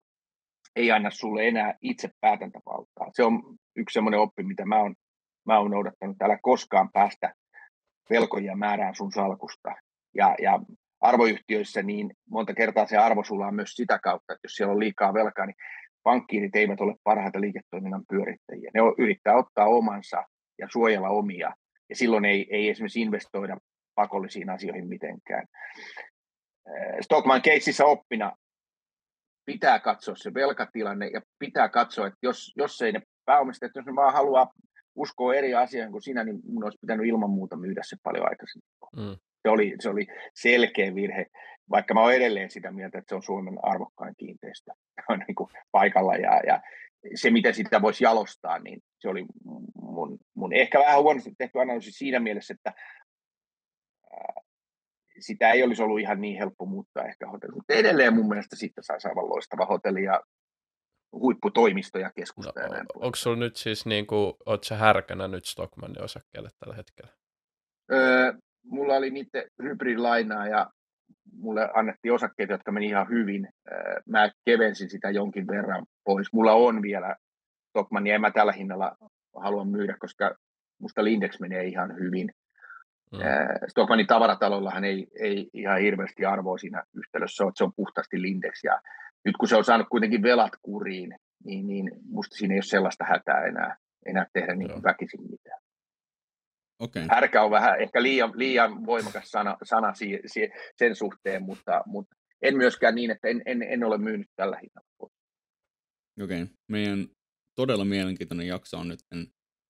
ei 0.75 0.91
anna 0.91 1.09
sulle 1.09 1.47
enää 1.47 1.73
itse 1.81 2.09
päätäntävaltaa. 2.21 3.09
Se 3.13 3.23
on 3.23 3.57
yksi 3.75 3.93
semmoinen 3.93 4.19
oppi, 4.19 4.43
mitä 4.43 4.65
mä 4.65 4.79
oon, 4.79 4.95
mä 5.45 5.59
oon 5.59 5.71
noudattanut. 5.71 6.21
Älä 6.21 6.39
koskaan 6.41 6.89
päästä 6.93 7.33
velkoja 8.09 8.55
määrään 8.55 8.95
sun 8.95 9.11
salkusta. 9.11 9.75
Ja, 10.15 10.35
ja 10.41 10.59
arvoyhtiöissä 11.01 11.83
niin 11.83 12.13
monta 12.29 12.53
kertaa 12.53 12.87
se 12.87 12.97
arvo 12.97 13.23
sulla 13.23 13.47
on 13.47 13.55
myös 13.55 13.71
sitä 13.71 13.99
kautta, 14.03 14.33
että 14.33 14.45
jos 14.45 14.55
siellä 14.55 14.73
on 14.73 14.79
liikaa 14.79 15.13
velkaa, 15.13 15.45
niin 15.45 15.55
pankkiirit 16.03 16.55
eivät 16.55 16.81
ole 16.81 16.95
parhaita 17.03 17.41
liiketoiminnan 17.41 18.03
pyörittäjiä. 18.09 18.71
Ne 18.73 18.79
yrittää 18.97 19.35
ottaa 19.35 19.65
omansa 19.65 20.23
ja 20.59 20.67
suojella 20.71 21.09
omia, 21.09 21.53
ja 21.89 21.95
silloin 21.95 22.25
ei, 22.25 22.47
ei 22.49 22.69
esimerkiksi 22.69 23.01
investoida 23.01 23.57
pakollisiin 23.95 24.49
asioihin 24.49 24.87
mitenkään. 24.87 25.47
Stockman 27.01 27.41
keississä 27.41 27.85
oppina 27.85 28.31
pitää 29.45 29.79
katsoa 29.79 30.15
se 30.15 30.33
velkatilanne 30.33 31.07
ja 31.07 31.21
pitää 31.39 31.69
katsoa, 31.69 32.07
että 32.07 32.19
jos, 32.21 32.53
jos 32.55 32.81
ei 32.81 32.91
ne 32.91 33.01
pääomistajat, 33.25 33.75
jos 33.75 33.85
ne 33.85 33.95
vaan 33.95 34.13
haluaa 34.13 34.51
uskoa 34.95 35.35
eri 35.35 35.53
asioihin 35.53 35.91
kuin 35.91 36.01
sinä, 36.01 36.23
niin 36.23 36.39
minun 36.43 36.63
olisi 36.63 36.77
pitänyt 36.81 37.07
ilman 37.07 37.29
muuta 37.29 37.55
myydä 37.55 37.81
se 37.83 37.97
paljon 38.03 38.29
aikaisemmin. 38.29 38.67
Mm. 38.95 39.17
Se, 39.41 39.49
oli, 39.49 39.75
se 39.79 39.89
oli 39.89 40.07
selkeä 40.33 40.95
virhe, 40.95 41.25
vaikka 41.69 41.93
mä 41.93 42.03
olen 42.03 42.15
edelleen 42.15 42.49
sitä 42.49 42.71
mieltä, 42.71 42.97
että 42.97 43.09
se 43.09 43.15
on 43.15 43.23
Suomen 43.23 43.57
arvokkain 43.63 44.15
kiinteistö 44.17 44.71
on 45.09 45.19
niin 45.27 45.35
kuin 45.35 45.49
paikalla 45.71 46.15
ja, 46.15 46.41
ja 46.47 46.61
se, 47.15 47.29
miten 47.29 47.53
sitä 47.53 47.81
voisi 47.81 48.03
jalostaa, 48.03 48.59
niin 48.59 48.79
se 48.99 49.09
oli 49.09 49.25
mun, 49.81 50.17
mun 50.33 50.53
ehkä 50.53 50.79
vähän 50.79 51.01
huonosti 51.01 51.33
tehty 51.37 51.59
analyysi 51.59 51.91
siinä 51.91 52.19
mielessä, 52.19 52.53
että 52.53 52.73
sitä 55.19 55.51
ei 55.51 55.63
olisi 55.63 55.83
ollut 55.83 55.99
ihan 55.99 56.21
niin 56.21 56.37
helppo 56.37 56.65
muuttaa 56.65 57.05
ehkä 57.05 57.27
hotelli. 57.27 57.55
Mutta 57.55 57.73
edelleen 57.73 58.15
mun 58.15 58.27
mielestä 58.27 58.55
siitä 58.55 58.81
saisi 58.81 59.07
aivan 59.07 59.29
loistava 59.29 59.65
hotelli 59.65 60.03
ja 60.03 60.21
huipputoimisto 61.13 61.99
ja 61.99 62.11
keskusta. 62.15 62.59
No, 62.59 62.75
ja 62.75 62.85
onko 62.95 63.15
sulla 63.15 63.37
nyt 63.37 63.55
siis, 63.55 63.85
niin 63.85 64.07
kuin, 64.07 64.33
oot 64.45 64.63
sä 64.63 64.75
härkänä 64.75 65.27
nyt 65.27 65.45
Stockmannin 65.45 66.03
osakkeelle 66.03 66.49
tällä 66.59 66.75
hetkellä? 66.75 67.11
Öö, 67.91 68.33
mulla 68.65 68.93
oli 68.93 69.09
niiden 69.09 69.43
hybridilainaa 69.63 70.47
ja 70.47 70.69
mulle 71.31 71.69
annettiin 71.73 72.13
osakkeita, 72.13 72.53
jotka 72.53 72.71
meni 72.71 72.87
ihan 72.87 73.09
hyvin. 73.09 73.49
Öö, 73.71 74.01
mä 74.09 74.31
kevensin 74.45 74.89
sitä 74.89 75.09
jonkin 75.09 75.47
verran 75.47 75.85
pois. 76.03 76.33
Mulla 76.33 76.53
on 76.53 76.81
vielä 76.81 77.15
Stockmannia, 77.69 78.15
en 78.15 78.21
mä 78.21 78.31
tällä 78.31 78.51
hinnalla 78.51 78.95
halua 79.35 79.65
myydä, 79.65 79.95
koska 79.99 80.35
musta 80.79 81.03
Lindex 81.03 81.39
menee 81.39 81.63
ihan 81.63 81.95
hyvin. 81.99 82.31
Mm. 83.11 83.19
Stockmannin 83.67 84.07
tavaratalollahan 84.07 84.83
ei, 84.83 85.07
ei 85.19 85.49
ihan 85.53 85.79
hirveästi 85.79 86.25
arvoa 86.25 86.57
siinä 86.57 86.83
yhtälössä 86.93 87.43
ole, 87.43 87.49
että 87.49 87.57
se 87.57 87.63
on 87.63 87.73
puhtaasti 87.75 88.21
Lindex. 88.21 88.63
Ja 88.63 88.81
nyt 89.25 89.37
kun 89.37 89.47
se 89.47 89.55
on 89.55 89.65
saanut 89.65 89.87
kuitenkin 89.89 90.21
velat 90.21 90.53
kuriin, 90.61 91.15
niin, 91.45 91.67
niin 91.67 91.91
musta 92.05 92.35
siinä 92.35 92.53
ei 92.53 92.57
ole 92.57 92.63
sellaista 92.63 93.05
hätää 93.05 93.45
enää, 93.45 93.77
enää 94.05 94.25
tehdä 94.33 94.55
niin 94.55 94.83
väkisin 94.83 95.21
mitään. 95.31 95.61
Okay. 96.79 97.05
Härkä 97.09 97.43
on 97.43 97.51
vähän 97.51 97.81
ehkä 97.81 98.03
liian, 98.03 98.31
liian 98.35 98.85
voimakas 98.85 99.31
sana, 99.31 99.57
sana 99.63 99.93
si, 99.93 100.19
si, 100.25 100.49
sen 100.77 100.95
suhteen, 100.95 101.43
mutta, 101.43 101.81
mutta 101.85 102.15
en 102.41 102.57
myöskään 102.57 102.95
niin, 102.95 103.11
että 103.11 103.27
en, 103.27 103.41
en, 103.45 103.63
en 103.63 103.83
ole 103.83 103.97
myynyt 103.97 104.27
tällä 104.35 104.57
hinnalla. 104.57 105.13
Okei. 106.21 106.41
Okay. 106.41 106.55
Meidän 106.71 107.07
todella 107.55 107.85
mielenkiintoinen 107.85 108.47
jakso 108.47 108.77
on 108.77 108.87
nyt 108.87 108.99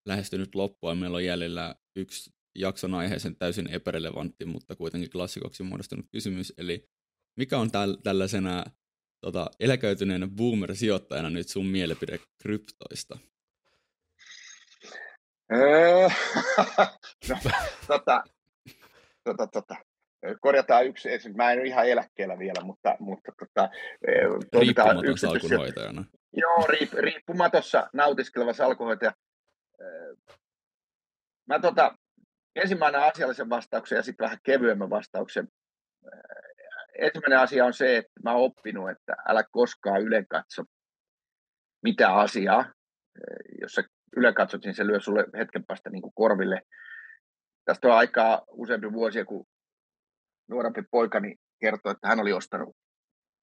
lähestynyt 0.05 0.55
loppua. 0.55 0.95
Meillä 0.95 1.15
on 1.15 1.25
jäljellä 1.25 1.75
yksi 1.95 2.31
jakson 2.55 2.93
aiheeseen 2.93 3.35
täysin 3.35 3.73
epärelevantti, 3.73 4.45
mutta 4.45 4.75
kuitenkin 4.75 5.09
klassikoksi 5.09 5.63
muodostunut 5.63 6.05
kysymys. 6.11 6.53
Eli 6.57 6.89
mikä 7.39 7.57
on 7.57 7.67
täl- 7.67 8.01
tällaisena 8.03 8.63
tota, 9.23 9.49
eläköityneenä 9.59 10.27
boomer-sijoittajana 10.27 11.29
nyt 11.29 11.47
sun 11.49 11.65
mielipide 11.65 12.19
kryptoista? 12.41 13.17
Öö, 15.53 16.09
no, 17.29 17.37
tota, 17.87 18.23
tota, 19.23 19.47
tota. 19.47 19.75
Korjataan 20.41 20.85
yksi, 20.85 21.09
mä 21.35 21.51
en 21.51 21.59
ole 21.59 21.67
ihan 21.67 21.89
eläkkeellä 21.89 22.39
vielä, 22.39 22.63
mutta, 22.63 22.95
mutta 22.99 23.31
tota, 23.39 23.69
Riippumaton 24.59 25.17
salkunhoitajana. 25.17 26.05
Joo, 26.33 26.67
riip, 26.67 26.93
riippumatossa 26.93 27.89
nautiskeleva 27.93 28.53
salkunhoitaja. 28.53 29.13
Mä 31.47 31.59
tota, 31.59 31.95
ensimmäinen 32.55 33.01
asiallisen 33.01 33.49
vastauksen 33.49 33.95
ja 33.95 34.03
sitten 34.03 34.23
vähän 34.23 34.39
kevyemmän 34.43 34.89
vastauksen. 34.89 35.47
Ensimmäinen 36.99 37.39
asia 37.39 37.65
on 37.65 37.73
se, 37.73 37.97
että 37.97 38.11
mä 38.23 38.31
oon 38.31 38.43
oppinut, 38.43 38.89
että 38.89 39.15
älä 39.27 39.43
koskaan 39.51 40.01
katso 40.29 40.63
mitä 41.83 42.15
asiaa. 42.15 42.65
Jos 43.61 43.71
sä 43.71 43.83
katsot, 44.35 44.65
niin 44.65 44.75
se 44.75 44.87
lyö 44.87 44.99
sulle 44.99 45.25
hetken 45.37 45.65
päästä 45.65 45.89
niin 45.89 46.01
kuin 46.01 46.13
korville. 46.15 46.61
Tästä 47.65 47.87
on 47.87 47.93
aikaa 47.93 48.41
useampi 48.51 48.93
vuosia, 48.93 49.25
kun 49.25 49.45
nuorempi 50.49 50.81
poikani 50.91 51.35
kertoi, 51.61 51.91
että 51.91 52.07
hän 52.07 52.19
oli 52.19 52.33
ostanut 52.33 52.75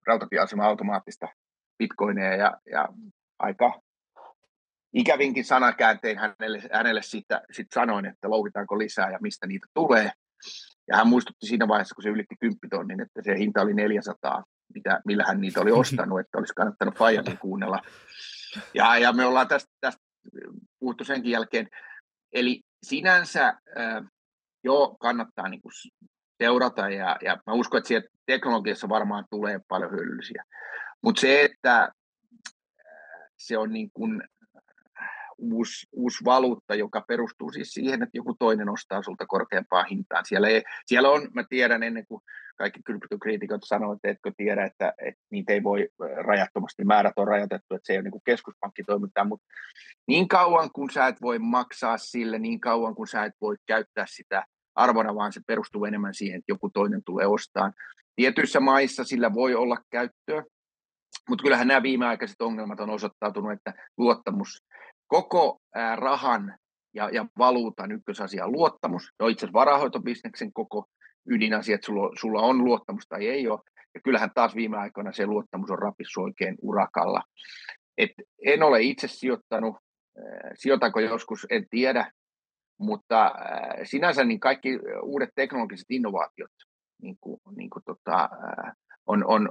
rautatieasema 0.06 0.66
automaattista 0.66 1.28
bitcoineja 1.78 2.36
ja, 2.36 2.60
ja 2.72 2.88
aika 3.38 3.80
ikävinkin 4.92 5.44
sanakääntein 5.44 6.18
hänelle, 6.18 6.62
hänelle 6.72 7.02
siitä, 7.02 7.42
sit 7.52 7.66
sanoin, 7.74 8.06
että 8.06 8.30
louhitaanko 8.30 8.78
lisää 8.78 9.10
ja 9.10 9.18
mistä 9.20 9.46
niitä 9.46 9.66
tulee. 9.74 10.10
Ja 10.90 10.96
hän 10.96 11.08
muistutti 11.08 11.46
siinä 11.46 11.68
vaiheessa, 11.68 11.94
kun 11.94 12.02
se 12.02 12.08
ylitti 12.08 12.36
10 12.40 12.58
tonnin, 12.70 13.00
että 13.00 13.22
se 13.24 13.38
hinta 13.38 13.62
oli 13.62 13.74
400, 13.74 14.44
mitä, 14.74 15.00
millä 15.06 15.24
hän 15.26 15.40
niitä 15.40 15.60
oli 15.60 15.70
ostanut, 15.72 16.20
että 16.20 16.38
olisi 16.38 16.54
kannattanut 16.56 16.98
Fajakin 16.98 17.38
kuunnella. 17.38 17.82
Ja, 18.74 18.98
ja 18.98 19.12
me 19.12 19.24
ollaan 19.24 19.48
tästä, 19.48 19.70
tästä 19.80 20.02
puhuttu 20.78 21.04
senkin 21.04 21.32
jälkeen. 21.32 21.68
Eli 22.32 22.62
sinänsä 22.82 23.46
äh, 23.48 24.04
joo, 24.64 24.96
kannattaa 25.00 25.48
niin 25.48 25.62
kuin 25.62 25.72
seurata 26.42 26.88
ja, 26.88 27.16
ja 27.22 27.38
mä 27.46 27.52
uskon, 27.52 27.78
että 27.78 27.88
siellä 27.88 28.08
teknologiassa 28.26 28.88
varmaan 28.88 29.24
tulee 29.30 29.60
paljon 29.68 29.90
hyödyllisiä. 29.90 30.44
Mutta 31.02 31.20
se, 31.20 31.44
että 31.44 31.92
se 33.38 33.58
on 33.58 33.72
niin 33.72 33.90
kuin 33.94 34.22
uusi, 35.40 35.86
uusi 35.92 36.24
valuutta, 36.24 36.74
joka 36.74 37.04
perustuu 37.08 37.52
siis 37.52 37.68
siihen, 37.74 38.02
että 38.02 38.18
joku 38.18 38.34
toinen 38.38 38.68
ostaa 38.68 39.02
sulta 39.02 39.26
korkeampaa 39.26 39.84
hintaan. 39.84 40.26
Siellä, 40.26 40.48
ei, 40.48 40.62
siellä 40.86 41.10
on, 41.10 41.28
mä 41.34 41.44
tiedän 41.48 41.82
ennen 41.82 42.06
kuin 42.06 42.22
kaikki 42.58 42.80
kryptokriitikot 42.86 43.60
sanovat, 43.64 43.96
että 43.96 44.08
etkö 44.08 44.32
tiedä, 44.36 44.64
että, 44.64 44.92
että 45.06 45.22
niitä 45.30 45.52
ei 45.52 45.62
voi 45.62 45.88
rajattomasti, 46.16 46.84
määrät 46.84 47.12
on 47.16 47.28
rajoitettu, 47.28 47.74
että 47.74 47.86
se 47.86 47.92
ei 47.92 47.98
ole 47.98 48.10
niin 48.10 48.22
keskuspankkitoimintaa, 48.24 49.24
mutta 49.24 49.46
niin 50.06 50.28
kauan 50.28 50.70
kun 50.72 50.90
sä 50.90 51.06
et 51.06 51.22
voi 51.22 51.38
maksaa 51.38 51.98
sille, 51.98 52.38
niin 52.38 52.60
kauan 52.60 52.94
kun 52.94 53.08
sä 53.08 53.24
et 53.24 53.34
voi 53.40 53.56
käyttää 53.66 54.04
sitä 54.08 54.44
arvona, 54.74 55.14
vaan 55.14 55.32
se 55.32 55.40
perustuu 55.46 55.84
enemmän 55.84 56.14
siihen, 56.14 56.38
että 56.38 56.52
joku 56.52 56.70
toinen 56.70 57.02
tulee 57.04 57.26
ostaan. 57.26 57.72
Tietyissä 58.16 58.60
maissa 58.60 59.04
sillä 59.04 59.34
voi 59.34 59.54
olla 59.54 59.76
käyttöä, 59.90 60.44
mutta 61.28 61.42
kyllähän 61.42 61.68
nämä 61.68 61.82
viimeaikaiset 61.82 62.42
ongelmat 62.42 62.80
on 62.80 62.90
osoittautunut, 62.90 63.52
että 63.52 63.74
luottamus 63.98 64.64
koko 65.10 65.58
rahan 65.96 66.54
ja, 66.94 67.10
ja 67.12 67.26
valuutan 67.38 67.92
ykkösasia 67.92 68.44
on 68.44 68.52
luottamus. 68.52 69.02
Se 69.02 69.24
on 69.24 69.30
itse 69.30 69.46
asiassa 69.46 69.58
varahoitobisneksen 69.58 70.52
koko 70.52 70.84
ydinasia, 71.26 71.74
että 71.74 71.86
sulla, 71.86 72.10
sulla 72.20 72.42
on 72.42 72.64
luottamus 72.64 73.06
tai 73.08 73.28
ei 73.28 73.48
ole. 73.48 73.60
Ja 73.94 74.00
kyllähän 74.04 74.30
taas 74.34 74.54
viime 74.54 74.76
aikoina 74.76 75.12
se 75.12 75.26
luottamus 75.26 75.70
on 75.70 75.78
rapissu 75.78 76.22
oikein 76.22 76.56
urakalla. 76.62 77.22
Et 77.98 78.10
en 78.46 78.62
ole 78.62 78.82
itse 78.82 79.08
sijoittanut, 79.08 79.76
sijoitanko 80.54 81.00
joskus, 81.00 81.46
en 81.50 81.66
tiedä, 81.70 82.12
mutta 82.78 83.34
sinänsä 83.84 84.24
niin 84.24 84.40
kaikki 84.40 84.78
uudet 85.02 85.30
teknologiset 85.34 85.86
innovaatiot 85.90 86.50
niin 87.02 87.16
kuin, 87.20 87.40
niin 87.56 87.70
kuin 87.70 87.82
tota, 87.84 88.28
on, 89.06 89.24
on, 89.26 89.50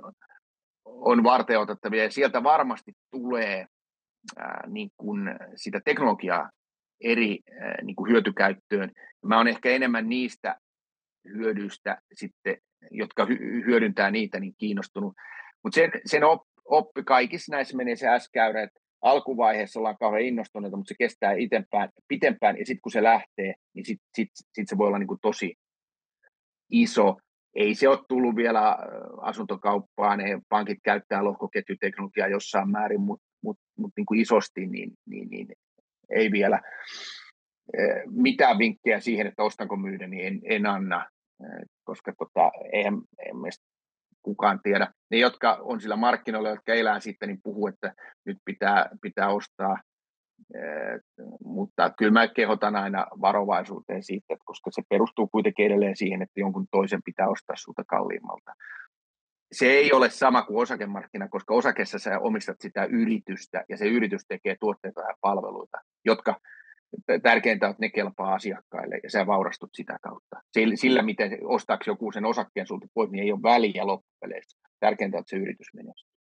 on 0.86 1.24
varteenotettavia 1.24 2.04
ja 2.04 2.12
sieltä 2.12 2.44
varmasti 2.44 2.92
tulee 3.12 3.66
niin 4.68 4.90
kuin 4.98 5.20
sitä 5.56 5.82
teknologiaa 5.86 6.50
eri 7.04 7.40
niin 7.84 7.96
kuin 7.96 8.12
hyötykäyttöön. 8.12 8.92
Mä 9.26 9.38
olen 9.38 9.48
ehkä 9.48 9.70
enemmän 9.70 10.10
niistä 10.10 10.56
hyödyistä 11.26 11.98
sitten 12.14 12.58
jotka 12.92 13.28
hyödyntää 13.66 14.12
niitä, 14.12 14.40
niin 14.40 14.54
kiinnostunut. 14.58 15.14
Mutta 15.64 15.76
sen, 15.76 15.92
sen 16.06 16.22
oppi 16.66 17.04
kaikissa 17.04 17.52
näissä 17.52 17.78
menee 17.78 17.96
se 17.96 18.08
S-käyrä, 18.20 18.64
että 18.64 18.80
alkuvaiheessa 19.02 19.80
ollaan 19.80 19.98
kauhean 20.00 20.22
innostuneita, 20.24 20.78
mutta 20.78 20.90
se 20.90 20.96
kestää 21.00 21.34
itempään, 21.34 21.90
pitempään, 22.08 22.58
ja 22.58 22.66
sitten 22.66 22.82
kun 22.82 22.92
se 22.92 23.04
lähtee, 23.04 23.54
niin 23.74 23.86
sitten 23.86 24.10
sit, 24.16 24.30
sit 24.54 24.70
se 24.70 24.78
voi 24.78 24.88
olla 24.88 25.00
niin 25.00 25.08
kuin 25.08 25.20
tosi 25.22 25.56
iso. 26.72 27.18
Ei 27.56 27.76
se 27.76 27.90
ole 27.90 28.00
tullut 28.10 28.36
vielä 28.36 28.78
asuntokauppaan, 29.22 30.20
ne 30.20 30.40
pankit 30.50 30.80
käyttää 30.84 31.24
lohkoketjuteknologiaa 31.24 32.28
jossain 32.28 32.72
määrin, 32.72 33.02
mutta 33.02 33.26
mut, 33.44 33.58
mut 33.78 33.92
niin 33.98 34.06
kuin 34.06 34.20
isosti 34.20 34.66
niin, 34.68 34.92
niin, 35.10 35.30
niin 35.30 35.48
ei 36.10 36.32
vielä 36.32 36.62
mitään 38.12 38.58
vinkkejä 38.58 39.00
siihen, 39.00 39.28
että 39.28 39.44
ostanko 39.44 39.76
myydä, 39.76 40.08
niin 40.08 40.28
en, 40.28 40.40
en 40.44 40.66
anna, 40.66 41.10
koska 41.84 42.14
tota, 42.18 42.52
eihän, 42.74 43.02
eihän 43.20 43.42
kukaan 44.22 44.60
tiedä. 44.64 44.88
Ne, 45.12 45.18
jotka 45.18 45.58
on 45.62 45.82
sillä 45.82 45.96
markkinoilla, 45.96 46.50
jotka 46.50 46.74
elää 46.74 47.00
sitten, 47.00 47.30
niin 47.30 47.40
puhuu, 47.44 47.68
että 47.68 47.94
nyt 48.26 48.38
pitää, 48.46 48.90
pitää 49.02 49.30
ostaa. 49.30 49.78
mutta 51.44 51.94
kyllä 51.98 52.12
mä 52.12 52.28
kehotan 52.28 52.76
aina 52.76 53.08
varovaisuuteen 53.22 54.04
siitä, 54.04 54.36
koska 54.46 54.70
se 54.74 54.82
perustuu 54.90 55.28
kuitenkin 55.28 55.66
edelleen 55.66 55.96
siihen, 55.96 56.22
että 56.22 56.40
jonkun 56.40 56.68
toisen 56.72 57.02
pitää 57.06 57.30
ostaa 57.30 57.56
sulta 57.56 57.84
kalliimmalta. 57.88 58.54
Se 59.52 59.66
ei 59.66 59.94
ole 59.94 60.10
sama 60.10 60.42
kuin 60.42 60.62
osakemarkkina, 60.62 61.28
koska 61.28 61.54
osakessa 61.54 62.00
sä 62.00 62.20
omistat 62.20 62.62
sitä 62.62 62.86
yritystä 62.86 63.64
ja 63.70 63.78
se 63.78 63.86
yritys 63.86 64.26
tekee 64.28 64.56
tuotteita 64.60 65.02
ja 65.02 65.14
palveluita, 65.22 65.78
jotka 66.06 66.40
tärkeintä 67.24 67.66
on, 67.66 67.72
että 67.72 67.86
ne 67.86 67.90
kelpaa 67.90 68.34
asiakkaille 68.34 69.00
ja 69.04 69.10
sä 69.10 69.28
vaurastut 69.28 69.70
sitä 69.74 69.98
kautta. 70.02 70.42
Sillä, 70.52 70.76
sillä 70.76 71.02
miten 71.02 71.38
ostaako 71.44 71.84
joku 71.88 72.12
sen 72.12 72.26
osakkeen 72.26 72.68
sulta 72.68 72.88
pois, 72.94 73.12
niin 73.12 73.24
ei 73.24 73.32
ole 73.32 73.44
väliä 73.44 73.88
loppupeleissä. 73.88 74.60
Tärkeintä 74.80 75.18
on, 75.18 75.22
että 75.22 75.30
se 75.30 75.36
yritys 75.36 75.68
menestyy. 75.74 76.20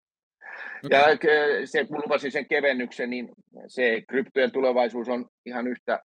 Okay. 0.85 1.01
Ja 1.01 1.67
se, 1.67 1.85
kun 1.85 2.03
lupasin 2.05 2.33
sen 2.33 2.47
kevennyksen, 2.49 3.11
niin 3.11 3.29
se 3.67 4.03
kryptojen 4.09 4.53
tulevaisuus 4.53 5.09
on 5.09 5.27
ihan 5.47 5.67
yhtä 5.67 6.03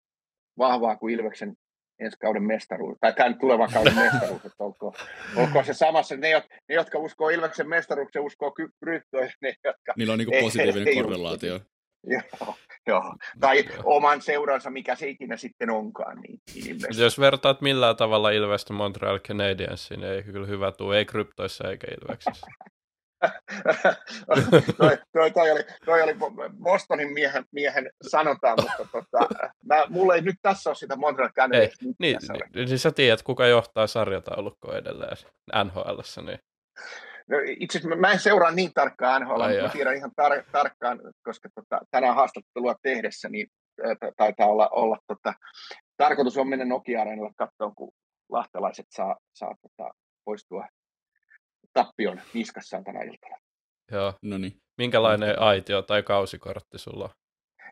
vahvaa 0.58 0.96
kuin 0.96 1.14
Ilveksen 1.14 1.54
ensi 2.00 2.18
kauden 2.18 2.44
mestaruus, 2.44 2.98
tai 3.02 3.14
tämän 3.14 3.40
tulevan 3.40 3.70
kauden 3.74 3.96
mestaruus, 4.04 4.46
että 4.46 4.64
olkoon, 4.64 4.94
olkoon 5.36 5.66
se 5.66 5.74
samassa, 5.74 6.16
ne, 6.16 6.44
ne, 6.70 6.76
jotka 6.76 7.00
uskoo 7.00 7.30
Ilveksen 7.30 7.70
mestaruuksen, 7.70 8.22
uskoo 8.22 8.54
kryptoja, 8.84 9.32
ne, 9.42 9.54
jotka... 9.64 9.94
Niillä 9.98 10.14
on 10.14 10.20
niin 10.20 10.44
positiivinen 10.44 10.88
ei, 10.88 10.96
korrelaatio. 10.96 11.60
Joo, 12.04 12.56
joo. 12.88 13.16
Tai 13.40 13.66
oman 13.84 14.22
seuransa, 14.22 14.70
mikä 14.70 14.96
se 14.96 15.08
ikinä 15.08 15.38
sitten 15.38 15.70
onkaan. 15.70 16.22
Niin, 16.22 16.40
niin 16.56 16.78
Jos 16.98 17.20
vertaat 17.20 17.62
millään 17.62 17.96
tavalla 17.96 18.30
Ilvestä 18.30 18.74
Montreal 18.74 19.20
Canadiensiin, 19.20 20.00
niin 20.00 20.14
ei 20.14 20.24
kyllä 20.24 20.48
hyvä 20.48 20.72
tule, 20.72 20.98
ei 20.98 21.06
kryptoissa 21.06 21.70
eikä 21.70 21.88
Ilveksissä. 22.02 22.48
toi, 25.14 25.32
toi, 25.32 25.52
oli, 25.52 25.64
toi 25.86 26.02
oli 26.02 26.16
Bostonin 26.64 27.14
miehen, 27.14 27.46
miehen 27.52 27.90
sanotaan, 28.08 28.58
mutta 28.62 28.88
tota, 28.92 29.50
mä, 29.66 29.86
mulla 29.90 30.16
ei 30.16 30.22
nyt 30.22 30.36
tässä 30.42 30.70
ole 30.70 30.76
sitä 30.76 30.96
Montreal 30.96 31.30
Canadiens. 31.30 31.82
Niin, 31.82 31.96
niin, 32.00 32.18
niin, 32.56 32.80
sä 32.80 32.92
tiedät, 32.92 33.24
kuka 33.24 33.48
johtaa 33.48 33.88
sarjataulukkoa 33.88 34.78
edelleen 34.78 35.18
NHL, 35.66 36.00
niin 36.26 36.40
No, 37.30 37.38
itse 37.60 37.78
asiassa 37.78 37.96
mä 37.96 38.12
en 38.12 38.20
seuraa 38.20 38.52
niin 38.52 38.74
tarkkaan 38.74 39.22
NHL, 39.22 39.44
mutta 39.44 39.64
mä 39.64 39.70
tiedän 39.70 39.96
ihan 39.96 40.12
tar- 40.22 40.50
tarkkaan, 40.52 41.00
koska 41.24 41.50
tota, 41.56 41.82
tänään 41.92 42.16
haastattelua 42.16 42.76
tehdessä, 42.82 43.30
niin 43.30 43.48
äh, 43.86 43.98
taitaa 44.18 44.48
olla, 44.48 44.70
olla 44.72 44.98
tota, 45.08 45.34
tarkoitus 45.98 46.38
on 46.38 46.48
mennä 46.48 46.66
Nokia-areenalle 46.66 47.32
katsoa, 47.38 47.72
kun 47.76 47.92
lahtelaiset 48.30 48.86
saa, 48.90 49.18
saa 49.34 49.56
tota, 49.62 49.92
poistua 50.26 50.68
tappion 51.74 52.22
niskassaan 52.34 52.84
tänä 52.84 53.00
iltana. 53.02 53.38
Joo, 53.92 54.14
no 54.22 54.38
niin. 54.38 54.54
Minkälainen 54.78 55.40
aitio 55.40 55.82
tai 55.82 56.04
kausikortti 56.04 56.78
sulla 56.78 57.04
on? 57.04 57.10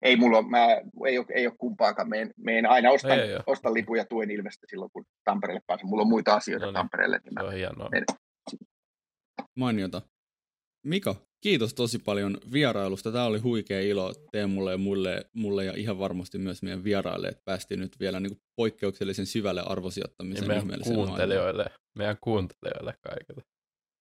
Ei 0.02 0.16
mulla 0.16 0.38
ole, 0.38 0.50
mä, 0.50 0.68
ei, 1.08 1.18
ole, 1.18 1.26
ei 1.36 1.48
ole 1.48 1.56
kumpaakaan. 1.58 2.10
Meen, 2.10 2.32
meen 2.38 2.66
aina 2.66 2.92
ostan, 2.92 3.20
ei, 3.20 3.32
ei, 3.32 3.40
ostan 3.48 3.74
lipuja 3.74 4.06
tuen 4.06 4.32
Ilvestä 4.32 4.68
silloin, 4.70 4.92
kun 4.92 5.06
Tampereelle 5.24 5.62
pääsen. 5.68 5.88
Mulla 5.88 6.02
on 6.02 6.10
muita 6.10 6.34
asioita 6.34 6.66
no 6.66 6.72
niin. 6.72 6.76
Tampereelle. 6.76 7.20
Niin 7.24 7.34
se 7.40 7.46
on 7.46 7.54
hienoa. 7.54 7.90
Menen, 7.90 8.06
Mainiota. 9.56 10.02
Mika, 10.86 11.16
kiitos 11.42 11.74
tosi 11.74 12.00
paljon 12.00 12.38
vierailusta. 12.52 13.12
Tämä 13.12 13.26
oli 13.26 13.40
huikea 13.40 13.82
ilo 13.82 14.14
Teemulle 14.32 14.72
ja 14.72 14.78
mulle, 14.78 15.26
mulle 15.34 15.66
ja 15.66 15.74
ihan 15.76 16.00
varmasti 16.00 16.38
myös 16.38 16.64
meidän 16.64 16.84
vieraille, 16.84 17.28
että 17.28 17.42
päästiin 17.46 17.80
nyt 17.80 18.00
vielä 18.00 18.20
niin 18.20 18.38
poikkeuksellisen 18.56 19.26
syvälle 19.26 19.62
arvosijoittamisen 19.66 20.44
ja 20.44 20.48
meidän 20.48 20.82
kuuntelijoille, 20.84 21.64
maailmaan. 21.64 21.80
meidän 21.98 22.18
kuuntelijoille 22.22 22.94
kaikille. 23.02 23.44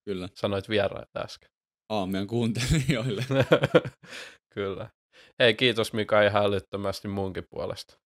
Kyllä. 0.04 0.28
Sanoit 0.34 0.68
vieraille 0.68 1.06
äsken. 1.16 1.50
Aa, 1.88 2.06
meidän 2.06 2.26
kuuntelijoille. 2.26 3.22
Kyllä. 4.54 4.90
Hei, 5.38 5.54
kiitos 5.54 5.92
Mika 5.92 6.22
ihan 6.22 6.44
älyttömästi 6.44 7.08
munkin 7.08 7.44
puolesta. 7.50 7.98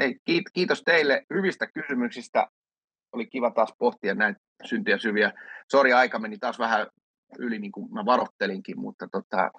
Hei, 0.00 0.16
kiitos 0.52 0.82
teille 0.82 1.26
hyvistä 1.34 1.66
kysymyksistä. 1.66 2.46
Oli 3.12 3.26
kiva 3.26 3.50
taas 3.50 3.74
pohtia 3.78 4.14
näitä 4.14 4.40
syntiä 4.64 4.98
syviä. 4.98 5.32
Sori, 5.70 5.92
aika 5.92 6.18
meni 6.18 6.38
taas 6.38 6.58
vähän 6.58 6.86
yli, 7.38 7.58
niin 7.58 7.72
kuin 7.72 7.92
mä 7.94 8.04
varottelinkin, 8.04 8.80
mutta 8.80 9.08
tota, 9.12 9.50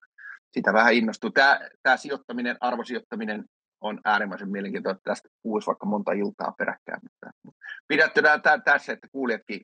sitä 0.53 0.73
vähän 0.73 0.93
innostuu. 0.93 1.29
Tämä, 1.29 1.59
tämä 1.83 1.97
sijoittaminen, 1.97 2.57
arvosijoittaminen 2.59 3.45
on 3.81 3.99
äärimmäisen 4.05 4.51
mielenkiintoista. 4.51 5.01
Tästä 5.03 5.29
kuulisi 5.41 5.67
vaikka 5.67 5.85
monta 5.85 6.11
iltaa 6.11 6.53
peräkkäin. 6.57 6.99
Mutta 7.03 7.59
pidättynä 7.87 8.39
tässä, 8.65 8.93
että 8.93 9.07
kuulijatkin 9.11 9.61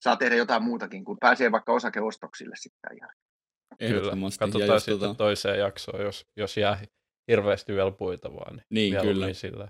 saa 0.00 0.16
tehdä 0.16 0.34
jotain 0.34 0.62
muutakin, 0.62 1.04
kun 1.04 1.16
pääsee 1.20 1.52
vaikka 1.52 1.72
osakeostoksille 1.72 2.54
sitten 2.58 2.96
ihan. 2.96 3.10
Kyllä, 3.78 4.12
katsotaan 4.38 4.80
sitten 4.80 4.98
tota... 4.98 5.14
toiseen 5.14 5.58
jaksoon, 5.58 6.02
jos, 6.02 6.26
jos 6.36 6.56
jää 6.56 6.78
hirveästi 7.28 7.72
vielä 7.72 7.90
puita 7.90 8.34
vaan. 8.34 8.56
Niin, 8.70 8.92
niin 8.94 9.02
kyllä. 9.02 9.32
Sillä. 9.32 9.68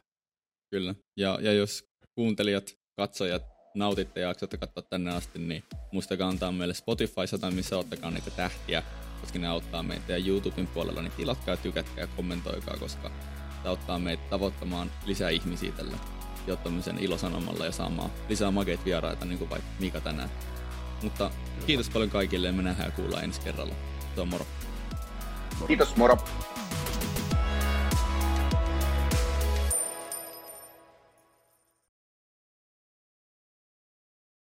Kyllä, 0.71 0.95
ja, 1.17 1.39
ja 1.41 1.53
jos 1.53 1.85
kuuntelijat, 2.15 2.79
katsojat 2.97 3.43
nautitte 3.75 4.21
ja 4.21 4.29
jaksoitte 4.29 4.57
katsoa 4.57 4.83
tänne 4.83 5.15
asti, 5.15 5.39
niin 5.39 5.65
muistakaa 5.93 6.29
antaa 6.29 6.53
meille 6.53 6.75
Spotify 6.75 7.39
tai 7.41 7.51
missä 7.51 7.79
ottakaa 7.79 8.11
niitä 8.11 8.31
tähtiä, 8.31 8.83
koska 9.21 9.39
ne 9.39 9.47
auttaa 9.47 9.83
meitä. 9.83 10.13
Ja 10.13 10.27
YouTuben 10.27 10.67
puolella 10.67 11.03
niin 11.03 11.13
tilatkaa, 11.17 11.57
tykätkää 11.57 12.05
ja 12.05 12.09
kommentoikaa, 12.17 12.77
koska 12.77 13.11
se 13.63 13.69
auttaa 13.69 13.99
meitä 13.99 14.23
tavoittamaan 14.31 14.91
lisää 15.07 15.31
ihmisiä 15.31 15.73
tällä 15.73 16.16
jouttamisen 16.47 16.99
ilosanomalla 16.99 17.65
ja 17.65 17.73
saamaan 17.73 18.11
lisää 18.29 18.51
makeita 18.51 18.85
vieraita, 18.85 19.25
niin 19.25 19.39
kuin 19.39 19.51
vaikka 19.51 19.69
Mika 19.81 20.01
tänään. 20.01 20.31
Mutta 21.03 21.31
kiitos 21.67 21.91
paljon 21.91 22.11
kaikille 22.11 22.47
ja 22.47 22.53
me 22.53 22.63
nähdään 22.63 22.89
ja 22.89 22.93
kuullaan 22.93 23.25
ensi 23.25 23.41
kerralla. 23.41 23.75
Se 24.15 24.21
on 24.21 24.29
moro. 24.29 24.47
Kiitos, 25.67 25.97
moro. 25.97 26.19